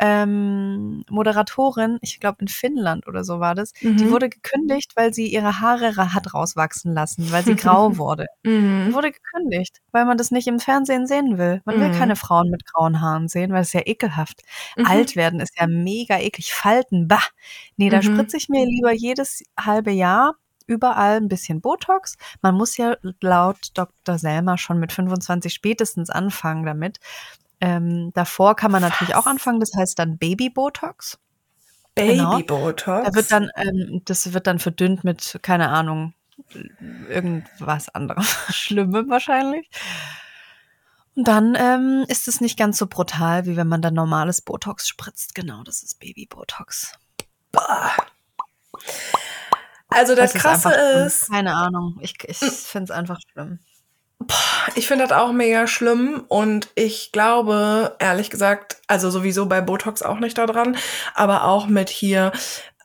ähm, 0.00 1.04
Moderatorin, 1.10 1.98
ich 2.02 2.20
glaube 2.20 2.38
in 2.40 2.48
Finnland 2.48 3.06
oder 3.06 3.22
so 3.24 3.38
war 3.40 3.54
das, 3.54 3.72
die 3.82 4.06
Mhm. 4.06 4.10
wurde 4.10 4.28
gekündigt, 4.30 4.92
weil 4.96 5.14
sie 5.14 5.28
ihre 5.28 5.60
Haare 5.60 5.96
hat 6.14 6.34
rauswachsen 6.34 6.92
lassen, 6.94 7.30
weil 7.30 7.44
sie 7.44 7.54
grau 7.56 7.96
wurde. 7.98 8.26
Die 8.44 8.50
Mhm. 8.50 8.94
wurde 8.94 9.12
gekündigt, 9.12 9.78
weil 9.92 10.06
man 10.06 10.18
das 10.18 10.30
nicht 10.32 10.48
im 10.48 10.58
Fernsehen 10.60 11.06
sehen 11.06 11.38
will. 11.38 11.60
Man 11.66 11.78
will 11.78 11.88
Mhm. 11.90 11.92
keine 11.92 12.16
Frauen 12.16 12.50
mit 12.50 12.64
grauen 12.66 13.00
Haaren 13.00 13.28
sehen, 13.28 13.52
weil 13.52 13.62
es 13.62 13.72
ja 13.74 13.82
ekelhaft. 13.86 14.42
Mhm. 14.76 14.86
Alt 14.86 15.16
werden 15.16 15.40
ist 15.40 15.56
ja 15.60 15.66
mega 15.68 16.18
eklig. 16.18 16.52
Falten, 16.54 17.06
bah. 17.08 17.22
Nee, 17.76 17.90
da 17.90 17.98
Mhm. 17.98 18.02
spritze 18.02 18.36
ich 18.38 18.48
mir 18.48 18.64
lieber 18.66 18.92
jedes 18.92 19.42
halbe 19.58 19.90
Jahr 19.92 20.34
überall 20.66 21.16
ein 21.16 21.28
bisschen 21.28 21.60
Botox. 21.60 22.16
Man 22.42 22.54
muss 22.54 22.76
ja 22.76 22.96
laut 23.20 23.70
Dr. 23.74 24.18
Selmer 24.18 24.56
schon 24.56 24.78
mit 24.78 24.92
25 24.92 25.52
spätestens 25.52 26.10
anfangen 26.10 26.64
damit. 26.64 26.98
Ähm, 27.60 28.12
davor 28.14 28.56
kann 28.56 28.70
man 28.70 28.82
natürlich 28.82 29.14
auch 29.14 29.26
Was? 29.26 29.32
anfangen, 29.32 29.60
das 29.60 29.72
heißt 29.76 29.98
dann 29.98 30.18
Baby-Botox. 30.18 31.18
Genau. 31.94 32.30
Baby-Botox. 32.32 33.06
Da 33.06 33.14
wird 33.14 33.30
dann, 33.30 33.50
ähm, 33.56 34.02
das 34.04 34.32
wird 34.32 34.46
dann 34.46 34.58
verdünnt 34.58 35.04
mit, 35.04 35.38
keine 35.42 35.68
Ahnung, 35.68 36.14
irgendwas 37.08 37.88
anderem. 37.90 38.22
Schlimmem 38.50 39.10
wahrscheinlich. 39.10 39.68
Und 41.16 41.28
dann 41.28 41.54
ähm, 41.58 42.04
ist 42.08 42.28
es 42.28 42.40
nicht 42.40 42.58
ganz 42.58 42.78
so 42.78 42.86
brutal, 42.86 43.44
wie 43.44 43.56
wenn 43.56 43.68
man 43.68 43.82
dann 43.82 43.94
normales 43.94 44.40
Botox 44.40 44.88
spritzt. 44.88 45.34
Genau, 45.34 45.62
das 45.64 45.82
ist 45.82 45.98
Baby-Botox. 45.98 46.94
Also 49.88 50.14
das 50.14 50.34
es 50.34 50.40
Krasse 50.40 50.72
ist, 50.72 51.22
ist, 51.22 51.30
Keine 51.30 51.54
Ahnung. 51.54 51.98
Ich, 52.00 52.14
ich 52.26 52.38
finde 52.38 52.84
es 52.84 52.90
einfach 52.90 53.18
schlimm. 53.32 53.58
Ich 54.74 54.86
finde 54.86 55.06
das 55.06 55.16
auch 55.16 55.32
mega 55.32 55.66
schlimm 55.66 56.24
und 56.28 56.68
ich 56.74 57.10
glaube, 57.10 57.96
ehrlich 57.98 58.30
gesagt, 58.30 58.76
also 58.86 59.10
sowieso 59.10 59.46
bei 59.46 59.60
Botox 59.60 60.02
auch 60.02 60.18
nicht 60.18 60.36
daran, 60.36 60.76
aber 61.14 61.44
auch 61.44 61.66
mit 61.66 61.88
hier 61.88 62.32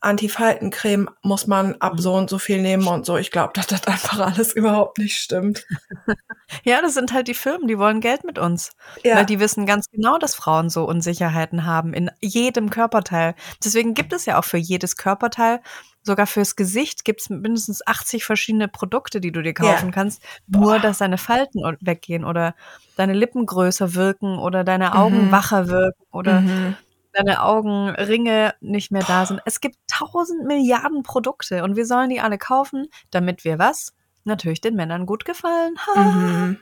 Antifaltencreme 0.06 1.10
muss 1.24 1.48
man 1.48 1.76
ab 1.82 1.94
mhm. 1.94 1.98
so 2.00 2.14
und 2.14 2.30
so 2.30 2.38
viel 2.38 2.62
nehmen 2.62 2.88
und 2.88 3.06
so. 3.06 3.18
Ich 3.18 3.32
glaube, 3.32 3.54
dass 3.54 3.68
das 3.68 3.88
einfach 3.88 4.20
alles 4.20 4.54
überhaupt 4.54 5.00
nicht 5.00 5.18
stimmt. 5.18 5.66
ja, 6.64 6.82
das 6.82 6.94
sind 6.94 7.12
halt 7.12 7.28
die 7.28 7.34
Firmen, 7.34 7.68
die 7.68 7.80
wollen 7.80 8.02
Geld 8.02 8.24
mit 8.24 8.38
uns. 8.38 8.72
Ja. 9.04 9.16
Weil 9.16 9.26
die 9.26 9.40
wissen 9.40 9.66
ganz 9.66 9.90
genau, 9.90 10.18
dass 10.18 10.36
Frauen 10.36 10.70
so 10.70 10.86
Unsicherheiten 10.86 11.66
haben 11.66 11.94
in 11.94 12.12
jedem 12.22 12.70
Körperteil. 12.70 13.34
Deswegen 13.64 13.96
gibt 13.96 14.14
es 14.14 14.26
ja 14.26 14.38
auch 14.38 14.46
für 14.46 14.58
jedes 14.58 14.96
Körperteil 14.96 15.62
sogar 16.06 16.28
fürs 16.28 16.56
Gesicht 16.56 17.04
gibt 17.04 17.22
es 17.22 17.30
mindestens 17.30 17.86
80 17.86 18.24
verschiedene 18.24 18.68
Produkte, 18.68 19.20
die 19.20 19.32
du 19.32 19.42
dir 19.42 19.54
kaufen 19.54 19.88
ja. 19.88 19.92
kannst, 19.92 20.22
nur 20.48 20.80
dass 20.80 21.00
deine 21.00 21.18
Falten 21.18 21.62
weggehen 21.82 22.24
oder 22.24 22.56
deine 22.96 23.14
Lippen 23.14 23.46
größer 23.46 23.96
wirken 23.96 24.38
oder 24.38 24.64
deine 24.64 24.96
Augen 24.96 25.28
mhm. 25.28 25.32
wacher 25.32 25.68
wirken 25.68 26.04
oder 26.12 26.42
mhm. 26.42 26.76
deine 27.14 27.42
Augenringe 27.42 28.54
nicht 28.62 28.92
mehr 28.92 29.04
da 29.04 29.26
sind. 29.26 29.42
Es 29.46 29.60
gibt 29.60 29.78
tausend 29.88 30.46
Milliarden 30.46 31.04
Produkte 31.04 31.64
und 31.64 31.76
wir 31.76 31.86
sollen 31.86 32.10
die 32.10 32.22
alle 32.22 32.38
kaufen, 32.38 32.88
damit 33.10 33.44
wir 33.44 33.58
was? 33.60 33.94
Natürlich 34.24 34.62
den 34.62 34.76
Männern 34.76 35.06
gut 35.06 35.26
gefallen. 35.26 35.76
Mhm. 35.96 36.58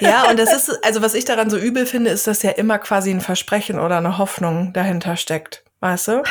ja, 0.00 0.28
und 0.28 0.38
das 0.38 0.52
ist, 0.52 0.84
also 0.84 1.02
was 1.02 1.14
ich 1.14 1.24
daran 1.24 1.50
so 1.50 1.56
übel 1.56 1.86
finde, 1.86 2.10
ist, 2.10 2.26
dass 2.26 2.42
ja 2.42 2.50
immer 2.50 2.78
quasi 2.78 3.10
ein 3.10 3.20
Versprechen 3.20 3.78
oder 3.78 3.98
eine 3.98 4.18
Hoffnung 4.18 4.72
dahinter 4.72 5.16
steckt. 5.16 5.64
Weißt 5.86 6.08
du? 6.08 6.24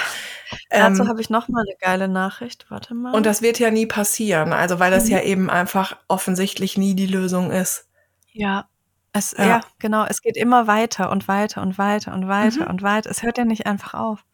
Dazu 0.69 1.03
ähm, 1.03 1.07
habe 1.07 1.21
ich 1.21 1.29
noch 1.29 1.47
mal 1.47 1.61
eine 1.61 1.77
geile 1.79 2.09
Nachricht. 2.09 2.65
Warte 2.67 2.93
mal. 2.93 3.13
Und 3.15 3.25
das 3.25 3.41
wird 3.41 3.57
ja 3.57 3.71
nie 3.71 3.85
passieren, 3.85 4.51
also 4.51 4.81
weil 4.81 4.91
das 4.91 5.05
mhm. 5.05 5.11
ja 5.11 5.21
eben 5.21 5.49
einfach 5.49 5.95
offensichtlich 6.09 6.77
nie 6.77 6.93
die 6.93 7.07
Lösung 7.07 7.51
ist. 7.51 7.87
Ja. 8.33 8.67
Es, 9.13 9.33
ja. 9.37 9.45
ja 9.45 9.61
genau. 9.79 10.03
Es 10.03 10.21
geht 10.21 10.35
immer 10.35 10.67
weiter 10.67 11.09
und 11.09 11.29
weiter 11.29 11.61
und 11.61 11.77
weiter 11.77 12.13
und 12.13 12.27
weiter 12.27 12.63
mhm. 12.63 12.69
und 12.69 12.81
weiter. 12.81 13.09
Es 13.09 13.23
hört 13.23 13.37
ja 13.37 13.45
nicht 13.45 13.65
einfach 13.65 13.93
auf. 13.93 14.25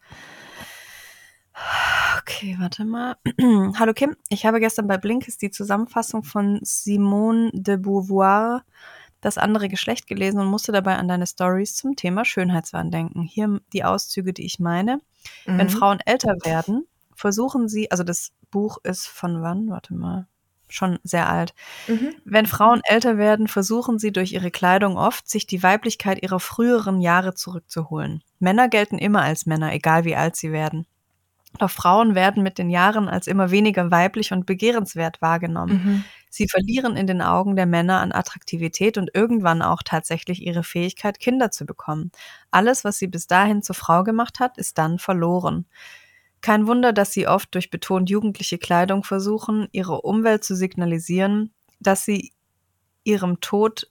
Okay, 2.18 2.56
warte 2.58 2.84
mal. 2.84 3.16
Hallo 3.78 3.92
Kim, 3.92 4.16
ich 4.28 4.44
habe 4.44 4.58
gestern 4.58 4.88
bei 4.88 4.98
Blinkist 4.98 5.40
die 5.40 5.52
Zusammenfassung 5.52 6.24
von 6.24 6.58
Simone 6.64 7.52
de 7.52 7.76
Beauvoir 7.76 8.64
das 9.20 9.38
andere 9.38 9.68
Geschlecht 9.68 10.08
gelesen 10.08 10.40
und 10.40 10.48
musste 10.48 10.72
dabei 10.72 10.96
an 10.96 11.06
deine 11.06 11.28
Stories 11.28 11.76
zum 11.76 11.94
Thema 11.94 12.24
Schönheitswahn 12.24 12.90
denken. 12.90 13.22
Hier 13.22 13.60
die 13.72 13.84
Auszüge, 13.84 14.32
die 14.32 14.44
ich 14.44 14.58
meine. 14.58 14.98
Mhm. 15.46 15.58
Wenn 15.58 15.68
Frauen 15.70 15.98
älter 16.04 16.36
werden, 16.44 16.86
versuchen 17.14 17.68
sie, 17.68 17.90
also 17.90 18.02
das 18.04 18.32
Buch 18.50 18.78
ist 18.82 19.06
von 19.06 19.42
wann? 19.42 19.68
Warte 19.70 19.94
mal. 19.94 20.26
Schon 20.68 20.98
sehr 21.02 21.28
alt. 21.28 21.54
Mhm. 21.86 22.14
Wenn 22.24 22.46
Frauen 22.46 22.80
älter 22.84 23.18
werden, 23.18 23.46
versuchen 23.46 23.98
sie 23.98 24.10
durch 24.10 24.32
ihre 24.32 24.50
Kleidung 24.50 24.96
oft, 24.96 25.28
sich 25.28 25.46
die 25.46 25.62
Weiblichkeit 25.62 26.22
ihrer 26.22 26.40
früheren 26.40 27.00
Jahre 27.00 27.34
zurückzuholen. 27.34 28.22
Männer 28.38 28.68
gelten 28.68 28.96
immer 28.96 29.22
als 29.22 29.44
Männer, 29.44 29.72
egal 29.74 30.04
wie 30.04 30.16
alt 30.16 30.34
sie 30.34 30.50
werden. 30.50 30.86
Doch 31.58 31.70
Frauen 31.70 32.14
werden 32.14 32.42
mit 32.42 32.56
den 32.56 32.70
Jahren 32.70 33.08
als 33.08 33.26
immer 33.26 33.50
weniger 33.50 33.90
weiblich 33.90 34.32
und 34.32 34.46
begehrenswert 34.46 35.20
wahrgenommen. 35.20 35.82
Mhm. 35.84 36.04
Sie 36.34 36.48
verlieren 36.48 36.96
in 36.96 37.06
den 37.06 37.20
Augen 37.20 37.56
der 37.56 37.66
Männer 37.66 38.00
an 38.00 38.10
Attraktivität 38.10 38.96
und 38.96 39.10
irgendwann 39.12 39.60
auch 39.60 39.82
tatsächlich 39.84 40.40
ihre 40.40 40.64
Fähigkeit, 40.64 41.20
Kinder 41.20 41.50
zu 41.50 41.66
bekommen. 41.66 42.10
Alles, 42.50 42.84
was 42.84 42.98
sie 42.98 43.06
bis 43.06 43.26
dahin 43.26 43.62
zur 43.62 43.74
Frau 43.74 44.02
gemacht 44.02 44.40
hat, 44.40 44.56
ist 44.56 44.78
dann 44.78 44.98
verloren. 44.98 45.66
Kein 46.40 46.66
Wunder, 46.66 46.94
dass 46.94 47.12
sie 47.12 47.28
oft 47.28 47.54
durch 47.54 47.68
betont 47.68 48.08
jugendliche 48.08 48.56
Kleidung 48.56 49.04
versuchen, 49.04 49.68
ihre 49.72 50.00
Umwelt 50.00 50.42
zu 50.42 50.56
signalisieren, 50.56 51.52
dass 51.80 52.06
sie 52.06 52.32
ihrem 53.04 53.40
Tod 53.40 53.90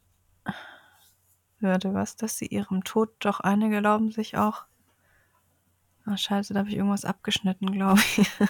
hörte 1.59 1.93
was, 1.93 2.15
dass 2.15 2.37
sie 2.39 2.47
ihrem 2.47 2.83
Tod 2.83 3.11
doch 3.19 3.39
einige 3.39 3.81
glauben 3.81 4.09
sich 4.11 4.35
auch 4.37 4.65
Ach, 6.05 6.17
scheiße, 6.17 6.53
da 6.53 6.61
habe 6.61 6.69
ich 6.69 6.77
irgendwas 6.77 7.05
abgeschnitten, 7.05 7.71
glaube 7.71 8.01
ich. 8.17 8.27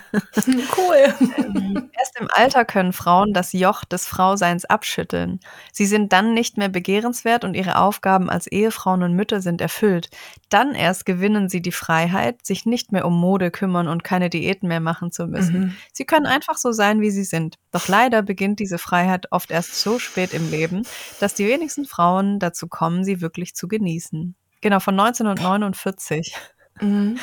Cool. 0.78 0.96
Erst 1.98 2.20
im 2.20 2.28
Alter 2.34 2.66
können 2.66 2.94
Frauen 2.94 3.34
das 3.34 3.52
Joch 3.54 3.84
des 3.84 4.08
Frauseins 4.08 4.66
abschütteln. 4.66 5.40
Sie 5.72 5.86
sind 5.86 6.14
dann 6.14 6.34
nicht 6.34 6.58
mehr 6.58 6.70
begehrenswert 6.70 7.44
und 7.44 7.54
ihre 7.54 7.78
Aufgaben 7.78 8.30
als 8.30 8.48
Ehefrauen 8.48 9.04
und 9.04 9.14
Mütter 9.14 9.42
sind 9.42 9.62
erfüllt. 9.62 10.10
Dann 10.50 10.74
erst 10.74 11.06
gewinnen 11.06 11.50
sie 11.50 11.62
die 11.62 11.72
Freiheit, 11.72 12.46
sich 12.46 12.66
nicht 12.66 12.92
mehr 12.92 13.06
um 13.06 13.20
Mode 13.20 13.52
kümmern 13.52 13.88
und 13.88 14.04
keine 14.04 14.30
Diäten 14.30 14.68
mehr 14.68 14.80
machen 14.80 15.12
zu 15.12 15.28
müssen. 15.28 15.60
Mhm. 15.60 15.76
Sie 15.92 16.06
können 16.06 16.26
einfach 16.26 16.58
so 16.58 16.72
sein, 16.72 17.02
wie 17.02 17.12
sie 17.12 17.26
sind. 17.26 17.58
Doch 17.72 17.88
leider 17.88 18.22
beginnt 18.22 18.60
diese 18.60 18.78
Freiheit 18.78 19.28
oft 19.32 19.52
erst 19.52 19.82
so 19.82 20.00
spät 20.00 20.34
im 20.34 20.50
Leben, 20.50 20.84
dass 21.20 21.34
die 21.34 21.48
wenigsten 21.48 21.86
Frauen 21.86 22.40
dazu 22.40 22.68
kommen, 22.68 23.04
sie 23.04 23.22
wirklich 23.22 23.56
zu 23.56 23.68
genießen. 23.68 24.36
Genau, 24.62 24.80
von 24.80 25.00
1949. 25.00 26.36
Mhm. 26.82 27.18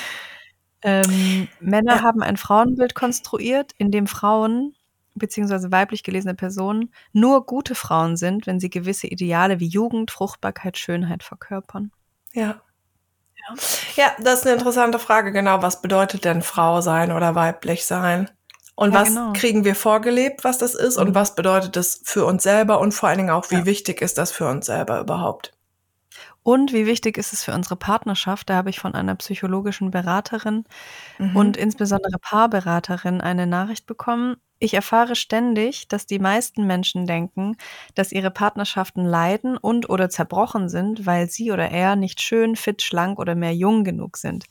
Ähm, 0.82 1.48
Männer 1.60 1.96
ja. 1.96 2.02
haben 2.02 2.22
ein 2.22 2.36
Frauenbild 2.36 2.94
konstruiert, 2.94 3.72
in 3.78 3.90
dem 3.90 4.06
Frauen 4.06 4.74
beziehungsweise 5.18 5.72
weiblich 5.72 6.02
gelesene 6.02 6.34
Personen 6.34 6.92
nur 7.12 7.44
gute 7.44 7.74
Frauen 7.74 8.16
sind, 8.16 8.46
wenn 8.46 8.60
sie 8.60 8.70
gewisse 8.70 9.08
Ideale 9.08 9.60
wie 9.60 9.66
Jugend, 9.66 10.10
Fruchtbarkeit, 10.10 10.78
Schönheit 10.78 11.22
verkörpern. 11.22 11.90
Ja. 12.32 12.60
Ja, 13.36 13.54
ja 13.96 14.12
das 14.22 14.40
ist 14.40 14.46
eine 14.46 14.54
interessante 14.54 14.98
Frage. 14.98 15.32
Genau, 15.32 15.62
was 15.62 15.82
bedeutet 15.82 16.24
denn 16.24 16.42
Frau 16.42 16.80
sein 16.80 17.12
oder 17.12 17.34
weiblich 17.34 17.84
sein? 17.84 18.30
Und 18.76 18.94
ja, 18.94 19.00
was 19.00 19.08
genau. 19.08 19.32
kriegen 19.32 19.64
wir 19.64 19.74
vorgelebt, 19.74 20.44
was 20.44 20.58
das 20.58 20.74
ist? 20.74 20.98
Und 20.98 21.10
mhm. 21.10 21.14
was 21.16 21.34
bedeutet 21.34 21.74
das 21.74 22.00
für 22.04 22.24
uns 22.24 22.44
selber? 22.44 22.78
Und 22.80 22.92
vor 22.92 23.08
allen 23.08 23.18
Dingen 23.18 23.30
auch, 23.30 23.50
wie 23.50 23.64
wichtig 23.64 24.00
ist 24.02 24.18
das 24.18 24.30
für 24.30 24.46
uns 24.46 24.66
selber 24.66 25.00
überhaupt? 25.00 25.57
Und 26.48 26.72
wie 26.72 26.86
wichtig 26.86 27.18
ist 27.18 27.34
es 27.34 27.44
für 27.44 27.52
unsere 27.52 27.76
Partnerschaft? 27.76 28.48
Da 28.48 28.54
habe 28.54 28.70
ich 28.70 28.80
von 28.80 28.94
einer 28.94 29.14
psychologischen 29.16 29.90
Beraterin 29.90 30.64
mhm. 31.18 31.36
und 31.36 31.58
insbesondere 31.58 32.18
Paarberaterin 32.18 33.20
eine 33.20 33.46
Nachricht 33.46 33.84
bekommen. 33.84 34.36
Ich 34.58 34.72
erfahre 34.72 35.14
ständig, 35.14 35.88
dass 35.88 36.06
die 36.06 36.18
meisten 36.18 36.66
Menschen 36.66 37.04
denken, 37.04 37.58
dass 37.94 38.12
ihre 38.12 38.30
Partnerschaften 38.30 39.04
leiden 39.04 39.58
und 39.58 39.90
oder 39.90 40.08
zerbrochen 40.08 40.70
sind, 40.70 41.04
weil 41.04 41.28
sie 41.28 41.52
oder 41.52 41.70
er 41.70 41.96
nicht 41.96 42.22
schön, 42.22 42.56
fit, 42.56 42.80
schlank 42.80 43.18
oder 43.18 43.34
mehr 43.34 43.54
jung 43.54 43.84
genug 43.84 44.16
sind. 44.16 44.46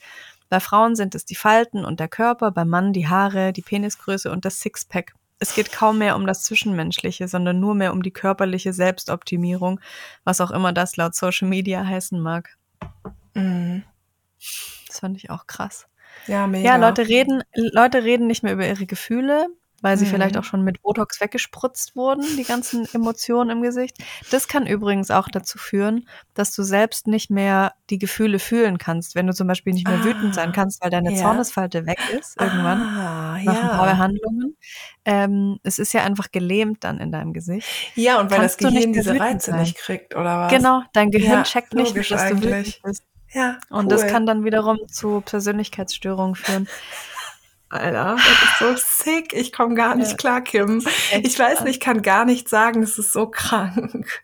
Bei 0.50 0.60
Frauen 0.60 0.96
sind 0.96 1.16
es 1.16 1.26
die 1.26 1.34
Falten 1.34 1.84
und 1.84 2.00
der 2.00 2.10
Körper, 2.10 2.52
beim 2.52 2.70
Mann 2.70 2.94
die 2.94 3.08
Haare, 3.08 3.54
die 3.54 3.64
Penisgröße 3.64 4.32
und 4.32 4.46
das 4.46 4.60
Sixpack 4.60 5.16
es 5.40 5.54
geht 5.54 5.72
kaum 5.72 6.00
mehr 6.00 6.16
um 6.16 6.26
das 6.26 6.44
Zwischenmenschliche, 6.44 7.28
sondern 7.28 7.60
nur 7.60 7.76
mehr 7.76 7.94
um 7.94 8.02
die 8.02 8.12
körperliche 8.12 8.74
Selbstoptimierung, 8.74 9.80
was 10.24 10.42
auch 10.42 10.52
immer 10.52 10.74
das 10.74 10.98
laut 10.98 11.16
Social 11.16 11.48
Media 11.48 11.86
heißen 11.86 12.20
mag. 12.20 12.58
Mhm. 13.34 13.84
Das 14.88 15.00
fand 15.00 15.18
ich 15.18 15.30
auch 15.30 15.48
krass. 15.48 15.88
Ja, 16.26 16.48
mega. 16.48 16.68
Ja, 16.68 16.76
Leute 16.78 17.08
reden, 17.08 17.44
Leute 17.54 18.04
reden 18.04 18.28
nicht 18.28 18.44
mehr 18.44 18.54
über 18.54 18.68
ihre 18.68 18.86
Gefühle, 18.86 19.48
weil 19.82 19.98
sie 19.98 20.06
mhm. 20.06 20.10
vielleicht 20.10 20.38
auch 20.38 20.44
schon 20.44 20.64
mit 20.64 20.82
Botox 20.82 21.22
weggespritzt 21.22 21.96
wurden, 21.96 22.24
die 22.38 22.44
ganzen 22.44 22.88
Emotionen 22.94 23.50
im 23.50 23.62
Gesicht. 23.62 23.98
Das 24.32 24.48
kann 24.48 24.66
übrigens 24.66 25.12
auch 25.12 25.28
dazu 25.28 25.58
führen, 25.58 26.08
dass 26.34 26.54
du 26.56 26.64
selbst 26.64 27.08
nicht 27.08 27.30
mehr 27.30 27.74
die 27.90 28.00
Gefühle 28.00 28.40
fühlen 28.40 28.78
kannst, 28.78 29.16
wenn 29.16 29.28
du 29.28 29.34
zum 29.34 29.48
Beispiel 29.48 29.74
nicht 29.74 29.88
mehr 29.88 30.00
ah, 30.00 30.04
wütend 30.04 30.36
sein 30.36 30.50
ah, 30.50 30.54
kannst, 30.54 30.84
weil 30.84 30.90
deine 30.90 31.14
ja. 31.14 31.22
Zornesfalte 31.22 31.86
weg 31.86 32.00
ist 32.18 32.40
irgendwann 32.40 32.82
ah, 32.82 33.40
nach 33.44 33.54
ja. 33.54 33.62
ein 33.62 33.70
paar 33.70 33.86
Behandlungen. 33.86 34.58
Ähm, 35.06 35.60
es 35.64 35.80
ist 35.80 35.94
ja 35.94 36.04
einfach 36.04 36.32
gelähmt 36.32 36.84
dann 36.84 37.00
in 37.00 37.12
deinem 37.12 37.34
Gesicht. 37.34 37.68
Ja, 37.96 38.20
und 38.20 38.32
weil 38.32 38.40
kannst 38.40 38.62
das 38.62 38.72
Gehirn 38.72 38.94
diese 38.94 39.20
Reize 39.20 39.52
sein. 39.52 39.60
nicht 39.62 39.78
kriegt, 39.78 40.16
oder 40.16 40.42
was? 40.42 40.52
Genau, 40.52 40.82
dein 40.94 41.12
Gehirn 41.12 41.40
ja, 41.40 41.44
checkt 41.44 41.74
nicht, 41.74 41.96
dass 41.96 42.12
eigentlich. 42.12 42.42
du 42.42 42.58
wütend 42.58 42.80
bist. 42.84 43.04
Ja, 43.32 43.58
cool. 43.70 43.80
Und 43.80 43.92
das 43.92 44.08
kann 44.08 44.26
dann 44.26 44.44
wiederum 44.46 44.80
zu 44.88 45.22
Persönlichkeitsstörungen 45.22 46.36
führen. 46.36 46.68
Alter, 47.70 48.16
das 48.16 48.26
ist 48.44 48.60
so 48.60 49.04
sick. 49.04 49.34
Ich 49.34 49.52
komme 49.52 49.76
gar 49.76 49.96
nicht 49.96 50.12
ja. 50.12 50.18
klar, 50.18 50.42
Kim. 50.42 50.86
Ich 51.24 51.38
weiß 51.38 51.62
nicht, 51.62 51.76
ich 51.76 51.80
kann 51.80 52.02
gar 52.02 52.26
nicht 52.26 52.50
sagen, 52.50 52.84
es 52.84 52.98
ist 52.98 53.14
so 53.14 53.28
krank. 53.28 54.24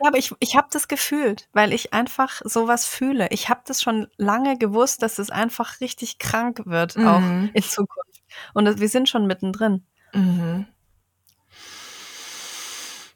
Ja, 0.00 0.08
aber 0.08 0.18
ich, 0.18 0.34
ich 0.40 0.56
habe 0.56 0.68
das 0.70 0.88
gefühlt, 0.88 1.48
weil 1.52 1.72
ich 1.72 1.92
einfach 1.92 2.42
sowas 2.44 2.84
fühle. 2.84 3.28
Ich 3.30 3.48
habe 3.48 3.60
das 3.64 3.80
schon 3.80 4.08
lange 4.16 4.58
gewusst, 4.58 5.02
dass 5.02 5.18
es 5.18 5.30
einfach 5.30 5.80
richtig 5.80 6.18
krank 6.18 6.62
wird, 6.64 6.96
mhm. 6.96 7.06
auch 7.06 7.22
in 7.54 7.62
Zukunft. 7.62 8.22
Und 8.54 8.80
wir 8.80 8.88
sind 8.88 9.08
schon 9.08 9.26
mittendrin. 9.26 9.86
Mhm. 10.12 10.66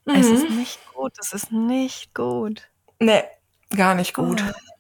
Es 0.04 0.28
ist 0.28 0.48
mhm. 0.48 0.58
nicht 0.58 0.78
gut, 0.94 1.14
es 1.18 1.32
ist 1.32 1.50
nicht 1.50 2.14
gut. 2.14 2.68
Nee, 3.00 3.24
gar 3.70 3.96
nicht 3.96 4.14
gut. 4.14 4.42
Oh 4.46 4.75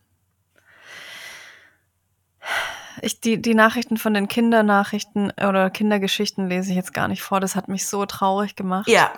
ich, 3.06 3.20
die, 3.20 3.40
die 3.40 3.54
Nachrichten 3.54 3.96
von 3.96 4.12
den 4.12 4.28
Kindernachrichten 4.28 5.30
oder 5.30 5.70
Kindergeschichten 5.70 6.48
lese 6.48 6.70
ich 6.70 6.76
jetzt 6.76 6.92
gar 6.92 7.08
nicht 7.08 7.22
vor. 7.22 7.40
Das 7.40 7.54
hat 7.54 7.68
mich 7.68 7.86
so 7.86 8.04
traurig 8.04 8.56
gemacht. 8.56 8.88
Ja. 8.88 9.12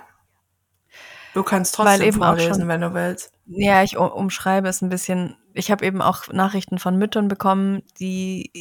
Du 1.33 1.43
kannst 1.43 1.75
trotzdem 1.75 1.99
Weil 1.99 2.07
eben 2.07 2.17
vorlesen, 2.17 2.67
wenn 2.67 2.81
du 2.81 2.93
willst. 2.93 3.33
Ja, 3.47 3.83
ich 3.83 3.97
umschreibe 3.97 4.67
es 4.67 4.81
ein 4.81 4.89
bisschen. 4.89 5.35
Ich 5.53 5.71
habe 5.71 5.85
eben 5.85 6.01
auch 6.01 6.27
Nachrichten 6.31 6.79
von 6.79 6.97
Müttern 6.97 7.27
bekommen, 7.27 7.83
die 7.99 8.51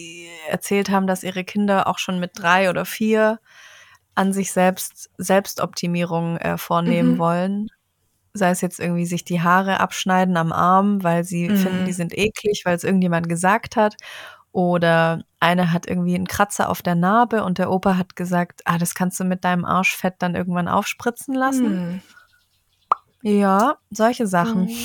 erzählt 0.48 0.90
haben, 0.90 1.06
dass 1.06 1.22
ihre 1.22 1.44
Kinder 1.44 1.86
auch 1.86 1.98
schon 1.98 2.18
mit 2.20 2.32
drei 2.34 2.70
oder 2.70 2.84
vier 2.84 3.38
an 4.14 4.32
sich 4.32 4.52
selbst 4.52 5.10
Selbstoptimierung 5.18 6.38
äh, 6.38 6.58
vornehmen 6.58 7.12
mhm. 7.12 7.18
wollen. 7.18 7.68
Sei 8.32 8.50
es 8.50 8.60
jetzt 8.60 8.80
irgendwie 8.80 9.06
sich 9.06 9.24
die 9.24 9.42
Haare 9.42 9.80
abschneiden 9.80 10.36
am 10.36 10.52
Arm, 10.52 11.02
weil 11.02 11.24
sie 11.24 11.48
mhm. 11.48 11.56
finden, 11.56 11.84
die 11.84 11.92
sind 11.92 12.16
eklig, 12.16 12.62
weil 12.64 12.76
es 12.76 12.84
irgendjemand 12.84 13.28
gesagt 13.28 13.76
hat. 13.76 13.96
Oder 14.52 15.22
eine 15.40 15.72
hat 15.72 15.86
irgendwie 15.86 16.14
einen 16.14 16.26
Kratzer 16.26 16.68
auf 16.68 16.82
der 16.82 16.94
Narbe 16.94 17.44
und 17.44 17.58
der 17.58 17.70
Opa 17.70 17.96
hat 17.96 18.16
gesagt, 18.16 18.62
ah, 18.64 18.78
das 18.78 18.94
kannst 18.94 19.20
du 19.20 19.24
mit 19.24 19.44
deinem 19.44 19.64
Arschfett 19.64 20.14
dann 20.18 20.34
irgendwann 20.34 20.68
aufspritzen 20.68 21.34
lassen. 21.34 21.86
Mhm. 21.86 22.02
Ja, 23.22 23.76
solche 23.90 24.26
Sachen. 24.26 24.64
Mhm. 24.64 24.76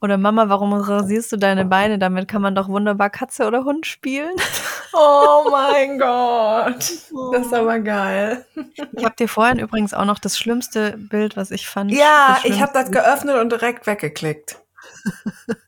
Oder 0.00 0.18
Mama, 0.18 0.48
warum 0.48 0.72
rasierst 0.72 1.32
du 1.32 1.36
deine 1.36 1.64
Beine? 1.64 1.98
Damit 1.98 2.28
kann 2.28 2.42
man 2.42 2.54
doch 2.54 2.68
wunderbar 2.68 3.10
Katze 3.10 3.46
oder 3.46 3.64
Hund 3.64 3.86
spielen. 3.86 4.34
Oh 4.98 5.48
mein 5.50 5.98
Gott. 5.98 6.78
Das 6.78 7.46
ist 7.46 7.52
aber 7.52 7.80
geil. 7.80 8.46
Ich 8.92 9.04
habe 9.04 9.14
dir 9.14 9.28
vorhin 9.28 9.58
übrigens 9.58 9.92
auch 9.92 10.06
noch 10.06 10.18
das 10.18 10.38
schlimmste 10.38 10.96
Bild, 10.96 11.36
was 11.36 11.50
ich 11.50 11.68
fand. 11.68 11.92
Ja, 11.92 12.38
ich 12.44 12.62
habe 12.62 12.72
das 12.72 12.90
geöffnet 12.90 13.36
und 13.38 13.52
direkt 13.52 13.86
weggeklickt. 13.86 14.58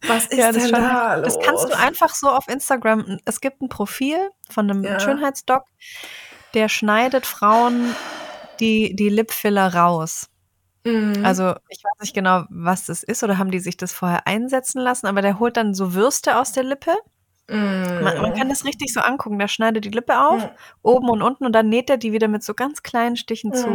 Was 0.07 0.27
ist 0.27 0.39
ja, 0.39 0.53
denn 0.53 0.71
da 0.73 1.17
los? 1.17 1.35
Das 1.35 1.45
kannst 1.45 1.65
du 1.65 1.79
einfach 1.79 2.15
so 2.15 2.29
auf 2.29 2.49
Instagram. 2.49 3.19
Es 3.25 3.41
gibt 3.41 3.63
ein 3.63 3.69
Profil 3.69 4.17
von 4.51 4.71
einem 4.71 4.85
ja. 4.85 5.01
Schönheitsdoc, 5.01 5.65
der 6.55 6.69
schneidet 6.69 7.27
Frauen 7.27 7.95
die, 8.61 8.95
die 8.95 9.09
Lipfiller 9.09 9.75
raus. 9.75 10.29
Mhm. 10.85 11.25
Also 11.25 11.55
ich 11.69 11.83
weiß 11.85 12.01
nicht 12.01 12.15
genau, 12.15 12.45
was 12.51 12.87
das 12.87 13.03
ist 13.03 13.23
oder 13.23 13.39
haben 13.39 13.51
die 13.51 13.61
sich 13.61 13.77
das 13.77 13.93
vorher 13.93 14.27
einsetzen 14.27 14.81
lassen, 14.81 15.07
aber 15.07 15.23
der 15.23 15.39
holt 15.39 15.57
dann 15.57 15.75
so 15.75 15.95
Würste 15.95 16.39
aus 16.39 16.53
der 16.53 16.65
Lippe. 16.65 16.95
Mhm. 17.49 18.03
Man, 18.03 18.21
man, 18.21 18.35
kann 18.35 18.49
das 18.49 18.65
richtig 18.65 18.93
so 18.93 19.01
angucken. 19.01 19.39
Der 19.39 19.49
schneidet 19.49 19.85
die 19.85 19.91
Lippe 19.91 20.21
auf, 20.21 20.45
mhm. 20.45 20.51
oben 20.83 21.09
und 21.09 21.23
unten, 21.23 21.47
und 21.47 21.53
dann 21.53 21.69
näht 21.69 21.89
er 21.89 21.97
die 21.97 22.13
wieder 22.13 22.29
mit 22.29 22.43
so 22.43 22.55
ganz 22.55 22.83
kleinen 22.83 23.17
Stichen 23.17 23.55
zu. 23.55 23.69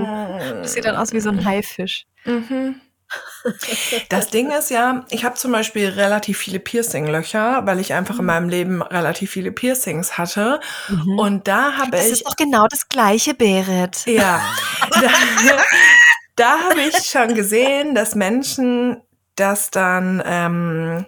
Das 0.62 0.74
sieht 0.74 0.86
dann 0.86 0.96
aus 0.96 1.12
wie 1.14 1.20
so 1.20 1.30
ein 1.30 1.44
Haifisch. 1.44 2.06
Mhm. 2.26 2.80
Das 4.10 4.28
Ding 4.28 4.52
ist 4.52 4.70
ja, 4.70 5.06
ich 5.10 5.26
habe 5.26 5.36
zum 5.36 5.52
Beispiel 5.52 5.90
relativ 5.90 6.38
viele 6.38 6.60
Piercinglöcher, 6.60 7.66
weil 7.66 7.80
ich 7.80 7.94
einfach 7.94 8.16
in 8.16 8.22
mhm. 8.22 8.28
meinem 8.28 8.50
Leben 8.50 8.82
relativ 8.82 9.32
viele 9.32 9.52
Piercings 9.52 10.18
hatte. 10.18 10.60
Mhm. 10.88 11.20
Und 11.20 11.48
da 11.48 11.74
habe 11.74 11.98
ich. 11.98 12.04
Das 12.04 12.12
ist 12.12 12.26
doch 12.26 12.36
genau 12.36 12.68
das 12.68 12.88
gleiche, 12.88 13.34
Berit. 13.34 14.06
Ja. 14.06 14.42
da, 14.90 15.02
da 16.36 16.60
habe 16.70 16.82
ich 16.82 16.96
schon 17.06 17.36
gesehen, 17.36 17.96
dass 17.96 18.16
Menschen 18.16 19.02
das 19.36 19.72
dann 19.72 20.24
ähm, 20.26 21.06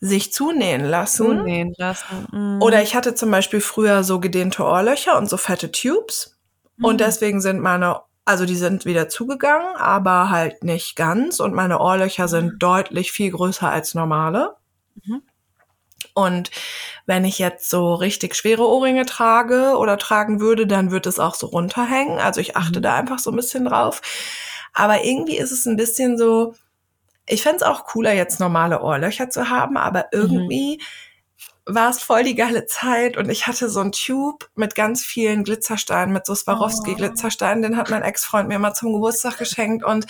sich 0.00 0.32
zunähen 0.32 0.84
lassen. 0.84 1.26
Zunähen 1.26 1.74
lassen. 1.78 2.26
Mhm. 2.32 2.62
Oder 2.62 2.82
ich 2.82 2.94
hatte 2.94 3.14
zum 3.14 3.30
Beispiel 3.30 3.60
früher 3.60 4.04
so 4.04 4.20
gedehnte 4.20 4.64
Ohrlöcher 4.64 5.16
und 5.16 5.28
so 5.28 5.36
fette 5.36 5.72
Tubes. 5.72 6.38
Mhm. 6.76 6.84
Und 6.84 7.00
deswegen 7.00 7.40
sind 7.40 7.60
meine 7.60 8.00
also 8.24 8.46
die 8.46 8.56
sind 8.56 8.84
wieder 8.84 9.08
zugegangen, 9.08 9.76
aber 9.76 10.30
halt 10.30 10.62
nicht 10.62 10.96
ganz. 10.96 11.40
Und 11.40 11.54
meine 11.54 11.80
Ohrlöcher 11.80 12.28
sind 12.28 12.54
mhm. 12.54 12.58
deutlich 12.58 13.12
viel 13.12 13.30
größer 13.30 13.70
als 13.70 13.94
normale. 13.94 14.56
Mhm. 15.04 15.22
Und 16.14 16.50
wenn 17.06 17.24
ich 17.24 17.38
jetzt 17.38 17.70
so 17.70 17.94
richtig 17.94 18.34
schwere 18.34 18.66
Ohrringe 18.66 19.06
trage 19.06 19.76
oder 19.76 19.96
tragen 19.98 20.40
würde, 20.40 20.66
dann 20.66 20.90
wird 20.90 21.06
es 21.06 21.18
auch 21.18 21.34
so 21.34 21.46
runterhängen. 21.46 22.18
Also 22.18 22.40
ich 22.40 22.56
achte 22.56 22.78
mhm. 22.78 22.82
da 22.82 22.94
einfach 22.96 23.18
so 23.18 23.30
ein 23.30 23.36
bisschen 23.36 23.64
drauf. 23.64 24.00
Aber 24.72 25.04
irgendwie 25.04 25.38
ist 25.38 25.50
es 25.50 25.66
ein 25.66 25.76
bisschen 25.76 26.18
so, 26.18 26.54
ich 27.26 27.42
fände 27.42 27.58
es 27.58 27.62
auch 27.62 27.84
cooler, 27.84 28.12
jetzt 28.12 28.40
normale 28.40 28.82
Ohrlöcher 28.82 29.30
zu 29.30 29.50
haben, 29.50 29.76
aber 29.76 30.06
mhm. 30.12 30.20
irgendwie 30.20 30.82
war 31.74 31.90
es 31.90 32.00
voll 32.02 32.24
die 32.24 32.34
geile 32.34 32.66
Zeit 32.66 33.16
und 33.16 33.30
ich 33.30 33.46
hatte 33.46 33.68
so 33.68 33.80
ein 33.80 33.92
Tube 33.92 34.48
mit 34.54 34.74
ganz 34.74 35.04
vielen 35.04 35.44
Glitzersteinen, 35.44 36.12
mit 36.12 36.26
so 36.26 36.34
Swarovski-Glitzersteinen, 36.34 37.62
den 37.62 37.76
hat 37.76 37.90
mein 37.90 38.02
Ex-Freund 38.02 38.48
mir 38.48 38.58
mal 38.58 38.74
zum 38.74 38.92
Geburtstag 38.92 39.38
geschenkt 39.38 39.84
und 39.84 40.06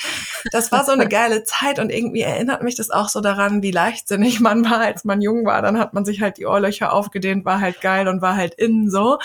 das 0.53 0.73
war 0.73 0.85
so 0.85 0.93
eine 0.93 1.09
geile 1.09 1.45
Zeit 1.45 1.79
und 1.79 1.91
irgendwie 1.91 2.23
erinnert 2.23 2.63
mich 2.63 2.77
das 2.77 2.91
auch 2.91 3.09
so 3.09 3.21
daran, 3.21 3.63
wie 3.63 3.71
leichtsinnig 3.71 4.41
man 4.41 4.65
war, 4.65 4.81
als 4.81 5.05
man 5.05 5.21
jung 5.21 5.45
war. 5.45 5.63
Dann 5.63 5.79
hat 5.79 5.95
man 5.95 6.05
sich 6.05 6.21
halt 6.21 6.39
die 6.39 6.47
Ohrlöcher 6.47 6.93
aufgedehnt, 6.93 7.45
war 7.45 7.61
halt 7.61 7.81
geil 7.81 8.09
und 8.09 8.23
war 8.23 8.37
halt 8.37 8.55
innen 8.55 8.91
so. 8.91 9.19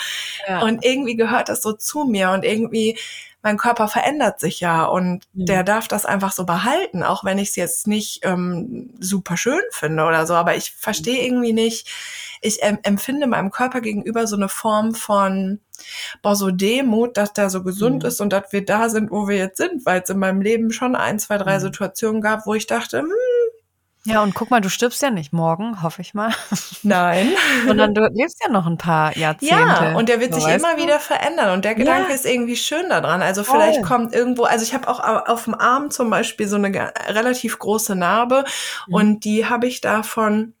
Ja. 0.48 0.62
Und 0.62 0.84
irgendwie 0.84 1.16
gehört 1.16 1.48
das 1.48 1.62
so 1.62 1.72
zu 1.72 2.04
mir 2.04 2.30
und 2.30 2.44
irgendwie 2.44 2.98
mein 3.46 3.58
Körper 3.58 3.86
verändert 3.86 4.40
sich 4.40 4.58
ja 4.58 4.86
und 4.86 5.24
mhm. 5.32 5.46
der 5.46 5.62
darf 5.62 5.86
das 5.86 6.04
einfach 6.04 6.32
so 6.32 6.44
behalten, 6.44 7.04
auch 7.04 7.22
wenn 7.22 7.38
ich 7.38 7.50
es 7.50 7.56
jetzt 7.56 7.86
nicht 7.86 8.24
ähm, 8.24 8.90
super 8.98 9.36
schön 9.36 9.60
finde 9.70 10.02
oder 10.02 10.26
so. 10.26 10.34
Aber 10.34 10.56
ich 10.56 10.72
verstehe 10.72 11.24
irgendwie 11.24 11.52
nicht, 11.52 11.86
ich 12.42 12.58
ähm, 12.62 12.78
empfinde 12.82 13.28
meinem 13.28 13.52
Körper 13.52 13.80
gegenüber 13.80 14.26
so 14.26 14.34
eine 14.34 14.48
Form 14.48 14.96
von, 14.96 15.60
boah, 16.22 16.34
so 16.34 16.50
Demut, 16.50 17.16
dass 17.16 17.34
der 17.34 17.48
so 17.48 17.62
gesund 17.62 18.02
mhm. 18.02 18.08
ist 18.08 18.20
und 18.20 18.32
dass 18.32 18.50
wir 18.50 18.64
da 18.64 18.88
sind, 18.88 19.12
wo 19.12 19.28
wir 19.28 19.36
jetzt 19.36 19.58
sind, 19.58 19.86
weil 19.86 20.02
es 20.02 20.10
in 20.10 20.18
meinem 20.18 20.40
Leben 20.40 20.72
schon 20.72 20.96
ein, 20.96 21.20
zwei, 21.20 21.38
drei 21.38 21.58
mhm. 21.58 21.62
Situationen 21.62 22.20
gab, 22.20 22.46
wo 22.46 22.54
ich 22.54 22.66
dachte, 22.66 22.98
hm, 22.98 23.08
ja, 24.06 24.22
und 24.22 24.34
guck 24.34 24.50
mal, 24.50 24.60
du 24.60 24.68
stirbst 24.68 25.02
ja 25.02 25.10
nicht 25.10 25.32
morgen, 25.32 25.82
hoffe 25.82 26.00
ich 26.00 26.14
mal. 26.14 26.32
Nein. 26.82 27.32
Sondern 27.66 27.94
du 27.94 28.08
lebst 28.12 28.42
ja 28.44 28.50
noch 28.50 28.66
ein 28.66 28.78
paar 28.78 29.16
Jahrzehnte. 29.16 29.54
Ja, 29.54 29.96
und 29.96 30.08
der 30.08 30.20
wird 30.20 30.34
sich 30.34 30.46
immer 30.46 30.76
du? 30.76 30.82
wieder 30.82 31.00
verändern. 31.00 31.52
Und 31.52 31.64
der 31.64 31.74
Gedanke 31.74 32.10
ja. 32.10 32.14
ist 32.14 32.24
irgendwie 32.24 32.56
schön 32.56 32.88
daran. 32.88 33.22
Also 33.22 33.44
vielleicht 33.44 33.80
oh. 33.80 33.82
kommt 33.82 34.14
irgendwo, 34.14 34.44
also 34.44 34.64
ich 34.64 34.74
habe 34.74 34.88
auch 34.88 35.00
auf 35.28 35.44
dem 35.44 35.54
Arm 35.54 35.90
zum 35.90 36.10
Beispiel 36.10 36.48
so 36.48 36.56
eine 36.56 36.92
relativ 37.08 37.58
große 37.58 37.94
Narbe 37.94 38.44
mhm. 38.86 38.94
und 38.94 39.24
die 39.24 39.46
habe 39.46 39.66
ich 39.66 39.80
davon 39.80 40.54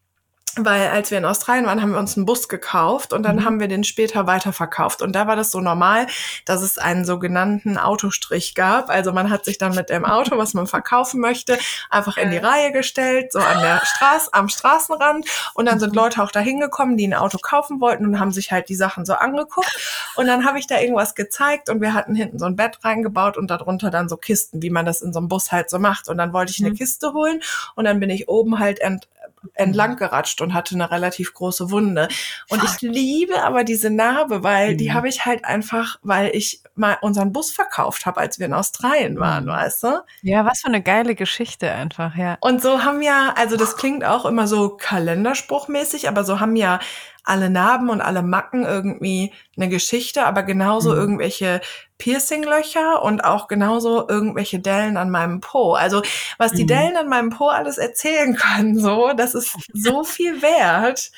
weil 0.56 0.88
als 0.88 1.10
wir 1.10 1.18
in 1.18 1.24
Australien 1.24 1.66
waren, 1.66 1.82
haben 1.82 1.92
wir 1.92 1.98
uns 1.98 2.16
einen 2.16 2.24
Bus 2.24 2.48
gekauft 2.48 3.12
und 3.12 3.22
dann 3.22 3.36
mhm. 3.36 3.44
haben 3.44 3.60
wir 3.60 3.68
den 3.68 3.84
später 3.84 4.26
weiterverkauft. 4.26 5.02
Und 5.02 5.12
da 5.12 5.26
war 5.26 5.36
das 5.36 5.50
so 5.50 5.60
normal, 5.60 6.06
dass 6.44 6.62
es 6.62 6.78
einen 6.78 7.04
sogenannten 7.04 7.76
Autostrich 7.76 8.54
gab. 8.54 8.88
Also 8.88 9.12
man 9.12 9.30
hat 9.30 9.44
sich 9.44 9.58
dann 9.58 9.74
mit 9.74 9.90
dem 9.90 10.04
Auto, 10.04 10.38
was 10.38 10.54
man 10.54 10.66
verkaufen 10.66 11.20
möchte, 11.20 11.58
einfach 11.90 12.16
in 12.16 12.30
die 12.30 12.38
Reihe 12.38 12.72
gestellt, 12.72 13.32
so 13.32 13.38
an 13.38 13.60
der 13.60 13.82
Straße, 13.84 14.32
am 14.32 14.48
Straßenrand. 14.48 15.26
Und 15.54 15.66
dann 15.66 15.78
sind 15.78 15.90
mhm. 15.90 15.96
Leute 15.96 16.22
auch 16.22 16.30
da 16.30 16.40
hingekommen, 16.40 16.96
die 16.96 17.06
ein 17.06 17.14
Auto 17.14 17.38
kaufen 17.38 17.80
wollten 17.80 18.06
und 18.06 18.18
haben 18.18 18.32
sich 18.32 18.50
halt 18.50 18.68
die 18.68 18.76
Sachen 18.76 19.04
so 19.04 19.12
angeguckt. 19.14 19.76
Und 20.16 20.26
dann 20.26 20.46
habe 20.46 20.58
ich 20.58 20.66
da 20.66 20.80
irgendwas 20.80 21.14
gezeigt 21.14 21.68
und 21.68 21.80
wir 21.80 21.92
hatten 21.92 22.14
hinten 22.14 22.38
so 22.38 22.46
ein 22.46 22.56
Bett 22.56 22.78
reingebaut 22.82 23.36
und 23.36 23.50
darunter 23.50 23.90
dann 23.90 24.08
so 24.08 24.16
Kisten, 24.16 24.62
wie 24.62 24.70
man 24.70 24.86
das 24.86 25.02
in 25.02 25.12
so 25.12 25.18
einem 25.18 25.28
Bus 25.28 25.52
halt 25.52 25.68
so 25.68 25.78
macht. 25.78 26.08
Und 26.08 26.16
dann 26.16 26.32
wollte 26.32 26.52
ich 26.52 26.60
eine 26.60 26.70
mhm. 26.70 26.76
Kiste 26.76 27.12
holen 27.12 27.42
und 27.74 27.84
dann 27.84 28.00
bin 28.00 28.08
ich 28.08 28.28
oben 28.28 28.58
halt 28.58 28.80
ent 28.80 29.08
entlang 29.54 29.96
geratscht 29.96 30.40
und 30.40 30.54
hatte 30.54 30.74
eine 30.74 30.90
relativ 30.90 31.34
große 31.34 31.70
Wunde. 31.70 32.08
Und 32.48 32.60
Fuck. 32.60 32.70
ich 32.70 32.80
liebe 32.82 33.42
aber 33.42 33.64
diese 33.64 33.90
Narbe, 33.90 34.42
weil 34.42 34.72
mhm. 34.72 34.78
die 34.78 34.92
habe 34.92 35.08
ich 35.08 35.24
halt 35.24 35.44
einfach, 35.44 35.98
weil 36.02 36.30
ich 36.34 36.62
mal 36.74 36.98
unseren 37.00 37.32
Bus 37.32 37.50
verkauft 37.50 38.06
habe, 38.06 38.20
als 38.20 38.38
wir 38.38 38.46
in 38.46 38.52
Australien 38.52 39.18
waren, 39.18 39.44
mhm. 39.44 39.50
weißt 39.50 39.82
du? 39.84 40.02
Ja, 40.22 40.44
was 40.44 40.60
für 40.60 40.68
eine 40.68 40.82
geile 40.82 41.14
Geschichte 41.14 41.70
einfach, 41.70 42.16
ja. 42.16 42.36
Und 42.40 42.62
so 42.62 42.84
haben 42.84 43.02
ja, 43.02 43.34
also 43.36 43.56
das 43.56 43.76
klingt 43.76 44.04
auch 44.04 44.26
immer 44.26 44.46
so 44.46 44.70
kalenderspruchmäßig, 44.70 46.08
aber 46.08 46.24
so 46.24 46.40
haben 46.40 46.56
ja 46.56 46.80
alle 47.26 47.50
Narben 47.50 47.90
und 47.90 48.00
alle 48.00 48.22
Macken 48.22 48.64
irgendwie 48.64 49.32
eine 49.56 49.68
Geschichte, 49.68 50.24
aber 50.26 50.44
genauso 50.44 50.92
mhm. 50.92 50.98
irgendwelche 50.98 51.60
Piercinglöcher 51.98 53.02
und 53.02 53.24
auch 53.24 53.48
genauso 53.48 54.08
irgendwelche 54.08 54.58
Dellen 54.58 54.96
an 54.96 55.10
meinem 55.10 55.40
Po. 55.40 55.74
Also 55.74 56.02
was 56.38 56.52
die 56.52 56.64
mhm. 56.64 56.68
Dellen 56.68 56.96
an 56.96 57.08
meinem 57.08 57.30
Po 57.30 57.48
alles 57.48 57.78
erzählen 57.78 58.36
können, 58.36 58.78
so, 58.78 59.12
das 59.16 59.34
ist 59.34 59.56
so 59.72 60.04
viel 60.04 60.42
wert. 60.42 61.10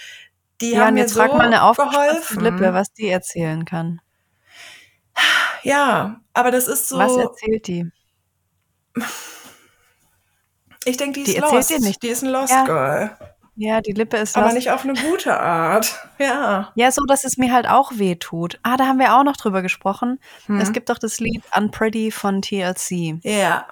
Die 0.61 0.73
ja, 0.73 0.87
haben 0.87 0.95
mir 0.95 1.01
jetzt 1.01 1.15
so 1.15 1.21
frag 1.21 1.35
mal 1.35 1.53
eine 1.53 1.75
geholfen. 1.75 2.41
Lippe, 2.41 2.75
was 2.75 2.93
die 2.93 3.09
erzählen 3.09 3.65
kann. 3.65 4.01
Ja, 5.63 6.21
aber 6.33 6.51
das 6.51 6.69
ist 6.69 6.89
so. 6.89 6.99
Was 6.99 7.17
erzählt 7.17 7.67
die? 7.67 7.91
Ich 10.85 10.97
denke, 10.97 11.23
die 11.23 11.33
ist 11.33 11.37
die 11.37 11.41
lost. 11.41 11.71
Dir 11.71 11.81
nicht. 11.81 12.03
Die 12.03 12.09
ist 12.09 12.23
ein 12.23 12.31
Lost 12.31 12.53
ja. 12.53 12.65
Girl. 12.65 13.17
Ja, 13.61 13.81
die 13.81 13.91
Lippe 13.91 14.17
ist 14.19 14.37
Aber 14.37 14.53
nicht 14.53 14.71
auf 14.71 14.85
eine 14.85 14.95
gute 14.95 15.39
Art. 15.39 15.99
Ja. 16.21 16.73
Ja, 16.75 16.91
so, 16.91 17.05
dass 17.05 17.23
es 17.23 17.37
mir 17.37 17.53
halt 17.53 17.69
auch 17.69 17.93
weh 17.95 18.17
tut. 18.17 18.59
Ah, 18.65 18.77
da 18.77 18.87
haben 18.87 18.99
wir 18.99 19.17
auch 19.17 19.23
noch 19.23 19.37
drüber 19.37 19.63
gesprochen. 19.63 20.19
Hm. 20.47 20.59
Es 20.59 20.73
gibt 20.73 20.91
doch 20.91 20.99
das 20.99 21.21
Lied 21.21 21.45
Unpretty 21.57 22.11
von 22.11 22.43
TLC. 22.43 23.23
Ja. 23.23 23.69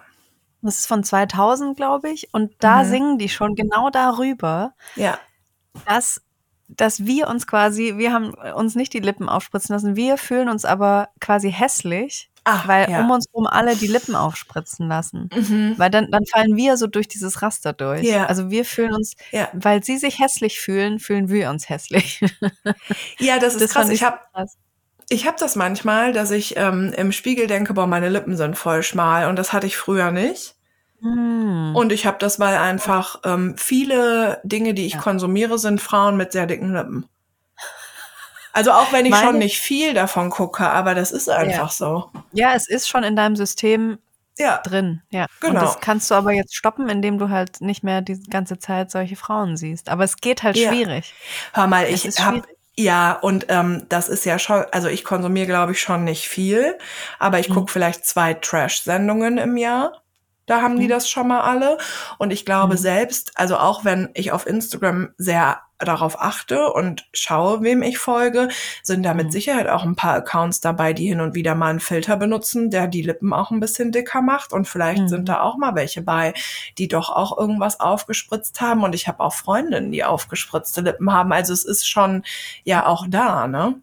Das 0.62 0.78
ist 0.78 0.86
von 0.86 1.02
2000, 1.02 1.76
glaube 1.76 2.08
ich. 2.10 2.32
Und 2.32 2.52
da 2.60 2.84
mhm. 2.84 2.88
singen 2.88 3.18
die 3.18 3.28
schon 3.28 3.56
genau 3.56 3.90
darüber, 3.90 4.74
ja. 4.94 5.18
dass, 5.86 6.22
dass 6.68 7.04
wir 7.04 7.26
uns 7.26 7.48
quasi, 7.48 7.94
wir 7.96 8.12
haben 8.12 8.32
uns 8.54 8.76
nicht 8.76 8.92
die 8.92 9.00
Lippen 9.00 9.28
aufspritzen 9.28 9.74
lassen, 9.74 9.96
wir 9.96 10.16
fühlen 10.16 10.48
uns 10.48 10.64
aber 10.64 11.08
quasi 11.20 11.50
hässlich 11.50 12.30
Ach, 12.48 12.68
weil 12.68 12.88
ja. 12.88 13.00
um 13.00 13.10
uns 13.10 13.26
herum 13.32 13.48
alle 13.48 13.74
die 13.74 13.88
Lippen 13.88 14.14
aufspritzen 14.14 14.86
lassen. 14.86 15.28
Mhm. 15.34 15.74
Weil 15.78 15.90
dann, 15.90 16.12
dann 16.12 16.24
fallen 16.26 16.54
wir 16.54 16.76
so 16.76 16.86
durch 16.86 17.08
dieses 17.08 17.42
Raster 17.42 17.72
durch. 17.72 18.04
Ja. 18.04 18.26
Also 18.26 18.50
wir 18.50 18.64
fühlen 18.64 18.94
uns, 18.94 19.16
ja. 19.32 19.48
weil 19.52 19.82
sie 19.82 19.98
sich 19.98 20.20
hässlich 20.20 20.60
fühlen, 20.60 21.00
fühlen 21.00 21.28
wir 21.28 21.50
uns 21.50 21.68
hässlich. 21.68 22.24
Ja, 23.18 23.38
das 23.38 23.54
ist 23.54 23.62
das 23.62 23.70
krass. 23.72 23.88
Ich 23.88 24.02
habe 24.04 24.18
ich 25.08 25.26
hab 25.26 25.36
das 25.38 25.56
manchmal, 25.56 26.12
dass 26.12 26.30
ich 26.30 26.56
ähm, 26.56 26.92
im 26.96 27.10
Spiegel 27.12 27.46
denke, 27.46 27.74
boah, 27.74 27.86
meine 27.86 28.08
Lippen 28.08 28.36
sind 28.36 28.56
voll 28.56 28.82
schmal 28.82 29.28
und 29.28 29.36
das 29.36 29.52
hatte 29.52 29.66
ich 29.66 29.76
früher 29.76 30.10
nicht. 30.10 30.54
Mm. 31.00 31.74
Und 31.74 31.92
ich 31.92 32.06
habe 32.06 32.18
das, 32.20 32.38
weil 32.38 32.56
einfach 32.56 33.20
ähm, 33.24 33.56
viele 33.56 34.40
Dinge, 34.44 34.74
die 34.74 34.86
ich 34.86 34.94
ja. 34.94 35.00
konsumiere, 35.00 35.58
sind 35.58 35.80
Frauen 35.80 36.16
mit 36.16 36.32
sehr 36.32 36.46
dicken 36.46 36.72
Lippen. 36.72 37.06
Also 38.56 38.72
auch 38.72 38.90
wenn 38.90 39.04
ich 39.04 39.10
Meine, 39.10 39.26
schon 39.26 39.36
nicht 39.36 39.58
viel 39.58 39.92
davon 39.92 40.30
gucke, 40.30 40.66
aber 40.66 40.94
das 40.94 41.12
ist 41.12 41.28
einfach 41.28 41.68
ja. 41.68 41.68
so. 41.68 42.10
Ja, 42.32 42.54
es 42.54 42.66
ist 42.66 42.88
schon 42.88 43.04
in 43.04 43.14
deinem 43.14 43.36
System 43.36 43.98
ja. 44.38 44.62
drin. 44.64 45.02
Ja, 45.10 45.26
genau. 45.40 45.52
Und 45.52 45.60
das 45.60 45.80
kannst 45.80 46.10
du 46.10 46.14
aber 46.14 46.32
jetzt 46.32 46.56
stoppen, 46.56 46.88
indem 46.88 47.18
du 47.18 47.28
halt 47.28 47.60
nicht 47.60 47.84
mehr 47.84 48.00
die 48.00 48.18
ganze 48.22 48.58
Zeit 48.58 48.90
solche 48.90 49.14
Frauen 49.14 49.58
siehst. 49.58 49.90
Aber 49.90 50.04
es 50.04 50.16
geht 50.16 50.42
halt 50.42 50.56
ja. 50.56 50.70
schwierig. 50.70 51.12
Hör 51.52 51.66
mal, 51.66 51.86
ich 51.86 52.06
habe 52.18 52.44
ja, 52.78 53.12
und 53.12 53.44
ähm, 53.50 53.84
das 53.90 54.08
ist 54.08 54.24
ja 54.24 54.38
schon, 54.38 54.64
also 54.72 54.88
ich 54.88 55.04
konsumiere, 55.04 55.46
glaube 55.46 55.72
ich, 55.72 55.80
schon 55.82 56.04
nicht 56.04 56.26
viel, 56.26 56.78
aber 57.18 57.38
ich 57.38 57.50
mhm. 57.50 57.54
gucke 57.54 57.72
vielleicht 57.72 58.06
zwei 58.06 58.32
Trash-Sendungen 58.32 59.36
im 59.36 59.58
Jahr. 59.58 60.02
Da 60.46 60.62
haben 60.62 60.76
mhm. 60.76 60.80
die 60.80 60.88
das 60.88 61.08
schon 61.08 61.28
mal 61.28 61.42
alle. 61.42 61.78
Und 62.18 62.32
ich 62.32 62.44
glaube 62.44 62.74
mhm. 62.74 62.78
selbst, 62.78 63.32
also 63.34 63.56
auch 63.56 63.84
wenn 63.84 64.08
ich 64.14 64.32
auf 64.32 64.46
Instagram 64.46 65.10
sehr 65.18 65.60
darauf 65.78 66.20
achte 66.20 66.72
und 66.72 67.06
schaue, 67.12 67.62
wem 67.62 67.82
ich 67.82 67.98
folge, 67.98 68.48
sind 68.82 69.02
da 69.02 69.12
mit 69.12 69.26
mhm. 69.26 69.30
Sicherheit 69.32 69.68
auch 69.68 69.82
ein 69.84 69.96
paar 69.96 70.14
Accounts 70.14 70.60
dabei, 70.60 70.92
die 70.92 71.08
hin 71.08 71.20
und 71.20 71.34
wieder 71.34 71.54
mal 71.54 71.68
einen 71.68 71.80
Filter 71.80 72.16
benutzen, 72.16 72.70
der 72.70 72.86
die 72.86 73.02
Lippen 73.02 73.32
auch 73.32 73.50
ein 73.50 73.60
bisschen 73.60 73.92
dicker 73.92 74.22
macht. 74.22 74.52
Und 74.52 74.66
vielleicht 74.66 75.02
mhm. 75.02 75.08
sind 75.08 75.28
da 75.28 75.40
auch 75.40 75.56
mal 75.56 75.74
welche 75.74 76.02
bei, 76.02 76.32
die 76.78 76.88
doch 76.88 77.10
auch 77.10 77.36
irgendwas 77.36 77.80
aufgespritzt 77.80 78.60
haben. 78.60 78.84
Und 78.84 78.94
ich 78.94 79.08
habe 79.08 79.20
auch 79.20 79.34
Freundinnen, 79.34 79.92
die 79.92 80.04
aufgespritzte 80.04 80.80
Lippen 80.80 81.12
haben. 81.12 81.32
Also 81.32 81.52
es 81.52 81.64
ist 81.64 81.86
schon 81.86 82.22
ja 82.64 82.86
auch 82.86 83.06
da, 83.08 83.46
ne? 83.46 83.74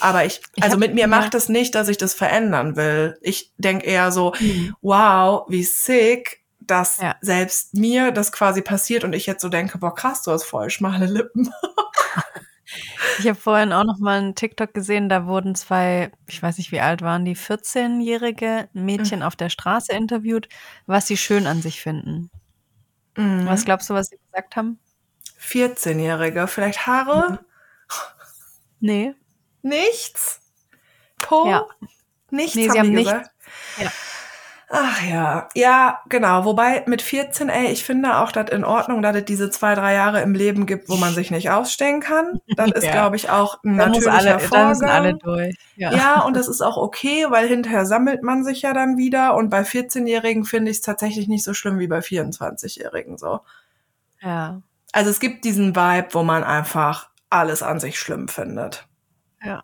Aber 0.00 0.24
ich, 0.24 0.40
also 0.60 0.76
ich 0.76 0.80
mit 0.80 0.94
mir 0.94 1.06
macht 1.06 1.34
es 1.34 1.48
nicht, 1.48 1.74
dass 1.74 1.88
ich 1.88 1.96
das 1.96 2.14
verändern 2.14 2.76
will. 2.76 3.18
Ich 3.20 3.52
denke 3.58 3.86
eher 3.86 4.12
so, 4.12 4.32
mhm. 4.38 4.74
wow, 4.80 5.44
wie 5.48 5.64
sick, 5.64 6.44
dass 6.60 6.98
ja. 6.98 7.16
selbst 7.20 7.74
mir 7.74 8.12
das 8.12 8.30
quasi 8.32 8.62
passiert 8.62 9.04
und 9.04 9.14
ich 9.14 9.26
jetzt 9.26 9.42
so 9.42 9.48
denke, 9.48 9.78
boah, 9.78 9.94
krass, 9.94 10.22
du 10.22 10.30
hast 10.30 10.44
voll 10.44 10.70
schmale 10.70 11.06
Lippen. 11.06 11.50
ich 13.18 13.26
habe 13.26 13.38
vorhin 13.38 13.72
auch 13.72 13.84
noch 13.84 13.98
mal 13.98 14.18
einen 14.18 14.34
TikTok 14.34 14.74
gesehen, 14.74 15.08
da 15.08 15.26
wurden 15.26 15.54
zwei, 15.54 16.12
ich 16.28 16.42
weiß 16.42 16.58
nicht 16.58 16.70
wie 16.70 16.80
alt 16.80 17.02
waren 17.02 17.24
die, 17.24 17.36
14-jährige 17.36 18.68
Mädchen 18.72 19.20
mhm. 19.20 19.24
auf 19.24 19.36
der 19.36 19.48
Straße 19.48 19.92
interviewt, 19.92 20.48
was 20.86 21.06
sie 21.06 21.16
schön 21.16 21.46
an 21.46 21.62
sich 21.62 21.80
finden. 21.80 22.30
Mhm. 23.16 23.46
Was 23.46 23.64
glaubst 23.64 23.90
du, 23.90 23.94
was 23.94 24.08
sie 24.08 24.18
gesagt 24.30 24.56
haben? 24.56 24.78
14-jährige, 25.40 26.46
vielleicht 26.46 26.86
Haare? 26.86 27.32
Mhm. 27.32 27.38
Nee. 28.80 29.14
Nichts? 29.62 30.40
Po? 31.18 31.48
Ja. 31.48 31.66
Nichts 32.30 32.56
nee, 32.56 32.68
haben 32.68 32.78
haben 32.78 32.94
gesagt? 32.94 33.30
Ja. 33.78 33.90
Ach 34.70 35.02
ja, 35.02 35.48
ja, 35.54 36.02
genau. 36.10 36.44
Wobei 36.44 36.84
mit 36.86 37.00
14, 37.00 37.48
ey, 37.48 37.68
ich 37.68 37.84
finde 37.84 38.18
auch 38.18 38.30
das 38.32 38.50
in 38.50 38.64
Ordnung, 38.64 39.00
dass 39.00 39.16
es 39.16 39.24
diese 39.24 39.48
zwei, 39.48 39.74
drei 39.74 39.94
Jahre 39.94 40.20
im 40.20 40.34
Leben 40.34 40.66
gibt, 40.66 40.90
wo 40.90 40.96
man 40.96 41.14
sich 41.14 41.30
nicht 41.30 41.48
ausstehen 41.48 42.00
kann. 42.00 42.42
Das 42.54 42.70
ist, 42.72 42.84
ja. 42.84 42.92
glaube 42.92 43.16
ich, 43.16 43.30
auch 43.30 43.64
ein 43.64 43.78
dann 43.78 43.92
natürlicher 43.92 44.12
alle, 44.12 44.40
Vorgang. 44.40 44.80
Dann 44.80 44.90
alle 44.90 45.14
durch. 45.14 45.56
Ja. 45.76 45.94
ja, 45.94 46.20
und 46.20 46.36
das 46.36 46.48
ist 46.48 46.60
auch 46.60 46.76
okay, 46.76 47.26
weil 47.30 47.48
hinterher 47.48 47.86
sammelt 47.86 48.22
man 48.22 48.44
sich 48.44 48.60
ja 48.60 48.74
dann 48.74 48.98
wieder. 48.98 49.36
Und 49.36 49.48
bei 49.48 49.62
14-Jährigen 49.62 50.44
finde 50.44 50.70
ich 50.70 50.78
es 50.78 50.82
tatsächlich 50.82 51.28
nicht 51.28 51.44
so 51.44 51.54
schlimm 51.54 51.78
wie 51.78 51.88
bei 51.88 52.00
24-Jährigen 52.00 53.16
so. 53.16 53.40
Ja. 54.20 54.60
Also 54.92 55.08
es 55.08 55.18
gibt 55.18 55.44
diesen 55.44 55.76
Vibe, 55.76 56.08
wo 56.12 56.22
man 56.22 56.44
einfach 56.44 57.08
alles 57.30 57.62
an 57.62 57.80
sich 57.80 57.98
schlimm 57.98 58.28
findet. 58.28 58.87
Ja. 59.44 59.62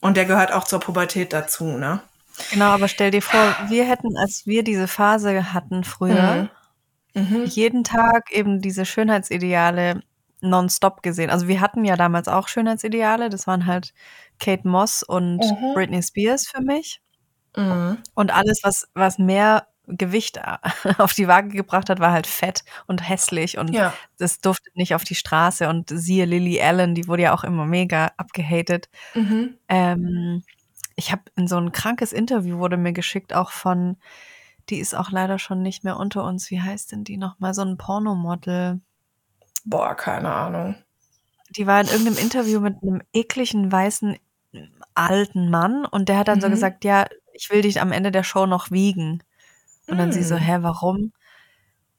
Und 0.00 0.16
der 0.16 0.24
gehört 0.24 0.52
auch 0.52 0.64
zur 0.64 0.80
Pubertät 0.80 1.32
dazu, 1.32 1.64
ne? 1.64 2.00
Genau, 2.50 2.66
aber 2.66 2.88
stell 2.88 3.10
dir 3.10 3.22
vor, 3.22 3.54
wir 3.68 3.84
hätten, 3.84 4.16
als 4.16 4.46
wir 4.46 4.64
diese 4.64 4.88
Phase 4.88 5.52
hatten 5.52 5.84
früher, 5.84 6.48
mhm. 7.14 7.22
Mhm. 7.22 7.44
jeden 7.44 7.84
Tag 7.84 8.32
eben 8.32 8.60
diese 8.60 8.86
Schönheitsideale 8.86 10.02
nonstop 10.40 11.02
gesehen. 11.02 11.30
Also 11.30 11.46
wir 11.46 11.60
hatten 11.60 11.84
ja 11.84 11.96
damals 11.96 12.28
auch 12.28 12.48
Schönheitsideale. 12.48 13.30
Das 13.30 13.46
waren 13.46 13.66
halt 13.66 13.94
Kate 14.38 14.66
Moss 14.66 15.02
und 15.02 15.38
mhm. 15.38 15.74
Britney 15.74 16.02
Spears 16.02 16.48
für 16.48 16.62
mich. 16.62 17.00
Mhm. 17.56 17.98
Und 18.14 18.34
alles, 18.34 18.60
was, 18.62 18.88
was 18.94 19.18
mehr 19.18 19.66
Gewicht 19.86 20.40
auf 20.98 21.14
die 21.14 21.28
Waage 21.28 21.48
gebracht 21.48 21.90
hat, 21.90 22.00
war 22.00 22.12
halt 22.12 22.26
fett 22.26 22.64
und 22.86 23.08
hässlich 23.08 23.58
und 23.58 23.70
ja. 23.70 23.92
das 24.18 24.40
durfte 24.40 24.70
nicht 24.74 24.94
auf 24.94 25.04
die 25.04 25.14
Straße. 25.14 25.68
Und 25.68 25.90
siehe 25.90 26.24
Lily 26.24 26.60
Allen, 26.60 26.94
die 26.94 27.08
wurde 27.08 27.22
ja 27.22 27.34
auch 27.34 27.44
immer 27.44 27.66
mega 27.66 28.12
abgehatet. 28.16 28.88
Mhm. 29.14 29.56
Ähm, 29.68 30.42
ich 30.96 31.10
habe 31.10 31.22
in 31.36 31.48
so 31.48 31.56
ein 31.56 31.72
krankes 31.72 32.12
Interview 32.12 32.58
wurde 32.58 32.76
mir 32.76 32.92
geschickt, 32.92 33.34
auch 33.34 33.50
von, 33.50 33.96
die 34.68 34.78
ist 34.78 34.94
auch 34.94 35.10
leider 35.10 35.38
schon 35.38 35.62
nicht 35.62 35.84
mehr 35.84 35.96
unter 35.96 36.24
uns. 36.24 36.50
Wie 36.50 36.60
heißt 36.60 36.92
denn 36.92 37.04
die 37.04 37.16
nochmal? 37.16 37.54
So 37.54 37.62
ein 37.62 37.78
Pornomodel. 37.78 38.80
Boah, 39.64 39.94
keine 39.94 40.32
Ahnung. 40.32 40.76
Die 41.50 41.66
war 41.66 41.80
in 41.80 41.88
irgendeinem 41.88 42.18
Interview 42.18 42.60
mit 42.60 42.82
einem 42.82 43.02
ekligen 43.12 43.70
weißen 43.70 44.16
alten 44.94 45.50
Mann 45.50 45.84
und 45.86 46.08
der 46.08 46.18
hat 46.18 46.28
dann 46.28 46.38
mhm. 46.38 46.42
so 46.42 46.50
gesagt, 46.50 46.84
ja, 46.84 47.06
ich 47.32 47.50
will 47.50 47.62
dich 47.62 47.80
am 47.80 47.92
Ende 47.92 48.10
der 48.10 48.24
Show 48.24 48.46
noch 48.46 48.70
wiegen. 48.70 49.22
Und 49.88 49.98
dann 49.98 50.12
sie 50.12 50.22
so, 50.22 50.36
mm. 50.36 50.38
hä, 50.38 50.58
warum? 50.60 51.12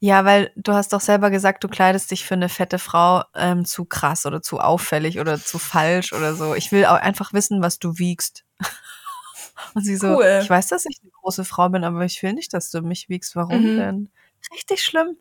Ja, 0.00 0.24
weil 0.24 0.52
du 0.56 0.72
hast 0.72 0.92
doch 0.92 1.00
selber 1.00 1.30
gesagt, 1.30 1.64
du 1.64 1.68
kleidest 1.68 2.10
dich 2.10 2.24
für 2.26 2.34
eine 2.34 2.48
fette 2.48 2.78
Frau 2.78 3.22
ähm, 3.34 3.64
zu 3.64 3.84
krass 3.84 4.26
oder 4.26 4.42
zu 4.42 4.60
auffällig 4.60 5.18
oder 5.18 5.40
zu 5.40 5.58
falsch 5.58 6.12
oder 6.12 6.34
so. 6.34 6.54
Ich 6.54 6.72
will 6.72 6.84
auch 6.84 7.00
einfach 7.00 7.32
wissen, 7.32 7.62
was 7.62 7.78
du 7.78 7.98
wiegst. 7.98 8.44
Und 9.74 9.84
sie 9.84 9.96
so, 9.96 10.16
cool. 10.16 10.40
ich 10.42 10.50
weiß, 10.50 10.66
dass 10.68 10.84
ich 10.84 10.98
eine 11.02 11.10
große 11.22 11.44
Frau 11.44 11.68
bin, 11.68 11.84
aber 11.84 12.04
ich 12.04 12.22
will 12.22 12.32
nicht, 12.32 12.52
dass 12.52 12.70
du 12.70 12.82
mich 12.82 13.08
wiegst. 13.08 13.34
Warum 13.34 13.62
mhm. 13.62 13.78
denn? 13.78 14.10
Richtig 14.52 14.82
schlimm. 14.82 15.16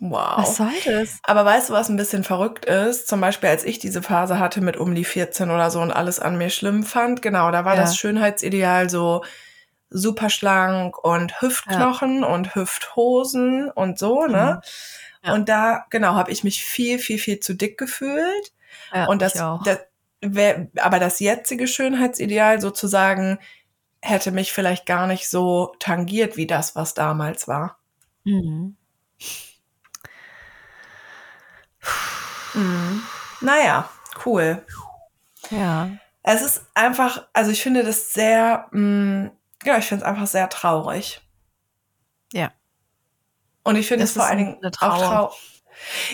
Wow. 0.00 0.38
Was 0.38 0.56
soll 0.56 0.72
das? 0.84 1.18
Aber 1.24 1.44
weißt 1.44 1.68
du, 1.68 1.74
was 1.74 1.90
ein 1.90 1.96
bisschen 1.96 2.24
verrückt 2.24 2.64
ist? 2.64 3.06
Zum 3.08 3.20
Beispiel, 3.20 3.50
als 3.50 3.64
ich 3.64 3.78
diese 3.78 4.00
Phase 4.00 4.38
hatte 4.38 4.62
mit 4.62 4.78
um 4.78 4.94
die 4.94 5.04
14 5.04 5.50
oder 5.50 5.70
so 5.70 5.80
und 5.80 5.90
alles 5.90 6.20
an 6.20 6.38
mir 6.38 6.48
schlimm 6.48 6.84
fand, 6.84 7.20
genau, 7.20 7.50
da 7.50 7.64
war 7.64 7.74
ja. 7.74 7.82
das 7.82 7.96
Schönheitsideal 7.96 8.88
so, 8.88 9.22
super 9.90 10.30
schlank 10.30 10.96
und 10.98 11.40
Hüftknochen 11.40 12.22
ja. 12.22 12.28
und 12.28 12.54
Hüfthosen 12.54 13.70
und 13.70 13.98
so, 13.98 14.26
ne? 14.26 14.60
Mhm. 14.62 15.28
Ja. 15.28 15.34
Und 15.34 15.48
da, 15.48 15.84
genau, 15.90 16.14
habe 16.14 16.30
ich 16.30 16.44
mich 16.44 16.64
viel, 16.64 16.98
viel, 16.98 17.18
viel 17.18 17.40
zu 17.40 17.54
dick 17.54 17.76
gefühlt. 17.76 18.52
Ja, 18.94 19.06
und 19.06 19.20
das, 19.20 19.34
das 19.64 19.80
wär, 20.22 20.68
aber 20.78 20.98
das 20.98 21.20
jetzige 21.20 21.66
Schönheitsideal 21.66 22.60
sozusagen 22.60 23.38
hätte 24.00 24.30
mich 24.30 24.52
vielleicht 24.52 24.86
gar 24.86 25.06
nicht 25.06 25.28
so 25.28 25.74
tangiert 25.78 26.36
wie 26.36 26.46
das, 26.46 26.74
was 26.74 26.94
damals 26.94 27.48
war. 27.48 27.78
Mhm. 28.24 28.76
Mhm. 32.54 33.02
Naja, 33.40 33.88
cool. 34.24 34.64
Ja. 35.50 35.90
Es 36.22 36.42
ist 36.42 36.66
einfach, 36.74 37.26
also 37.32 37.50
ich 37.50 37.62
finde 37.62 37.82
das 37.82 38.12
sehr, 38.12 38.68
mh, 38.72 38.80
mm, 38.80 39.30
ja, 39.64 39.78
ich 39.78 39.86
finde 39.86 40.04
es 40.04 40.08
einfach 40.08 40.26
sehr 40.26 40.48
traurig. 40.48 41.20
Ja. 42.32 42.52
Und 43.62 43.76
ich 43.76 43.86
finde 43.88 44.04
es 44.04 44.12
vor 44.12 44.24
allen 44.24 44.38
Dingen 44.38 44.58
auch 44.64 44.70
traurig. 44.70 45.59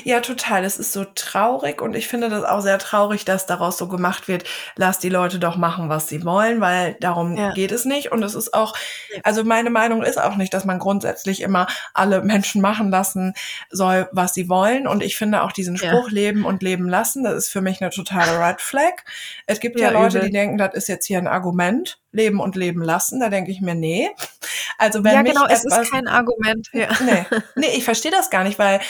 Ja, 0.05 0.21
total. 0.21 0.65
Es 0.65 0.79
ist 0.79 0.93
so 0.93 1.05
traurig 1.05 1.83
und 1.83 1.97
ich 1.97 2.09
finde 2.09 2.29
das 2.29 2.45
auch 2.45 2.61
sehr 2.61 2.79
traurig, 2.79 3.25
dass 3.25 3.47
daraus 3.47 3.79
so 3.79 3.89
gemacht 3.89 4.29
wird, 4.29 4.45
lass 4.77 4.99
die 4.99 5.09
Leute 5.09 5.39
doch 5.39 5.57
machen, 5.57 5.89
was 5.89 6.09
sie 6.09 6.25
wollen, 6.25 6.61
weil 6.61 6.97
darum 7.01 7.37
ja. 7.37 7.53
geht 7.53 7.73
es 7.73 7.85
nicht. 7.85 8.13
Und 8.13 8.23
es 8.23 8.35
ist 8.35 8.55
auch, 8.55 8.75
also 9.23 9.45
meine 9.45 9.71
Meinung 9.71 10.03
ist 10.03 10.21
auch 10.21 10.37
nicht, 10.37 10.55
dass 10.55 10.65
man 10.65 10.79
grundsätzlich 10.79 11.41
immer 11.41 11.67
alle 11.95 12.23
Menschen 12.23 12.61
machen 12.61 12.91
lassen 12.91 13.35
soll, 13.71 14.09
was 14.13 14.35
sie 14.35 14.49
wollen. 14.49 14.87
Und 14.87 15.03
ich 15.03 15.17
finde 15.17 15.43
auch 15.43 15.53
diesen 15.53 15.77
Spruch 15.77 16.09
ja. 16.09 16.15
leben 16.15 16.45
und 16.45 16.63
leben 16.63 16.89
lassen, 16.89 17.25
das 17.25 17.35
ist 17.35 17.49
für 17.51 17.61
mich 17.61 17.81
eine 17.81 17.91
totale 17.91 18.39
Red 18.41 18.61
Flag. 18.61 19.05
Es 19.47 19.61
gibt 19.61 19.79
ja, 19.79 19.91
ja 19.91 19.99
Leute, 19.99 20.19
übel. 20.19 20.29
die 20.29 20.33
denken, 20.33 20.59
das 20.59 20.75
ist 20.75 20.89
jetzt 20.89 21.07
hier 21.07 21.19
ein 21.19 21.27
Argument, 21.27 21.99
leben 22.13 22.41
und 22.41 22.57
leben 22.57 22.83
lassen. 22.83 23.21
Da 23.21 23.29
denke 23.29 23.51
ich 23.51 23.61
mir, 23.61 23.75
nee. 23.75 24.11
Also 24.79 25.05
wenn 25.05 25.15
ja, 25.15 25.23
mich 25.23 25.33
genau, 25.33 25.47
es 25.47 25.65
ist 25.65 25.91
kein 25.91 26.09
Argument. 26.09 26.69
Ja. 26.73 26.89
Nee, 27.01 27.25
nee 27.55 27.77
ich 27.77 27.85
verstehe 27.85 28.11
das 28.11 28.31
gar 28.31 28.45
nicht, 28.45 28.59
weil 28.59 28.81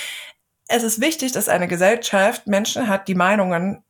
es 0.69 0.83
ist 0.83 1.01
wichtig, 1.01 1.33
dass 1.33 1.49
eine 1.49 1.69
Gesellschaft 1.69 2.47
Menschen 2.47 2.89
hat, 2.89 3.09
die 3.09 3.15
Meinungen 3.15 3.83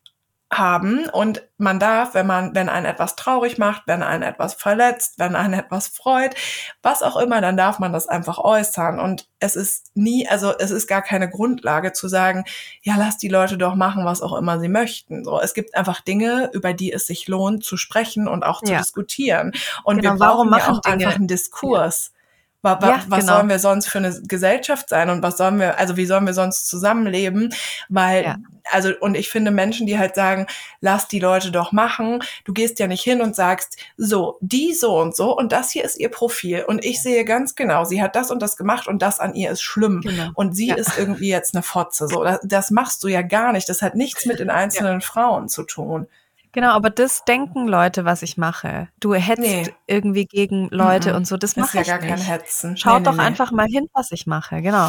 haben 0.52 1.08
und 1.08 1.42
man 1.58 1.80
darf, 1.80 2.14
wenn 2.14 2.26
man, 2.26 2.54
wenn 2.54 2.68
einen 2.68 2.86
etwas 2.86 3.16
traurig 3.16 3.58
macht, 3.58 3.82
wenn 3.86 4.04
einen 4.04 4.22
etwas 4.22 4.54
verletzt, 4.54 5.14
wenn 5.18 5.34
einen 5.34 5.54
etwas 5.58 5.88
freut, 5.88 6.36
was 6.82 7.02
auch 7.02 7.16
immer, 7.16 7.40
dann 7.40 7.56
darf 7.56 7.80
man 7.80 7.92
das 7.92 8.06
einfach 8.06 8.38
äußern 8.38 9.00
und 9.00 9.28
es 9.40 9.56
ist 9.56 9.90
nie, 9.96 10.28
also 10.28 10.56
es 10.56 10.70
ist 10.70 10.86
gar 10.86 11.02
keine 11.02 11.28
Grundlage 11.28 11.92
zu 11.92 12.06
sagen, 12.06 12.44
ja, 12.82 12.94
lass 12.96 13.18
die 13.18 13.28
Leute 13.28 13.58
doch 13.58 13.74
machen, 13.74 14.04
was 14.04 14.22
auch 14.22 14.36
immer 14.36 14.60
sie 14.60 14.68
möchten. 14.68 15.24
So, 15.24 15.40
es 15.40 15.52
gibt 15.52 15.76
einfach 15.76 16.00
Dinge, 16.00 16.50
über 16.52 16.74
die 16.74 16.92
es 16.92 17.08
sich 17.08 17.26
lohnt 17.26 17.64
zu 17.64 17.76
sprechen 17.76 18.28
und 18.28 18.44
auch 18.44 18.62
zu 18.62 18.72
ja. 18.72 18.78
diskutieren 18.78 19.52
und 19.82 20.00
genau, 20.00 20.14
wir 20.14 20.18
brauchen 20.18 20.52
ja 20.52 20.68
auch 20.68 20.80
Dinge? 20.80 20.94
einfach 20.94 21.16
einen 21.16 21.28
Diskurs. 21.28 22.10
Ja 22.10 22.15
Was, 22.62 22.82
ja, 22.82 23.04
was 23.06 23.20
genau. 23.20 23.36
sollen 23.36 23.48
wir 23.48 23.58
sonst 23.60 23.88
für 23.88 23.98
eine 23.98 24.20
Gesellschaft 24.22 24.88
sein 24.88 25.08
und 25.10 25.22
was 25.22 25.36
sollen 25.36 25.60
wir, 25.60 25.78
also 25.78 25.96
wie 25.96 26.06
sollen 26.06 26.26
wir 26.26 26.34
sonst 26.34 26.66
zusammenleben? 26.66 27.54
Weil, 27.88 28.24
ja. 28.24 28.36
also, 28.72 28.90
und 29.00 29.16
ich 29.16 29.30
finde 29.30 29.52
Menschen, 29.52 29.86
die 29.86 29.98
halt 29.98 30.16
sagen, 30.16 30.46
lass 30.80 31.06
die 31.06 31.20
Leute 31.20 31.52
doch 31.52 31.70
machen, 31.70 32.24
du 32.44 32.52
gehst 32.52 32.80
ja 32.80 32.88
nicht 32.88 33.02
hin 33.02 33.20
und 33.20 33.36
sagst, 33.36 33.76
so, 33.96 34.38
die 34.40 34.74
so 34.74 34.98
und 34.98 35.14
so 35.14 35.36
und 35.36 35.52
das 35.52 35.70
hier 35.70 35.84
ist 35.84 35.96
ihr 35.96 36.08
Profil 36.08 36.64
und 36.66 36.84
ich 36.84 37.00
sehe 37.00 37.24
ganz 37.24 37.54
genau, 37.54 37.84
sie 37.84 38.02
hat 38.02 38.16
das 38.16 38.32
und 38.32 38.42
das 38.42 38.56
gemacht 38.56 38.88
und 38.88 39.00
das 39.00 39.20
an 39.20 39.34
ihr 39.34 39.50
ist 39.50 39.62
schlimm 39.62 40.00
genau. 40.00 40.30
und 40.34 40.56
sie 40.56 40.68
ja. 40.68 40.74
ist 40.74 40.98
irgendwie 40.98 41.28
jetzt 41.28 41.54
eine 41.54 41.62
Fotze, 41.62 42.08
so. 42.08 42.24
Das, 42.24 42.40
das, 42.42 42.70
machst 42.70 43.02
du 43.04 43.08
ja 43.08 43.22
gar 43.22 43.52
nicht. 43.52 43.68
Das 43.68 43.80
hat 43.82 43.94
nichts 43.94 44.26
mit 44.26 44.38
den 44.38 44.50
einzelnen 44.50 45.00
Frauen 45.00 45.48
zu 45.48 45.62
tun. 45.62 46.08
Genau, 46.56 46.70
aber 46.70 46.88
das 46.88 47.22
denken 47.26 47.68
Leute, 47.68 48.06
was 48.06 48.22
ich 48.22 48.38
mache. 48.38 48.88
Du 48.98 49.12
hetzt 49.12 49.42
nee. 49.42 49.68
irgendwie 49.86 50.24
gegen 50.24 50.70
Leute 50.70 51.10
mhm. 51.10 51.16
und 51.16 51.26
so. 51.26 51.36
Das 51.36 51.54
mache 51.54 51.76
ja 51.76 51.82
ich 51.82 51.86
gar 51.86 51.98
nicht. 52.00 52.08
kein 52.08 52.18
Hetzen. 52.18 52.78
Schaut 52.78 53.00
nee, 53.00 53.04
doch 53.04 53.16
nee, 53.16 53.24
einfach 53.24 53.52
mal 53.52 53.66
hin, 53.66 53.88
was 53.92 54.10
ich 54.10 54.26
mache. 54.26 54.62
Genau. 54.62 54.88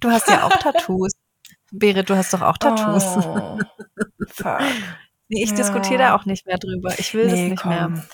du 0.00 0.10
hast 0.12 0.28
ja 0.28 0.44
auch 0.44 0.56
Tattoos. 0.58 1.10
Berit, 1.72 2.08
du 2.08 2.14
hast 2.14 2.32
doch 2.32 2.42
auch 2.42 2.56
Tattoos. 2.56 3.04
Oh, 3.04 3.58
fuck. 4.28 4.60
nee, 5.28 5.42
ich 5.42 5.50
ja. 5.50 5.56
diskutiere 5.56 5.98
da 5.98 6.14
auch 6.14 6.24
nicht 6.24 6.46
mehr 6.46 6.58
drüber. 6.58 6.96
Ich 6.98 7.12
will 7.14 7.24
das 7.24 7.34
nicht 7.34 7.62
komm. 7.62 7.70
mehr. 7.70 8.04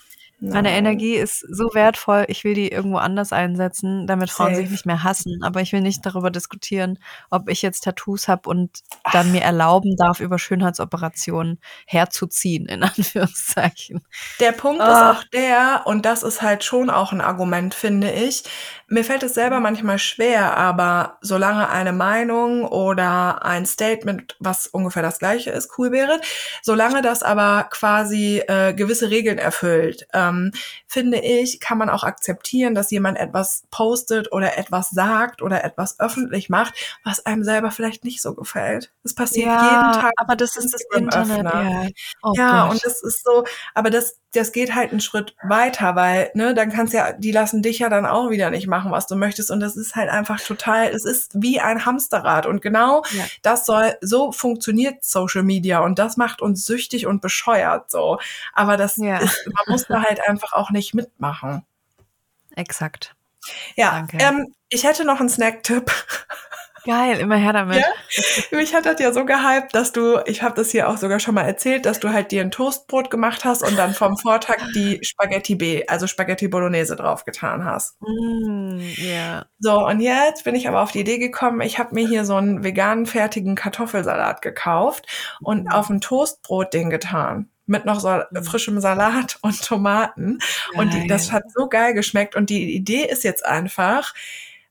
Meine 0.40 0.70
Energie 0.70 1.14
ist 1.14 1.40
so 1.40 1.70
wertvoll, 1.72 2.24
ich 2.28 2.44
will 2.44 2.54
die 2.54 2.68
irgendwo 2.68 2.98
anders 2.98 3.32
einsetzen, 3.32 4.06
damit 4.06 4.30
Frauen 4.30 4.50
Safe. 4.50 4.62
sich 4.62 4.70
nicht 4.70 4.86
mehr 4.86 5.02
hassen. 5.02 5.42
Aber 5.42 5.60
ich 5.60 5.72
will 5.72 5.80
nicht 5.80 6.06
darüber 6.06 6.30
diskutieren, 6.30 6.98
ob 7.28 7.48
ich 7.48 7.60
jetzt 7.60 7.82
Tattoos 7.82 8.28
habe 8.28 8.48
und 8.48 8.82
dann 9.12 9.32
mir 9.32 9.42
erlauben 9.42 9.96
darf, 9.96 10.20
über 10.20 10.38
Schönheitsoperationen 10.38 11.58
herzuziehen, 11.86 12.66
in 12.66 12.82
Anführungszeichen. 12.84 14.02
Der 14.38 14.52
Punkt 14.52 14.80
oh. 14.80 14.84
ist 14.84 14.90
ah. 14.90 15.12
auch 15.12 15.24
der, 15.32 15.82
und 15.86 16.06
das 16.06 16.22
ist 16.22 16.40
halt 16.40 16.62
schon 16.62 16.88
auch 16.88 17.12
ein 17.12 17.20
Argument, 17.20 17.74
finde 17.74 18.12
ich. 18.12 18.44
Mir 18.88 19.04
fällt 19.04 19.22
es 19.22 19.34
selber 19.34 19.60
manchmal 19.60 19.98
schwer, 19.98 20.56
aber 20.56 21.18
solange 21.20 21.68
eine 21.68 21.92
Meinung 21.92 22.64
oder 22.64 23.44
ein 23.44 23.66
Statement, 23.66 24.36
was 24.40 24.66
ungefähr 24.66 25.02
das 25.02 25.18
gleiche 25.18 25.50
ist, 25.50 25.78
cool 25.78 25.90
wäre, 25.90 26.20
solange 26.62 27.02
das 27.02 27.22
aber 27.22 27.66
quasi 27.70 28.42
äh, 28.46 28.74
gewisse 28.74 29.10
Regeln 29.10 29.38
erfüllt, 29.38 30.06
äh, 30.12 30.28
ähm, 30.28 30.52
finde 30.86 31.18
ich, 31.18 31.60
kann 31.60 31.78
man 31.78 31.90
auch 31.90 32.04
akzeptieren, 32.04 32.74
dass 32.74 32.90
jemand 32.90 33.18
etwas 33.18 33.64
postet 33.70 34.32
oder 34.32 34.58
etwas 34.58 34.90
sagt 34.90 35.42
oder 35.42 35.64
etwas 35.64 35.98
öffentlich 36.00 36.48
macht, 36.48 36.74
was 37.04 37.24
einem 37.26 37.44
selber 37.44 37.70
vielleicht 37.70 38.04
nicht 38.04 38.22
so 38.22 38.34
gefällt. 38.34 38.92
Das 39.02 39.14
passiert 39.14 39.46
ja, 39.46 39.62
jeden 39.62 40.02
Tag. 40.02 40.12
Aber 40.16 40.36
das 40.36 40.56
ist 40.56 40.72
das 40.74 40.82
Internet, 40.94 41.44
ja. 41.44 41.86
Oh 42.22 42.32
ja, 42.36 42.64
und 42.64 42.84
das 42.84 43.02
ist 43.02 43.24
so, 43.24 43.44
aber 43.74 43.90
das, 43.90 44.18
das 44.32 44.52
geht 44.52 44.74
halt 44.74 44.90
einen 44.90 45.00
Schritt 45.00 45.34
weiter, 45.42 45.96
weil, 45.96 46.30
ne, 46.34 46.54
dann 46.54 46.70
kannst 46.70 46.94
ja, 46.94 47.12
die 47.12 47.32
lassen 47.32 47.62
dich 47.62 47.78
ja 47.78 47.88
dann 47.88 48.06
auch 48.06 48.30
wieder 48.30 48.50
nicht 48.50 48.66
machen, 48.66 48.77
was 48.86 49.06
du 49.06 49.16
möchtest. 49.16 49.50
Und 49.50 49.60
das 49.60 49.76
ist 49.76 49.96
halt 49.96 50.10
einfach 50.10 50.40
total, 50.40 50.88
es 50.88 51.04
ist 51.04 51.32
wie 51.34 51.60
ein 51.60 51.84
Hamsterrad. 51.84 52.46
Und 52.46 52.62
genau 52.62 53.02
ja. 53.10 53.24
das 53.42 53.66
soll, 53.66 53.96
so 54.00 54.32
funktioniert 54.32 55.04
Social 55.04 55.42
Media 55.42 55.80
und 55.80 55.98
das 55.98 56.16
macht 56.16 56.42
uns 56.42 56.64
süchtig 56.64 57.06
und 57.06 57.20
bescheuert 57.20 57.90
so. 57.90 58.18
Aber 58.52 58.76
das 58.76 58.96
ja. 58.96 59.18
ist, 59.18 59.46
man 59.46 59.64
muss 59.68 59.86
da 59.86 60.02
halt 60.02 60.26
einfach 60.28 60.52
auch 60.52 60.70
nicht 60.70 60.94
mitmachen. 60.94 61.64
Exakt. 62.54 63.14
Ja, 63.76 64.06
ähm, 64.14 64.54
ich 64.68 64.84
hätte 64.84 65.04
noch 65.04 65.20
einen 65.20 65.28
Snack-Tipp. 65.28 65.90
Geil, 66.84 67.18
immer 67.18 67.36
her 67.36 67.52
damit. 67.52 67.78
Ja? 67.78 68.56
Mich 68.56 68.74
hat 68.74 68.86
das 68.86 69.00
ja 69.00 69.12
so 69.12 69.24
gehypt, 69.24 69.74
dass 69.74 69.92
du, 69.92 70.18
ich 70.26 70.42
habe 70.42 70.54
das 70.54 70.70
hier 70.70 70.88
auch 70.88 70.96
sogar 70.96 71.20
schon 71.20 71.34
mal 71.34 71.42
erzählt, 71.42 71.86
dass 71.86 72.00
du 72.00 72.10
halt 72.10 72.30
dir 72.32 72.42
ein 72.42 72.50
Toastbrot 72.50 73.10
gemacht 73.10 73.44
hast 73.44 73.62
und 73.62 73.76
dann 73.76 73.94
vom 73.94 74.16
Vortag 74.16 74.58
die 74.74 74.98
Spaghetti 75.02 75.54
B, 75.54 75.86
also 75.86 76.06
Spaghetti 76.06 76.48
Bolognese 76.48 76.96
draufgetan 76.96 77.64
hast. 77.64 77.96
Mm, 78.00 78.80
ja. 78.96 79.46
So, 79.58 79.86
und 79.86 80.00
jetzt 80.00 80.44
bin 80.44 80.54
ich 80.54 80.68
aber 80.68 80.82
auf 80.82 80.92
die 80.92 81.00
Idee 81.00 81.18
gekommen, 81.18 81.60
ich 81.60 81.78
habe 81.78 81.94
mir 81.94 82.06
hier 82.06 82.24
so 82.24 82.36
einen 82.36 82.64
veganen 82.64 83.06
fertigen 83.06 83.54
Kartoffelsalat 83.54 84.42
gekauft 84.42 85.06
und 85.40 85.64
mm. 85.64 85.72
auf 85.72 85.90
ein 85.90 86.00
Toastbrot 86.00 86.72
den 86.72 86.90
getan 86.90 87.50
mit 87.68 87.84
noch 87.84 88.00
so 88.00 88.08
mm. 88.08 88.42
frischem 88.42 88.80
Salat 88.80 89.38
und 89.42 89.62
Tomaten. 89.62 90.38
Geil. 90.38 90.80
Und 90.80 90.94
die, 90.94 91.06
das 91.06 91.30
hat 91.32 91.44
so 91.54 91.68
geil 91.68 91.94
geschmeckt. 91.94 92.34
Und 92.34 92.50
die 92.50 92.74
Idee 92.74 93.04
ist 93.04 93.24
jetzt 93.24 93.44
einfach, 93.44 94.14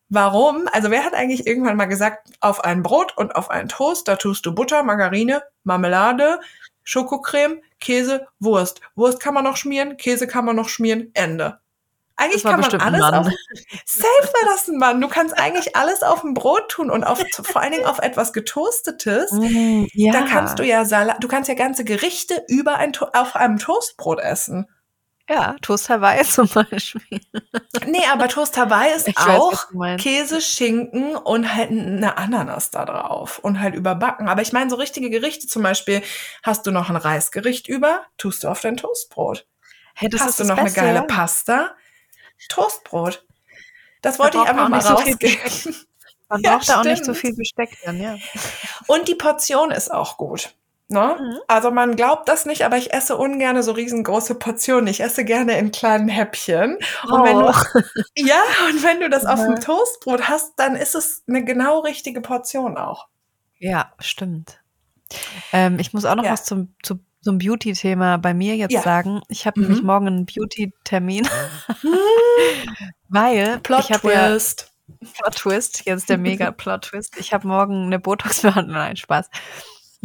Warum? 0.09 0.67
Also 0.71 0.89
wer 0.89 1.03
hat 1.03 1.13
eigentlich 1.13 1.45
irgendwann 1.45 1.77
mal 1.77 1.85
gesagt, 1.85 2.29
auf 2.39 2.63
ein 2.63 2.81
Brot 2.81 3.17
und 3.17 3.35
auf 3.35 3.49
einen 3.49 3.67
Toast, 3.67 4.07
da 4.07 4.15
tust 4.15 4.45
du 4.45 4.55
Butter, 4.55 4.83
Margarine, 4.83 5.43
Marmelade, 5.63 6.39
Schokocreme, 6.83 7.61
Käse, 7.79 8.27
Wurst. 8.39 8.79
Wurst 8.95 9.19
kann 9.19 9.33
man 9.33 9.43
noch 9.43 9.57
schmieren, 9.57 9.97
Käse 9.97 10.27
kann 10.27 10.45
man 10.45 10.55
noch 10.55 10.69
schmieren, 10.69 11.11
Ende. 11.13 11.59
Eigentlich 12.19 12.43
kann 12.43 12.59
man 12.59 12.73
alles 12.81 13.03
auf, 13.03 13.27
safe 13.85 14.33
war 14.33 14.49
das 14.49 14.67
ein 14.67 14.77
Mann. 14.77 14.99
Du 14.99 15.07
kannst 15.07 15.37
eigentlich 15.37 15.75
alles 15.75 16.01
auf 16.01 16.23
ein 16.23 16.33
Brot 16.33 16.69
tun 16.69 16.89
und 16.89 17.03
auf, 17.03 17.23
vor 17.31 17.61
allen 17.61 17.73
Dingen 17.73 17.85
auf 17.85 17.99
etwas 17.99 18.33
getoastetes. 18.33 19.31
Mm, 19.37 19.85
ja. 19.93 20.11
Da 20.11 20.21
kannst 20.23 20.57
du 20.57 20.63
ja 20.63 20.83
Salat, 20.83 21.23
du 21.23 21.27
kannst 21.27 21.47
ja 21.47 21.53
ganze 21.53 21.83
Gerichte 21.83 22.43
über 22.47 22.77
ein, 22.77 22.91
auf 23.13 23.35
einem 23.35 23.59
Toastbrot 23.59 24.19
essen. 24.19 24.67
Ja, 25.29 25.55
Toast 25.61 25.89
Hawaii 25.89 26.23
zum 26.25 26.47
Beispiel. 26.47 27.19
Nee, 27.85 28.03
aber 28.11 28.27
Toast 28.27 28.57
Hawaii 28.57 28.95
ist 28.95 29.07
ich 29.07 29.17
auch 29.17 29.65
weiß, 29.71 30.01
Käse, 30.01 30.41
Schinken 30.41 31.15
und 31.15 31.53
halt 31.53 31.69
eine 31.69 32.17
Ananas 32.17 32.71
da 32.71 32.85
drauf 32.85 33.39
und 33.39 33.59
halt 33.59 33.75
überbacken. 33.75 34.29
Aber 34.29 34.41
ich 34.41 34.53
meine, 34.53 34.69
so 34.69 34.75
richtige 34.77 35.09
Gerichte 35.09 35.47
zum 35.47 35.63
Beispiel, 35.63 36.01
hast 36.43 36.65
du 36.65 36.71
noch 36.71 36.89
ein 36.89 36.95
Reisgericht 36.95 37.67
über, 37.67 38.05
tust 38.17 38.43
du 38.43 38.47
auf 38.47 38.61
dein 38.61 38.77
Toastbrot. 38.77 39.45
Hey, 39.95 40.09
das 40.09 40.21
hast 40.21 40.39
du 40.39 40.43
noch 40.43 40.55
Beste, 40.55 40.81
eine 40.81 40.93
geile 40.93 41.07
Pasta, 41.07 41.71
Toastbrot. 42.49 43.25
Das 44.01 44.19
wollte 44.19 44.37
ich 44.37 44.47
einfach 44.47 44.69
mal 44.69 44.79
rausgeben. 44.79 45.49
So 45.49 45.71
Man 46.29 46.41
ja, 46.41 46.55
braucht 46.55 46.69
da 46.69 46.79
auch 46.79 46.83
nicht 46.83 47.03
so 47.03 47.13
viel 47.13 47.35
Besteck 47.35 47.77
dann, 47.83 47.99
ja. 47.99 48.17
Und 48.85 49.07
die 49.07 49.15
Portion 49.15 49.71
ist 49.71 49.91
auch 49.91 50.17
gut. 50.17 50.53
Ne? 50.89 51.17
Mhm. 51.19 51.39
Also 51.47 51.69
man 51.69 51.97
glaubt 51.97 52.29
das 52.29 52.45
nicht, 52.45 52.63
aber 52.63 52.77
ich 52.77 52.93
esse 52.93 53.17
ungern 53.17 53.61
so 53.61 53.73
riesengroße 53.73 54.35
Portionen. 54.35 54.87
Ich 54.87 55.01
esse 55.01 55.25
gerne 55.25 55.57
in 55.57 55.71
kleinen 55.71 56.07
Häppchen. 56.07 56.77
Und 57.03 57.11
oh. 57.11 57.23
wenn 57.23 57.39
du, 57.39 57.47
oh. 57.47 57.81
ja, 58.15 58.41
und 58.69 58.83
wenn 58.83 59.01
du 59.01 59.09
das 59.09 59.25
auf 59.25 59.41
dem 59.41 59.59
Toastbrot 59.59 60.29
hast, 60.29 60.53
dann 60.55 60.75
ist 60.77 60.95
es 60.95 61.23
eine 61.27 61.43
genau 61.43 61.79
richtige 61.79 62.21
Portion 62.21 62.77
auch. 62.77 63.07
Ja, 63.59 63.91
stimmt. 63.99 64.61
Ähm, 65.51 65.77
ich 65.79 65.93
muss 65.93 66.05
auch 66.05 66.15
noch 66.15 66.23
ja. 66.23 66.31
was 66.31 66.45
zum, 66.45 66.73
zu, 66.83 66.99
zum 67.21 67.37
Beauty-Thema 67.37 68.17
bei 68.17 68.33
mir 68.33 68.55
jetzt 68.55 68.71
ja. 68.71 68.81
sagen. 68.81 69.21
Ich 69.27 69.45
habe 69.45 69.59
mhm. 69.59 69.67
nämlich 69.67 69.83
morgen 69.83 70.07
einen 70.07 70.25
Beauty-Termin, 70.25 71.27
weil 73.09 73.59
Plot 73.59 73.85
ich 73.89 73.91
habe 73.91 74.13
ja 74.13 74.37
Plot 74.37 75.35
Twist, 75.35 75.85
jetzt 75.85 76.09
der 76.09 76.17
mega 76.17 76.51
Plot 76.51 76.83
Twist. 76.83 77.17
Ich 77.17 77.33
habe 77.33 77.45
morgen 77.47 77.87
eine 77.87 77.99
Botox-Behandlung, 77.99 78.77
nein, 78.77 78.95
Spaß. 78.95 79.29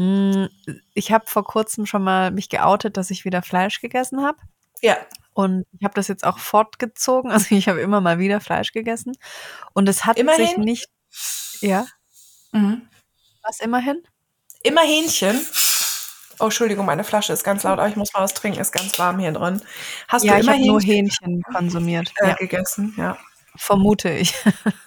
Hm, 0.03 0.49
ich 0.95 1.13
habe 1.13 1.27
vor 1.29 1.45
kurzem 1.45 1.87
schon 1.87 2.03
mal 2.03 2.33
mich 2.33 2.49
geoutet, 2.49 2.97
dass 2.97 3.11
ich 3.11 3.25
wieder 3.25 3.43
Fleisch 3.43 3.81
gegessen 3.81 4.25
habe. 4.25 4.39
Ja. 4.81 4.97
Und 5.33 5.65
ich 5.79 5.85
habe 5.85 5.95
das 5.95 6.09
jetzt 6.09 6.25
auch 6.25 6.39
fortgezogen. 6.39 7.31
Also 7.33 7.55
ich 7.55 7.69
habe 7.69 7.81
immer 7.81 8.01
mal 8.01 8.19
wieder 8.19 8.41
Fleisch 8.41 8.73
gegessen. 8.73 9.13
Und 9.75 9.89
es 9.89 10.05
hat 10.05 10.19
immerhin? 10.19 10.47
sich 10.47 10.57
nicht. 10.57 10.89
Ja. 11.61 11.87
Mhm. 12.51 12.83
Was 13.45 13.61
immerhin? 13.61 14.03
Immer 14.65 14.83
Hähnchen. 14.83 15.41
Oh, 16.39 16.45
Entschuldigung, 16.45 16.87
meine 16.87 17.05
Flasche 17.05 17.33
ist 17.33 17.45
ganz 17.45 17.63
laut, 17.63 17.79
aber 17.79 17.89
ich 17.89 17.95
muss 17.95 18.13
mal 18.13 18.21
was 18.21 18.35
trinken, 18.35 18.61
ist 18.61 18.73
ganz 18.73 18.99
warm 18.99 19.21
hier 19.21 19.33
drin. 19.33 19.63
Hast 20.09 20.25
ja, 20.25 20.35
du 20.35 20.41
immer 20.41 20.57
ich 20.57 20.67
nur 20.67 20.81
Hähnchen 20.81 21.43
konsumiert? 21.43 22.13
Äh, 22.17 22.29
ja. 22.29 22.35
Gegessen, 22.35 22.95
ja. 22.97 23.17
Vermute 23.55 24.11
ich. 24.11 24.35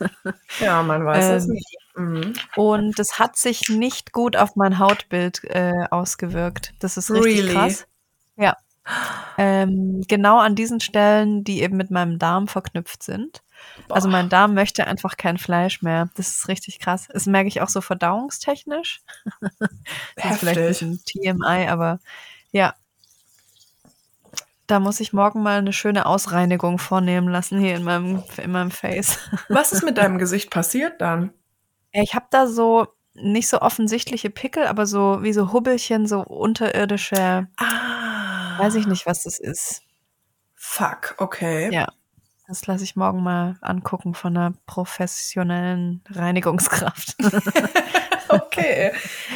ja, 0.60 0.84
man 0.84 1.06
weiß 1.06 1.26
ähm, 1.26 1.32
es 1.32 1.48
nicht. 1.48 1.85
Mhm. 1.96 2.34
Und 2.56 3.00
es 3.00 3.20
hat 3.20 3.38
sich 3.38 3.70
nicht 3.70 4.12
gut 4.12 4.36
auf 4.36 4.56
mein 4.56 4.80
Hautbild 4.80 5.44
äh, 5.46 5.86
ausgewirkt. 5.90 6.74
Das 6.80 6.98
ist 6.98 7.12
richtig 7.12 7.44
really? 7.44 7.54
krass. 7.54 7.88
Ja. 8.36 8.58
Ähm, 9.38 10.04
genau 10.08 10.38
an 10.38 10.56
diesen 10.56 10.80
Stellen, 10.80 11.44
die 11.44 11.62
eben 11.62 11.76
mit 11.76 11.90
meinem 11.90 12.20
Darm 12.20 12.48
verknüpft 12.48 13.02
sind. 13.02 13.42
Boah. 13.88 13.96
Also 13.96 14.10
mein 14.10 14.30
Darm 14.30 14.54
möchte 14.54 14.86
einfach 14.86 15.18
kein 15.18 15.38
Fleisch 15.38 15.82
mehr. 15.82 16.10
Das 16.16 16.30
ist 16.30 16.48
richtig 16.48 16.80
krass. 16.80 17.08
Das 17.12 17.26
merke 17.26 17.48
ich 17.48 17.62
auch 17.62 17.70
so 17.70 17.82
verdauungstechnisch. 17.82 19.02
das 20.16 20.32
ist 20.32 20.40
vielleicht 20.40 20.60
ein 20.60 20.68
bisschen 20.68 21.02
TMI, 21.06 21.68
aber 21.68 22.00
ja. 22.52 22.76
Da 24.68 24.80
muss 24.80 25.00
ich 25.00 25.14
morgen 25.14 25.44
mal 25.44 25.60
eine 25.60 25.74
schöne 25.74 26.06
Ausreinigung 26.06 26.80
vornehmen 26.80 27.28
lassen 27.28 27.60
hier 27.60 27.76
in 27.76 27.84
meinem, 27.84 28.24
in 28.38 28.52
meinem 28.52 28.72
Face. 28.72 29.20
Was 29.48 29.72
ist 29.72 29.84
mit 29.84 29.98
deinem 29.98 30.18
Gesicht 30.20 30.50
passiert 30.50 31.02
dann? 31.02 31.32
Ich 32.04 32.16
habe 32.16 32.26
da 32.30 32.48
so 32.48 32.88
nicht 33.14 33.48
so 33.48 33.62
offensichtliche 33.62 34.30
Pickel, 34.30 34.68
aber 34.68 34.86
so 34.86 35.20
wie 35.22 35.34
so 35.34 35.54
Hubbelchen, 35.54 36.08
so 36.08 36.22
unterirdische. 36.22 37.48
Ah. 37.58 38.60
Weiß 38.60 38.76
ich 38.76 38.88
nicht, 38.88 39.06
was 39.06 39.24
das 39.24 39.40
ist. 39.40 39.82
Fuck, 40.54 41.16
okay. 41.18 41.74
Ja. 41.74 41.88
Das 42.48 42.68
lasse 42.68 42.84
ich 42.84 42.96
morgen 42.96 43.24
mal 43.24 43.58
angucken 43.62 44.14
von 44.14 44.38
einer 44.38 44.54
professionellen 44.68 46.04
Reinigungskraft. 46.12 47.16
okay. 48.30 48.92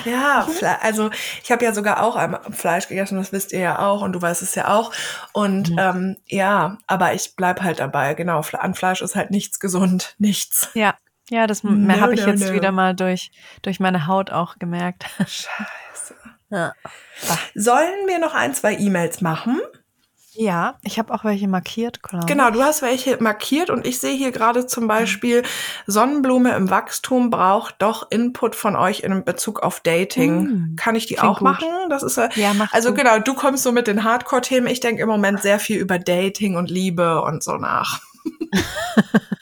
Ja, 0.05 0.47
also 0.81 1.09
ich 1.43 1.51
habe 1.51 1.65
ja 1.65 1.73
sogar 1.73 2.03
auch 2.03 2.15
einmal 2.15 2.41
Fleisch 2.51 2.87
gegessen, 2.87 3.17
das 3.17 3.31
wisst 3.31 3.51
ihr 3.51 3.61
ja 3.61 3.79
auch 3.79 4.03
und 4.03 4.13
du 4.13 4.21
weißt 4.21 4.43
es 4.43 4.53
ja 4.53 4.67
auch. 4.67 4.91
Und 5.33 5.71
mhm. 5.71 5.79
ähm, 5.79 6.17
ja, 6.27 6.77
aber 6.85 7.13
ich 7.15 7.35
bleib 7.35 7.61
halt 7.63 7.79
dabei. 7.79 8.13
Genau, 8.13 8.41
an 8.53 8.75
Fleisch 8.75 9.01
ist 9.01 9.15
halt 9.15 9.31
nichts 9.31 9.59
gesund, 9.59 10.13
nichts. 10.19 10.69
Ja, 10.75 10.93
ja, 11.29 11.47
das 11.47 11.63
no, 11.63 11.71
habe 11.99 12.13
ich 12.13 12.21
no, 12.21 12.27
jetzt 12.27 12.47
no. 12.47 12.53
wieder 12.53 12.71
mal 12.71 12.95
durch, 12.95 13.31
durch 13.61 13.79
meine 13.79 14.07
Haut 14.07 14.31
auch 14.31 14.57
gemerkt. 14.59 15.05
Scheiße. 15.19 16.15
Ja. 16.51 16.73
Sollen 17.53 18.07
wir 18.07 18.17
noch 18.17 18.33
ein, 18.33 18.55
zwei 18.55 18.75
E-Mails 18.75 19.21
machen? 19.21 19.61
Ja, 20.33 20.77
ich 20.83 20.97
habe 20.97 21.13
auch 21.13 21.25
welche 21.25 21.47
markiert, 21.47 22.01
klar. 22.01 22.25
Genau, 22.25 22.49
du 22.49 22.63
hast 22.63 22.81
welche 22.81 23.21
markiert 23.21 23.69
und 23.69 23.85
ich 23.85 23.99
sehe 23.99 24.15
hier 24.15 24.31
gerade 24.31 24.65
zum 24.67 24.87
Beispiel, 24.87 25.43
Sonnenblume 25.85 26.55
im 26.55 26.69
Wachstum 26.69 27.29
braucht 27.29 27.75
doch 27.79 28.09
Input 28.09 28.55
von 28.55 28.75
euch 28.75 29.01
in 29.01 29.25
Bezug 29.25 29.59
auf 29.61 29.81
Dating. 29.81 30.43
Mm, 30.43 30.75
Kann 30.77 30.95
ich 30.95 31.07
die 31.07 31.19
auch 31.19 31.39
gut. 31.39 31.41
machen? 31.41 31.67
Das 31.89 32.03
ist 32.03 32.17
ja, 32.17 32.53
mach 32.53 32.71
also 32.71 32.89
gut. 32.89 32.99
genau, 32.99 33.19
du 33.19 33.33
kommst 33.33 33.63
so 33.63 33.71
mit 33.71 33.87
den 33.87 34.03
Hardcore-Themen. 34.03 34.67
Ich 34.67 34.79
denke 34.79 35.01
im 35.01 35.09
Moment 35.09 35.41
sehr 35.41 35.59
viel 35.59 35.77
über 35.77 35.99
Dating 35.99 36.55
und 36.55 36.69
Liebe 36.69 37.21
und 37.21 37.43
so 37.43 37.57
nach. 37.57 37.99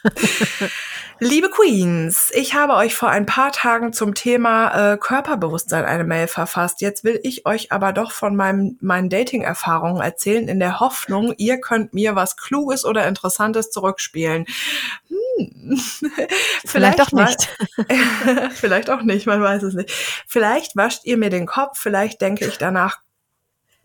Liebe 1.20 1.50
Queens, 1.50 2.32
ich 2.36 2.54
habe 2.54 2.76
euch 2.76 2.94
vor 2.94 3.10
ein 3.10 3.26
paar 3.26 3.52
Tagen 3.52 3.92
zum 3.92 4.14
Thema 4.14 4.94
äh, 4.94 4.98
Körperbewusstsein 4.98 5.84
eine 5.84 6.04
Mail 6.04 6.28
verfasst. 6.28 6.80
Jetzt 6.82 7.04
will 7.04 7.20
ich 7.24 7.46
euch 7.48 7.72
aber 7.72 7.92
doch 7.92 8.12
von 8.12 8.36
meinem, 8.36 8.78
meinen 8.82 9.10
Dating-Erfahrungen 9.10 10.02
erzählen, 10.02 10.48
in 10.48 10.60
der 10.60 10.80
Hoffnung, 10.80 11.34
ihr 11.38 11.60
könnt 11.60 11.94
mir 11.94 12.16
was 12.16 12.38
Kluges 12.38 12.86
oder 12.86 13.08
Interessantes 13.08 13.72
zurückspielen. 13.72 14.46
Hm. 15.08 15.80
vielleicht, 16.66 17.02
vielleicht 17.02 17.02
auch 17.02 17.12
nicht. 17.12 17.50
vielleicht 18.54 18.90
auch 18.92 19.02
nicht, 19.02 19.26
man 19.26 19.42
weiß 19.42 19.64
es 19.64 19.74
nicht. 19.74 19.92
Vielleicht 20.28 20.76
wascht 20.76 21.06
ihr 21.06 21.18
mir 21.18 21.32
den 21.32 21.48
Kopf, 21.48 21.80
vielleicht 21.80 22.22
denke 22.22 22.46
ich 22.46 22.60
danach 22.60 23.00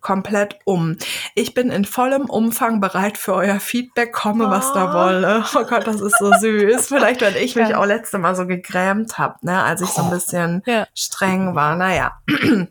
komplett 0.03 0.59
um. 0.65 0.97
Ich 1.35 1.55
bin 1.55 1.71
in 1.71 1.85
vollem 1.85 2.27
Umfang 2.27 2.81
bereit 2.81 3.17
für 3.17 3.35
euer 3.35 3.61
Feedback, 3.61 4.13
komme, 4.13 4.51
was 4.51 4.73
da 4.73 4.91
oh. 4.91 4.95
wolle. 4.95 5.45
Oh 5.55 5.65
Gott, 5.65 5.87
das 5.87 6.01
ist 6.01 6.19
so 6.19 6.33
süß. 6.33 6.89
Vielleicht, 6.89 7.23
weil 7.23 7.37
ich 7.37 7.57
mich 7.57 7.71
ja. 7.71 7.79
auch 7.79 7.87
letzte 7.87 8.19
Mal 8.19 8.35
so 8.35 8.47
gegrämt 8.47 9.19
habe, 9.19 9.37
ne, 9.43 9.63
als 9.63 9.81
ich 9.81 9.89
so 9.89 10.03
ein 10.03 10.09
oh. 10.09 10.11
bisschen 10.11 10.63
ja. 10.67 10.87
streng 10.95 11.55
war. 11.55 11.77
Naja. 11.77 12.21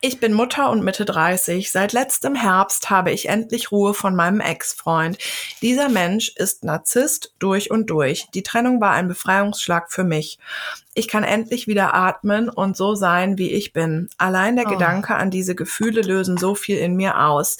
Ich 0.00 0.20
bin 0.20 0.32
Mutter 0.34 0.70
und 0.70 0.84
Mitte 0.84 1.04
30. 1.04 1.72
Seit 1.72 1.92
letztem 1.92 2.34
Herbst 2.34 2.90
habe 2.90 3.10
ich 3.10 3.28
endlich 3.28 3.72
Ruhe 3.72 3.94
von 3.94 4.14
meinem 4.14 4.40
Ex-Freund. 4.40 5.18
Dieser 5.62 5.88
Mensch 5.88 6.32
ist 6.36 6.64
Narzisst 6.64 7.34
durch 7.38 7.70
und 7.70 7.90
durch. 7.90 8.28
Die 8.34 8.42
Trennung 8.44 8.80
war 8.80 8.92
ein 8.92 9.08
Befreiungsschlag 9.08 9.90
für 9.90 10.04
mich. 10.04 10.38
Ich 10.98 11.06
kann 11.06 11.22
endlich 11.22 11.68
wieder 11.68 11.94
atmen 11.94 12.48
und 12.48 12.76
so 12.76 12.96
sein, 12.96 13.38
wie 13.38 13.52
ich 13.52 13.72
bin. 13.72 14.08
Allein 14.18 14.56
der 14.56 14.66
oh. 14.66 14.70
Gedanke 14.70 15.14
an 15.14 15.30
diese 15.30 15.54
Gefühle 15.54 16.00
lösen 16.02 16.36
so 16.36 16.56
viel 16.56 16.76
in 16.78 16.96
mir 16.96 17.20
aus. 17.24 17.58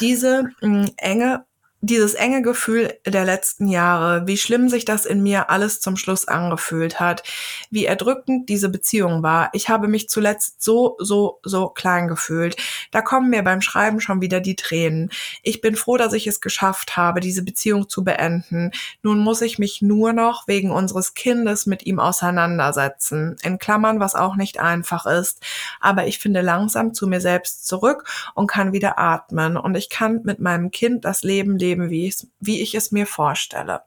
Diese 0.00 0.44
mh, 0.62 0.68
mm, 0.68 0.90
enge 0.96 1.44
dieses 1.82 2.12
enge 2.12 2.42
Gefühl 2.42 2.94
der 3.06 3.24
letzten 3.24 3.66
Jahre, 3.66 4.26
wie 4.26 4.36
schlimm 4.36 4.68
sich 4.68 4.84
das 4.84 5.06
in 5.06 5.22
mir 5.22 5.48
alles 5.48 5.80
zum 5.80 5.96
Schluss 5.96 6.28
angefühlt 6.28 7.00
hat, 7.00 7.22
wie 7.70 7.86
erdrückend 7.86 8.50
diese 8.50 8.68
Beziehung 8.68 9.22
war. 9.22 9.48
Ich 9.54 9.70
habe 9.70 9.88
mich 9.88 10.10
zuletzt 10.10 10.62
so, 10.62 10.96
so, 10.98 11.40
so 11.42 11.68
klein 11.68 12.06
gefühlt. 12.06 12.56
Da 12.90 13.00
kommen 13.00 13.30
mir 13.30 13.42
beim 13.42 13.62
Schreiben 13.62 14.00
schon 14.00 14.20
wieder 14.20 14.40
die 14.40 14.56
Tränen. 14.56 15.10
Ich 15.42 15.62
bin 15.62 15.74
froh, 15.74 15.96
dass 15.96 16.12
ich 16.12 16.26
es 16.26 16.42
geschafft 16.42 16.98
habe, 16.98 17.20
diese 17.20 17.42
Beziehung 17.42 17.88
zu 17.88 18.04
beenden. 18.04 18.72
Nun 19.02 19.18
muss 19.18 19.40
ich 19.40 19.58
mich 19.58 19.80
nur 19.80 20.12
noch 20.12 20.46
wegen 20.48 20.70
unseres 20.70 21.14
Kindes 21.14 21.64
mit 21.64 21.86
ihm 21.86 21.98
auseinandersetzen. 21.98 23.36
In 23.42 23.58
Klammern, 23.58 24.00
was 24.00 24.14
auch 24.14 24.36
nicht 24.36 24.60
einfach 24.60 25.06
ist. 25.06 25.40
Aber 25.80 26.06
ich 26.06 26.18
finde 26.18 26.42
langsam 26.42 26.92
zu 26.92 27.06
mir 27.06 27.22
selbst 27.22 27.66
zurück 27.66 28.04
und 28.34 28.48
kann 28.48 28.74
wieder 28.74 28.98
atmen. 28.98 29.56
Und 29.56 29.76
ich 29.76 29.88
kann 29.88 30.20
mit 30.24 30.40
meinem 30.40 30.70
Kind 30.70 31.06
das 31.06 31.22
Leben 31.22 31.56
leben 31.56 31.69
leben, 31.70 31.90
wie, 31.90 32.06
ich, 32.06 32.26
wie 32.40 32.60
ich 32.60 32.74
es 32.74 32.90
mir 32.90 33.06
vorstelle. 33.06 33.82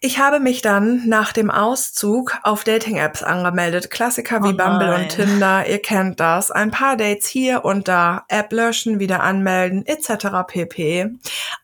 Ich 0.00 0.18
habe 0.18 0.38
mich 0.38 0.60
dann 0.60 1.08
nach 1.08 1.32
dem 1.32 1.50
Auszug 1.50 2.36
auf 2.42 2.62
Dating-Apps 2.62 3.22
angemeldet. 3.22 3.90
Klassiker 3.90 4.42
wie 4.42 4.52
oh 4.52 4.56
Bumble 4.56 4.94
und 4.94 5.08
Tinder, 5.08 5.66
ihr 5.66 5.80
kennt 5.80 6.20
das. 6.20 6.50
Ein 6.50 6.70
paar 6.70 6.98
Dates 6.98 7.26
hier 7.26 7.64
und 7.64 7.88
da, 7.88 8.26
App 8.28 8.52
löschen, 8.52 9.00
wieder 9.00 9.22
anmelden, 9.22 9.86
etc. 9.86 10.46
pp. 10.46 11.10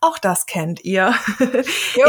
Auch 0.01 0.19
das 0.19 0.47
kennt 0.47 0.83
ihr. 0.85 1.15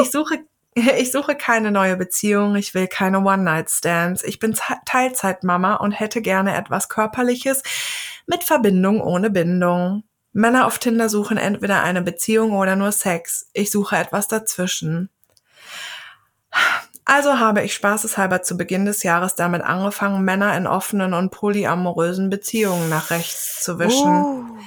Ich 0.02 0.10
suche 0.10 0.38
ich 0.74 1.12
suche 1.12 1.36
keine 1.36 1.70
neue 1.70 1.98
Beziehung, 1.98 2.56
ich 2.56 2.74
will 2.74 2.88
keine 2.88 3.20
One-Night-Stands. 3.20 4.24
Ich 4.24 4.40
bin 4.40 4.56
Teilzeitmama 4.86 5.76
und 5.76 5.92
hätte 5.92 6.22
gerne 6.22 6.56
etwas 6.56 6.88
Körperliches 6.88 7.62
mit 8.26 8.46
Verbindung 8.46 9.02
ohne 9.02 9.32
Bindung. 9.32 10.04
Männer 10.34 10.66
auf 10.66 10.80
Tinder 10.80 11.10
suchen 11.10 11.38
entweder 11.38 11.84
eine 11.84 12.02
Beziehung 12.02 12.54
oder 12.54 12.76
nur 12.76 12.92
Sex. 12.92 13.50
Ich 13.54 13.72
suche 13.72 13.98
etwas 13.98 14.28
dazwischen. 14.28 15.10
Also 17.06 17.40
habe 17.40 17.62
ich 17.64 17.74
spaßeshalber 17.74 18.42
zu 18.42 18.56
Beginn 18.56 18.86
des 18.86 19.04
Jahres 19.04 19.36
damit 19.36 19.62
angefangen, 19.62 20.24
Männer 20.24 20.56
in 20.56 20.68
offenen 20.68 21.14
und 21.14 21.32
polyamorösen 21.32 22.30
Beziehungen 22.30 22.90
nach 22.90 23.10
rechts 23.10 23.64
zu 23.64 23.80
wischen. 23.80 24.08
Uh. 24.08 24.58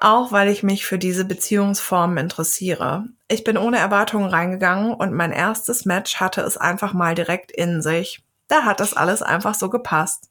Auch 0.00 0.30
weil 0.30 0.48
ich 0.48 0.62
mich 0.62 0.86
für 0.86 0.98
diese 0.98 1.24
Beziehungsformen 1.24 2.18
interessiere. 2.18 3.06
Ich 3.26 3.42
bin 3.42 3.56
ohne 3.56 3.78
Erwartungen 3.78 4.30
reingegangen 4.30 4.94
und 4.94 5.12
mein 5.12 5.32
erstes 5.32 5.84
Match 5.86 6.16
hatte 6.20 6.42
es 6.42 6.56
einfach 6.56 6.92
mal 6.92 7.16
direkt 7.16 7.50
in 7.50 7.82
sich. 7.82 8.22
Da 8.48 8.64
hat 8.64 8.80
das 8.80 8.94
alles 8.94 9.22
einfach 9.22 9.54
so 9.54 9.68
gepasst. 9.68 10.30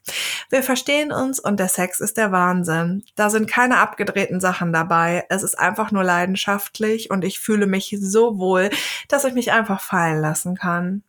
Wir 0.49 0.63
verstehen 0.63 1.11
uns 1.11 1.39
und 1.39 1.59
der 1.59 1.67
Sex 1.69 1.99
ist 1.99 2.17
der 2.17 2.31
Wahnsinn. 2.31 3.03
Da 3.15 3.29
sind 3.29 3.47
keine 3.47 3.77
abgedrehten 3.77 4.39
Sachen 4.39 4.73
dabei. 4.73 5.25
Es 5.29 5.43
ist 5.43 5.57
einfach 5.57 5.91
nur 5.91 6.03
leidenschaftlich 6.03 7.11
und 7.11 7.23
ich 7.23 7.39
fühle 7.39 7.67
mich 7.67 7.95
so 8.01 8.39
wohl, 8.39 8.71
dass 9.07 9.23
ich 9.23 9.35
mich 9.35 9.51
einfach 9.51 9.81
fallen 9.81 10.19
lassen 10.19 10.55
kann. 10.55 11.03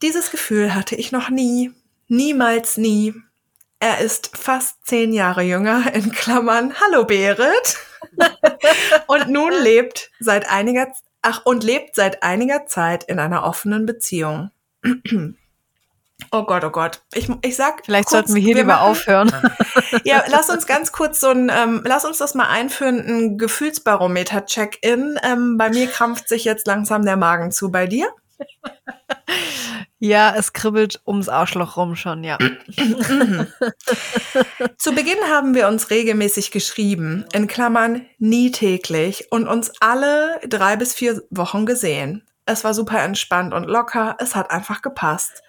Dieses 0.00 0.30
Gefühl 0.30 0.76
hatte 0.76 0.94
ich 0.94 1.10
noch 1.10 1.28
nie. 1.28 1.72
Niemals 2.06 2.76
nie. 2.76 3.14
Er 3.80 3.98
ist 3.98 4.36
fast 4.36 4.86
zehn 4.86 5.12
Jahre 5.12 5.42
jünger, 5.42 5.92
in 5.92 6.12
Klammern, 6.12 6.74
hallo 6.80 7.04
Berit. 7.04 7.78
und 9.08 9.28
nun 9.28 9.52
lebt 9.52 10.10
seit 10.20 10.48
einiger, 10.48 10.92
ach, 11.22 11.44
und 11.44 11.64
lebt 11.64 11.96
seit 11.96 12.22
einiger 12.22 12.66
Zeit 12.66 13.04
in 13.04 13.18
einer 13.18 13.42
offenen 13.44 13.86
Beziehung. 13.86 14.50
Oh 16.30 16.42
Gott, 16.44 16.64
oh 16.64 16.70
Gott. 16.70 17.02
Ich, 17.14 17.28
ich 17.42 17.56
sag. 17.56 17.84
Vielleicht 17.84 18.08
kurz, 18.08 18.12
sollten 18.12 18.34
wir 18.34 18.42
hier 18.42 18.56
wir 18.56 18.62
lieber 18.62 18.74
machen, 18.74 18.90
aufhören. 18.90 19.32
Ja, 20.04 20.22
lass 20.28 20.50
uns 20.50 20.66
ganz 20.66 20.92
kurz 20.92 21.18
so 21.20 21.30
ein, 21.30 21.50
ähm, 21.54 21.82
lass 21.84 22.04
uns 22.04 22.18
das 22.18 22.34
mal 22.34 22.48
einführen, 22.48 22.98
ein 22.98 23.38
Gefühlsbarometer-Check-in. 23.38 25.18
Ähm, 25.22 25.56
bei 25.56 25.70
mir 25.70 25.86
krampft 25.86 26.28
sich 26.28 26.44
jetzt 26.44 26.66
langsam 26.66 27.04
der 27.04 27.16
Magen 27.16 27.52
zu. 27.52 27.70
Bei 27.70 27.86
dir? 27.86 28.08
Ja, 30.00 30.34
es 30.36 30.52
kribbelt 30.52 31.00
ums 31.06 31.28
Arschloch 31.28 31.76
rum 31.76 31.96
schon, 31.96 32.22
ja. 32.22 32.38
Zu 34.76 34.94
Beginn 34.94 35.18
haben 35.28 35.54
wir 35.54 35.66
uns 35.66 35.90
regelmäßig 35.90 36.52
geschrieben, 36.52 37.24
in 37.32 37.48
Klammern 37.48 38.06
nie 38.18 38.52
täglich, 38.52 39.26
und 39.30 39.48
uns 39.48 39.72
alle 39.80 40.38
drei 40.46 40.76
bis 40.76 40.94
vier 40.94 41.22
Wochen 41.30 41.66
gesehen. 41.66 42.24
Es 42.46 42.62
war 42.62 42.74
super 42.74 43.02
entspannt 43.02 43.52
und 43.52 43.64
locker, 43.64 44.16
es 44.20 44.36
hat 44.36 44.52
einfach 44.52 44.82
gepasst. 44.82 45.42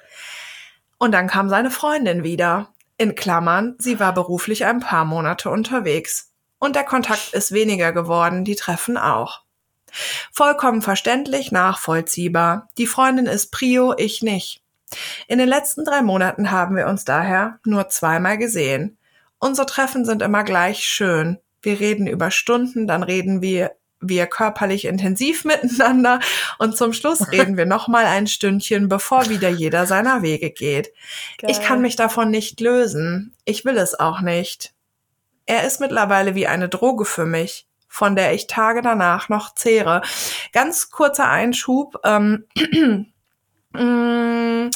Und 0.99 1.13
dann 1.13 1.27
kam 1.27 1.49
seine 1.49 1.71
Freundin 1.71 2.23
wieder. 2.23 2.67
In 2.97 3.15
Klammern, 3.15 3.75
sie 3.79 3.99
war 3.99 4.13
beruflich 4.13 4.65
ein 4.65 4.81
paar 4.81 5.05
Monate 5.05 5.49
unterwegs. 5.49 6.33
Und 6.59 6.75
der 6.75 6.83
Kontakt 6.83 7.33
ist 7.33 7.53
weniger 7.53 7.93
geworden, 7.93 8.43
die 8.43 8.57
Treffen 8.57 8.97
auch. 8.97 9.43
Vollkommen 10.31 10.81
verständlich, 10.81 11.51
nachvollziehbar. 11.51 12.67
Die 12.77 12.85
Freundin 12.85 13.25
ist 13.25 13.51
Prio, 13.51 13.95
ich 13.97 14.21
nicht. 14.21 14.61
In 15.27 15.39
den 15.39 15.47
letzten 15.47 15.85
drei 15.85 16.01
Monaten 16.01 16.51
haben 16.51 16.75
wir 16.75 16.87
uns 16.87 17.05
daher 17.05 17.59
nur 17.63 17.89
zweimal 17.89 18.37
gesehen. 18.37 18.97
Unsere 19.39 19.65
Treffen 19.65 20.03
sind 20.03 20.21
immer 20.21 20.43
gleich 20.43 20.83
schön. 20.83 21.39
Wir 21.61 21.79
reden 21.79 22.07
über 22.07 22.31
Stunden, 22.31 22.87
dann 22.87 23.03
reden 23.03 23.41
wir 23.41 23.71
wir 24.01 24.27
körperlich 24.27 24.85
intensiv 24.85 25.45
miteinander 25.45 26.19
und 26.57 26.77
zum 26.77 26.93
Schluss 26.93 27.27
reden 27.31 27.57
wir 27.57 27.65
noch 27.65 27.87
mal 27.87 28.05
ein 28.05 28.27
Stündchen, 28.27 28.89
bevor 28.89 29.29
wieder 29.29 29.49
jeder 29.49 29.85
seiner 29.85 30.21
Wege 30.21 30.51
geht. 30.51 30.93
Geil. 31.37 31.51
Ich 31.51 31.61
kann 31.61 31.81
mich 31.81 31.95
davon 31.95 32.29
nicht 32.29 32.59
lösen. 32.59 33.33
Ich 33.45 33.65
will 33.65 33.77
es 33.77 33.99
auch 33.99 34.21
nicht. 34.21 34.73
Er 35.45 35.65
ist 35.65 35.79
mittlerweile 35.79 36.35
wie 36.35 36.47
eine 36.47 36.69
Droge 36.69 37.05
für 37.05 37.25
mich, 37.25 37.67
von 37.87 38.15
der 38.15 38.33
ich 38.33 38.47
Tage 38.47 38.81
danach 38.81 39.29
noch 39.29 39.55
zehre. 39.55 40.01
Ganz 40.53 40.91
kurzer 40.91 41.27
Einschub. 41.27 41.99
Ähm, 42.03 42.45
mm, 43.73 44.69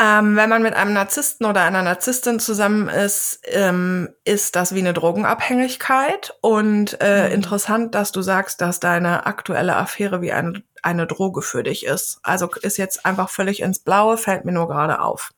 ähm, 0.00 0.36
wenn 0.36 0.48
man 0.48 0.62
mit 0.62 0.74
einem 0.74 0.92
Narzissten 0.92 1.46
oder 1.46 1.62
einer 1.62 1.82
Narzisstin 1.82 2.40
zusammen 2.40 2.88
ist, 2.88 3.40
ähm, 3.44 4.08
ist 4.24 4.56
das 4.56 4.74
wie 4.74 4.78
eine 4.78 4.92
Drogenabhängigkeit. 4.92 6.36
Und 6.40 6.98
äh, 7.00 7.28
mhm. 7.28 7.34
interessant, 7.34 7.94
dass 7.94 8.12
du 8.12 8.22
sagst, 8.22 8.60
dass 8.60 8.80
deine 8.80 9.26
aktuelle 9.26 9.76
Affäre 9.76 10.20
wie 10.20 10.32
eine 10.32 10.62
eine 10.82 11.06
Droge 11.06 11.42
für 11.42 11.62
dich 11.62 11.84
ist. 11.86 12.20
Also 12.22 12.48
ist 12.62 12.76
jetzt 12.76 13.04
einfach 13.04 13.28
völlig 13.28 13.60
ins 13.60 13.80
Blaue, 13.80 14.16
fällt 14.16 14.44
mir 14.44 14.52
nur 14.52 14.68
gerade 14.68 15.00
auf. 15.00 15.32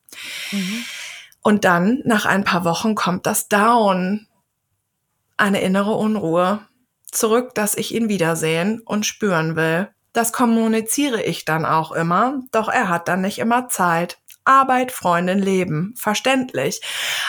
Mhm. 0.53 0.85
Und 1.43 1.65
dann, 1.65 2.03
nach 2.05 2.27
ein 2.27 2.45
paar 2.45 2.65
Wochen, 2.65 2.95
kommt 2.95 3.27
das 3.27 3.49
Down. 3.49 4.27
Eine 5.37 5.61
innere 5.61 5.95
Unruhe. 5.95 6.61
Zurück, 7.11 7.55
dass 7.55 7.75
ich 7.75 7.95
ihn 7.95 8.09
wiedersehen 8.09 8.81
und 8.85 9.07
spüren 9.07 9.57
will. 9.57 9.89
Das 10.13 10.33
kommuniziere 10.33 11.23
ich 11.23 11.45
dann 11.45 11.65
auch 11.65 11.93
immer, 11.93 12.41
doch 12.51 12.69
er 12.69 12.89
hat 12.89 13.09
dann 13.09 13.21
nicht 13.21 13.39
immer 13.39 13.69
Zeit. 13.69 14.19
Arbeit, 14.45 14.93
Freundin, 14.93 15.39
Leben. 15.39 15.95
Verständlich. 15.97 16.81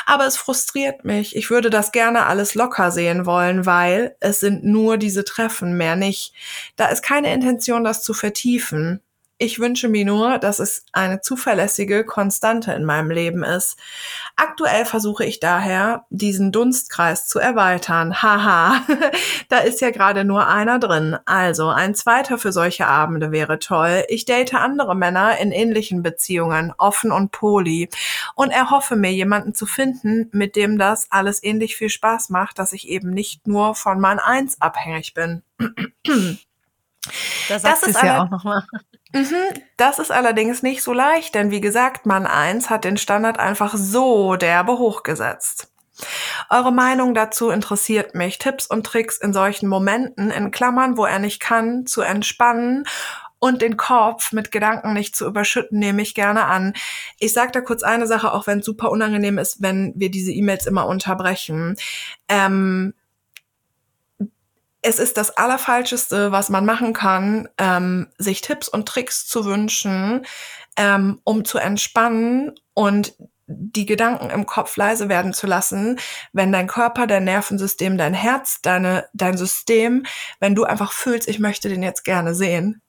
Aber 0.05 0.25
es 0.25 0.37
frustriert 0.37 1.05
mich. 1.05 1.35
Ich 1.35 1.49
würde 1.49 1.69
das 1.69 1.91
gerne 1.91 2.25
alles 2.25 2.55
locker 2.55 2.91
sehen 2.91 3.25
wollen, 3.25 3.65
weil 3.65 4.15
es 4.19 4.39
sind 4.39 4.63
nur 4.63 4.97
diese 4.97 5.23
Treffen, 5.23 5.77
mehr 5.77 5.95
nicht. 5.95 6.33
Da 6.75 6.87
ist 6.87 7.03
keine 7.03 7.33
Intention, 7.33 7.83
das 7.83 8.03
zu 8.03 8.13
vertiefen. 8.13 9.01
Ich 9.43 9.57
wünsche 9.57 9.89
mir 9.89 10.05
nur, 10.05 10.37
dass 10.37 10.59
es 10.59 10.85
eine 10.91 11.21
zuverlässige 11.21 12.05
Konstante 12.05 12.73
in 12.73 12.85
meinem 12.85 13.09
Leben 13.09 13.43
ist. 13.43 13.75
Aktuell 14.35 14.85
versuche 14.85 15.25
ich 15.25 15.39
daher, 15.39 16.05
diesen 16.11 16.51
Dunstkreis 16.51 17.27
zu 17.27 17.39
erweitern. 17.39 18.13
Haha, 18.21 18.83
da 19.49 19.57
ist 19.57 19.81
ja 19.81 19.89
gerade 19.89 20.25
nur 20.25 20.47
einer 20.47 20.77
drin. 20.77 21.17
Also 21.25 21.69
ein 21.69 21.95
zweiter 21.95 22.37
für 22.37 22.51
solche 22.51 22.85
Abende 22.85 23.31
wäre 23.31 23.57
toll. 23.57 24.03
Ich 24.09 24.25
date 24.25 24.53
andere 24.53 24.95
Männer 24.95 25.39
in 25.39 25.51
ähnlichen 25.51 26.03
Beziehungen, 26.03 26.71
offen 26.77 27.11
und 27.11 27.31
poli, 27.31 27.89
und 28.35 28.51
erhoffe 28.51 28.95
mir 28.95 29.11
jemanden 29.11 29.55
zu 29.55 29.65
finden, 29.65 30.29
mit 30.31 30.55
dem 30.55 30.77
das 30.77 31.07
alles 31.09 31.41
ähnlich 31.41 31.75
viel 31.75 31.89
Spaß 31.89 32.29
macht, 32.29 32.59
dass 32.59 32.73
ich 32.73 32.87
eben 32.87 33.09
nicht 33.09 33.47
nur 33.47 33.73
von 33.73 33.99
Mann 33.99 34.19
1 34.19 34.61
abhängig 34.61 35.15
bin. 35.15 35.41
Da 37.49 37.57
das 37.57 37.81
ist 37.81 38.03
ja 38.03 38.23
auch 38.23 38.29
nochmal. 38.29 38.63
Mhm, 39.13 39.61
das 39.77 39.99
ist 39.99 40.11
allerdings 40.11 40.63
nicht 40.63 40.83
so 40.83 40.93
leicht, 40.93 41.35
denn 41.35 41.51
wie 41.51 41.61
gesagt, 41.61 42.05
Mann 42.05 42.25
1 42.25 42.69
hat 42.69 42.85
den 42.85 42.97
Standard 42.97 43.39
einfach 43.39 43.75
so 43.75 44.35
derbe 44.35 44.77
hochgesetzt. 44.77 45.71
Eure 46.49 46.71
Meinung 46.71 47.13
dazu 47.13 47.49
interessiert 47.49 48.15
mich. 48.15 48.39
Tipps 48.39 48.65
und 48.67 48.85
Tricks 48.85 49.17
in 49.17 49.33
solchen 49.33 49.67
Momenten, 49.67 50.31
in 50.31 50.51
Klammern, 50.51 50.97
wo 50.97 51.05
er 51.05 51.19
nicht 51.19 51.39
kann, 51.39 51.85
zu 51.85 52.01
entspannen 52.01 52.85
und 53.39 53.61
den 53.61 53.75
Kopf 53.75 54.31
mit 54.31 54.51
Gedanken 54.51 54.93
nicht 54.93 55.15
zu 55.15 55.25
überschütten, 55.25 55.79
nehme 55.79 56.03
ich 56.03 56.13
gerne 56.13 56.45
an. 56.45 56.73
Ich 57.19 57.33
sage 57.33 57.51
da 57.51 57.61
kurz 57.61 57.83
eine 57.83 58.07
Sache, 58.07 58.33
auch 58.33 58.47
wenn 58.47 58.59
es 58.59 58.65
super 58.65 58.91
unangenehm 58.91 59.39
ist, 59.39 59.61
wenn 59.61 59.93
wir 59.95 60.11
diese 60.11 60.31
E-Mails 60.31 60.67
immer 60.67 60.85
unterbrechen. 60.85 61.75
Ähm, 62.29 62.93
es 64.81 64.99
ist 64.99 65.17
das 65.17 65.37
Allerfalscheste, 65.37 66.31
was 66.31 66.49
man 66.49 66.65
machen 66.65 66.93
kann, 66.93 67.47
ähm, 67.57 68.07
sich 68.17 68.41
Tipps 68.41 68.67
und 68.67 68.87
Tricks 68.87 69.27
zu 69.27 69.45
wünschen, 69.45 70.25
ähm, 70.77 71.19
um 71.23 71.45
zu 71.45 71.57
entspannen 71.57 72.53
und 72.73 73.13
die 73.47 73.85
Gedanken 73.85 74.29
im 74.29 74.45
Kopf 74.45 74.77
leise 74.77 75.09
werden 75.09 75.33
zu 75.33 75.45
lassen, 75.45 75.99
wenn 76.31 76.51
dein 76.51 76.67
Körper, 76.67 77.05
dein 77.05 77.25
Nervensystem, 77.25 77.97
dein 77.97 78.13
Herz, 78.13 78.61
deine, 78.61 79.07
dein 79.13 79.37
System, 79.37 80.05
wenn 80.39 80.55
du 80.55 80.63
einfach 80.63 80.93
fühlst, 80.93 81.27
ich 81.27 81.39
möchte 81.39 81.69
den 81.69 81.83
jetzt 81.83 82.03
gerne 82.03 82.33
sehen, 82.33 82.81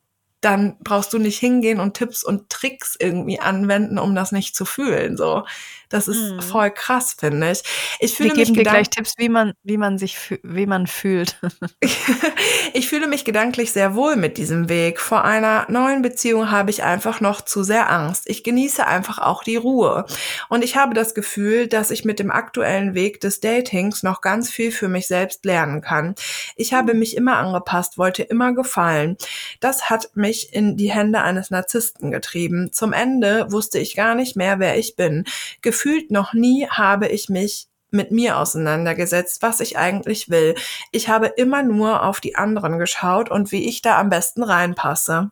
dann 0.43 0.77
brauchst 0.83 1.13
du 1.13 1.19
nicht 1.19 1.39
hingehen 1.39 1.81
und 1.81 1.95
Tipps 1.95 2.23
und 2.23 2.51
Tricks 2.51 2.97
irgendwie 2.99 3.41
anwenden, 3.41 3.99
um 3.99 4.15
das 4.15 4.33
nicht 4.33 4.55
zu 4.55 4.65
fühlen. 4.65 5.17
So, 5.17 5.45
das 5.93 6.09
ist 6.09 6.33
mhm. 6.33 6.41
voll 6.41 6.71
krass, 6.71 7.15
finde 7.19 7.53
ich. 7.53 7.63
Ich 8.01 8.15
fühle 8.15 8.31
Wir 8.31 8.45
geben 8.45 8.55
dir 8.55 8.63
gleich 8.63 8.89
Tipps, 8.89 9.13
wie 9.19 9.29
man, 9.29 9.53
wie 9.63 9.77
man 9.77 9.99
sich, 9.99 10.17
wie 10.43 10.67
man 10.67 10.87
fühlt. 10.87 11.39
ich 12.73 12.89
fühle 12.89 13.07
mich 13.07 13.25
gedanklich 13.25 13.73
sehr 13.73 13.95
wohl 13.95 14.17
mit 14.17 14.39
diesem 14.39 14.71
Weg. 14.71 15.01
Vor 15.01 15.25
einer 15.25 15.67
neuen 15.69 16.01
Beziehung 16.01 16.51
habe 16.51 16.71
ich 16.71 16.83
einfach 16.83 17.21
noch 17.21 17.43
zu 17.43 17.63
sehr 17.63 17.91
Angst. 17.91 18.25
Ich 18.27 18.43
genieße 18.43 18.87
einfach 18.87 19.19
auch 19.19 19.45
die 19.45 19.57
Ruhe. 19.57 20.07
Und 20.49 20.65
ich 20.65 20.77
habe 20.77 20.95
das 20.95 21.15
Gefühl, 21.15 21.69
dass 21.69 21.91
ich 21.91 22.07
mit 22.07 22.19
dem 22.19 22.31
aktuellen 22.31 22.95
Weg 22.95 23.21
des 23.21 23.41
Datings 23.41 24.03
noch 24.03 24.23
ganz 24.23 24.51
viel 24.51 24.73
für 24.73 24.89
mich 24.89 25.07
selbst 25.07 25.45
lernen 25.45 25.83
kann. 25.83 26.15
Ich 26.57 26.73
habe 26.73 26.95
mich 26.95 27.17
immer 27.17 27.37
angepasst, 27.37 27.99
wollte 27.99 28.23
immer 28.23 28.55
gefallen. 28.55 29.19
Das 29.61 29.91
hat 29.91 30.11
mich 30.15 30.32
in 30.53 30.77
die 30.77 30.91
Hände 30.91 31.21
eines 31.23 31.51
Narzissten 31.51 32.11
getrieben. 32.11 32.73
Zum 32.73 32.93
Ende 32.93 33.51
wusste 33.53 33.79
ich 33.79 33.95
gar 33.95 34.15
nicht 34.15 34.37
mehr, 34.37 34.59
wer 34.59 34.79
ich 34.79 34.97
bin. 34.97 35.25
Gefühl 35.61 35.93
gefühlt 35.93 36.11
noch 36.11 36.33
nie 36.33 36.69
habe 36.69 37.09
ich 37.09 37.29
mich 37.29 37.67
mit 37.91 38.11
mir 38.11 38.39
auseinandergesetzt, 38.39 39.43
was 39.43 39.61
ich 39.61 39.77
eigentlich 39.77 40.31
will. 40.31 40.55
Ich 40.91 41.09
habe 41.09 41.27
immer 41.27 41.63
nur 41.63 42.05
auf 42.05 42.21
die 42.21 42.37
anderen 42.37 42.79
geschaut 42.79 43.31
und 43.31 43.53
wie 43.53 43.69
ich 43.69 43.83
da 43.83 43.99
am 43.99 44.09
besten 44.09 44.43
reinpasse. 44.43 45.31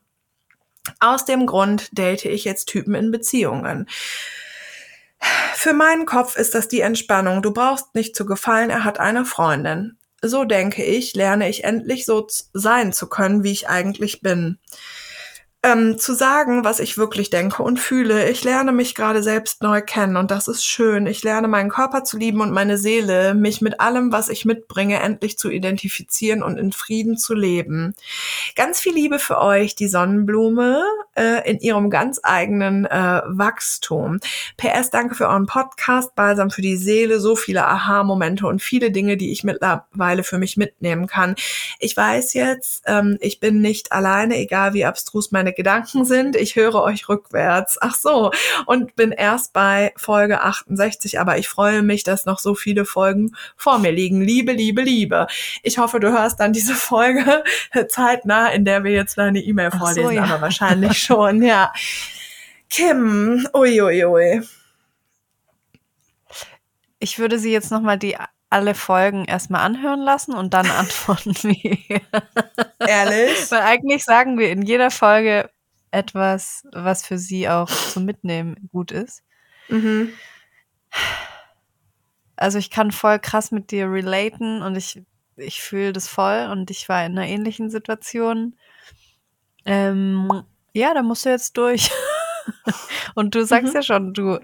Aus 0.99 1.25
dem 1.25 1.47
Grund 1.47 1.97
date 1.97 2.25
ich 2.25 2.45
jetzt 2.45 2.67
Typen 2.67 2.95
in 2.95 3.11
Beziehungen. 3.11 3.89
Für 5.55 5.73
meinen 5.73 6.05
Kopf 6.05 6.37
ist 6.37 6.55
das 6.55 6.69
die 6.69 6.81
Entspannung. 6.81 7.43
Du 7.43 7.53
brauchst 7.53 7.95
nicht 7.95 8.17
zu 8.17 8.27
gefallen, 8.27 8.71
er 8.71 8.85
hat 8.85 8.99
eine 8.99 9.25
Freundin. 9.25 9.97
So 10.23 10.45
denke 10.45 10.85
ich, 10.85 11.15
lerne 11.15 11.49
ich 11.49 11.65
endlich 11.65 12.05
so 12.05 12.27
sein 12.53 12.93
zu 12.93 13.09
können, 13.09 13.43
wie 13.43 13.53
ich 13.53 13.69
eigentlich 13.69 14.21
bin 14.21 14.59
ähm, 15.63 15.99
zu 15.99 16.15
sagen, 16.15 16.65
was 16.65 16.81
ich 16.81 16.97
wirklich 16.97 17.29
denke 17.29 17.63
und 17.63 17.79
fühle. 17.79 18.31
Ich 18.31 18.45
lerne 18.45 18.73
mich 18.73 18.95
gerade 18.95 19.23
selbst 19.23 19.63
neu 19.63 19.83
kennen 19.83 20.17
und 20.17 20.31
das 20.31 20.49
ist 20.49 20.65
schön. 20.65 21.07
Ich 21.07 21.23
lerne 21.23 21.49
meinen 21.49 21.69
Körper 21.69 22.03
zu 22.03 22.17
lieben 22.17 22.41
und 22.41 22.51
meine 22.51 22.79
Seele, 22.79 23.35
mich 23.35 23.61
mit 23.61 23.79
allem, 23.79 24.11
was 24.11 24.31
ich 24.31 24.47
mitbringe, 24.47 25.01
endlich 25.01 25.37
zu 25.39 25.51
identifizieren 25.51 26.43
und 26.43 26.57
in 26.57 26.73
Frieden 26.73 27.19
zu 27.19 27.35
leben. 27.35 27.95
Ganz 28.57 28.81
viel 28.81 28.95
Liebe 28.95 29.19
für 29.19 29.39
euch, 29.39 29.75
die 29.75 29.89
Sonnenblume, 29.89 30.83
äh, 31.15 31.49
in 31.51 31.59
ihrem 31.59 31.91
ganz 31.91 32.21
eigenen 32.23 32.87
äh, 32.87 33.21
Wachstum. 33.27 34.21
PS, 34.57 34.91
danke 34.91 35.15
für 35.15 35.29
euren 35.29 35.47
Podcast, 35.47 36.15
Balsam 36.15 36.51
für 36.51 36.63
die 36.63 36.77
Seele, 36.77 37.21
so 37.21 37.37
viele 37.37 37.67
Aha-Momente 37.67 38.47
und 38.47 38.63
viele 38.63 38.91
Dinge, 38.91 39.19
die 39.19 39.31
ich 39.31 39.45
mittlerweile 39.45 40.23
für 40.23 40.39
mich 40.39 40.57
mitnehmen 40.57 41.07
kann. 41.07 41.35
Ich 41.79 41.95
weiß 41.95 42.33
jetzt, 42.33 42.85
ähm, 42.87 43.19
ich 43.21 43.41
bin 43.41 43.61
nicht 43.61 43.93
alleine, 43.93 44.39
egal 44.39 44.73
wie 44.73 44.87
abstrus 44.87 45.33
meine 45.33 45.50
meine 45.51 45.55
Gedanken 45.55 46.05
sind. 46.05 46.37
Ich 46.37 46.57
höre 46.57 46.83
euch 46.83 47.09
rückwärts. 47.09 47.79
Ach 47.81 47.95
so. 47.95 48.31
Und 48.67 48.95
bin 48.97 49.13
erst 49.13 49.53
bei 49.53 49.93
Folge 49.97 50.43
68, 50.43 51.19
aber 51.19 51.39
ich 51.39 51.49
freue 51.49 51.83
mich, 51.83 52.05
dass 52.05 52.27
noch 52.27 52.39
so 52.39 52.55
viele 52.55 52.85
Folgen 52.85 53.35
vor 53.57 53.79
mir 53.79 53.93
liegen. 53.93 54.21
Liebe, 54.21 54.53
liebe, 54.53 54.83
liebe. 54.83 55.27
Ich 55.63 55.79
hoffe, 55.79 56.01
du 56.01 56.13
hörst 56.13 56.41
dann 56.41 56.53
diese 56.53 56.75
Folge 56.75 57.45
zeitnah, 57.89 58.49
in 58.49 58.65
der 58.65 58.85
wir 58.85 58.93
jetzt 58.93 59.19
deine 59.19 59.41
E-Mail 59.41 59.71
vorlesen, 59.71 60.05
so, 60.05 60.11
ja. 60.11 60.25
aber 60.25 60.41
wahrscheinlich 60.41 60.99
schon, 61.03 61.43
ja. 61.43 61.73
Kim, 62.69 63.47
uiuiui. 63.55 64.05
Ui, 64.05 64.37
ui. 64.39 64.49
Ich 67.01 67.19
würde 67.19 67.39
sie 67.39 67.51
jetzt 67.51 67.71
nochmal 67.71 67.99
die 67.99 68.17
alle 68.51 68.75
Folgen 68.75 69.25
erstmal 69.25 69.63
anhören 69.63 70.01
lassen 70.01 70.35
und 70.35 70.53
dann 70.53 70.69
antworten 70.69 71.35
wir. 71.43 72.01
Ehrlich? 72.81 73.51
Weil 73.51 73.63
eigentlich 73.63 74.05
sagen 74.05 74.39
wir 74.39 74.51
in 74.51 74.63
jeder 74.63 74.91
Folge 74.91 75.51
etwas, 75.93 76.67
was 76.73 77.07
für 77.07 77.19
sie 77.19 77.49
auch 77.49 77.69
zum 77.69 78.05
Mitnehmen 78.05 78.69
gut 78.73 78.91
ist. 78.91 79.23
Mhm. 79.69 80.13
Also 82.37 82.59
ich 82.59 82.71
kann 82.71 82.91
voll 82.91 83.19
krass 83.19 83.53
mit 83.53 83.71
dir 83.71 83.91
relaten 83.91 84.63
und 84.63 84.77
ich, 84.77 85.03
ich 85.37 85.61
fühle 85.63 85.93
das 85.93 86.09
voll 86.09 86.49
und 86.51 86.71
ich 86.71 86.89
war 86.89 87.05
in 87.05 87.19
einer 87.19 87.29
ähnlichen 87.29 87.71
Situation. 87.71 88.57
Ähm, 89.65 90.43
ja, 90.73 90.95
da 90.95 91.03
musst 91.03 91.25
du 91.25 91.29
jetzt 91.29 91.57
durch. 91.57 91.91
und 93.15 93.35
du 93.35 93.45
sagst 93.45 93.75
mhm. 93.75 93.77
ja 93.77 93.83
schon, 93.83 94.15
du 94.15 94.41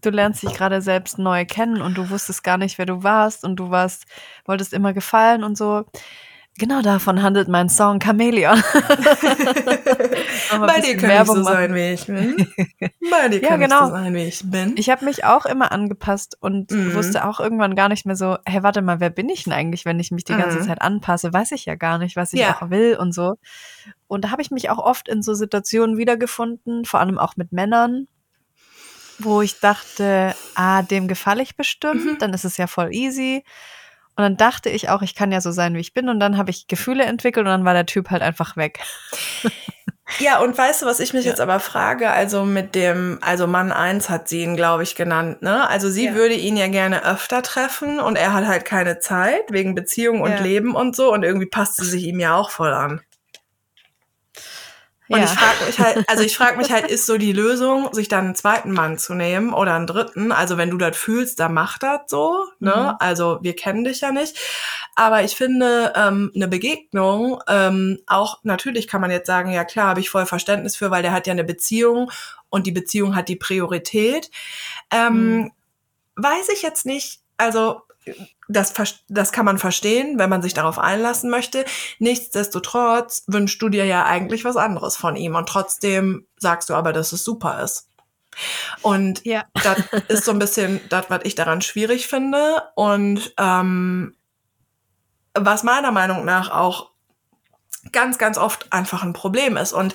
du 0.00 0.10
lernst 0.10 0.42
dich 0.42 0.54
gerade 0.54 0.80
selbst 0.82 1.18
neu 1.18 1.44
kennen 1.44 1.80
und 1.82 1.96
du 1.96 2.10
wusstest 2.10 2.44
gar 2.44 2.58
nicht, 2.58 2.78
wer 2.78 2.86
du 2.86 3.02
warst 3.02 3.44
und 3.44 3.56
du 3.56 3.70
warst, 3.70 4.04
wolltest 4.44 4.72
immer 4.72 4.92
gefallen 4.92 5.44
und 5.44 5.56
so. 5.56 5.84
Genau 6.58 6.82
davon 6.82 7.22
handelt 7.22 7.46
mein 7.46 7.68
Song 7.68 8.00
Chameleon. 8.00 8.60
Bei 10.50 10.80
dir 10.80 10.96
kann 10.96 11.08
Werbung 11.08 11.36
ich 11.38 11.44
so 11.44 11.52
sein, 11.52 11.72
wie 11.72 11.92
ich 11.92 12.06
bin. 12.06 12.48
Bei 13.08 13.28
dir 13.28 13.40
kann 13.48 13.60
ja, 13.60 13.68
genau. 13.68 13.84
ich 13.84 13.90
so 13.90 13.94
sein, 13.94 14.14
wie 14.14 14.24
ich 14.24 14.50
bin. 14.50 14.74
Ich 14.76 14.90
habe 14.90 15.04
mich 15.04 15.24
auch 15.24 15.46
immer 15.46 15.70
angepasst 15.70 16.36
und 16.40 16.72
mhm. 16.72 16.94
wusste 16.94 17.24
auch 17.28 17.38
irgendwann 17.38 17.76
gar 17.76 17.88
nicht 17.88 18.06
mehr 18.06 18.16
so, 18.16 18.38
hey, 18.44 18.64
warte 18.64 18.82
mal, 18.82 18.98
wer 18.98 19.10
bin 19.10 19.28
ich 19.28 19.44
denn 19.44 19.52
eigentlich, 19.52 19.84
wenn 19.84 20.00
ich 20.00 20.10
mich 20.10 20.24
die 20.24 20.34
ganze 20.34 20.58
mhm. 20.58 20.64
Zeit 20.64 20.82
anpasse? 20.82 21.32
Weiß 21.32 21.52
ich 21.52 21.64
ja 21.64 21.76
gar 21.76 21.98
nicht, 21.98 22.16
was 22.16 22.32
ich 22.32 22.40
ja. 22.40 22.56
auch 22.56 22.70
will 22.70 22.96
und 22.96 23.14
so. 23.14 23.36
Und 24.08 24.24
da 24.24 24.32
habe 24.32 24.42
ich 24.42 24.50
mich 24.50 24.68
auch 24.68 24.78
oft 24.78 25.08
in 25.08 25.22
so 25.22 25.34
Situationen 25.34 25.96
wiedergefunden, 25.96 26.84
vor 26.84 26.98
allem 26.98 27.18
auch 27.18 27.36
mit 27.36 27.52
Männern, 27.52 28.08
wo 29.18 29.42
ich 29.42 29.60
dachte, 29.60 30.34
ah, 30.54 30.82
dem 30.82 31.08
gefalle 31.08 31.42
ich 31.42 31.56
bestimmt, 31.56 32.04
mhm. 32.04 32.18
dann 32.18 32.34
ist 32.34 32.44
es 32.44 32.56
ja 32.56 32.66
voll 32.66 32.92
easy. 32.92 33.44
Und 34.16 34.22
dann 34.22 34.36
dachte 34.36 34.68
ich 34.68 34.88
auch, 34.88 35.02
ich 35.02 35.14
kann 35.14 35.30
ja 35.30 35.40
so 35.40 35.52
sein, 35.52 35.74
wie 35.74 35.80
ich 35.80 35.94
bin. 35.94 36.08
Und 36.08 36.18
dann 36.18 36.36
habe 36.36 36.50
ich 36.50 36.66
Gefühle 36.66 37.04
entwickelt 37.04 37.46
und 37.46 37.52
dann 37.52 37.64
war 37.64 37.74
der 37.74 37.86
Typ 37.86 38.10
halt 38.10 38.22
einfach 38.22 38.56
weg. 38.56 38.80
Ja, 40.18 40.40
und 40.40 40.56
weißt 40.56 40.82
du, 40.82 40.86
was 40.86 41.00
ich 41.00 41.12
mich 41.12 41.24
ja. 41.24 41.30
jetzt 41.30 41.40
aber 41.40 41.60
frage? 41.60 42.10
Also 42.10 42.44
mit 42.44 42.74
dem, 42.74 43.18
also 43.20 43.46
Mann 43.46 43.70
1 43.72 44.08
hat 44.08 44.28
sie 44.28 44.42
ihn, 44.42 44.56
glaube 44.56 44.82
ich, 44.82 44.94
genannt, 44.94 45.42
ne? 45.42 45.68
Also 45.68 45.90
sie 45.90 46.06
ja. 46.06 46.14
würde 46.14 46.34
ihn 46.34 46.56
ja 46.56 46.68
gerne 46.68 47.04
öfter 47.04 47.42
treffen 47.42 48.00
und 48.00 48.16
er 48.16 48.32
hat 48.32 48.46
halt 48.46 48.64
keine 48.64 49.00
Zeit 49.00 49.44
wegen 49.50 49.74
Beziehung 49.74 50.22
und 50.22 50.30
ja. 50.30 50.40
Leben 50.40 50.74
und 50.74 50.96
so 50.96 51.12
und 51.12 51.24
irgendwie 51.24 51.46
passt 51.46 51.76
sie 51.76 51.84
sich 51.84 52.04
ihm 52.04 52.20
ja 52.20 52.34
auch 52.34 52.50
voll 52.50 52.72
an. 52.72 53.00
Und 55.08 55.18
ja. 55.18 55.24
ich 55.24 55.30
frage 55.30 55.64
mich 55.66 55.78
halt, 55.78 56.08
also 56.08 56.22
ich 56.22 56.36
frage 56.36 56.56
mich 56.58 56.70
halt, 56.70 56.86
ist 56.90 57.06
so 57.06 57.16
die 57.16 57.32
Lösung, 57.32 57.92
sich 57.92 58.08
dann 58.08 58.26
einen 58.26 58.34
zweiten 58.34 58.72
Mann 58.72 58.98
zu 58.98 59.14
nehmen 59.14 59.52
oder 59.52 59.74
einen 59.74 59.86
dritten? 59.86 60.32
Also 60.32 60.58
wenn 60.58 60.70
du 60.70 60.76
das 60.76 60.96
fühlst, 60.96 61.40
dann 61.40 61.54
mach 61.54 61.78
das 61.78 62.02
so. 62.06 62.46
Ne? 62.60 62.74
Mhm. 62.76 62.96
Also 62.98 63.38
wir 63.42 63.56
kennen 63.56 63.84
dich 63.84 64.02
ja 64.02 64.12
nicht. 64.12 64.38
Aber 64.94 65.22
ich 65.22 65.36
finde, 65.36 65.92
ähm, 65.96 66.32
eine 66.34 66.48
Begegnung, 66.48 67.40
ähm, 67.48 67.98
auch 68.06 68.40
natürlich 68.42 68.88
kann 68.88 69.00
man 69.00 69.10
jetzt 69.10 69.26
sagen, 69.26 69.50
ja 69.50 69.64
klar, 69.64 69.88
habe 69.88 70.00
ich 70.00 70.10
voll 70.10 70.26
Verständnis 70.26 70.76
für, 70.76 70.90
weil 70.90 71.02
der 71.02 71.12
hat 71.12 71.26
ja 71.26 71.32
eine 71.32 71.44
Beziehung 71.44 72.10
und 72.50 72.66
die 72.66 72.72
Beziehung 72.72 73.16
hat 73.16 73.28
die 73.28 73.36
Priorität. 73.36 74.30
Ähm, 74.90 75.36
mhm. 75.36 75.52
Weiß 76.16 76.48
ich 76.52 76.62
jetzt 76.62 76.84
nicht, 76.84 77.20
also 77.36 77.82
das, 78.48 78.72
das 79.08 79.32
kann 79.32 79.44
man 79.44 79.58
verstehen, 79.58 80.18
wenn 80.18 80.30
man 80.30 80.42
sich 80.42 80.54
darauf 80.54 80.78
einlassen 80.78 81.30
möchte. 81.30 81.64
Nichtsdestotrotz 81.98 83.24
wünschst 83.26 83.60
du 83.60 83.68
dir 83.68 83.84
ja 83.84 84.04
eigentlich 84.04 84.44
was 84.44 84.56
anderes 84.56 84.96
von 84.96 85.16
ihm 85.16 85.34
und 85.34 85.48
trotzdem 85.48 86.26
sagst 86.36 86.70
du 86.70 86.74
aber, 86.74 86.92
dass 86.92 87.12
es 87.12 87.24
super 87.24 87.62
ist. 87.62 87.88
Und 88.82 89.24
ja. 89.24 89.44
das 89.62 89.78
ist 90.08 90.24
so 90.24 90.32
ein 90.32 90.38
bisschen 90.38 90.80
das, 90.88 91.06
was 91.08 91.20
ich 91.24 91.34
daran 91.34 91.60
schwierig 91.60 92.06
finde 92.06 92.62
und 92.74 93.34
ähm, 93.38 94.14
was 95.34 95.62
meiner 95.62 95.92
Meinung 95.92 96.24
nach 96.24 96.50
auch 96.50 96.90
ganz, 97.92 98.18
ganz 98.18 98.38
oft 98.38 98.72
einfach 98.72 99.02
ein 99.02 99.12
Problem 99.12 99.56
ist. 99.56 99.72
Und 99.72 99.94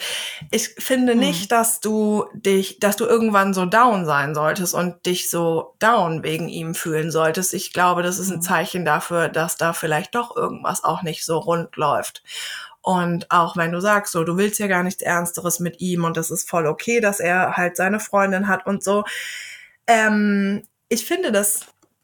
ich 0.52 0.70
finde 0.78 1.14
hm. 1.14 1.20
nicht, 1.20 1.52
dass 1.52 1.80
du 1.80 2.26
dich, 2.34 2.80
dass 2.80 2.96
du 2.96 3.06
irgendwann 3.06 3.54
so 3.54 3.66
down 3.66 4.06
sein 4.06 4.36
solltest 4.36 4.74
und 4.74 5.06
dich 5.06 5.30
so 5.30 5.76
down 5.80 6.24
wegen 6.24 6.50
ihm 6.50 6.76
fühlen 6.76 7.12
solltest. 7.12 7.54
Ich 7.54 7.74
glaube, 7.74 8.04
das 8.04 8.20
ist 8.20 8.30
ein 8.30 8.36
hm. 8.36 8.42
Zeichen 8.42 8.86
dafür, 8.86 9.30
dass 9.30 9.58
da 9.58 9.74
vielleicht 9.74 10.16
doch 10.16 10.36
irgendwas 10.36 10.84
auch 10.84 11.04
nicht 11.04 11.26
so 11.26 11.38
rund 11.38 11.76
läuft. 11.76 12.24
Und 12.82 13.32
auch 13.32 13.56
wenn 13.56 13.72
du 13.72 13.80
sagst, 13.80 14.12
so, 14.12 14.26
du 14.26 14.36
willst 14.36 14.60
ja 14.60 14.68
gar 14.68 14.84
nichts 14.84 15.02
Ernsteres 15.02 15.62
mit 15.62 15.80
ihm 15.80 16.04
und 16.04 16.18
das 16.18 16.30
ist 16.32 16.50
voll 16.50 16.68
okay, 16.68 17.00
dass 17.00 17.22
er 17.22 17.56
halt 17.56 17.78
seine 17.78 18.02
Freundin 18.02 18.50
hat 18.50 18.66
und 18.66 18.84
so. 18.84 19.06
Ähm, 19.88 20.64
ich 20.90 21.06
finde, 21.06 21.32
das 21.32 21.62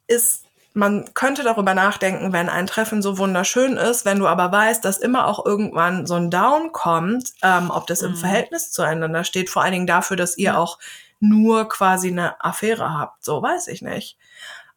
ist 0.07 0.45
man 0.73 1.13
könnte 1.13 1.43
darüber 1.43 1.73
nachdenken, 1.73 2.31
wenn 2.31 2.49
ein 2.49 2.67
Treffen 2.67 3.01
so 3.01 3.17
wunderschön 3.17 3.77
ist, 3.77 4.05
wenn 4.05 4.19
du 4.19 4.27
aber 4.27 4.51
weißt, 4.51 4.83
dass 4.85 4.97
immer 4.97 5.27
auch 5.27 5.45
irgendwann 5.45 6.05
so 6.05 6.15
ein 6.15 6.29
Down 6.29 6.71
kommt, 6.71 7.33
ähm, 7.41 7.71
ob 7.71 7.87
das 7.87 8.01
im 8.01 8.11
mhm. 8.11 8.17
Verhältnis 8.17 8.71
zueinander 8.71 9.23
steht, 9.23 9.49
vor 9.49 9.63
allen 9.63 9.73
Dingen 9.73 9.87
dafür, 9.87 10.17
dass 10.17 10.37
ihr 10.37 10.57
auch 10.57 10.79
nur 11.19 11.67
quasi 11.67 12.09
eine 12.09 12.43
Affäre 12.43 12.97
habt, 12.97 13.25
so 13.25 13.41
weiß 13.41 13.67
ich 13.67 13.81
nicht. 13.81 14.17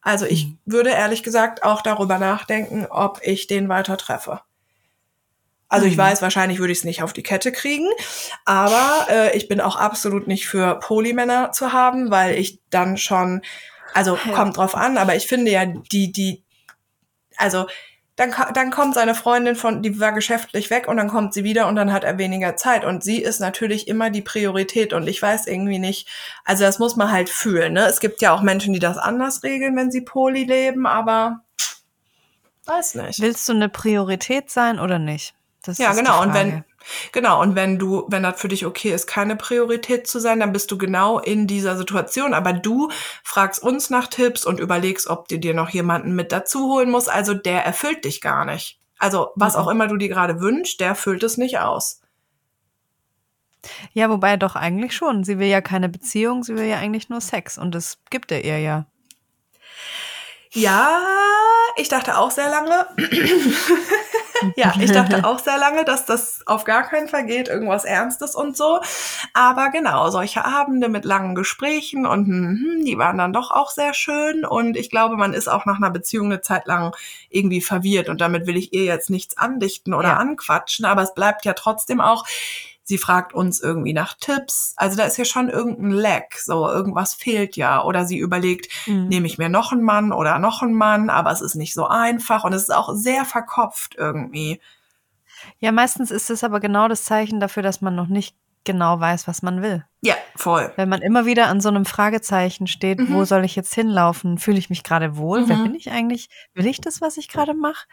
Also 0.01 0.27
ich 0.27 0.47
mhm. 0.47 0.59
würde 0.67 0.91
ehrlich 0.91 1.23
gesagt 1.23 1.63
auch 1.63 1.83
darüber 1.83 2.19
nachdenken, 2.19 2.87
ob 2.91 3.21
ich 3.23 3.47
den 3.47 3.69
weiter 3.69 3.97
treffe. 3.97 4.41
Also 5.69 5.87
ich 5.87 5.97
mhm. 5.97 6.01
weiß, 6.01 6.21
wahrscheinlich 6.21 6.59
würde 6.59 6.73
ich 6.73 6.81
es 6.81 6.85
nicht 6.85 7.03
auf 7.03 7.13
die 7.13 7.23
Kette 7.23 7.53
kriegen, 7.53 7.89
aber 8.45 9.07
äh, 9.09 9.37
ich 9.37 9.49
bin 9.49 9.61
auch 9.61 9.77
absolut 9.77 10.27
nicht 10.27 10.47
für 10.47 10.79
Polymänner 10.81 11.53
zu 11.53 11.73
haben, 11.73 12.11
weil 12.11 12.37
ich 12.37 12.61
dann 12.69 12.99
schon 12.99 13.41
also 13.95 14.19
ja. 14.25 14.33
kommt 14.33 14.57
drauf 14.57 14.75
an, 14.75 14.99
aber 14.99 15.17
ich 15.17 15.27
finde 15.27 15.51
ja, 15.51 15.67
die, 15.67 16.13
die, 16.13 16.45
also 17.37 17.67
dann, 18.17 18.35
dann 18.53 18.71
kommt 18.71 18.95
seine 18.95 19.15
Freundin 19.15 19.57
von, 19.57 19.83
die 19.83 19.99
war 19.99 20.13
geschäftlich 20.13 20.69
weg 20.71 20.87
und 20.87 20.99
dann 20.99 21.09
kommt 21.09 21.33
sie 21.33 21.45
wieder 21.45 21.67
und 21.67 21.77
dann 21.77 21.93
hat 21.93 22.05
er 22.05 22.19
weniger 22.19 22.57
Zeit. 22.57 22.85
Und 22.85 23.03
sie 23.03 23.23
ist 23.23 23.41
natürlich 23.41 23.89
immer 23.89 24.11
die 24.11 24.21
Priorität 24.21 24.93
und 24.93 25.09
ich 25.09 25.21
weiß 25.21 25.47
irgendwie 25.47 25.79
nicht, 25.79 26.09
also 26.45 26.65
das 26.65 26.79
muss 26.79 26.97
man 26.97 27.11
halt 27.11 27.31
fühlen. 27.31 27.73
Ne? 27.73 27.87
Es 27.87 28.01
gibt 28.01 28.21
ja 28.21 28.33
auch 28.33 28.43
Menschen, 28.43 28.75
die 28.75 28.81
das 28.81 28.99
anders 28.99 29.43
regeln, 29.43 29.77
wenn 29.77 29.91
sie 29.91 30.03
Poli 30.03 30.45
leben, 30.45 30.87
aber 30.87 31.41
weiß 32.67 32.97
nicht. 32.97 33.21
Willst 33.21 33.49
du 33.49 33.55
eine 33.55 33.71
Priorität 33.71 34.51
sein 34.51 34.79
oder 34.79 34.99
nicht? 34.99 35.35
Das 35.63 35.79
ja, 35.79 35.93
genau. 35.93 36.21
Und 36.23 36.35
wenn, 36.35 36.65
Genau, 37.13 37.41
und 37.41 37.55
wenn 37.55 37.79
du, 37.79 38.05
wenn 38.09 38.23
das 38.23 38.41
für 38.41 38.49
dich 38.49 38.67
okay 38.67 38.93
ist, 38.93 39.07
keine 39.07 39.37
Priorität 39.37 40.07
zu 40.07 40.19
sein, 40.19 40.41
dann 40.41 40.53
bist 40.53 40.71
du 40.71 40.79
genau 40.79 41.19
in 41.19 41.47
dieser 41.47 41.77
Situation. 41.77 42.35
Aber 42.35 42.53
du 42.53 42.91
fragst 43.23 43.63
uns 43.63 43.91
nach 43.91 44.09
Tipps 44.09 44.45
und 44.45 44.61
überlegst, 44.61 45.09
ob 45.09 45.29
du 45.29 45.39
dir 45.39 45.55
noch 45.55 45.71
jemanden 45.71 46.15
mit 46.15 46.33
dazu 46.33 46.69
holen 46.73 46.91
musst. 46.91 47.11
Also 47.11 47.35
der 47.35 47.65
erfüllt 47.65 48.05
dich 48.05 48.21
gar 48.21 48.45
nicht. 48.45 48.79
Also 48.99 49.31
was 49.35 49.55
mhm. 49.55 49.61
auch 49.61 49.69
immer 49.69 49.89
du 49.89 49.97
dir 49.97 50.09
gerade 50.09 50.41
wünschst, 50.41 50.81
der 50.81 50.95
füllt 50.95 51.23
es 51.23 51.37
nicht 51.37 51.59
aus. 51.59 52.01
Ja, 53.93 54.11
wobei 54.11 54.37
doch 54.37 54.57
eigentlich 54.57 54.95
schon. 54.95 55.25
Sie 55.25 55.39
will 55.39 55.49
ja 55.49 55.61
keine 55.61 55.89
Beziehung, 55.89 56.43
sie 56.43 56.57
will 56.57 56.67
ja 56.67 56.79
eigentlich 56.79 57.09
nur 57.09 57.21
Sex. 57.21 57.59
Und 57.59 57.75
das 57.75 57.99
gibt 58.11 58.33
er 58.33 58.45
ihr 58.45 58.59
ja. 58.59 58.87
Ja, 60.51 61.01
ich 61.77 61.89
dachte 61.89 62.19
auch 62.19 62.31
sehr 62.31 62.51
lange. 62.51 62.87
ja, 64.57 64.73
ich 64.81 64.93
dachte 64.93 65.25
auch 65.25 65.39
sehr 65.39 65.59
lange, 65.59 65.85
dass 65.85 66.07
das 66.07 66.41
auf 66.47 66.65
gar 66.65 66.85
keinen 66.85 67.09
Fall 67.09 67.27
geht, 67.27 67.49
irgendwas 67.49 67.85
Ernstes 67.85 68.35
und 68.35 68.57
so. 68.57 68.81
Aber 69.35 69.71
genau, 69.71 70.11
solche 70.11 70.45
Abende 70.45 70.89
mit 70.89 71.05
langen 71.05 71.35
Gesprächen 71.35 72.07
und 72.07 72.27
hm, 72.27 72.85
die 72.85 72.99
waren 72.99 73.19
dann 73.19 73.33
doch 73.33 73.51
auch 73.51 73.71
sehr 73.71 73.95
schön. 73.95 74.45
Und 74.45 74.77
ich 74.77 74.91
glaube, 74.91 75.17
man 75.17 75.35
ist 75.35 75.49
auch 75.49 75.67
nach 75.67 75.77
einer 75.77 75.91
Beziehung 75.91 76.27
eine 76.27 76.41
Zeit 76.41 76.67
lang 76.67 76.95
irgendwie 77.31 77.61
verwirrt. 77.61 78.09
Und 78.09 78.21
damit 78.21 78.47
will 78.47 78.57
ich 78.57 78.73
ihr 78.73 78.85
jetzt 78.85 79.11
nichts 79.11 79.37
andichten 79.37 79.95
oder 79.95 80.11
ja. 80.11 80.17
anquatschen. 80.17 80.85
Aber 80.85 81.03
es 81.03 81.15
bleibt 81.15 81.45
ja 81.45 81.53
trotzdem 81.53 82.01
auch, 82.01 82.25
sie 82.85 82.99
fragt 82.99 83.33
uns 83.33 83.61
irgendwie 83.61 83.93
nach 83.93 84.15
Tipps. 84.15 84.75
Also 84.77 84.97
da 84.97 85.05
ist 85.05 85.17
ja 85.17 85.25
schon 85.25 85.49
irgendein 85.49 85.91
Lack, 85.91 86.35
so 86.39 86.69
irgendwas 86.69 87.15
fehlt 87.15 87.57
ja. 87.57 87.83
Oder 87.85 88.05
sie 88.05 88.19
überlegt, 88.19 88.69
mhm. 88.87 89.09
nehme 89.09 89.27
ich 89.27 89.39
mir 89.39 89.49
noch 89.49 89.73
einen 89.73 89.83
Mann 89.83 90.13
oder 90.13 90.39
noch 90.39 90.63
einen 90.63 90.75
Mann, 90.75 91.11
aber 91.11 91.31
es 91.31 91.41
ist 91.41 91.55
nicht 91.55 91.75
so 91.75 91.87
einfach 91.87 92.45
und 92.45 92.53
es 92.53 92.63
ist 92.63 92.75
auch 92.75 92.95
sehr 92.95 93.25
verkopft 93.25 93.95
irgendwie. 93.97 94.61
Ja, 95.59 95.73
meistens 95.73 96.11
ist 96.11 96.31
es 96.31 96.45
aber 96.45 96.61
genau 96.61 96.89
das 96.89 97.05
Zeichen 97.05 97.41
dafür, 97.41 97.63
dass 97.63 97.81
man 97.81 97.95
noch 97.95 98.09
nicht 98.09 98.37
genau 98.65 99.01
weiß, 99.01 99.27
was 99.29 99.43
man 99.43 99.63
will. 99.63 99.85
Ja, 100.03 100.15
voll. 100.37 100.73
Wenn 100.77 100.89
man 100.89 101.01
immer 101.01 101.27
wieder 101.27 101.47
an 101.47 101.61
so 101.61 101.69
einem 101.69 101.85
Fragezeichen 101.85 102.67
steht, 102.67 102.99
mhm. 102.99 103.15
wo 103.15 103.25
soll 103.25 103.45
ich 103.45 103.55
jetzt 103.55 103.75
hinlaufen? 103.75 104.39
Fühle 104.39 104.59
ich 104.59 104.71
mich 104.71 104.83
gerade 104.83 105.17
wohl? 105.17 105.43
Mhm. 105.43 105.49
Wer 105.49 105.57
bin 105.57 105.75
ich 105.75 105.91
eigentlich? 105.91 106.29
Will 106.55 106.67
ich 106.67 106.81
das, 106.81 107.01
was 107.01 107.17
ich 107.17 107.29
gerade 107.29 107.55
mache? 107.55 107.87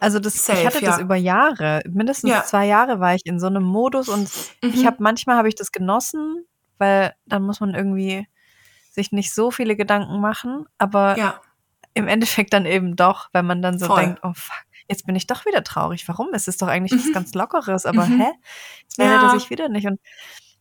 Also 0.00 0.18
das, 0.18 0.44
Safe, 0.44 0.60
ich 0.60 0.66
hatte 0.66 0.82
ja. 0.82 0.90
das 0.90 1.00
über 1.00 1.16
Jahre, 1.16 1.82
mindestens 1.88 2.30
ja. 2.30 2.44
zwei 2.44 2.66
Jahre 2.66 3.00
war 3.00 3.14
ich 3.14 3.22
in 3.24 3.40
so 3.40 3.46
einem 3.46 3.64
Modus 3.64 4.08
und 4.08 4.30
mhm. 4.62 4.70
ich 4.70 4.86
habe 4.86 4.98
manchmal 5.00 5.36
habe 5.36 5.48
ich 5.48 5.54
das 5.54 5.72
genossen, 5.72 6.44
weil 6.78 7.14
dann 7.26 7.42
muss 7.42 7.60
man 7.60 7.74
irgendwie 7.74 8.26
sich 8.90 9.12
nicht 9.12 9.32
so 9.32 9.50
viele 9.50 9.76
Gedanken 9.76 10.20
machen, 10.20 10.66
aber 10.78 11.16
ja. 11.18 11.40
im 11.94 12.08
Endeffekt 12.08 12.52
dann 12.52 12.66
eben 12.66 12.96
doch, 12.96 13.28
wenn 13.32 13.46
man 13.46 13.62
dann 13.62 13.78
so 13.78 13.86
voll. 13.86 14.00
denkt, 14.00 14.20
oh 14.22 14.32
fuck, 14.34 14.65
jetzt 14.88 15.06
bin 15.06 15.16
ich 15.16 15.26
doch 15.26 15.46
wieder 15.46 15.64
traurig. 15.64 16.06
Warum? 16.08 16.28
Es 16.32 16.48
ist 16.48 16.62
doch 16.62 16.68
eigentlich 16.68 16.92
mhm. 16.92 17.04
was 17.04 17.12
ganz 17.12 17.34
Lockeres, 17.34 17.86
aber 17.86 18.06
mhm. 18.06 18.20
hä? 18.20 18.32
Jetzt 18.82 18.98
meldet 18.98 19.22
ja. 19.22 19.32
er 19.32 19.38
sich 19.38 19.50
wieder 19.50 19.68
nicht. 19.68 19.86
Und 19.86 20.00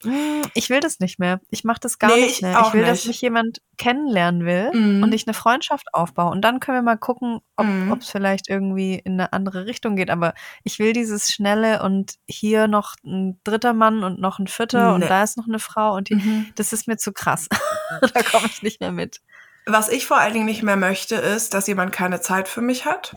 hm, 0.03 0.41
ich 0.53 0.69
will 0.69 0.81
das 0.81 0.99
nicht 0.99 1.19
mehr. 1.19 1.39
Ich 1.49 1.64
mache 1.64 1.80
das 1.80 1.97
gar 1.99 2.10
nee, 2.10 2.26
nicht 2.26 2.41
mehr. 2.41 2.60
Ich, 2.60 2.68
ich 2.68 2.73
will, 2.73 2.81
nicht. 2.81 2.91
dass 2.91 3.06
mich 3.06 3.22
jemand 3.22 3.61
kennenlernen 3.77 4.45
will 4.45 4.72
mm. 4.73 5.03
und 5.03 5.14
ich 5.14 5.26
eine 5.26 5.34
Freundschaft 5.34 5.93
aufbaue. 5.93 6.31
Und 6.31 6.41
dann 6.41 6.60
können 6.60 6.77
wir 6.77 6.81
mal 6.84 6.97
gucken, 6.97 7.39
ob 7.56 8.02
es 8.02 8.10
vielleicht 8.10 8.49
irgendwie 8.49 8.95
in 8.95 9.14
eine 9.14 9.34
andere 9.34 9.65
Richtung 9.65 9.95
geht. 9.95 10.10
Aber 10.10 10.34
ich 10.64 10.80
will 10.80 10.93
dieses 10.93 11.31
schnelle 11.34 11.81
und 11.81 12.15
hier 12.27 12.68
noch 12.68 12.95
ein 13.03 13.39
dritter 13.43 13.73
Mann 13.73 14.03
und 14.03 14.19
noch 14.19 14.38
ein 14.38 14.47
vierter 14.47 14.89
nee. 14.89 14.95
und 14.95 15.10
da 15.10 15.23
ist 15.23 15.38
noch 15.38 15.47
eine 15.47 15.60
Frau 15.60 15.95
und 15.95 16.10
die, 16.10 16.15
mhm. 16.15 16.52
das 16.56 16.73
ist 16.73 16.88
mir 16.88 16.97
zu 16.97 17.11
krass. 17.11 17.47
da 18.14 18.22
komme 18.22 18.47
ich 18.47 18.61
nicht 18.61 18.81
mehr 18.81 18.91
mit. 18.91 19.22
Was 19.65 19.89
ich 19.89 20.06
vor 20.06 20.18
allen 20.18 20.34
Dingen 20.34 20.45
nicht 20.45 20.61
mehr 20.61 20.76
möchte, 20.76 21.15
ist, 21.15 21.56
dass 21.56 21.68
jemand 21.68 21.91
keine 21.91 22.22
Zeit 22.22 22.47
für 22.47 22.61
mich 22.61 22.85
hat. 22.85 23.15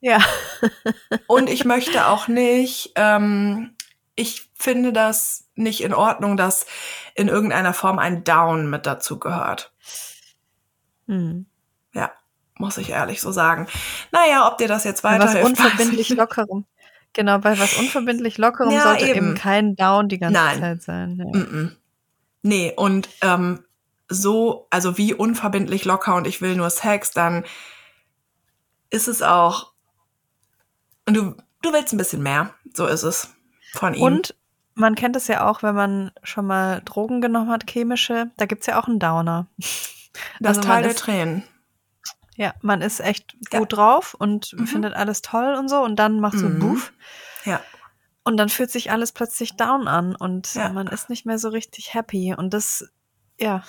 Ja. 0.00 0.18
und 1.26 1.50
ich 1.50 1.64
möchte 1.64 2.06
auch 2.06 2.28
nicht, 2.28 2.92
ähm, 2.96 3.74
ich 4.14 4.50
finde 4.54 4.92
das 4.92 5.48
nicht 5.54 5.82
in 5.82 5.94
Ordnung, 5.94 6.36
dass 6.36 6.66
in 7.14 7.28
irgendeiner 7.28 7.74
Form 7.74 7.98
ein 7.98 8.24
Down 8.24 8.68
mit 8.68 8.86
dazu 8.86 9.18
gehört. 9.18 9.72
Hm. 11.06 11.46
Ja, 11.94 12.12
muss 12.54 12.78
ich 12.78 12.90
ehrlich 12.90 13.20
so 13.20 13.32
sagen. 13.32 13.66
Naja, 14.12 14.48
ob 14.48 14.58
dir 14.58 14.68
das 14.68 14.84
jetzt 14.84 15.04
weiterhilft. 15.04 15.36
Was 15.42 15.50
unverbindlich 15.50 16.08
lockerem. 16.10 16.64
Genau, 17.12 17.38
bei 17.38 17.58
was 17.58 17.76
unverbindlich 17.76 18.38
lockerem 18.38 18.70
ja, 18.70 18.82
sollte 18.84 19.06
eben. 19.06 19.30
eben. 19.30 19.34
kein 19.34 19.74
Down 19.74 20.08
die 20.08 20.20
ganze 20.20 20.40
Nein. 20.40 20.60
Zeit 20.60 20.82
sein. 20.82 21.16
Ja. 21.18 21.24
Mm 21.24 21.42
-mm. 21.42 21.70
Nee, 22.42 22.72
und 22.76 23.08
ähm, 23.20 23.64
so, 24.08 24.66
also 24.70 24.96
wie 24.96 25.14
unverbindlich 25.14 25.84
locker 25.84 26.14
und 26.14 26.26
ich 26.26 26.40
will 26.40 26.56
nur 26.56 26.70
Sex, 26.70 27.10
dann 27.10 27.44
ist 28.90 29.08
es 29.08 29.22
auch 29.22 29.72
und 31.10 31.16
du, 31.16 31.42
du 31.62 31.72
willst 31.72 31.92
ein 31.92 31.98
bisschen 31.98 32.22
mehr. 32.22 32.54
So 32.74 32.86
ist 32.86 33.02
es 33.02 33.34
von 33.72 33.94
ihm. 33.94 34.02
Und 34.02 34.34
man 34.74 34.94
kennt 34.94 35.16
es 35.16 35.26
ja 35.26 35.48
auch, 35.48 35.62
wenn 35.62 35.74
man 35.74 36.10
schon 36.22 36.46
mal 36.46 36.82
Drogen 36.84 37.20
genommen 37.20 37.50
hat, 37.50 37.68
chemische, 37.68 38.30
da 38.36 38.46
gibt 38.46 38.62
es 38.62 38.66
ja 38.66 38.80
auch 38.80 38.88
einen 38.88 38.98
Downer. 38.98 39.46
Das 40.40 40.58
also 40.58 40.68
Teil 40.68 40.82
der 40.82 40.96
Tränen. 40.96 41.44
Ja, 42.34 42.54
man 42.62 42.80
ist 42.80 43.00
echt 43.00 43.34
gut 43.50 43.52
ja. 43.52 43.64
drauf 43.64 44.14
und 44.14 44.54
mhm. 44.54 44.66
findet 44.66 44.94
alles 44.94 45.22
toll 45.22 45.54
und 45.54 45.68
so 45.68 45.84
und 45.84 45.96
dann 45.96 46.20
macht 46.20 46.38
so 46.38 46.48
mhm. 46.48 46.58
Buff. 46.58 46.92
Ja. 47.44 47.60
Und 48.24 48.36
dann 48.36 48.48
fühlt 48.48 48.70
sich 48.70 48.90
alles 48.90 49.12
plötzlich 49.12 49.56
down 49.56 49.88
an 49.88 50.16
und 50.16 50.54
ja. 50.54 50.70
man 50.70 50.86
ist 50.86 51.10
nicht 51.10 51.26
mehr 51.26 51.38
so 51.38 51.48
richtig 51.48 51.94
happy. 51.94 52.34
Und 52.36 52.54
das, 52.54 52.90
ja, 53.38 53.62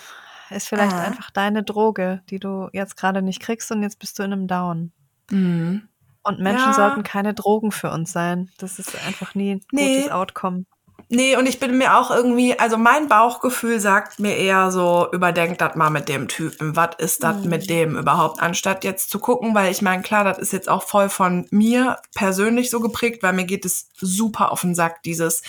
ist 0.49 0.67
vielleicht 0.67 0.93
ah. 0.93 1.03
einfach 1.03 1.31
deine 1.31 1.63
Droge, 1.63 2.21
die 2.29 2.39
du 2.39 2.69
jetzt 2.73 2.97
gerade 2.97 3.21
nicht 3.21 3.39
kriegst 3.39 3.71
und 3.71 3.83
jetzt 3.83 3.99
bist 3.99 4.17
du 4.17 4.23
in 4.23 4.33
einem 4.33 4.47
Down. 4.47 4.91
Mhm. 5.29 5.87
Und 6.23 6.39
Menschen 6.39 6.67
ja. 6.67 6.73
sollten 6.73 7.03
keine 7.03 7.33
Drogen 7.33 7.71
für 7.71 7.89
uns 7.89 8.11
sein. 8.11 8.51
Das 8.59 8.77
ist 8.79 8.95
einfach 9.07 9.33
nie 9.33 9.55
ein 9.55 9.61
nee. 9.71 9.97
gutes 9.97 10.11
Outcome. 10.11 10.65
Nee, 11.13 11.35
und 11.35 11.45
ich 11.45 11.59
bin 11.59 11.77
mir 11.77 11.97
auch 11.97 12.09
irgendwie, 12.09 12.57
also 12.57 12.77
mein 12.77 13.09
Bauchgefühl 13.09 13.81
sagt 13.81 14.19
mir 14.19 14.37
eher 14.37 14.71
so, 14.71 15.09
überdenkt 15.11 15.59
das 15.59 15.75
mal 15.75 15.89
mit 15.89 16.07
dem 16.07 16.29
Typen. 16.29 16.77
Was 16.77 16.91
ist 16.99 17.21
das 17.21 17.43
mhm. 17.43 17.49
mit 17.49 17.69
dem 17.69 17.97
überhaupt? 17.97 18.41
Anstatt 18.41 18.85
jetzt 18.85 19.09
zu 19.09 19.19
gucken, 19.19 19.53
weil 19.53 19.71
ich 19.71 19.81
meine, 19.81 20.03
klar, 20.03 20.23
das 20.23 20.37
ist 20.37 20.53
jetzt 20.53 20.69
auch 20.69 20.83
voll 20.83 21.09
von 21.09 21.47
mir 21.51 21.97
persönlich 22.15 22.69
so 22.69 22.79
geprägt, 22.79 23.23
weil 23.23 23.33
mir 23.33 23.43
geht 23.43 23.65
es 23.65 23.89
super 23.99 24.53
auf 24.53 24.61
den 24.61 24.73
Sack, 24.73 25.03
dieses, 25.03 25.41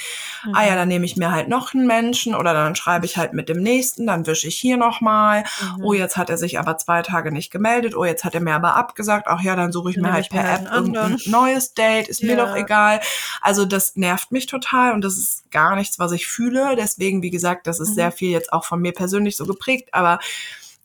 mhm. 0.44 0.56
ah 0.56 0.66
ja, 0.66 0.74
dann 0.74 0.88
nehme 0.88 1.04
ich 1.04 1.16
mir 1.16 1.30
halt 1.30 1.48
noch 1.48 1.74
einen 1.74 1.86
Menschen 1.86 2.34
oder 2.34 2.54
dann 2.54 2.74
schreibe 2.74 3.06
ich 3.06 3.16
halt 3.16 3.32
mit 3.32 3.48
dem 3.48 3.62
nächsten, 3.62 4.08
dann 4.08 4.26
wische 4.26 4.48
ich 4.48 4.56
hier 4.56 4.76
nochmal. 4.76 5.44
Mhm. 5.60 5.84
Oh, 5.84 5.92
jetzt 5.92 6.16
hat 6.16 6.28
er 6.28 6.38
sich 6.38 6.58
aber 6.58 6.76
zwei 6.78 7.02
Tage 7.02 7.30
nicht 7.30 7.52
gemeldet. 7.52 7.96
Oh, 7.96 8.04
jetzt 8.04 8.24
hat 8.24 8.34
er 8.34 8.40
mir 8.40 8.56
aber 8.56 8.74
abgesagt. 8.74 9.28
Ach 9.28 9.40
ja, 9.40 9.54
dann 9.54 9.70
suche 9.70 9.90
ich 9.90 9.94
dann 9.94 10.06
mir 10.06 10.12
halt 10.12 10.28
per 10.28 10.42
halt 10.42 10.62
App 10.62 10.72
irgendein 10.72 11.18
neues 11.26 11.74
Date. 11.74 12.08
Ist 12.08 12.20
ja. 12.20 12.34
mir 12.34 12.36
doch 12.36 12.56
egal. 12.56 13.00
Also 13.40 13.64
das 13.64 13.94
nervt 13.94 14.32
mich 14.32 14.46
total 14.46 14.92
und 14.92 15.04
das 15.04 15.16
ist 15.16 15.51
gar 15.52 15.76
nichts, 15.76 15.98
was 15.98 16.12
ich 16.12 16.26
fühle. 16.26 16.74
Deswegen, 16.76 17.22
wie 17.22 17.30
gesagt, 17.30 17.66
das 17.66 17.80
ist 17.80 17.90
mhm. 17.90 17.94
sehr 17.94 18.12
viel 18.12 18.30
jetzt 18.30 18.52
auch 18.52 18.64
von 18.64 18.80
mir 18.80 18.92
persönlich 18.92 19.36
so 19.36 19.46
geprägt. 19.46 19.90
Aber 19.92 20.18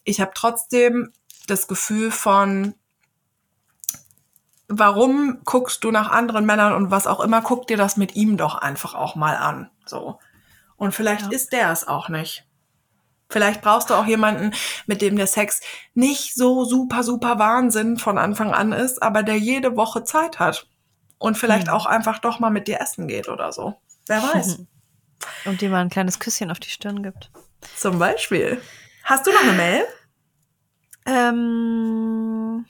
ich 0.03 0.21
habe 0.21 0.31
trotzdem 0.35 1.11
das 1.47 1.67
Gefühl 1.67 2.11
von, 2.11 2.75
warum 4.67 5.39
guckst 5.45 5.83
du 5.83 5.91
nach 5.91 6.11
anderen 6.11 6.45
Männern 6.45 6.73
und 6.73 6.91
was 6.91 7.07
auch 7.07 7.19
immer, 7.19 7.41
guck 7.41 7.67
dir 7.67 7.77
das 7.77 7.97
mit 7.97 8.15
ihm 8.15 8.37
doch 8.37 8.55
einfach 8.55 8.93
auch 8.93 9.15
mal 9.15 9.35
an. 9.35 9.69
So. 9.85 10.19
Und 10.75 10.93
vielleicht 10.93 11.23
ja. 11.23 11.31
ist 11.31 11.53
der 11.53 11.71
es 11.71 11.87
auch 11.87 12.09
nicht. 12.09 12.45
Vielleicht 13.29 13.61
brauchst 13.61 13.89
du 13.89 13.93
auch 13.93 14.05
jemanden, 14.05 14.53
mit 14.85 15.01
dem 15.01 15.17
der 15.17 15.27
Sex 15.27 15.59
nicht 15.93 16.35
so 16.35 16.63
super, 16.63 17.03
super 17.03 17.39
Wahnsinn 17.39 17.97
von 17.97 18.17
Anfang 18.17 18.53
an 18.53 18.71
ist, 18.71 19.03
aber 19.03 19.23
der 19.23 19.37
jede 19.37 19.75
Woche 19.75 20.03
Zeit 20.03 20.39
hat. 20.39 20.67
Und 21.17 21.37
vielleicht 21.37 21.67
mhm. 21.67 21.73
auch 21.73 21.85
einfach 21.85 22.19
doch 22.19 22.39
mal 22.39 22.51
mit 22.51 22.67
dir 22.67 22.79
essen 22.79 23.07
geht 23.07 23.27
oder 23.27 23.51
so. 23.51 23.75
Wer 24.07 24.23
weiß. 24.33 24.59
Und 25.45 25.61
dir 25.61 25.69
mal 25.69 25.81
ein 25.81 25.89
kleines 25.89 26.19
Küsschen 26.19 26.51
auf 26.51 26.59
die 26.59 26.69
Stirn 26.69 27.03
gibt. 27.03 27.31
Zum 27.75 27.99
Beispiel. 27.99 28.61
Hast 29.03 29.25
du 29.25 29.31
noch 29.31 29.41
eine 29.41 29.53
Mail? 29.53 29.85
Ähm, 31.05 32.65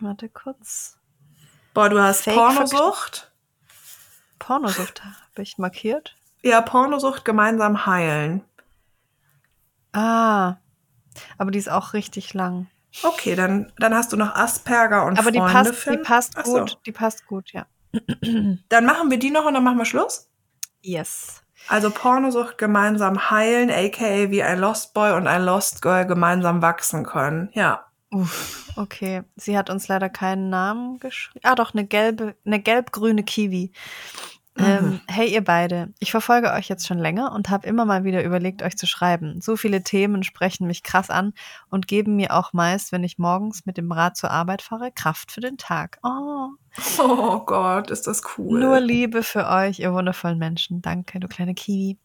warte 0.00 0.28
kurz. 0.28 0.98
Boah, 1.74 1.88
du 1.88 2.00
hast 2.00 2.22
Fake 2.22 2.36
Pornosucht. 2.36 3.32
Pornosucht 4.38 5.02
habe 5.04 5.42
ich 5.42 5.58
markiert. 5.58 6.14
Ja, 6.42 6.60
Pornosucht 6.60 7.24
gemeinsam 7.24 7.86
heilen. 7.86 8.42
Ah, 9.92 10.56
aber 11.38 11.50
die 11.50 11.58
ist 11.58 11.70
auch 11.70 11.94
richtig 11.94 12.34
lang. 12.34 12.68
Okay, 13.02 13.34
dann, 13.34 13.72
dann 13.78 13.94
hast 13.94 14.12
du 14.12 14.16
noch 14.16 14.34
Asperger 14.34 15.04
und 15.04 15.18
aber 15.18 15.32
Freunde 15.32 15.40
die 15.48 15.52
passt, 15.52 15.86
die 15.86 15.96
passt 15.98 16.44
gut, 16.44 16.78
die 16.86 16.92
passt 16.92 17.26
gut, 17.26 17.52
ja. 17.52 17.66
Dann 18.68 18.84
machen 18.84 19.10
wir 19.10 19.18
die 19.18 19.30
noch 19.30 19.44
und 19.44 19.54
dann 19.54 19.64
machen 19.64 19.78
wir 19.78 19.84
Schluss. 19.84 20.28
Yes. 20.82 21.42
Also 21.68 21.90
Pornosucht 21.90 22.56
gemeinsam 22.56 23.30
heilen, 23.30 23.70
aka 23.70 24.30
wie 24.30 24.42
ein 24.42 24.58
Lost 24.58 24.94
Boy 24.94 25.12
und 25.12 25.26
ein 25.26 25.44
Lost 25.44 25.82
Girl 25.82 26.06
gemeinsam 26.06 26.62
wachsen 26.62 27.04
können. 27.04 27.50
Ja. 27.52 27.84
Uff, 28.10 28.72
okay. 28.76 29.22
Sie 29.36 29.58
hat 29.58 29.68
uns 29.68 29.88
leider 29.88 30.08
keinen 30.08 30.48
Namen 30.48 30.98
geschrieben. 30.98 31.40
Ah, 31.42 31.54
doch, 31.54 31.74
eine 31.74 31.86
gelbe, 31.86 32.34
eine 32.46 32.60
gelb-grüne 32.60 33.22
Kiwi. 33.22 33.72
Ähm, 34.58 34.84
mhm. 34.84 35.00
hey 35.06 35.32
ihr 35.32 35.44
beide, 35.44 35.92
ich 36.00 36.10
verfolge 36.10 36.52
euch 36.52 36.68
jetzt 36.68 36.86
schon 36.86 36.98
länger 36.98 37.32
und 37.32 37.48
habe 37.48 37.66
immer 37.66 37.84
mal 37.84 38.02
wieder 38.02 38.24
überlegt, 38.24 38.62
euch 38.62 38.76
zu 38.76 38.86
schreiben. 38.86 39.40
So 39.40 39.56
viele 39.56 39.84
Themen 39.84 40.24
sprechen 40.24 40.66
mich 40.66 40.82
krass 40.82 41.10
an 41.10 41.32
und 41.70 41.86
geben 41.86 42.16
mir 42.16 42.34
auch 42.34 42.52
meist, 42.52 42.90
wenn 42.90 43.04
ich 43.04 43.18
morgens 43.18 43.66
mit 43.66 43.76
dem 43.76 43.92
Rad 43.92 44.16
zur 44.16 44.32
Arbeit 44.32 44.62
fahre, 44.62 44.90
Kraft 44.90 45.30
für 45.30 45.40
den 45.40 45.58
Tag. 45.58 45.98
Oh. 46.02 46.48
Oh 46.98 47.40
Gott, 47.40 47.90
ist 47.90 48.06
das 48.06 48.22
cool. 48.36 48.60
Nur 48.60 48.80
Liebe 48.80 49.22
für 49.22 49.48
euch, 49.48 49.80
ihr 49.80 49.92
wundervollen 49.92 50.38
Menschen. 50.38 50.82
Danke, 50.82 51.20
du 51.20 51.28
kleine 51.28 51.54
Kiwi. 51.54 51.98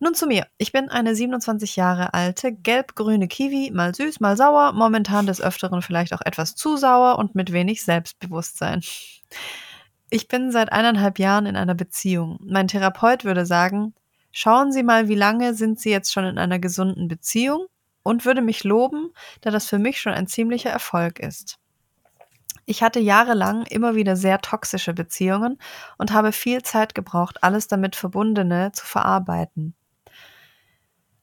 Nun 0.00 0.14
zu 0.14 0.26
mir. 0.26 0.46
Ich 0.58 0.72
bin 0.72 0.88
eine 0.88 1.14
27 1.14 1.76
Jahre 1.76 2.14
alte, 2.14 2.52
gelb-grüne 2.52 3.28
Kiwi, 3.28 3.70
mal 3.72 3.94
süß, 3.94 4.20
mal 4.20 4.36
sauer, 4.36 4.72
momentan 4.72 5.26
des 5.26 5.40
Öfteren 5.40 5.82
vielleicht 5.82 6.12
auch 6.12 6.20
etwas 6.24 6.54
zu 6.54 6.76
sauer 6.76 7.18
und 7.18 7.34
mit 7.34 7.52
wenig 7.52 7.82
Selbstbewusstsein. 7.82 8.82
Ich 10.10 10.28
bin 10.28 10.52
seit 10.52 10.72
eineinhalb 10.72 11.18
Jahren 11.18 11.46
in 11.46 11.56
einer 11.56 11.74
Beziehung. 11.74 12.38
Mein 12.44 12.68
Therapeut 12.68 13.24
würde 13.24 13.46
sagen, 13.46 13.94
schauen 14.30 14.72
Sie 14.72 14.82
mal, 14.82 15.08
wie 15.08 15.14
lange 15.14 15.54
sind 15.54 15.80
Sie 15.80 15.90
jetzt 15.90 16.12
schon 16.12 16.24
in 16.24 16.38
einer 16.38 16.58
gesunden 16.58 17.08
Beziehung 17.08 17.66
und 18.02 18.24
würde 18.24 18.42
mich 18.42 18.64
loben, 18.64 19.10
da 19.40 19.50
das 19.50 19.68
für 19.68 19.78
mich 19.78 20.00
schon 20.00 20.12
ein 20.12 20.26
ziemlicher 20.26 20.70
Erfolg 20.70 21.18
ist. 21.18 21.58
Ich 22.66 22.82
hatte 22.82 23.00
jahrelang 23.00 23.64
immer 23.66 23.94
wieder 23.94 24.16
sehr 24.16 24.40
toxische 24.40 24.94
Beziehungen 24.94 25.58
und 25.98 26.12
habe 26.12 26.32
viel 26.32 26.62
Zeit 26.62 26.94
gebraucht, 26.94 27.42
alles 27.42 27.68
damit 27.68 27.96
Verbundene 27.96 28.72
zu 28.72 28.86
verarbeiten. 28.86 29.74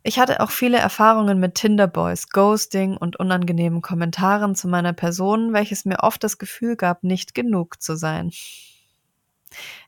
Ich 0.03 0.18
hatte 0.18 0.39
auch 0.39 0.49
viele 0.49 0.77
Erfahrungen 0.77 1.39
mit 1.39 1.55
Tinderboys, 1.55 2.30
Ghosting 2.30 2.97
und 2.97 3.18
unangenehmen 3.18 3.81
Kommentaren 3.81 4.55
zu 4.55 4.68
meiner 4.68 4.93
Person, 4.93 5.53
welches 5.53 5.85
mir 5.85 5.99
oft 5.99 6.23
das 6.23 6.39
Gefühl 6.39 6.76
gab, 6.76 7.03
nicht 7.03 7.35
genug 7.35 7.81
zu 7.81 7.95
sein. 7.95 8.31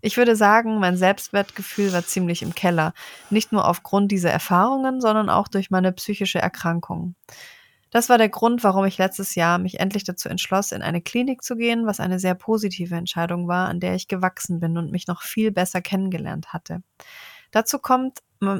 Ich 0.01 0.17
würde 0.17 0.35
sagen, 0.35 0.79
mein 0.79 0.97
Selbstwertgefühl 0.97 1.93
war 1.93 2.05
ziemlich 2.05 2.41
im 2.41 2.53
Keller, 2.53 2.93
nicht 3.29 3.51
nur 3.51 3.67
aufgrund 3.67 4.11
dieser 4.11 4.29
Erfahrungen, 4.29 5.01
sondern 5.01 5.29
auch 5.29 5.47
durch 5.47 5.71
meine 5.71 5.91
psychische 5.93 6.39
Erkrankung. 6.39 7.15
Das 7.93 8.09
war 8.09 8.17
der 8.17 8.29
Grund, 8.29 8.63
warum 8.63 8.85
ich 8.85 8.97
letztes 8.97 9.35
Jahr 9.35 9.59
mich 9.59 9.79
endlich 9.79 10.03
dazu 10.03 10.27
entschloss, 10.27 10.71
in 10.71 10.81
eine 10.81 10.99
Klinik 10.99 11.43
zu 11.43 11.55
gehen, 11.55 11.85
was 11.85 11.99
eine 11.99 12.17
sehr 12.17 12.33
positive 12.33 12.95
Entscheidung 12.95 13.47
war, 13.47 13.69
an 13.69 13.79
der 13.79 13.93
ich 13.93 14.07
gewachsen 14.07 14.59
bin 14.59 14.79
und 14.79 14.91
mich 14.91 15.05
noch 15.05 15.21
viel 15.21 15.51
besser 15.51 15.79
kennengelernt 15.79 16.53
hatte. 16.53 16.81
Dazu 17.51 17.77
kommt, 17.77 18.17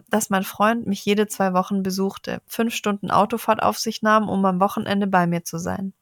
dass 0.07 0.29
mein 0.29 0.43
Freund 0.43 0.85
mich 0.85 1.03
jede 1.03 1.25
zwei 1.25 1.53
Wochen 1.53 1.81
besuchte, 1.81 2.43
fünf 2.45 2.75
Stunden 2.75 3.09
Autofahrt 3.09 3.63
auf 3.63 3.79
sich 3.79 4.03
nahm, 4.03 4.29
um 4.29 4.45
am 4.45 4.59
Wochenende 4.59 5.07
bei 5.07 5.25
mir 5.25 5.43
zu 5.43 5.57
sein. 5.57 5.93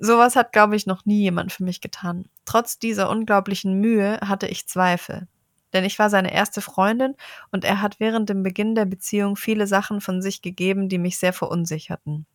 Sowas 0.00 0.34
hat, 0.34 0.52
glaube 0.52 0.74
ich, 0.74 0.84
noch 0.84 1.06
nie 1.06 1.20
jemand 1.20 1.52
für 1.52 1.62
mich 1.62 1.80
getan. 1.80 2.24
Trotz 2.44 2.80
dieser 2.80 3.08
unglaublichen 3.08 3.74
Mühe 3.74 4.18
hatte 4.20 4.48
ich 4.48 4.66
Zweifel. 4.66 5.28
Denn 5.72 5.84
ich 5.84 5.98
war 5.98 6.10
seine 6.10 6.32
erste 6.32 6.60
Freundin 6.60 7.14
und 7.50 7.64
er 7.64 7.82
hat 7.82 8.00
während 8.00 8.28
dem 8.28 8.42
Beginn 8.42 8.74
der 8.74 8.84
Beziehung 8.84 9.36
viele 9.36 9.66
Sachen 9.66 10.00
von 10.00 10.22
sich 10.22 10.42
gegeben, 10.42 10.88
die 10.88 10.98
mich 10.98 11.18
sehr 11.18 11.32
verunsicherten. 11.32 12.26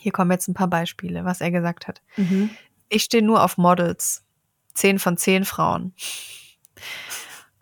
Hier 0.00 0.12
kommen 0.12 0.30
jetzt 0.30 0.48
ein 0.48 0.54
paar 0.54 0.68
Beispiele, 0.68 1.24
was 1.24 1.40
er 1.40 1.50
gesagt 1.50 1.86
hat. 1.86 2.02
Mhm. 2.16 2.50
Ich 2.88 3.04
stehe 3.04 3.22
nur 3.22 3.42
auf 3.42 3.56
Models. 3.56 4.24
Zehn 4.74 4.98
von 4.98 5.16
zehn 5.16 5.44
Frauen. 5.44 5.94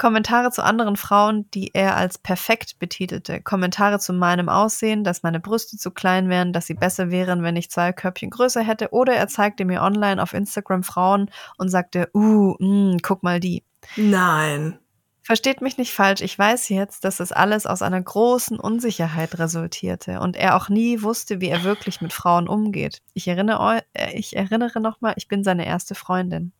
Kommentare 0.02 0.50
zu 0.50 0.64
anderen 0.64 0.96
Frauen, 0.96 1.48
die 1.52 1.70
er 1.74 1.94
als 1.96 2.18
perfekt 2.18 2.80
betitelte. 2.80 3.40
Kommentare 3.40 4.00
zu 4.00 4.12
meinem 4.12 4.48
Aussehen, 4.48 5.04
dass 5.04 5.22
meine 5.22 5.38
Brüste 5.38 5.76
zu 5.76 5.92
klein 5.92 6.28
wären, 6.28 6.52
dass 6.52 6.66
sie 6.66 6.74
besser 6.74 7.12
wären, 7.12 7.44
wenn 7.44 7.54
ich 7.54 7.70
zwei 7.70 7.92
Körbchen 7.92 8.30
größer 8.30 8.62
hätte. 8.62 8.90
Oder 8.90 9.14
er 9.14 9.28
zeigte 9.28 9.64
mir 9.64 9.80
online 9.80 10.20
auf 10.20 10.32
Instagram 10.32 10.82
Frauen 10.82 11.30
und 11.56 11.68
sagte, 11.68 12.10
uh, 12.14 12.56
mh, 12.58 12.94
mm, 12.94 12.96
guck 13.02 13.22
mal 13.22 13.38
die. 13.38 13.62
Nein. 13.96 14.78
Versteht 15.24 15.60
mich 15.60 15.78
nicht 15.78 15.92
falsch, 15.92 16.20
ich 16.20 16.36
weiß 16.36 16.68
jetzt, 16.68 17.04
dass 17.04 17.20
es 17.20 17.30
alles 17.30 17.64
aus 17.64 17.80
einer 17.80 18.02
großen 18.02 18.58
Unsicherheit 18.58 19.38
resultierte 19.38 20.18
und 20.18 20.36
er 20.36 20.56
auch 20.56 20.68
nie 20.68 21.02
wusste, 21.02 21.40
wie 21.40 21.48
er 21.48 21.62
wirklich 21.62 22.00
mit 22.00 22.12
Frauen 22.12 22.48
umgeht. 22.48 23.02
Ich 23.14 23.28
erinnere, 23.28 23.84
äh, 23.92 24.12
ich 24.18 24.34
erinnere 24.34 24.80
nochmal, 24.80 25.14
ich 25.16 25.28
bin 25.28 25.44
seine 25.44 25.64
erste 25.64 25.94
Freundin. 25.94 26.52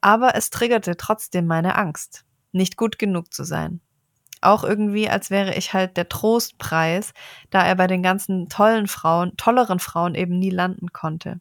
Aber 0.00 0.36
es 0.36 0.50
triggerte 0.50 0.96
trotzdem 0.96 1.46
meine 1.46 1.74
Angst 1.76 2.24
nicht 2.52 2.76
gut 2.76 2.98
genug 2.98 3.32
zu 3.32 3.44
sein. 3.44 3.80
Auch 4.40 4.64
irgendwie, 4.64 5.08
als 5.08 5.30
wäre 5.30 5.54
ich 5.54 5.72
halt 5.72 5.96
der 5.96 6.08
Trostpreis, 6.08 7.12
da 7.50 7.64
er 7.64 7.76
bei 7.76 7.86
den 7.86 8.02
ganzen 8.02 8.48
tollen 8.48 8.88
Frauen, 8.88 9.36
tolleren 9.36 9.78
Frauen 9.78 10.14
eben 10.14 10.38
nie 10.38 10.50
landen 10.50 10.92
konnte. 10.92 11.40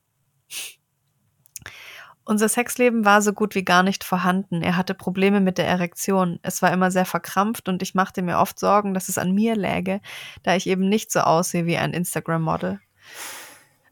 Unser 2.32 2.48
Sexleben 2.48 3.04
war 3.04 3.22
so 3.22 3.34
gut 3.34 3.56
wie 3.56 3.66
gar 3.66 3.84
nicht 3.84 4.06
vorhanden. 4.06 4.62
Er 4.62 4.78
hatte 4.78 4.94
Probleme 4.94 5.42
mit 5.42 5.58
der 5.58 5.68
Erektion. 5.68 6.40
Es 6.44 6.62
war 6.62 6.72
immer 6.72 6.90
sehr 6.90 7.04
verkrampft 7.04 7.68
und 7.68 7.84
ich 7.84 7.94
machte 7.94 8.22
mir 8.22 8.40
oft 8.40 8.58
Sorgen, 8.58 8.94
dass 8.94 9.10
es 9.10 9.18
an 9.18 9.34
mir 9.34 9.58
läge, 9.58 10.00
da 10.42 10.56
ich 10.56 10.66
eben 10.66 10.88
nicht 10.88 11.12
so 11.12 11.20
aussehe 11.20 11.66
wie 11.66 11.76
ein 11.76 11.92
Instagram-Model. 11.92 12.80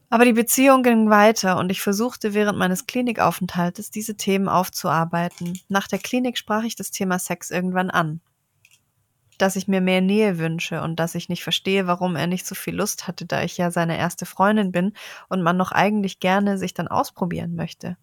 Aber 0.08 0.24
die 0.24 0.32
Beziehung 0.32 0.82
ging 0.82 1.10
weiter 1.10 1.58
und 1.58 1.70
ich 1.70 1.82
versuchte 1.82 2.32
während 2.32 2.56
meines 2.58 2.86
Klinikaufenthaltes 2.86 3.90
diese 3.90 4.16
Themen 4.16 4.48
aufzuarbeiten. 4.48 5.60
Nach 5.68 5.86
der 5.86 5.98
Klinik 5.98 6.38
sprach 6.38 6.64
ich 6.64 6.76
das 6.76 6.90
Thema 6.90 7.18
Sex 7.18 7.50
irgendwann 7.50 7.90
an. 7.90 8.22
Dass 9.36 9.54
ich 9.54 9.68
mir 9.68 9.82
mehr 9.82 10.00
Nähe 10.00 10.38
wünsche 10.38 10.80
und 10.80 10.98
dass 10.98 11.14
ich 11.14 11.28
nicht 11.28 11.42
verstehe, 11.42 11.86
warum 11.86 12.16
er 12.16 12.26
nicht 12.26 12.46
so 12.46 12.54
viel 12.54 12.74
Lust 12.74 13.06
hatte, 13.06 13.26
da 13.26 13.42
ich 13.42 13.58
ja 13.58 13.70
seine 13.70 13.98
erste 13.98 14.24
Freundin 14.24 14.72
bin 14.72 14.94
und 15.28 15.42
man 15.42 15.58
noch 15.58 15.72
eigentlich 15.72 16.20
gerne 16.20 16.56
sich 16.56 16.72
dann 16.72 16.88
ausprobieren 16.88 17.54
möchte. 17.54 17.98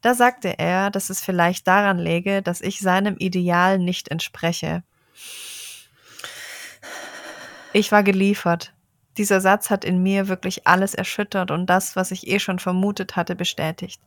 Da 0.00 0.14
sagte 0.14 0.58
er, 0.58 0.90
dass 0.90 1.10
es 1.10 1.20
vielleicht 1.20 1.66
daran 1.66 1.98
läge, 1.98 2.42
dass 2.42 2.60
ich 2.60 2.78
seinem 2.78 3.16
Ideal 3.16 3.78
nicht 3.78 4.08
entspreche. 4.08 4.84
Ich 7.72 7.90
war 7.90 8.02
geliefert. 8.02 8.72
Dieser 9.16 9.40
Satz 9.40 9.70
hat 9.70 9.84
in 9.84 10.02
mir 10.02 10.28
wirklich 10.28 10.66
alles 10.68 10.94
erschüttert 10.94 11.50
und 11.50 11.66
das, 11.66 11.96
was 11.96 12.12
ich 12.12 12.28
eh 12.28 12.38
schon 12.38 12.60
vermutet 12.60 13.16
hatte, 13.16 13.34
bestätigt. 13.34 14.00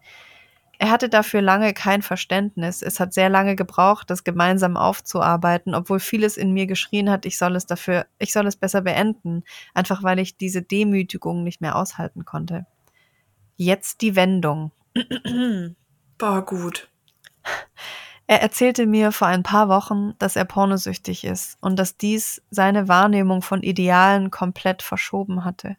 Er 0.79 0.89
hatte 0.89 1.09
dafür 1.09 1.43
lange 1.43 1.73
kein 1.73 2.01
Verständnis. 2.01 2.81
Es 2.81 2.99
hat 2.99 3.13
sehr 3.13 3.29
lange 3.29 3.55
gebraucht, 3.55 4.09
das 4.09 4.23
gemeinsam 4.23 4.77
aufzuarbeiten, 4.77 5.75
obwohl 5.75 5.99
vieles 5.99 6.37
in 6.37 6.53
mir 6.53 6.65
geschrien 6.65 7.11
hat, 7.11 7.27
ich 7.27 7.37
soll 7.37 7.55
es 7.55 7.67
dafür, 7.67 8.07
ich 8.17 8.33
soll 8.33 8.47
es 8.47 8.55
besser 8.55 8.81
beenden, 8.81 9.43
einfach 9.75 10.01
weil 10.01 10.17
ich 10.17 10.37
diese 10.37 10.63
Demütigung 10.63 11.43
nicht 11.43 11.61
mehr 11.61 11.75
aushalten 11.75 12.25
konnte. 12.25 12.65
Jetzt 13.57 14.01
die 14.01 14.15
Wendung. 14.15 14.71
War 16.21 16.45
gut. 16.45 16.89
Er 18.27 18.41
erzählte 18.41 18.85
mir 18.85 19.11
vor 19.11 19.27
ein 19.27 19.43
paar 19.43 19.67
Wochen, 19.67 20.13
dass 20.19 20.37
er 20.37 20.45
pornosüchtig 20.45 21.25
ist 21.25 21.57
und 21.59 21.77
dass 21.77 21.97
dies 21.97 22.41
seine 22.49 22.87
Wahrnehmung 22.87 23.41
von 23.41 23.61
Idealen 23.61 24.31
komplett 24.31 24.83
verschoben 24.83 25.43
hatte. 25.43 25.75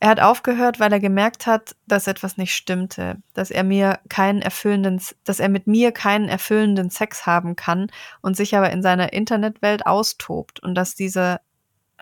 Er 0.00 0.10
hat 0.10 0.20
aufgehört, 0.20 0.80
weil 0.80 0.92
er 0.92 1.00
gemerkt 1.00 1.46
hat, 1.46 1.76
dass 1.86 2.06
etwas 2.06 2.36
nicht 2.36 2.54
stimmte, 2.54 3.22
dass 3.32 3.50
er 3.50 3.64
mir 3.64 4.00
keinen 4.10 4.42
erfüllenden, 4.42 5.00
dass 5.24 5.40
er 5.40 5.48
mit 5.48 5.66
mir 5.66 5.92
keinen 5.92 6.28
erfüllenden 6.28 6.90
Sex 6.90 7.24
haben 7.24 7.56
kann 7.56 7.86
und 8.20 8.36
sich 8.36 8.54
aber 8.54 8.70
in 8.70 8.82
seiner 8.82 9.14
Internetwelt 9.14 9.86
austobt 9.86 10.60
und 10.60 10.74
dass 10.74 10.94
diese 10.94 11.40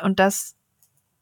und 0.03 0.19
dass 0.19 0.57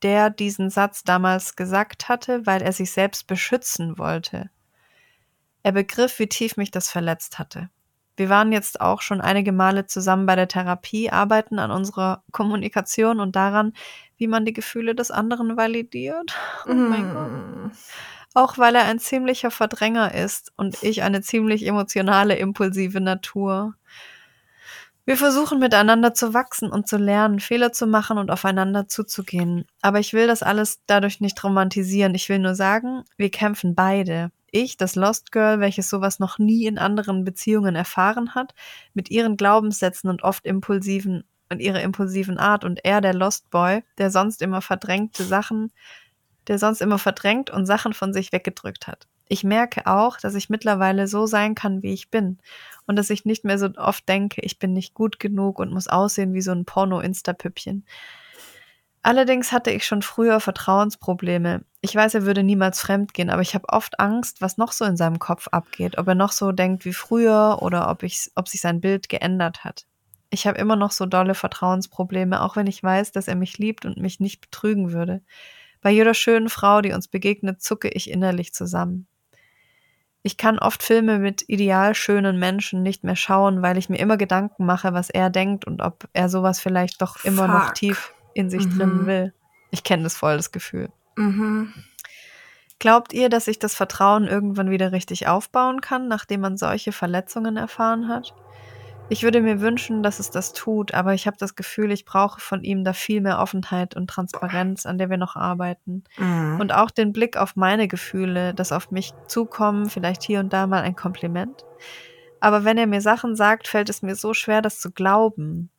der 0.02 0.30
diesen 0.30 0.70
Satz 0.70 1.04
damals 1.04 1.56
gesagt 1.56 2.08
hatte, 2.08 2.46
weil 2.46 2.62
er 2.62 2.72
sich 2.72 2.92
selbst 2.92 3.26
beschützen 3.26 3.98
wollte. 3.98 4.48
Er 5.62 5.72
begriff, 5.72 6.18
wie 6.18 6.28
tief 6.28 6.56
mich 6.56 6.70
das 6.70 6.90
verletzt 6.90 7.38
hatte. 7.38 7.68
Wir 8.16 8.28
waren 8.28 8.52
jetzt 8.52 8.80
auch 8.80 9.00
schon 9.00 9.20
einige 9.20 9.52
Male 9.52 9.86
zusammen 9.86 10.26
bei 10.26 10.36
der 10.36 10.48
Therapie, 10.48 11.10
arbeiten 11.10 11.58
an 11.58 11.70
unserer 11.70 12.22
Kommunikation 12.32 13.18
und 13.18 13.34
daran, 13.34 13.72
wie 14.18 14.26
man 14.26 14.44
die 14.44 14.52
Gefühle 14.52 14.94
des 14.94 15.10
anderen 15.10 15.56
validiert. 15.56 16.34
Oh 16.66 16.74
mein 16.74 17.12
Gott. 17.12 17.30
Mm. 17.30 17.70
Auch 18.34 18.58
weil 18.58 18.76
er 18.76 18.84
ein 18.84 18.98
ziemlicher 18.98 19.50
Verdränger 19.50 20.14
ist 20.14 20.52
und 20.56 20.82
ich 20.82 21.02
eine 21.02 21.20
ziemlich 21.20 21.66
emotionale, 21.66 22.36
impulsive 22.36 23.00
Natur. 23.00 23.74
Wir 25.04 25.16
versuchen 25.16 25.58
miteinander 25.58 26.14
zu 26.14 26.34
wachsen 26.34 26.70
und 26.70 26.86
zu 26.86 26.96
lernen, 26.96 27.40
Fehler 27.40 27.72
zu 27.72 27.86
machen 27.86 28.18
und 28.18 28.30
aufeinander 28.30 28.86
zuzugehen. 28.86 29.64
Aber 29.80 29.98
ich 29.98 30.12
will 30.12 30.28
das 30.28 30.42
alles 30.42 30.80
dadurch 30.86 31.20
nicht 31.20 31.42
romantisieren. 31.42 32.14
Ich 32.14 32.28
will 32.28 32.38
nur 32.38 32.54
sagen, 32.54 33.02
wir 33.16 33.30
kämpfen 33.30 33.74
beide 33.74 34.30
ich, 34.52 34.76
das 34.76 34.96
Lost 34.96 35.32
Girl, 35.32 35.60
welches 35.60 35.88
sowas 35.88 36.18
noch 36.18 36.38
nie 36.38 36.66
in 36.66 36.78
anderen 36.78 37.24
Beziehungen 37.24 37.74
erfahren 37.74 38.34
hat, 38.34 38.54
mit 38.94 39.10
ihren 39.10 39.36
Glaubenssätzen 39.36 40.10
und 40.10 40.22
oft 40.22 40.46
impulsiven 40.46 41.24
und 41.50 41.60
ihrer 41.60 41.82
impulsiven 41.82 42.38
Art 42.38 42.64
und 42.64 42.84
er, 42.84 43.00
der 43.00 43.14
Lost 43.14 43.50
Boy, 43.50 43.82
der 43.98 44.10
sonst 44.10 44.40
immer 44.40 44.62
verdrängte 44.62 45.24
Sachen, 45.24 45.72
der 46.46 46.58
sonst 46.58 46.80
immer 46.80 46.98
verdrängt 46.98 47.50
und 47.50 47.66
Sachen 47.66 47.92
von 47.92 48.12
sich 48.12 48.32
weggedrückt 48.32 48.86
hat. 48.86 49.06
Ich 49.28 49.44
merke 49.44 49.86
auch, 49.86 50.16
dass 50.16 50.34
ich 50.34 50.50
mittlerweile 50.50 51.06
so 51.06 51.26
sein 51.26 51.54
kann, 51.54 51.82
wie 51.82 51.92
ich 51.92 52.10
bin 52.10 52.38
und 52.86 52.96
dass 52.96 53.10
ich 53.10 53.24
nicht 53.24 53.44
mehr 53.44 53.58
so 53.58 53.68
oft 53.76 54.08
denke, 54.08 54.40
ich 54.40 54.58
bin 54.58 54.72
nicht 54.72 54.94
gut 54.94 55.20
genug 55.20 55.60
und 55.60 55.72
muss 55.72 55.86
aussehen 55.86 56.34
wie 56.34 56.40
so 56.40 56.50
ein 56.50 56.64
Porno-Insta-Püppchen. 56.64 57.84
Allerdings 59.02 59.52
hatte 59.52 59.70
ich 59.70 59.86
schon 59.86 60.02
früher 60.02 60.40
Vertrauensprobleme. 60.40 61.64
Ich 61.82 61.94
weiß, 61.94 62.14
er 62.14 62.26
würde 62.26 62.42
niemals 62.42 62.80
fremd 62.80 63.14
gehen, 63.14 63.30
aber 63.30 63.40
ich 63.40 63.54
habe 63.54 63.68
oft 63.70 63.98
Angst, 64.00 64.42
was 64.42 64.58
noch 64.58 64.72
so 64.72 64.84
in 64.84 64.98
seinem 64.98 65.18
Kopf 65.18 65.48
abgeht, 65.48 65.96
ob 65.96 66.08
er 66.08 66.14
noch 66.14 66.32
so 66.32 66.52
denkt 66.52 66.84
wie 66.84 66.92
früher 66.92 67.58
oder 67.62 67.88
ob, 67.90 68.02
ich, 68.02 68.30
ob 68.34 68.48
sich 68.48 68.60
sein 68.60 68.82
Bild 68.82 69.08
geändert 69.08 69.64
hat. 69.64 69.86
Ich 70.28 70.46
habe 70.46 70.58
immer 70.58 70.76
noch 70.76 70.92
so 70.92 71.06
dolle 71.06 71.34
Vertrauensprobleme, 71.34 72.42
auch 72.42 72.56
wenn 72.56 72.66
ich 72.66 72.82
weiß, 72.82 73.12
dass 73.12 73.28
er 73.28 73.34
mich 73.34 73.58
liebt 73.58 73.86
und 73.86 73.96
mich 73.96 74.20
nicht 74.20 74.42
betrügen 74.42 74.92
würde. 74.92 75.22
Bei 75.80 75.90
jeder 75.90 76.12
schönen 76.12 76.50
Frau, 76.50 76.82
die 76.82 76.92
uns 76.92 77.08
begegnet, 77.08 77.62
zucke 77.62 77.88
ich 77.88 78.10
innerlich 78.10 78.52
zusammen. 78.52 79.06
Ich 80.22 80.36
kann 80.36 80.58
oft 80.58 80.82
Filme 80.82 81.18
mit 81.18 81.48
ideal 81.48 81.94
schönen 81.94 82.38
Menschen 82.38 82.82
nicht 82.82 83.04
mehr 83.04 83.16
schauen, 83.16 83.62
weil 83.62 83.78
ich 83.78 83.88
mir 83.88 83.98
immer 83.98 84.18
Gedanken 84.18 84.66
mache, 84.66 84.92
was 84.92 85.08
er 85.08 85.30
denkt 85.30 85.64
und 85.64 85.80
ob 85.80 86.08
er 86.12 86.28
sowas 86.28 86.60
vielleicht 86.60 87.00
doch 87.00 87.24
immer 87.24 87.46
Fuck. 87.46 87.54
noch 87.54 87.70
tief 87.72 88.12
in 88.34 88.50
sich 88.50 88.66
mhm. 88.66 88.78
drin 88.78 89.06
will. 89.06 89.34
Ich 89.70 89.82
kenne 89.82 90.02
das 90.02 90.16
voll, 90.16 90.36
das 90.36 90.52
Gefühl. 90.52 90.90
Mhm. 91.20 91.72
Glaubt 92.78 93.12
ihr, 93.12 93.28
dass 93.28 93.44
sich 93.44 93.58
das 93.58 93.74
Vertrauen 93.74 94.26
irgendwann 94.26 94.70
wieder 94.70 94.90
richtig 94.90 95.28
aufbauen 95.28 95.82
kann, 95.82 96.08
nachdem 96.08 96.40
man 96.40 96.56
solche 96.56 96.92
Verletzungen 96.92 97.58
erfahren 97.58 98.08
hat? 98.08 98.34
Ich 99.10 99.22
würde 99.22 99.42
mir 99.42 99.60
wünschen, 99.60 100.02
dass 100.02 100.20
es 100.20 100.30
das 100.30 100.52
tut, 100.52 100.94
aber 100.94 101.14
ich 101.14 101.26
habe 101.26 101.36
das 101.36 101.56
Gefühl, 101.56 101.90
ich 101.90 102.04
brauche 102.04 102.40
von 102.40 102.62
ihm 102.62 102.84
da 102.84 102.92
viel 102.92 103.20
mehr 103.20 103.40
Offenheit 103.40 103.96
und 103.96 104.08
Transparenz, 104.08 104.86
an 104.86 104.98
der 104.98 105.10
wir 105.10 105.16
noch 105.18 105.36
arbeiten. 105.36 106.04
Mhm. 106.16 106.58
Und 106.60 106.72
auch 106.72 106.90
den 106.90 107.12
Blick 107.12 107.36
auf 107.36 107.56
meine 107.56 107.88
Gefühle, 107.88 108.54
das 108.54 108.72
auf 108.72 108.92
mich 108.92 109.12
zukommen, 109.26 109.90
vielleicht 109.90 110.22
hier 110.22 110.40
und 110.40 110.52
da 110.52 110.66
mal 110.68 110.82
ein 110.82 110.94
Kompliment. 110.94 111.64
Aber 112.38 112.64
wenn 112.64 112.78
er 112.78 112.86
mir 112.86 113.00
Sachen 113.00 113.36
sagt, 113.36 113.68
fällt 113.68 113.90
es 113.90 114.00
mir 114.00 114.14
so 114.14 114.32
schwer, 114.32 114.62
das 114.62 114.80
zu 114.80 114.90
glauben. 114.92 115.70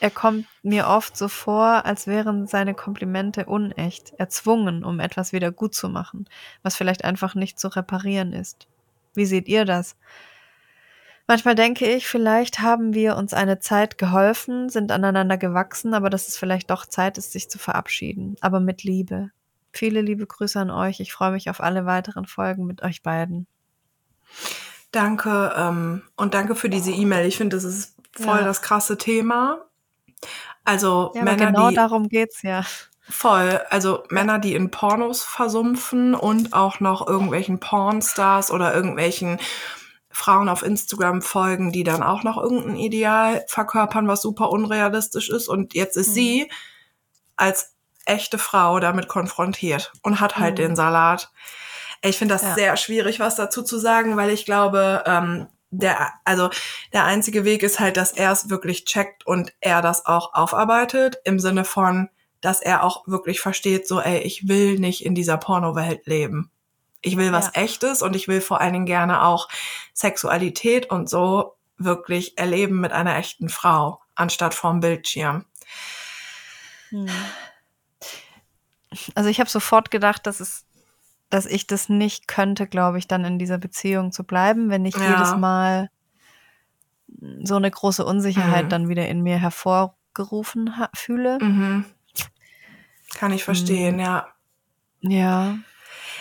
Er 0.00 0.10
kommt 0.10 0.46
mir 0.62 0.86
oft 0.86 1.16
so 1.16 1.28
vor, 1.28 1.84
als 1.84 2.06
wären 2.06 2.46
seine 2.46 2.74
Komplimente 2.74 3.46
unecht, 3.46 4.12
erzwungen, 4.16 4.84
um 4.84 5.00
etwas 5.00 5.32
wieder 5.32 5.50
gut 5.50 5.74
zu 5.74 5.88
machen, 5.88 6.28
was 6.62 6.76
vielleicht 6.76 7.04
einfach 7.04 7.34
nicht 7.34 7.58
zu 7.58 7.68
reparieren 7.68 8.32
ist. 8.32 8.68
Wie 9.14 9.26
seht 9.26 9.48
ihr 9.48 9.64
das? 9.64 9.96
Manchmal 11.26 11.56
denke 11.56 11.86
ich, 11.86 12.06
vielleicht 12.06 12.60
haben 12.60 12.94
wir 12.94 13.16
uns 13.16 13.34
eine 13.34 13.58
Zeit 13.58 13.98
geholfen, 13.98 14.70
sind 14.70 14.92
aneinander 14.92 15.36
gewachsen, 15.36 15.92
aber 15.92 16.08
dass 16.08 16.28
es 16.28 16.38
vielleicht 16.38 16.70
doch 16.70 16.86
Zeit 16.86 17.18
ist, 17.18 17.32
sich 17.32 17.50
zu 17.50 17.58
verabschieden, 17.58 18.36
aber 18.40 18.60
mit 18.60 18.82
Liebe. 18.82 19.30
Viele 19.72 20.00
liebe 20.00 20.26
Grüße 20.26 20.58
an 20.58 20.70
euch. 20.70 21.00
Ich 21.00 21.12
freue 21.12 21.32
mich 21.32 21.50
auf 21.50 21.60
alle 21.60 21.84
weiteren 21.84 22.24
Folgen 22.24 22.64
mit 22.64 22.82
euch 22.82 23.02
beiden. 23.02 23.46
Danke 24.90 25.52
ähm, 25.54 26.02
und 26.16 26.32
danke 26.32 26.54
für 26.54 26.70
diese 26.70 26.92
E-Mail. 26.92 27.26
Ich 27.26 27.36
finde, 27.36 27.56
das 27.56 27.64
ist 27.64 27.96
voll 28.12 28.38
ja. 28.38 28.44
das 28.44 28.62
krasse 28.62 28.96
Thema. 28.96 29.67
Also 30.64 31.12
ja, 31.14 31.22
Männer, 31.22 31.46
genau 31.46 31.68
die, 31.70 31.74
darum 31.74 32.08
geht's 32.08 32.42
ja. 32.42 32.64
Voll. 33.10 33.60
Also 33.70 34.04
Männer, 34.10 34.38
die 34.38 34.54
in 34.54 34.70
Pornos 34.70 35.22
versumpfen 35.22 36.14
und 36.14 36.52
auch 36.52 36.80
noch 36.80 37.06
irgendwelchen 37.06 37.58
Pornstars 37.58 38.50
oder 38.50 38.74
irgendwelchen 38.74 39.38
Frauen 40.10 40.48
auf 40.48 40.62
Instagram 40.62 41.22
folgen, 41.22 41.72
die 41.72 41.84
dann 41.84 42.02
auch 42.02 42.22
noch 42.22 42.36
irgendein 42.36 42.76
Ideal 42.76 43.44
verkörpern, 43.48 44.08
was 44.08 44.20
super 44.20 44.50
unrealistisch 44.50 45.30
ist. 45.30 45.48
Und 45.48 45.74
jetzt 45.74 45.96
ist 45.96 46.10
mhm. 46.10 46.14
sie 46.14 46.50
als 47.36 47.74
echte 48.04 48.38
Frau 48.38 48.80
damit 48.80 49.08
konfrontiert 49.08 49.92
und 50.02 50.20
hat 50.20 50.38
halt 50.38 50.54
mhm. 50.54 50.62
den 50.62 50.76
Salat. 50.76 51.30
Ich 52.02 52.18
finde 52.18 52.34
das 52.34 52.42
ja. 52.42 52.54
sehr 52.54 52.76
schwierig, 52.76 53.20
was 53.20 53.36
dazu 53.36 53.62
zu 53.62 53.78
sagen, 53.78 54.16
weil 54.16 54.30
ich 54.30 54.44
glaube, 54.44 55.02
ähm, 55.06 55.46
der, 55.70 56.12
also 56.24 56.50
der 56.92 57.04
einzige 57.04 57.44
Weg 57.44 57.62
ist 57.62 57.80
halt, 57.80 57.96
dass 57.96 58.12
er 58.12 58.32
es 58.32 58.50
wirklich 58.50 58.84
checkt 58.84 59.26
und 59.26 59.52
er 59.60 59.82
das 59.82 60.06
auch 60.06 60.34
aufarbeitet, 60.34 61.18
im 61.24 61.38
Sinne 61.38 61.64
von, 61.64 62.08
dass 62.40 62.60
er 62.60 62.84
auch 62.84 63.06
wirklich 63.06 63.40
versteht, 63.40 63.86
so, 63.86 64.00
ey, 64.00 64.18
ich 64.20 64.48
will 64.48 64.78
nicht 64.78 65.04
in 65.04 65.14
dieser 65.14 65.36
Pornowelt 65.36 66.06
leben. 66.06 66.50
Ich 67.00 67.16
will 67.16 67.32
was 67.32 67.46
ja. 67.54 67.62
echtes 67.62 68.02
und 68.02 68.16
ich 68.16 68.28
will 68.28 68.40
vor 68.40 68.60
allen 68.60 68.72
Dingen 68.72 68.86
gerne 68.86 69.24
auch 69.24 69.48
Sexualität 69.94 70.90
und 70.90 71.08
so 71.08 71.56
wirklich 71.76 72.38
erleben 72.38 72.80
mit 72.80 72.92
einer 72.92 73.16
echten 73.16 73.48
Frau, 73.48 74.00
anstatt 74.14 74.54
vorm 74.54 74.80
Bildschirm. 74.80 75.44
Hm. 76.90 77.08
Also 79.14 79.28
ich 79.28 79.38
habe 79.38 79.50
sofort 79.50 79.90
gedacht, 79.90 80.26
dass 80.26 80.40
es 80.40 80.64
dass 81.30 81.46
ich 81.46 81.66
das 81.66 81.88
nicht 81.88 82.28
könnte, 82.28 82.66
glaube 82.66 82.98
ich, 82.98 83.06
dann 83.06 83.24
in 83.24 83.38
dieser 83.38 83.58
Beziehung 83.58 84.12
zu 84.12 84.24
bleiben, 84.24 84.70
wenn 84.70 84.84
ich 84.84 84.96
ja. 84.96 85.10
jedes 85.10 85.36
Mal 85.36 85.90
so 87.42 87.56
eine 87.56 87.70
große 87.70 88.04
Unsicherheit 88.04 88.66
mhm. 88.66 88.70
dann 88.70 88.88
wieder 88.88 89.08
in 89.08 89.22
mir 89.22 89.38
hervorgerufen 89.38 90.74
fühle. 90.94 91.38
Mhm. 91.40 91.84
Kann 93.14 93.32
ich 93.32 93.44
verstehen, 93.44 93.96
mhm. 93.96 94.00
ja. 94.00 94.28
Ja. 95.00 95.58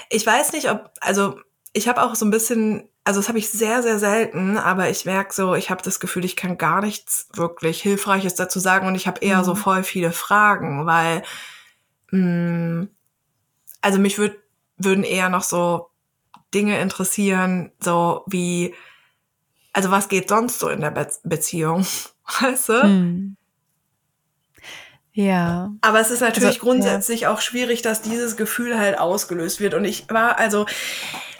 Ich 0.09 0.25
weiß 0.25 0.53
nicht, 0.53 0.69
ob, 0.69 0.91
also 1.01 1.39
ich 1.73 1.87
habe 1.87 2.01
auch 2.01 2.15
so 2.15 2.25
ein 2.25 2.31
bisschen, 2.31 2.89
also 3.03 3.19
das 3.19 3.27
habe 3.27 3.39
ich 3.39 3.49
sehr, 3.49 3.83
sehr 3.83 3.99
selten, 3.99 4.57
aber 4.57 4.89
ich 4.89 5.05
merke 5.05 5.33
so, 5.33 5.55
ich 5.55 5.69
habe 5.69 5.83
das 5.83 5.99
Gefühl, 5.99 6.25
ich 6.25 6.35
kann 6.35 6.57
gar 6.57 6.81
nichts 6.81 7.27
wirklich 7.33 7.81
Hilfreiches 7.81 8.35
dazu 8.35 8.59
sagen 8.59 8.87
und 8.87 8.95
ich 8.95 9.07
habe 9.07 9.21
eher 9.21 9.43
so 9.43 9.53
mhm. 9.53 9.57
voll 9.57 9.83
viele 9.83 10.11
Fragen, 10.11 10.85
weil, 10.85 11.23
mh, 12.11 12.19
mm, 12.19 12.89
also 13.81 13.99
mich 13.99 14.17
würde 14.17 14.37
würden 14.77 15.03
eher 15.03 15.29
noch 15.29 15.43
so 15.43 15.89
Dinge 16.53 16.79
interessieren, 16.79 17.71
so 17.79 18.23
wie, 18.27 18.73
also 19.73 19.91
was 19.91 20.09
geht 20.09 20.29
sonst 20.29 20.59
so 20.59 20.69
in 20.69 20.81
der 20.81 20.91
Be 20.91 21.07
Beziehung, 21.23 21.85
weißt 22.41 22.69
du? 22.69 22.83
Hm. 22.83 23.37
Ja. 25.17 25.71
Aber 25.81 25.99
es 25.99 26.11
ist 26.11 26.21
natürlich 26.21 26.47
also, 26.47 26.59
grundsätzlich 26.59 27.21
ja. 27.21 27.33
auch 27.33 27.41
schwierig, 27.41 27.81
dass 27.81 28.03
dieses 28.03 28.37
Gefühl 28.37 28.77
halt 28.77 28.99
ausgelöst 28.99 29.59
wird. 29.59 29.73
Und 29.73 29.83
ich 29.83 30.07
war, 30.11 30.37
also 30.37 30.67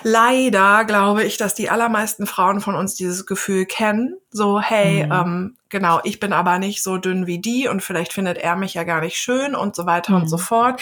leider 0.07 0.85
glaube 0.85 1.23
ich, 1.23 1.35
dass 1.37 1.53
die 1.53 1.69
allermeisten 1.69 2.25
Frauen 2.27 2.61
von 2.61 2.75
uns 2.75 2.95
dieses 2.95 3.25
Gefühl 3.25 3.65
kennen. 3.65 4.15
So, 4.31 4.59
hey, 4.61 5.05
Mhm. 5.05 5.11
ähm, 5.11 5.57
genau, 5.69 5.99
ich 6.03 6.19
bin 6.19 6.31
aber 6.31 6.59
nicht 6.59 6.81
so 6.81 6.97
dünn 6.97 7.27
wie 7.27 7.39
die 7.39 7.67
und 7.67 7.81
vielleicht 7.83 8.13
findet 8.13 8.37
er 8.37 8.55
mich 8.55 8.73
ja 8.73 8.83
gar 8.83 9.01
nicht 9.01 9.17
schön 9.17 9.53
und 9.53 9.75
so 9.75 9.85
weiter 9.85 10.15
und 10.15 10.23
Mhm. 10.23 10.27
so 10.29 10.37
fort. 10.37 10.81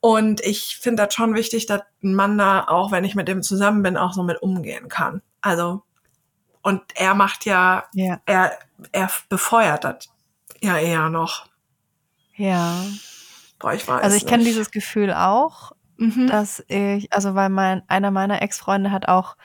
Und 0.00 0.40
ich 0.42 0.78
finde 0.80 1.04
das 1.04 1.14
schon 1.14 1.34
wichtig, 1.34 1.66
dass 1.66 1.82
ein 2.04 2.14
Mann 2.14 2.38
da, 2.38 2.64
auch 2.68 2.92
wenn 2.92 3.04
ich 3.04 3.14
mit 3.16 3.26
dem 3.26 3.42
zusammen 3.42 3.82
bin, 3.82 3.96
auch 3.96 4.12
so 4.12 4.22
mit 4.22 4.40
umgehen 4.40 4.88
kann. 4.88 5.20
Also, 5.40 5.82
und 6.62 6.82
er 6.94 7.14
macht 7.14 7.46
ja, 7.46 7.84
Ja. 7.94 8.20
er, 8.26 8.52
er 8.92 9.10
befeuert 9.28 9.82
das 9.84 10.08
ja 10.60 10.78
eher 10.78 11.08
noch. 11.10 11.46
Ja. 12.36 12.84
Boah, 13.58 13.72
ich 13.74 13.86
weiß 13.88 14.02
Also 14.02 14.16
ich 14.16 14.26
kenne 14.26 14.44
dieses 14.44 14.70
Gefühl 14.70 15.12
auch, 15.12 15.72
Mhm. 16.00 16.26
dass 16.28 16.64
ich, 16.68 17.12
also 17.12 17.34
weil 17.34 17.50
mein, 17.50 17.82
einer 17.88 18.10
meiner 18.10 18.40
Ex-Freunde 18.42 18.90
hat 18.90 19.06
auch 19.06 19.36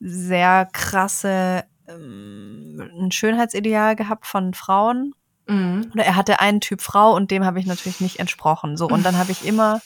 sehr 0.00 0.66
krasse, 0.72 1.64
ähm, 1.86 2.90
ein 2.98 3.12
Schönheitsideal 3.12 3.94
gehabt 3.94 4.26
von 4.26 4.54
Frauen. 4.54 5.14
Mhm. 5.46 5.90
Oder 5.92 6.04
er 6.04 6.16
hatte 6.16 6.40
einen 6.40 6.60
Typ 6.60 6.80
Frau 6.80 7.14
und 7.14 7.30
dem 7.30 7.44
habe 7.44 7.60
ich 7.60 7.66
natürlich 7.66 8.00
nicht 8.00 8.18
entsprochen. 8.20 8.76
So, 8.76 8.86
und 8.88 9.04
dann 9.04 9.16
habe 9.18 9.32
ich 9.32 9.46
immer, 9.46 9.80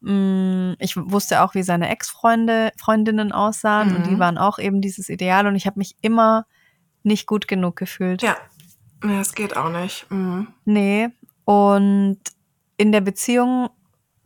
mh, 0.00 0.76
ich 0.78 0.96
wusste 0.96 1.42
auch, 1.42 1.54
wie 1.54 1.62
seine 1.62 1.88
Ex-Freunde, 1.88 2.72
Freundinnen 2.78 3.32
aussahen 3.32 3.96
und 3.96 4.06
die 4.06 4.12
Mhm. 4.16 4.18
waren 4.20 4.38
auch 4.38 4.58
eben 4.58 4.80
dieses 4.80 5.08
Ideal 5.08 5.46
und 5.46 5.56
ich 5.56 5.66
habe 5.66 5.78
mich 5.78 5.96
immer 6.02 6.46
nicht 7.02 7.26
gut 7.26 7.48
genug 7.48 7.76
gefühlt. 7.76 8.22
Ja. 8.22 8.36
Ja, 9.04 9.18
das 9.18 9.34
geht 9.34 9.56
auch 9.56 9.68
nicht. 9.70 10.06
Mhm. 10.10 10.48
Nee. 10.64 11.08
Und 11.44 12.18
in 12.76 12.92
der 12.92 13.02
Beziehung 13.02 13.68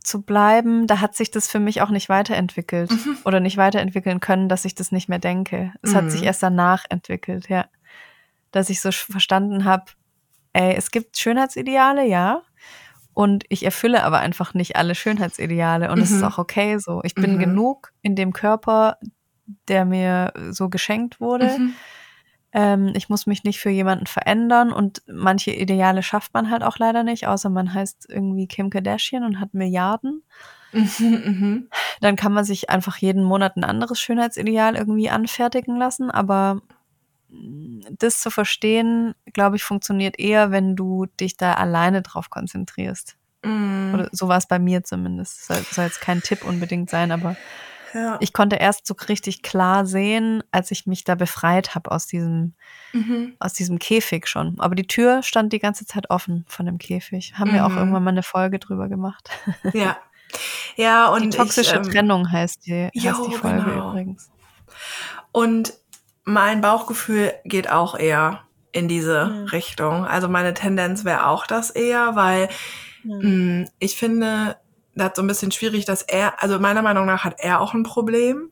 zu 0.03 0.23
bleiben, 0.23 0.87
da 0.87 1.01
hat 1.01 1.15
sich 1.15 1.31
das 1.31 1.49
für 1.49 1.61
mich 1.61 1.83
auch 1.83 1.91
nicht 1.91 2.09
weiterentwickelt 2.09 2.91
Mhm. 2.91 3.19
oder 3.25 3.41
nicht 3.41 3.57
weiterentwickeln 3.57 4.21
können, 4.21 4.49
dass 4.49 4.65
ich 4.65 4.75
das 4.75 4.93
nicht 4.93 5.09
mehr 5.09 5.19
denke. 5.19 5.73
Es 5.83 5.95
hat 5.95 6.11
sich 6.11 6.21
Mhm. 6.23 6.27
erst 6.27 6.43
danach 6.43 6.85
entwickelt, 6.89 7.49
ja. 7.49 7.67
Dass 8.51 8.71
ich 8.71 8.81
so 8.81 8.91
verstanden 8.91 9.65
habe, 9.65 9.85
ey, 10.53 10.75
es 10.75 10.91
gibt 10.91 11.17
Schönheitsideale, 11.19 12.07
ja. 12.07 12.43
Und 13.13 13.45
ich 13.49 13.65
erfülle 13.65 14.03
aber 14.05 14.21
einfach 14.21 14.55
nicht 14.55 14.77
alle 14.77 14.95
Schönheitsideale. 14.95 15.91
Und 15.91 16.01
es 16.01 16.11
ist 16.11 16.19
Mhm. 16.23 16.25
auch 16.29 16.39
okay 16.39 16.79
so. 16.79 17.01
Ich 17.05 17.15
bin 17.15 17.35
Mhm. 17.35 17.39
genug 17.39 17.93
in 18.03 18.17
dem 18.17 18.33
Körper, 18.33 18.97
der 19.69 19.85
mir 19.85 20.33
so 20.51 20.69
geschenkt 20.69 21.21
wurde. 21.21 21.59
Ähm, 22.53 22.93
ich 22.95 23.09
muss 23.09 23.27
mich 23.27 23.45
nicht 23.45 23.61
für 23.61 23.71
jemanden 23.71 24.07
verändern 24.07 24.73
und 24.73 25.03
manche 25.07 25.53
Ideale 25.53 26.03
schafft 26.03 26.35
man 26.35 26.51
halt 26.51 26.63
auch 26.63 26.79
leider 26.79 27.05
nicht, 27.05 27.27
außer 27.27 27.49
man 27.49 27.73
heißt 27.73 28.07
irgendwie 28.09 28.49
Kim 28.49 28.71
Kardashian 28.71 29.25
und 29.25 29.41
hat 29.41 29.55
Milliarden. 29.55 30.23
Mhm. 30.73 30.89
Mhm. 30.99 31.69
Dann 32.01 32.17
kann 32.17 32.33
man 32.33 32.45
sich 32.45 32.71
einfach 32.71 32.97
jeden 32.97 33.23
Monat 33.23 33.57
ein 33.57 33.65
anderes 33.65 34.01
Schönheitsideal 34.01 34.77
irgendwie 34.77 35.11
anfertigen 35.11 35.77
lassen, 35.77 36.11
aber 36.11 36.63
mm, 37.29 37.83
das 37.99 38.21
zu 38.21 38.31
verstehen, 38.31 39.15
glaube 39.33 39.57
ich, 39.57 39.63
funktioniert 39.63 40.19
eher, 40.19 40.51
wenn 40.51 40.77
du 40.77 41.07
dich 41.07 41.37
da 41.37 41.55
alleine 41.55 42.03
drauf 42.03 42.31
konzentrierst. 42.31 43.17
Mhm. 43.45 43.93
Oder 43.95 44.09
so 44.13 44.29
war 44.29 44.39
es 44.39 44.47
bei 44.47 44.59
mir 44.59 44.85
zumindest. 44.85 45.47
Soll, 45.47 45.59
soll 45.71 45.85
jetzt 45.87 46.01
kein 46.01 46.21
Tipp 46.21 46.45
unbedingt 46.45 46.91
sein, 46.91 47.13
aber 47.13 47.37
Ja. 47.95 48.17
ich 48.21 48.33
konnte 48.33 48.57
erst 48.57 48.87
so 48.87 48.95
richtig 49.09 49.43
klar 49.43 49.87
sehen, 49.87 50.43
als 50.51 50.71
ich 50.71 50.87
mich 50.87 51.05
da 51.05 51.15
befreit 51.15 51.75
habe 51.75 51.91
aus 51.91 52.07
diesem 52.07 52.55
Mhm. 52.93 53.35
aus 53.39 53.53
diesem 53.53 53.79
Käfig 53.79 54.27
schon. 54.29 54.57
Aber 54.61 54.75
die 54.75 54.87
Tür 54.87 55.23
stand 55.23 55.53
die 55.53 55.59
ganze 55.59 55.87
Zeit 55.87 56.11
offen 56.11 56.45
von 56.49 56.67
dem 56.67 56.79
Käfig. 56.79 57.35
Haben 57.39 57.53
wir 57.53 57.65
auch 57.65 57.71
Mhm. 57.71 57.79
irgendwann 57.79 58.05
mal 58.05 58.11
eine 58.11 58.23
Folge 58.23 58.59
drüber 58.59 58.89
gemacht. 58.89 59.31
Ja. 59.73 59.97
Ja, 60.77 61.09
und 61.09 61.23
die 61.35 61.37
toxische 61.37 61.73
ich, 61.81 61.87
ähm, 61.87 61.91
Trennung 61.93 62.31
heißt 62.31 62.65
die, 62.65 62.85
heißt 62.85 62.95
jo, 62.95 63.29
die 63.29 63.35
Folge 63.35 63.65
genau. 63.65 63.91
übrigens. 63.91 64.31
Und 65.33 65.73
mein 66.25 66.61
Bauchgefühl 66.61 67.33
geht 67.45 67.69
auch 67.71 67.99
eher 67.99 68.43
in 68.71 68.87
diese 68.87 69.27
Mhm. 69.27 69.45
Richtung. 69.49 70.05
Also 70.07 70.29
meine 70.29 70.55
Tendenz 70.55 71.05
wäre 71.05 71.27
auch 71.27 71.49
das 71.49 71.71
eher, 71.71 72.15
weil 72.15 72.49
mh, 73.03 73.67
ich 73.81 73.97
finde, 73.97 74.57
das 75.01 75.13
so 75.17 75.23
ein 75.23 75.27
bisschen 75.27 75.51
schwierig, 75.53 75.85
dass 75.85 76.03
er, 76.03 76.43
also 76.43 76.59
meiner 76.59 76.83
Meinung 76.83 77.07
nach 77.07 77.25
hat 77.25 77.37
er 77.39 77.61
auch 77.61 77.75
ein 77.75 77.83
Problem. 77.83 78.51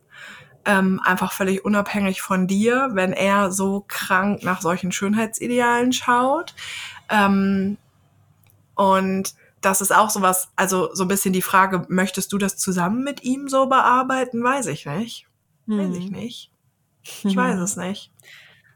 Ähm, 0.65 1.01
einfach 1.03 1.33
völlig 1.33 1.65
unabhängig 1.65 2.21
von 2.21 2.47
dir, 2.47 2.91
wenn 2.93 3.13
er 3.13 3.53
so 3.53 3.85
krank 3.89 4.43
nach 4.43 4.61
solchen 4.61 4.93
Schönheitsidealen 4.93 5.93
schaut. 5.93 6.55
Ähm, 7.09 7.79
und 8.75 9.35
das 9.61 9.81
ist 9.81 9.95
auch 9.95 10.11
sowas, 10.11 10.49
also 10.57 10.95
so 10.95 11.05
ein 11.05 11.09
bisschen 11.09 11.33
die 11.33 11.43
Frage, 11.43 11.87
möchtest 11.89 12.33
du 12.33 12.39
das 12.39 12.57
zusammen 12.59 13.03
mit 13.03 13.23
ihm 13.25 13.49
so 13.49 13.67
bearbeiten? 13.67 14.43
Weiß 14.43 14.67
ich 14.67 14.87
nicht. 14.87 15.27
Weiß 15.67 15.97
ich 15.97 16.07
Hm. 16.07 16.13
nicht. 16.13 16.51
Ich 17.25 17.35
weiß 17.35 17.59
es 17.61 17.77
nicht. 17.77 18.13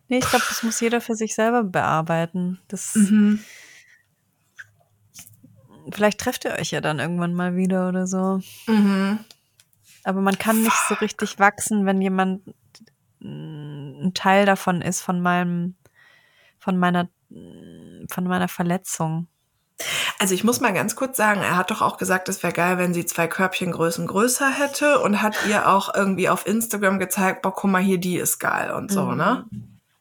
Nee, 0.08 0.18
ich 0.18 0.28
glaube, 0.28 0.44
das 0.48 0.62
muss 0.62 0.80
jeder 0.80 1.00
für 1.02 1.14
sich 1.14 1.34
selber 1.34 1.62
bearbeiten. 1.64 2.60
Das, 2.68 2.94
Mhm. 2.94 3.40
Vielleicht 5.90 6.20
trefft 6.20 6.44
ihr 6.44 6.52
euch 6.52 6.70
ja 6.70 6.80
dann 6.80 6.98
irgendwann 6.98 7.34
mal 7.34 7.56
wieder 7.56 7.88
oder 7.88 8.06
so. 8.06 8.40
Mhm. 8.66 9.18
Aber 10.04 10.20
man 10.20 10.38
kann 10.38 10.62
nicht 10.62 10.76
so 10.88 10.94
richtig 10.94 11.38
wachsen, 11.38 11.86
wenn 11.86 12.00
jemand 12.02 12.46
mm, 13.20 14.06
ein 14.06 14.12
Teil 14.14 14.46
davon 14.46 14.82
ist, 14.82 15.00
von 15.00 15.20
meinem, 15.20 15.76
von 16.58 16.76
meiner, 16.76 17.08
von 18.08 18.24
meiner 18.24 18.48
Verletzung. 18.48 19.28
Also 20.18 20.34
ich 20.34 20.44
muss 20.44 20.60
mal 20.60 20.72
ganz 20.72 20.94
kurz 20.94 21.16
sagen, 21.16 21.40
er 21.40 21.56
hat 21.56 21.70
doch 21.72 21.82
auch 21.82 21.96
gesagt, 21.96 22.28
es 22.28 22.42
wäre 22.42 22.52
geil, 22.52 22.78
wenn 22.78 22.94
sie 22.94 23.04
zwei 23.06 23.26
Körbchengrößen 23.26 24.06
größer 24.06 24.48
hätte 24.50 25.00
und 25.00 25.22
hat 25.22 25.34
ihr 25.48 25.68
auch 25.68 25.92
irgendwie 25.94 26.28
auf 26.28 26.46
Instagram 26.46 26.98
gezeigt, 27.00 27.42
boah, 27.42 27.52
guck 27.52 27.70
mal 27.70 27.82
hier, 27.82 27.98
die 27.98 28.16
ist 28.16 28.38
geil 28.38 28.70
und 28.70 28.92
so, 28.92 29.06
Mhm. 29.06 29.16
ne? 29.16 29.44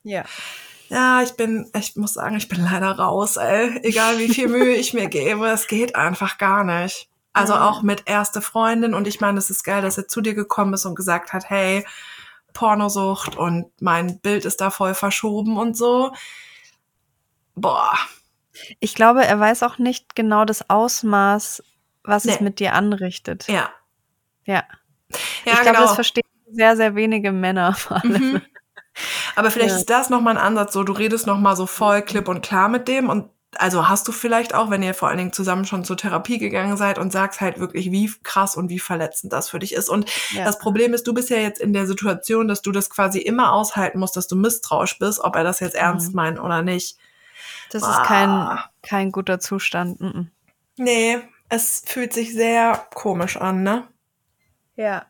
Ja. 0.03 0.23
Ja, 0.91 1.21
ich 1.21 1.31
bin, 1.37 1.71
ich 1.73 1.95
muss 1.95 2.15
sagen, 2.15 2.35
ich 2.35 2.49
bin 2.49 2.63
leider 2.65 2.91
raus, 2.91 3.37
ey. 3.37 3.79
Egal 3.83 4.17
wie 4.19 4.27
viel 4.27 4.49
Mühe 4.49 4.73
ich 4.75 4.93
mir 4.93 5.07
gebe, 5.07 5.47
es 5.47 5.67
geht 5.67 5.95
einfach 5.95 6.37
gar 6.37 6.65
nicht. 6.65 7.09
Also 7.33 7.55
Mhm. 7.55 7.61
auch 7.61 7.81
mit 7.81 8.03
erste 8.07 8.41
Freundin 8.41 8.93
und 8.93 9.07
ich 9.07 9.21
meine, 9.21 9.37
es 9.39 9.49
ist 9.49 9.63
geil, 9.63 9.81
dass 9.81 9.97
er 9.97 10.09
zu 10.09 10.19
dir 10.19 10.33
gekommen 10.33 10.73
ist 10.73 10.85
und 10.85 10.95
gesagt 10.95 11.31
hat, 11.31 11.49
hey, 11.49 11.85
Pornosucht 12.51 13.37
und 13.37 13.71
mein 13.81 14.19
Bild 14.19 14.43
ist 14.43 14.59
da 14.59 14.69
voll 14.69 14.93
verschoben 14.93 15.57
und 15.57 15.77
so. 15.77 16.11
Boah. 17.55 17.93
Ich 18.81 18.95
glaube, 18.95 19.25
er 19.25 19.39
weiß 19.39 19.63
auch 19.63 19.77
nicht 19.77 20.13
genau 20.15 20.43
das 20.43 20.69
Ausmaß, 20.69 21.63
was 22.03 22.25
es 22.25 22.39
Nee. 22.39 22.43
mit 22.43 22.59
dir 22.59 22.73
anrichtet. 22.73 23.47
Ja. 23.47 23.69
Ja. 24.43 24.63
Ja, 25.45 25.53
ich 25.53 25.61
glaube, 25.61 25.65
genau. 25.67 25.81
das 25.83 25.95
verstehen 25.95 26.23
sehr, 26.51 26.75
sehr 26.75 26.95
wenige 26.95 27.31
Männer 27.31 27.73
vor 27.75 28.03
allem. 28.03 28.33
Mhm. 28.33 28.41
Aber 29.35 29.51
vielleicht 29.51 29.71
Ja. 29.71 29.77
ist 29.77 29.89
das 29.89 30.09
nochmal 30.09 30.37
ein 30.37 30.43
Ansatz, 30.43 30.73
so 30.73 30.83
du 30.83 30.93
redest 30.93 31.27
nochmal 31.27 31.55
so 31.55 31.65
voll 31.67 32.01
klipp 32.01 32.27
und 32.27 32.41
klar 32.41 32.69
mit 32.69 32.87
dem 32.87 33.09
und 33.09 33.29
also 33.57 33.89
hast 33.89 34.07
du 34.07 34.13
vielleicht 34.13 34.55
auch, 34.55 34.69
wenn 34.69 34.81
ihr 34.81 34.93
vor 34.93 35.09
allen 35.09 35.17
Dingen 35.17 35.33
zusammen 35.33 35.65
schon 35.65 35.83
zur 35.83 35.97
Therapie 35.97 36.37
gegangen 36.37 36.77
seid 36.77 36.97
und 36.97 37.11
sagst 37.11 37.41
halt 37.41 37.59
wirklich, 37.59 37.91
wie 37.91 38.09
krass 38.23 38.55
und 38.55 38.69
wie 38.69 38.79
verletzend 38.79 39.33
das 39.33 39.49
für 39.49 39.59
dich 39.59 39.73
ist. 39.73 39.89
Und 39.89 40.09
Ja. 40.31 40.45
das 40.45 40.57
Problem 40.57 40.93
ist, 40.93 41.05
du 41.05 41.13
bist 41.13 41.29
ja 41.29 41.35
jetzt 41.35 41.59
in 41.59 41.73
der 41.73 41.85
Situation, 41.85 42.47
dass 42.47 42.61
du 42.61 42.71
das 42.71 42.89
quasi 42.89 43.19
immer 43.19 43.51
aushalten 43.51 43.99
musst, 43.99 44.15
dass 44.15 44.27
du 44.29 44.37
misstrauisch 44.37 44.97
bist, 44.99 45.19
ob 45.19 45.35
er 45.35 45.43
das 45.43 45.59
jetzt 45.59 45.75
ernst 45.75 46.09
Mhm. 46.11 46.15
meint 46.15 46.39
oder 46.39 46.61
nicht. 46.61 46.95
Das 47.71 47.83
Ah. 47.83 47.91
ist 47.91 48.03
kein, 48.07 48.59
kein 48.83 49.11
guter 49.11 49.41
Zustand. 49.41 49.99
Mhm. 49.99 50.31
Nee, 50.77 51.17
es 51.49 51.83
fühlt 51.85 52.13
sich 52.13 52.33
sehr 52.33 52.87
komisch 52.93 53.35
an, 53.35 53.63
ne? 53.63 53.85
Ja. 54.77 55.05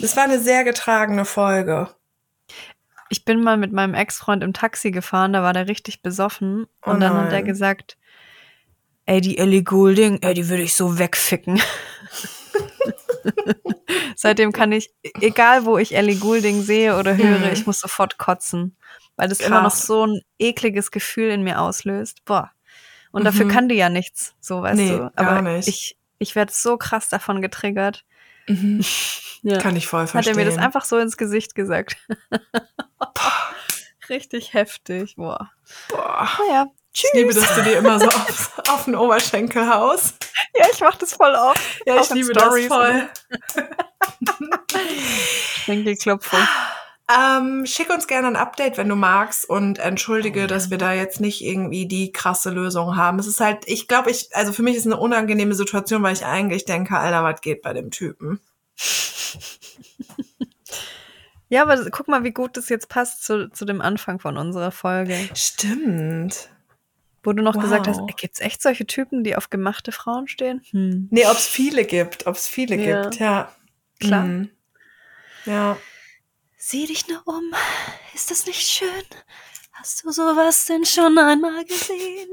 Das 0.00 0.16
war 0.16 0.24
eine 0.24 0.38
sehr 0.40 0.64
getragene 0.64 1.24
Folge. 1.24 1.88
Ich 3.08 3.24
bin 3.24 3.42
mal 3.42 3.56
mit 3.56 3.72
meinem 3.72 3.94
Ex-Freund 3.94 4.42
im 4.42 4.52
Taxi 4.52 4.90
gefahren, 4.90 5.32
da 5.32 5.42
war 5.42 5.52
der 5.52 5.68
richtig 5.68 6.02
besoffen. 6.02 6.66
Oh 6.84 6.90
Und 6.90 7.00
dann 7.00 7.14
hat 7.14 7.26
er 7.26 7.30
nein. 7.32 7.44
gesagt, 7.44 7.96
ey, 9.06 9.20
die 9.20 9.38
Ellie 9.38 9.62
Goulding, 9.62 10.18
ey, 10.22 10.34
die 10.34 10.48
würde 10.48 10.62
ich 10.64 10.74
so 10.74 10.98
wegficken. 10.98 11.60
Seitdem 14.16 14.52
kann 14.52 14.72
ich, 14.72 14.90
egal 15.20 15.64
wo 15.64 15.78
ich 15.78 15.94
Ellie 15.94 16.16
Goulding 16.16 16.62
sehe 16.62 16.98
oder 16.98 17.16
höre, 17.16 17.38
Mhm. 17.38 17.52
ich 17.52 17.66
muss 17.66 17.80
sofort 17.80 18.18
kotzen. 18.18 18.76
Weil 19.16 19.28
das 19.28 19.40
immer 19.40 19.62
noch 19.62 19.70
Krass. 19.70 19.86
so 19.86 20.06
ein 20.06 20.20
ekliges 20.38 20.90
Gefühl 20.90 21.30
in 21.30 21.42
mir 21.42 21.60
auslöst. 21.60 22.24
Boah. 22.24 22.50
Und 23.12 23.24
dafür 23.24 23.46
Mhm. 23.46 23.50
kann 23.50 23.68
die 23.68 23.76
ja 23.76 23.88
nichts, 23.88 24.34
so 24.40 24.60
weißt 24.62 24.76
Nee, 24.76 24.90
du. 24.90 24.98
gar 24.98 25.12
Aber 25.16 25.42
nicht. 25.42 25.68
ich, 25.68 25.96
ich 26.18 26.34
werde 26.34 26.52
so 26.52 26.76
krass 26.76 27.08
davon 27.08 27.40
getriggert. 27.40 28.04
Mhm. 28.46 28.84
Ja. 29.42 29.58
Kann 29.58 29.76
ich 29.76 29.86
voll 29.86 30.02
Hat 30.02 30.10
verstehen. 30.10 30.36
er 30.38 30.44
mir 30.44 30.50
das 30.50 30.58
einfach 30.58 30.84
so 30.84 30.98
ins 30.98 31.16
Gesicht 31.16 31.54
gesagt. 31.54 31.96
Richtig 34.08 34.54
heftig. 34.54 35.14
Boah. 35.14 35.52
Boah. 35.88 36.28
Naja. 36.48 36.66
Ich 36.92 37.04
liebe, 37.12 37.32
dass 37.32 37.54
du 37.54 37.62
dir 37.62 37.76
immer 37.78 38.00
so 38.00 38.06
auf, 38.08 38.58
auf 38.68 38.84
den 38.86 38.96
Oberschenkel 38.96 39.68
haust. 39.72 40.26
Ja, 40.54 40.66
ich 40.72 40.80
mach 40.80 40.96
das 40.96 41.12
voll 41.12 41.34
oft. 41.34 41.60
Ja, 41.84 42.00
ich 42.00 42.10
liebe 42.10 42.32
Stories, 42.34 42.68
das 42.68 42.76
voll. 42.76 43.08
Schenkelklopfung. 45.64 46.40
Ähm, 47.08 47.66
schick 47.66 47.88
uns 47.90 48.08
gerne 48.08 48.26
ein 48.26 48.36
Update, 48.36 48.76
wenn 48.78 48.88
du 48.88 48.96
magst 48.96 49.48
und 49.48 49.78
entschuldige, 49.78 50.44
oh, 50.44 50.46
dass 50.48 50.70
wir 50.70 50.78
da 50.78 50.92
jetzt 50.92 51.20
nicht 51.20 51.40
irgendwie 51.40 51.86
die 51.86 52.10
krasse 52.10 52.50
Lösung 52.50 52.96
haben. 52.96 53.20
Es 53.20 53.28
ist 53.28 53.38
halt, 53.38 53.62
ich 53.66 53.86
glaube, 53.86 54.10
ich, 54.10 54.34
also 54.34 54.52
für 54.52 54.64
mich 54.64 54.74
ist 54.74 54.86
es 54.86 54.92
eine 54.92 55.00
unangenehme 55.00 55.54
Situation, 55.54 56.02
weil 56.02 56.14
ich 56.14 56.24
eigentlich 56.24 56.64
denke, 56.64 56.98
Alter, 56.98 57.22
was 57.22 57.40
geht 57.40 57.62
bei 57.62 57.72
dem 57.72 57.92
Typen? 57.92 58.40
ja, 61.48 61.62
aber 61.62 61.88
guck 61.90 62.08
mal, 62.08 62.24
wie 62.24 62.32
gut 62.32 62.56
das 62.56 62.68
jetzt 62.70 62.88
passt 62.88 63.24
zu, 63.24 63.50
zu 63.50 63.64
dem 63.64 63.80
Anfang 63.80 64.18
von 64.18 64.36
unserer 64.36 64.72
Folge. 64.72 65.16
Stimmt. 65.34 66.48
Wo 67.22 67.32
du 67.32 67.42
noch 67.42 67.54
wow. 67.54 67.62
gesagt 67.62 67.86
hast, 67.86 68.00
gibt 68.16 68.34
es 68.34 68.40
echt 68.40 68.60
solche 68.62 68.86
Typen, 68.86 69.22
die 69.22 69.36
auf 69.36 69.48
gemachte 69.48 69.92
Frauen 69.92 70.26
stehen? 70.26 70.60
Hm. 70.70 71.06
Nee, 71.12 71.26
ob 71.26 71.36
es 71.36 71.46
viele 71.46 71.84
gibt, 71.84 72.26
ob 72.26 72.34
es 72.34 72.48
viele 72.48 72.74
ja. 72.76 73.02
gibt, 73.02 73.20
ja. 73.20 73.52
Klar. 74.00 74.24
Hm. 74.24 74.50
Ja. 75.44 75.76
Sieh 76.68 76.84
dich 76.84 77.06
nur 77.06 77.22
um. 77.26 77.52
Ist 78.12 78.32
das 78.32 78.44
nicht 78.44 78.60
schön? 78.60 78.88
Hast 79.74 80.02
du 80.02 80.10
sowas 80.10 80.64
denn 80.64 80.84
schon 80.84 81.16
einmal 81.16 81.64
gesehen? 81.64 82.28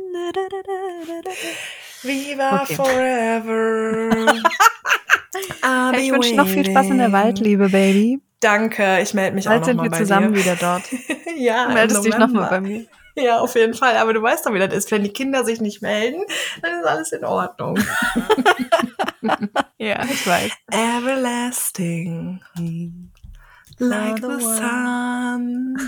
Viva 2.02 2.64
okay. 2.64 2.74
forever. 2.74 4.34
ich 6.00 6.12
wünsche 6.12 6.34
noch 6.34 6.48
viel 6.48 6.66
Spaß 6.66 6.88
in 6.88 6.98
der 6.98 7.12
Waldliebe, 7.12 7.70
Baby. 7.70 8.24
Danke, 8.40 9.02
ich 9.04 9.14
melde 9.14 9.36
mich 9.36 9.46
Bald 9.46 9.62
auch 9.62 9.68
bei 9.68 9.74
dir. 9.74 9.82
sind 9.82 9.92
wir 9.92 9.98
zusammen 10.00 10.36
wieder 10.36 10.56
dort. 10.56 10.82
ja, 11.38 11.68
du 11.68 11.74
meldest 11.76 12.04
dich 12.04 12.18
nochmal 12.18 12.50
bei 12.50 12.62
mir. 12.62 12.88
Ja, 13.16 13.38
auf 13.38 13.54
jeden 13.54 13.76
Fall. 13.76 13.98
Aber 13.98 14.14
du 14.14 14.22
weißt 14.24 14.48
doch, 14.48 14.54
wie 14.56 14.58
das 14.58 14.74
ist. 14.74 14.90
Wenn 14.90 15.04
die 15.04 15.14
Kinder 15.14 15.46
sich 15.46 15.62
nicht 15.62 15.84
melden, 15.84 16.24
dann 16.64 16.80
ist 16.80 16.88
alles 16.88 17.12
in 17.12 17.24
Ordnung. 17.24 17.76
ja, 19.78 20.04
ich 20.06 20.26
weiß. 20.26 20.52
Everlasting. 20.72 22.42
Like 23.90 24.18
the 24.22 24.40
sun. 24.40 25.78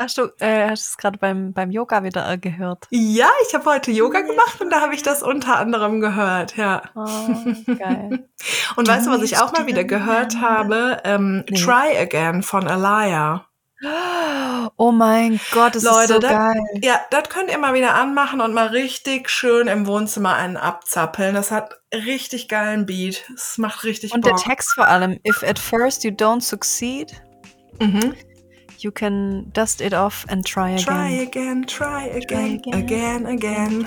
Hast 0.00 0.16
du, 0.16 0.30
äh, 0.38 0.70
hast 0.70 0.90
es 0.90 0.96
gerade 0.96 1.18
beim, 1.18 1.52
beim 1.52 1.72
Yoga 1.72 2.04
wieder 2.04 2.30
äh, 2.30 2.38
gehört? 2.38 2.86
Ja, 2.90 3.28
ich 3.48 3.52
habe 3.52 3.64
heute 3.64 3.90
Yoga 3.90 4.20
gemacht 4.20 4.60
und 4.60 4.70
da 4.70 4.80
habe 4.80 4.94
ich 4.94 5.02
das 5.02 5.24
unter 5.24 5.56
anderem 5.56 6.00
gehört, 6.00 6.56
ja. 6.56 6.82
Oh, 6.94 7.74
geil. 7.74 8.28
und 8.76 8.86
weißt 8.86 9.08
du, 9.08 9.10
was 9.10 9.22
ich 9.22 9.38
auch 9.38 9.50
mal 9.52 9.66
wieder 9.66 9.82
gehört 9.82 10.40
habe? 10.40 11.00
Ähm, 11.02 11.44
nee. 11.50 11.58
Try 11.60 11.98
Again 11.98 12.44
von 12.44 12.68
Alaya. 12.68 13.44
Oh 14.76 14.92
mein 14.92 15.40
Gott, 15.52 15.74
das 15.74 15.82
Leute, 15.82 16.00
ist 16.00 16.08
so 16.08 16.18
dat, 16.18 16.30
geil. 16.30 16.62
Ja, 16.82 17.00
das 17.10 17.28
könnt 17.28 17.50
ihr 17.50 17.58
mal 17.58 17.74
wieder 17.74 17.94
anmachen 17.94 18.40
und 18.40 18.52
mal 18.52 18.66
richtig 18.68 19.30
schön 19.30 19.66
im 19.66 19.86
Wohnzimmer 19.86 20.34
einen 20.34 20.56
abzappeln. 20.56 21.34
Das 21.34 21.50
hat 21.50 21.74
richtig 21.92 22.48
geilen 22.48 22.86
Beat. 22.86 23.24
Es 23.34 23.58
macht 23.58 23.84
richtig 23.84 24.12
Und 24.12 24.20
Bock. 24.20 24.36
der 24.36 24.44
Text 24.44 24.74
vor 24.74 24.86
allem. 24.86 25.18
If 25.26 25.42
at 25.42 25.58
first 25.58 26.04
you 26.04 26.10
don't 26.10 26.42
succeed, 26.42 27.20
mhm. 27.80 28.14
you 28.78 28.90
can 28.90 29.50
dust 29.52 29.80
it 29.80 29.92
off 29.92 30.24
and 30.28 30.44
try 30.44 30.70
again. 30.70 30.84
Try 30.84 31.08
again, 31.22 31.66
try 31.66 32.04
again, 32.08 32.60
try 32.62 32.78
again, 32.78 33.26
again. 33.26 33.86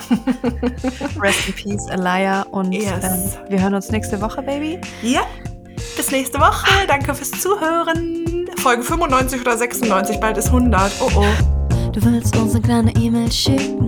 Rest 1.16 1.48
in 1.48 1.54
peace, 1.54 1.88
Alaya. 1.90 2.42
Und 2.50 2.72
yes. 2.72 3.36
äh, 3.36 3.50
wir 3.50 3.62
hören 3.62 3.74
uns 3.74 3.90
nächste 3.90 4.20
Woche, 4.20 4.42
Baby. 4.42 4.80
Ja. 5.02 5.22
Bis 5.96 6.10
nächste 6.10 6.38
Woche. 6.38 6.86
Danke 6.86 7.14
fürs 7.14 7.30
Zuhören. 7.32 8.46
Folge 8.58 8.82
95 8.84 9.40
oder 9.40 9.56
96, 9.56 10.20
bald 10.20 10.36
ist 10.36 10.46
100. 10.46 10.92
Oh 11.00 11.10
oh. 11.16 11.24
Du 11.92 12.02
willst 12.04 12.34
uns 12.36 12.54
eine 12.54 12.62
kleine 12.62 12.94
E-Mail 12.96 13.30
schicken, 13.30 13.86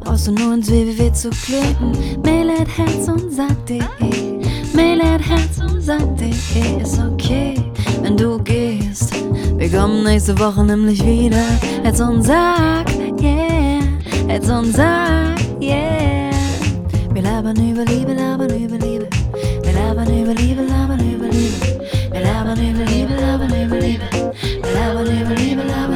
brauchst 0.00 0.26
du 0.26 0.32
nur 0.32 0.54
ins 0.54 0.68
www 0.68 1.12
zu 1.12 1.30
klicken. 1.30 1.92
Mail 2.22 2.50
at 2.50 2.66
herz 2.76 3.06
und 3.08 3.30
sag.de. 3.32 3.82
Mail 4.74 5.00
at 5.00 5.20
herz 5.20 5.58
und 5.60 5.80
sag.de 5.80 6.82
ist 6.82 6.98
okay, 6.98 7.54
wenn 8.02 8.16
du 8.16 8.38
gehst. 8.38 9.12
Wir 9.56 9.70
kommen 9.70 10.04
nächste 10.04 10.38
Woche 10.38 10.64
nämlich 10.64 11.04
wieder. 11.04 11.44
Herz 11.82 12.00
und 12.00 12.22
sag, 12.22 12.86
yeah. 13.20 13.80
Herz 14.26 14.48
und 14.48 14.72
sag, 14.72 15.36
yeah. 15.60 16.30
Wir 17.12 17.22
labern 17.22 17.56
über 17.56 17.84
Liebe, 17.84 18.12
labern 18.14 18.50
über 18.50 18.76
Liebe. 18.78 19.08
Wir 19.62 19.72
labern 19.72 20.20
über 20.20 20.34
Liebe, 20.34 20.62
labern 20.62 21.00
über 21.00 21.26
Liebe. 21.26 21.54
Wir 22.12 22.20
labern 22.20 22.58
über 22.58 22.84
Liebe, 22.84 23.14
labern 23.14 23.64
über 23.64 23.78
Liebe. 23.78 24.04
Wir 24.62 24.72
labern 24.72 25.24
über 25.24 25.34
Liebe, 25.34 25.62
labern 25.62 25.90
über 25.90 25.95